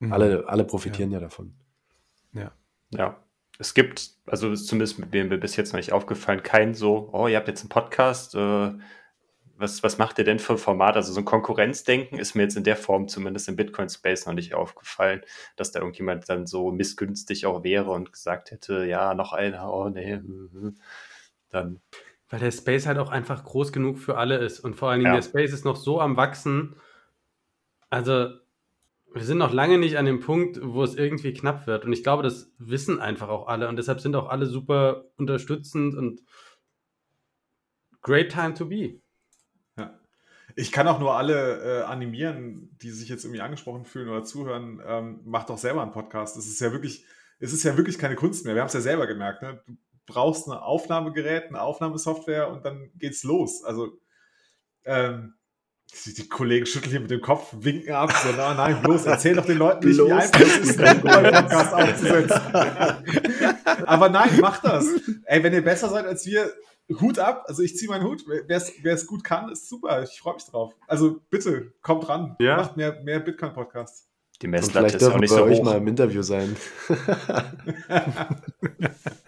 Mhm. 0.00 0.12
Alle, 0.12 0.48
alle 0.48 0.64
profitieren 0.64 1.10
ja. 1.10 1.18
ja 1.18 1.20
davon. 1.20 1.54
Ja. 2.32 2.52
Ja. 2.90 3.22
Es 3.58 3.74
gibt, 3.74 4.12
also 4.26 4.54
zumindest 4.54 4.98
mit 4.98 5.12
mir 5.12 5.38
bis 5.38 5.56
jetzt 5.56 5.72
noch 5.72 5.78
nicht 5.78 5.92
aufgefallen, 5.92 6.42
kein 6.42 6.74
so, 6.74 7.10
oh, 7.12 7.28
ihr 7.28 7.36
habt 7.36 7.48
jetzt 7.48 7.60
einen 7.60 7.68
Podcast, 7.68 8.34
äh, 8.34 8.72
was, 9.56 9.82
was 9.82 9.98
macht 9.98 10.18
ihr 10.18 10.24
denn 10.24 10.38
für 10.38 10.54
ein 10.54 10.58
Format? 10.58 10.96
Also 10.96 11.12
so 11.12 11.20
ein 11.20 11.24
Konkurrenzdenken 11.24 12.18
ist 12.18 12.34
mir 12.34 12.42
jetzt 12.42 12.56
in 12.56 12.64
der 12.64 12.76
Form 12.76 13.08
zumindest 13.08 13.48
im 13.48 13.56
Bitcoin-Space 13.56 14.26
noch 14.26 14.32
nicht 14.32 14.54
aufgefallen, 14.54 15.22
dass 15.54 15.70
da 15.70 15.78
irgendjemand 15.78 16.28
dann 16.28 16.46
so 16.46 16.72
missgünstig 16.72 17.46
auch 17.46 17.62
wäre 17.62 17.90
und 17.90 18.12
gesagt 18.12 18.50
hätte, 18.50 18.84
ja, 18.84 19.14
noch 19.14 19.32
einer, 19.32 19.72
oh 19.72 19.88
nee, 19.88 20.14
hm, 20.14 20.50
hm. 20.52 20.78
Dann. 21.52 21.80
Weil 22.28 22.40
der 22.40 22.50
Space 22.50 22.86
halt 22.86 22.98
auch 22.98 23.10
einfach 23.10 23.44
groß 23.44 23.72
genug 23.72 23.98
für 23.98 24.16
alle 24.16 24.38
ist 24.38 24.60
und 24.60 24.74
vor 24.74 24.90
allen 24.90 25.00
Dingen 25.00 25.12
ja. 25.12 25.20
der 25.20 25.22
Space 25.22 25.52
ist 25.52 25.64
noch 25.64 25.76
so 25.76 26.00
am 26.00 26.16
Wachsen. 26.16 26.76
Also 27.90 28.30
wir 29.14 29.24
sind 29.24 29.38
noch 29.38 29.52
lange 29.52 29.78
nicht 29.78 29.98
an 29.98 30.06
dem 30.06 30.20
Punkt, 30.20 30.58
wo 30.62 30.82
es 30.82 30.94
irgendwie 30.94 31.34
knapp 31.34 31.66
wird. 31.66 31.84
Und 31.84 31.92
ich 31.92 32.02
glaube, 32.02 32.22
das 32.22 32.50
wissen 32.58 33.00
einfach 33.00 33.28
auch 33.28 33.46
alle. 33.46 33.68
Und 33.68 33.76
deshalb 33.76 34.00
sind 34.00 34.16
auch 34.16 34.28
alle 34.28 34.46
super 34.46 35.04
unterstützend 35.18 35.94
und 35.94 36.22
great 38.00 38.32
time 38.32 38.54
to 38.54 38.66
be. 38.66 39.02
Ich 40.56 40.72
kann 40.72 40.88
auch 40.88 40.98
nur 40.98 41.16
alle 41.16 41.80
äh, 41.80 41.82
animieren, 41.84 42.76
die 42.82 42.90
sich 42.90 43.08
jetzt 43.08 43.24
irgendwie 43.24 43.40
angesprochen 43.40 43.84
fühlen 43.84 44.08
oder 44.08 44.24
zuhören, 44.24 44.82
ähm, 44.84 45.20
macht 45.24 45.48
doch 45.48 45.58
selber 45.58 45.82
einen 45.82 45.92
Podcast. 45.92 46.36
Es 46.36 46.46
ist 46.46 46.60
ja 46.60 46.72
wirklich, 46.72 47.06
es 47.38 47.52
ist 47.52 47.62
ja 47.62 47.76
wirklich 47.76 47.98
keine 47.98 48.16
Kunst 48.16 48.44
mehr. 48.44 48.54
Wir 48.54 48.60
haben 48.60 48.68
es 48.68 48.74
ja 48.74 48.80
selber 48.80 49.06
gemerkt. 49.06 49.42
Ne? 49.42 49.62
Du 49.66 49.76
brauchst 50.06 50.48
ein 50.48 50.52
Aufnahmegerät, 50.52 51.48
eine 51.48 51.60
Aufnahmesoftware 51.60 52.50
und 52.50 52.64
dann 52.64 52.90
geht's 52.96 53.22
los. 53.22 53.64
Also 53.64 53.88
ähm, 54.84 55.34
die, 56.04 56.14
die, 56.14 56.28
Kollegen 56.28 56.66
schütteln 56.66 56.90
hier 56.90 57.00
mit 57.00 57.10
dem 57.10 57.20
Kopf, 57.20 57.52
winken 57.52 57.92
ab, 57.92 58.12
so, 58.12 58.30
na, 58.36 58.54
nein, 58.54 58.80
bloß 58.82 59.04
erzähl 59.06 59.36
doch 59.36 59.44
den 59.44 59.58
Leuten 59.58 59.86
nicht, 59.86 59.98
wie 59.98 60.12
einfach 60.12 60.40
es 60.40 60.56
ist, 60.58 60.80
einen 60.80 61.02
Podcast 61.02 61.74
aufzusetzen. 61.74 62.40
Aber 63.86 64.08
nein, 64.08 64.30
mach 64.40 64.62
das. 64.62 64.86
Ey, 65.24 65.42
wenn 65.42 65.52
ihr 65.52 65.62
besser 65.62 65.90
seid 65.90 66.06
als 66.06 66.24
wir, 66.24 66.50
Hut 67.00 67.18
ab, 67.18 67.44
also 67.46 67.62
ich 67.62 67.76
ziehe 67.76 67.90
meinen 67.90 68.04
Hut. 68.04 68.24
Wer 68.26 68.94
es 68.94 69.06
gut 69.06 69.22
kann, 69.22 69.50
ist 69.50 69.68
super. 69.68 70.02
Ich 70.02 70.18
freue 70.18 70.34
mich 70.34 70.44
drauf. 70.44 70.74
Also 70.86 71.20
bitte, 71.30 71.72
kommt 71.82 72.08
ran. 72.08 72.36
Ja. 72.38 72.56
Macht 72.56 72.76
mehr, 72.76 73.00
mehr 73.02 73.20
Bitcoin-Podcasts. 73.20 74.08
Die 74.40 74.48
Messlatte 74.48 74.96
ist 74.96 75.04
auch 75.04 75.18
nicht 75.18 75.30
so 75.30 75.40
hoch. 75.40 75.46
euch 75.46 75.62
mal 75.62 75.76
im 75.76 75.86
Interview 75.86 76.22
sein. 76.22 76.56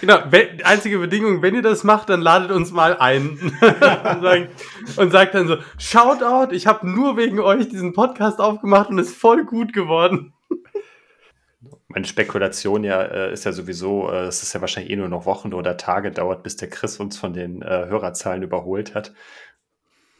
genau, 0.00 0.18
einzige 0.64 0.98
Bedingung, 0.98 1.42
wenn 1.42 1.54
ihr 1.54 1.62
das 1.62 1.84
macht, 1.84 2.08
dann 2.08 2.20
ladet 2.20 2.50
uns 2.50 2.70
mal 2.70 2.96
ein 2.98 3.30
und, 3.60 4.22
sagt, 4.22 4.48
und 4.96 5.10
sagt 5.10 5.34
dann 5.34 5.48
so, 5.48 5.56
Shoutout, 5.78 6.52
ich 6.52 6.66
habe 6.66 6.88
nur 6.88 7.16
wegen 7.16 7.40
euch 7.40 7.68
diesen 7.68 7.92
Podcast 7.92 8.40
aufgemacht 8.40 8.90
und 8.90 8.98
ist 8.98 9.14
voll 9.16 9.44
gut 9.44 9.72
geworden. 9.72 10.32
Meine 11.88 12.06
Spekulation 12.06 12.84
ja 12.84 13.02
äh, 13.02 13.32
ist 13.32 13.44
ja 13.44 13.52
sowieso, 13.52 14.10
äh, 14.10 14.26
es 14.26 14.42
ist 14.44 14.52
ja 14.52 14.60
wahrscheinlich 14.60 14.92
eh 14.92 14.96
nur 14.96 15.08
noch 15.08 15.26
Wochen 15.26 15.52
oder 15.52 15.76
Tage 15.76 16.12
dauert, 16.12 16.44
bis 16.44 16.56
der 16.56 16.70
Chris 16.70 16.98
uns 17.00 17.18
von 17.18 17.32
den 17.32 17.62
äh, 17.62 17.86
Hörerzahlen 17.88 18.42
überholt 18.44 18.94
hat. 18.94 19.12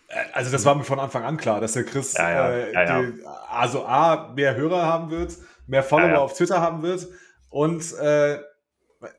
Äh, 0.08 0.16
Also 0.32 0.50
das 0.50 0.64
war 0.64 0.74
mir 0.74 0.82
von 0.82 0.98
Anfang 0.98 1.22
an 1.22 1.36
klar, 1.36 1.60
dass 1.60 1.72
der 1.72 1.84
Chris 1.84 2.14
Ja, 2.14 2.30
ja, 2.30 2.50
äh, 2.50 2.72
ja, 2.72 2.82
ja. 2.82 3.02
Die, 3.02 3.22
also 3.48 3.86
A, 3.86 4.32
mehr 4.34 4.56
Hörer 4.56 4.82
haben 4.82 5.10
wird, 5.10 5.36
mehr 5.68 5.84
Follower 5.84 6.08
Ja, 6.08 6.14
ja. 6.14 6.20
auf 6.20 6.34
Twitter 6.36 6.60
haben 6.60 6.82
wird 6.82 7.06
und 7.50 7.84
äh, 8.00 8.38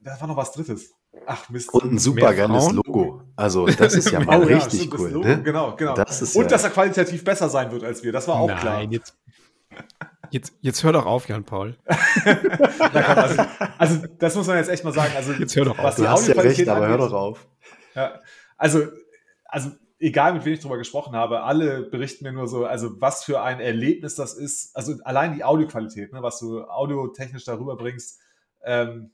da 0.02 0.20
war 0.20 0.28
noch 0.28 0.38
was 0.38 0.52
Drittes. 0.52 0.94
Ach 1.26 1.50
Mist. 1.50 1.74
Und 1.74 1.94
ein 1.94 1.98
super 2.00 2.34
geiles? 2.34 2.72
Logo. 2.72 3.22
Also, 3.36 3.66
das 3.68 3.96
ist 3.96 4.12
ja 4.12 4.20
mal 4.24 4.40
Oh 4.44 4.48
ja, 4.48 4.58
richtig 4.58 4.90
das 4.90 5.00
cool. 5.00 5.10
Logo, 5.10 5.28
Ne? 5.28 5.42
Genau, 5.44 5.76
genau. 5.76 5.94
Das 5.96 6.22
ist 6.22 6.36
und 6.36 6.44
ja- 6.44 6.50
dass 6.50 6.64
er 6.64 6.70
qualitativ 6.70 7.24
besser 7.24 7.50
sein 7.50 7.72
wird 7.72 7.84
als 7.84 8.02
wir, 8.04 8.12
das 8.12 8.28
war 8.28 8.36
auch 8.36 8.48
Nein, 8.48 8.60
klar. 8.60 8.82
Jetzt, 8.84 9.18
jetzt, 10.32 10.54
jetzt 10.62 10.84
hör 10.84 10.94
doch 10.94 11.06
auf, 11.06 11.28
Jan-Paul. 11.28 11.76
Na 12.26 13.04
komm, 13.04 13.18
also, 13.18 13.44
also 13.78 14.08
das 14.20 14.36
muss 14.36 14.48
man 14.48 14.58
jetzt 14.58 14.70
echt 14.70 14.84
mal 14.84 14.94
sagen. 14.94 15.14
Also 15.16 15.34
Jetzt 15.34 15.56
hör 15.56 15.66
doch 15.66 15.78
auf. 15.78 15.84
was 15.86 15.96
Du 15.96 16.04
die 16.04 16.08
hast 16.08 16.28
ja 16.28 16.36
recht, 16.36 16.68
aber 16.68 16.88
hör 16.88 16.98
doch 16.98 17.14
auf. 17.14 17.48
Ja, 17.96 18.20
also, 18.58 18.86
also 19.46 19.72
egal 20.00 20.34
mit 20.34 20.46
wem 20.46 20.54
ich 20.54 20.60
drüber 20.62 20.78
gesprochen 20.78 21.16
habe, 21.16 21.42
alle 21.44 21.82
berichten 21.84 22.24
mir 22.24 22.32
nur 22.32 22.48
so, 22.48 22.66
also 22.66 22.90
was 23.02 23.24
für 23.24 23.42
ein 23.42 23.60
Erlebnis 23.60 24.16
das 24.16 24.34
ist. 24.34 24.76
Also 24.76 24.94
allein 25.04 25.36
die 25.36 25.44
Audioqualität, 25.44 26.14
ne, 26.14 26.24
was 26.24 26.40
du 26.40 26.64
audiotechnisch 26.64 27.44
darüber 27.44 27.76
bringst, 27.76 28.20
ähm, 28.64 29.12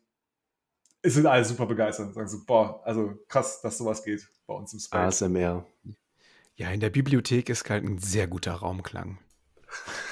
es 1.08 1.14
sind 1.14 1.26
alle 1.26 1.46
super 1.46 1.66
begeistert. 1.66 2.14
Sagen 2.14 2.28
so, 2.28 2.40
boah, 2.46 2.82
also 2.86 3.18
krass, 3.30 3.62
dass 3.62 3.78
sowas 3.78 4.04
geht 4.04 4.28
bei 4.46 4.54
uns 4.54 4.74
im 4.74 4.80
Space. 4.80 5.22
ASMR. 5.22 5.66
Ja, 6.56 6.70
in 6.72 6.82
der 6.82 6.90
Bibliothek 6.90 7.50
ist 7.50 7.70
halt 7.70 7.86
ein 7.86 7.98
sehr 7.98 8.28
guter 8.28 8.54
Raumklang. 8.54 9.20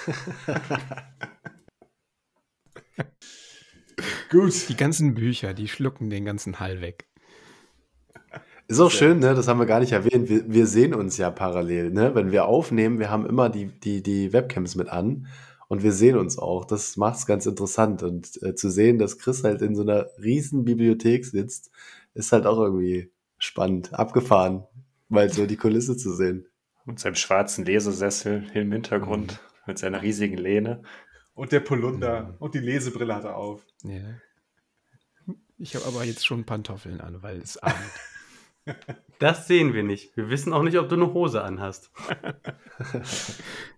Gut. 4.29 4.69
Die 4.69 4.77
ganzen 4.77 5.15
Bücher, 5.15 5.53
die 5.53 5.67
schlucken 5.67 6.09
den 6.09 6.23
ganzen 6.25 6.59
Hall 6.59 6.79
weg. 6.81 7.07
Ist 8.67 8.79
auch 8.79 8.89
schön, 8.89 9.19
ne? 9.19 9.35
Das 9.35 9.47
haben 9.47 9.59
wir 9.59 9.67
gar 9.67 9.79
nicht 9.79 9.91
erwähnt. 9.91 10.27
Wir, 10.29 10.49
wir 10.51 10.65
sehen 10.65 10.95
uns 10.95 11.17
ja 11.17 11.29
parallel, 11.29 11.91
ne? 11.91 12.15
Wenn 12.15 12.31
wir 12.31 12.45
aufnehmen, 12.45 12.99
wir 12.99 13.11
haben 13.11 13.25
immer 13.25 13.49
die, 13.49 13.67
die, 13.67 14.01
die 14.01 14.31
Webcams 14.33 14.75
mit 14.75 14.87
an 14.89 15.27
und 15.67 15.83
wir 15.83 15.91
sehen 15.91 16.17
uns 16.17 16.37
auch. 16.37 16.65
Das 16.65 16.97
macht 16.97 17.17
es 17.17 17.25
ganz 17.25 17.45
interessant. 17.45 18.03
Und 18.03 18.41
äh, 18.43 18.55
zu 18.55 18.69
sehen, 18.69 18.99
dass 18.99 19.17
Chris 19.17 19.43
halt 19.43 19.61
in 19.61 19.75
so 19.75 19.81
einer 19.81 20.07
riesen 20.21 20.63
Bibliothek 20.65 21.25
sitzt, 21.25 21.71
ist 22.13 22.31
halt 22.31 22.45
auch 22.45 22.59
irgendwie 22.59 23.11
spannend, 23.37 23.93
abgefahren, 23.93 24.63
mal 25.09 25.31
so 25.31 25.45
die 25.45 25.57
Kulisse 25.57 25.97
zu 25.97 26.13
sehen. 26.13 26.47
Mit 26.85 26.99
seinem 26.99 27.15
schwarzen 27.15 27.65
Lesesessel 27.65 28.45
im 28.53 28.71
Hintergrund, 28.71 29.39
mit 29.65 29.79
seiner 29.79 30.01
riesigen 30.01 30.37
Lehne. 30.37 30.83
Und 31.33 31.51
der 31.51 31.59
Polunder 31.59 32.35
und 32.39 32.53
die 32.53 32.59
Lesebrille 32.59 33.15
hat 33.15 33.25
er 33.25 33.35
auf. 33.35 33.65
Ja. 33.83 34.01
Ich 35.57 35.75
habe 35.75 35.85
aber 35.85 36.03
jetzt 36.03 36.25
schon 36.25 36.45
Pantoffeln 36.45 37.01
an, 37.01 37.21
weil 37.23 37.39
es 37.39 37.57
abend. 37.57 37.79
Das 39.19 39.47
sehen 39.47 39.73
wir 39.73 39.83
nicht. 39.83 40.17
Wir 40.17 40.29
wissen 40.29 40.51
auch 40.51 40.63
nicht, 40.63 40.77
ob 40.77 40.89
du 40.89 40.95
eine 40.95 41.13
Hose 41.13 41.43
anhast. 41.43 41.91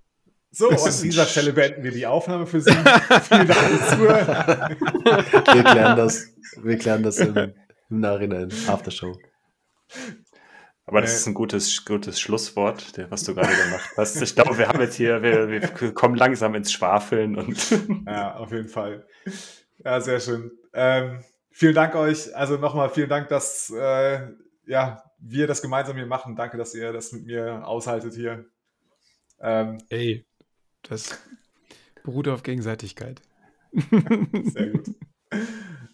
So, 0.51 0.69
Das 0.69 0.83
und 0.83 0.89
ist 0.89 0.97
an 1.01 1.09
dieser 1.09 1.25
Stelle 1.25 1.53
beenden 1.53 1.83
wir 1.83 1.91
die 1.91 2.07
Aufnahme 2.07 2.47
für 2.47 2.61
Sie. 2.61 2.71
Vielen 3.21 3.47
Dank 3.47 3.53
fürs 3.59 3.89
Zuhören. 3.89 4.77
Wir 5.53 5.63
klären 5.63 5.97
das, 5.97 6.27
wir 6.63 6.77
klären 6.77 7.03
das 7.03 7.17
im, 7.19 7.35
im 7.37 7.99
Nachhinein, 7.99 8.49
Aftershow. 8.67 9.15
Aber 10.85 11.01
das 11.01 11.11
Äh. 11.11 11.15
ist 11.15 11.27
ein 11.27 11.33
gutes, 11.33 11.83
gutes 11.83 12.19
Schlusswort, 12.19 12.95
der, 12.95 13.11
was 13.11 13.23
du 13.23 13.35
gerade 13.35 13.53
gemacht 13.53 13.89
hast. 13.97 14.21
Ich 14.21 14.35
glaube, 14.35 14.57
wir 14.57 14.69
haben 14.69 14.79
jetzt 14.79 14.95
hier, 14.95 15.21
wir, 15.21 15.49
wir 15.49 15.93
kommen 15.93 16.15
langsam 16.15 16.55
ins 16.55 16.71
Schwafeln 16.71 17.37
und 17.37 17.57
Ja, 18.05 18.35
auf 18.37 18.51
jeden 18.51 18.69
Fall. 18.69 19.05
Ja, 19.83 19.99
sehr 19.99 20.19
schön. 20.21 20.49
Ähm, 20.73 21.19
vielen 21.51 21.75
Dank 21.75 21.93
euch. 21.95 22.33
Also 22.35 22.55
nochmal 22.57 22.89
vielen 22.89 23.09
Dank, 23.09 23.27
dass 23.27 23.69
äh, 23.69 24.27
ja, 24.65 25.03
wir 25.19 25.45
das 25.47 25.61
gemeinsam 25.61 25.97
hier 25.97 26.05
machen. 26.05 26.35
Danke, 26.37 26.57
dass 26.57 26.73
ihr 26.73 26.93
das 26.93 27.11
mit 27.11 27.25
mir 27.25 27.67
aushaltet 27.67 28.13
hier. 28.13 28.45
Ähm, 29.41 29.77
Ey, 29.89 30.25
das 30.83 31.19
beruht 32.03 32.27
auf 32.27 32.43
Gegenseitigkeit. 32.43 33.21
sehr 33.73 34.67
gut. 34.71 34.89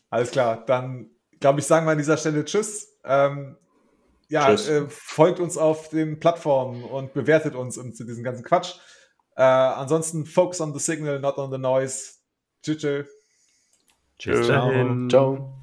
Alles 0.09 0.31
klar, 0.31 0.63
dann 0.65 1.09
glaube 1.39 1.59
ich, 1.59 1.65
sagen 1.65 1.85
wir 1.85 1.91
an 1.91 1.97
dieser 1.97 2.17
Stelle 2.17 2.45
Tschüss. 2.45 2.99
Ähm, 3.03 3.57
ja, 4.29 4.47
Tschüss. 4.47 4.67
Äh, 4.67 4.85
folgt 4.89 5.39
uns 5.39 5.57
auf 5.57 5.89
den 5.89 6.19
Plattformen 6.19 6.83
und 6.83 7.13
bewertet 7.13 7.55
uns 7.55 7.77
und 7.77 7.95
zu 7.95 8.03
diesem 8.03 8.23
ganzen 8.23 8.43
Quatsch. 8.43 8.75
Äh, 9.35 9.41
ansonsten 9.41 10.25
focus 10.25 10.61
on 10.61 10.73
the 10.73 10.79
signal, 10.79 11.19
not 11.19 11.37
on 11.37 11.51
the 11.51 11.57
noise. 11.57 12.13
Tschüss. 12.61 12.77
tschüss. 12.77 13.07
Tschüss. 14.19 14.47
Dahin. 14.47 15.09
Ciao. 15.09 15.62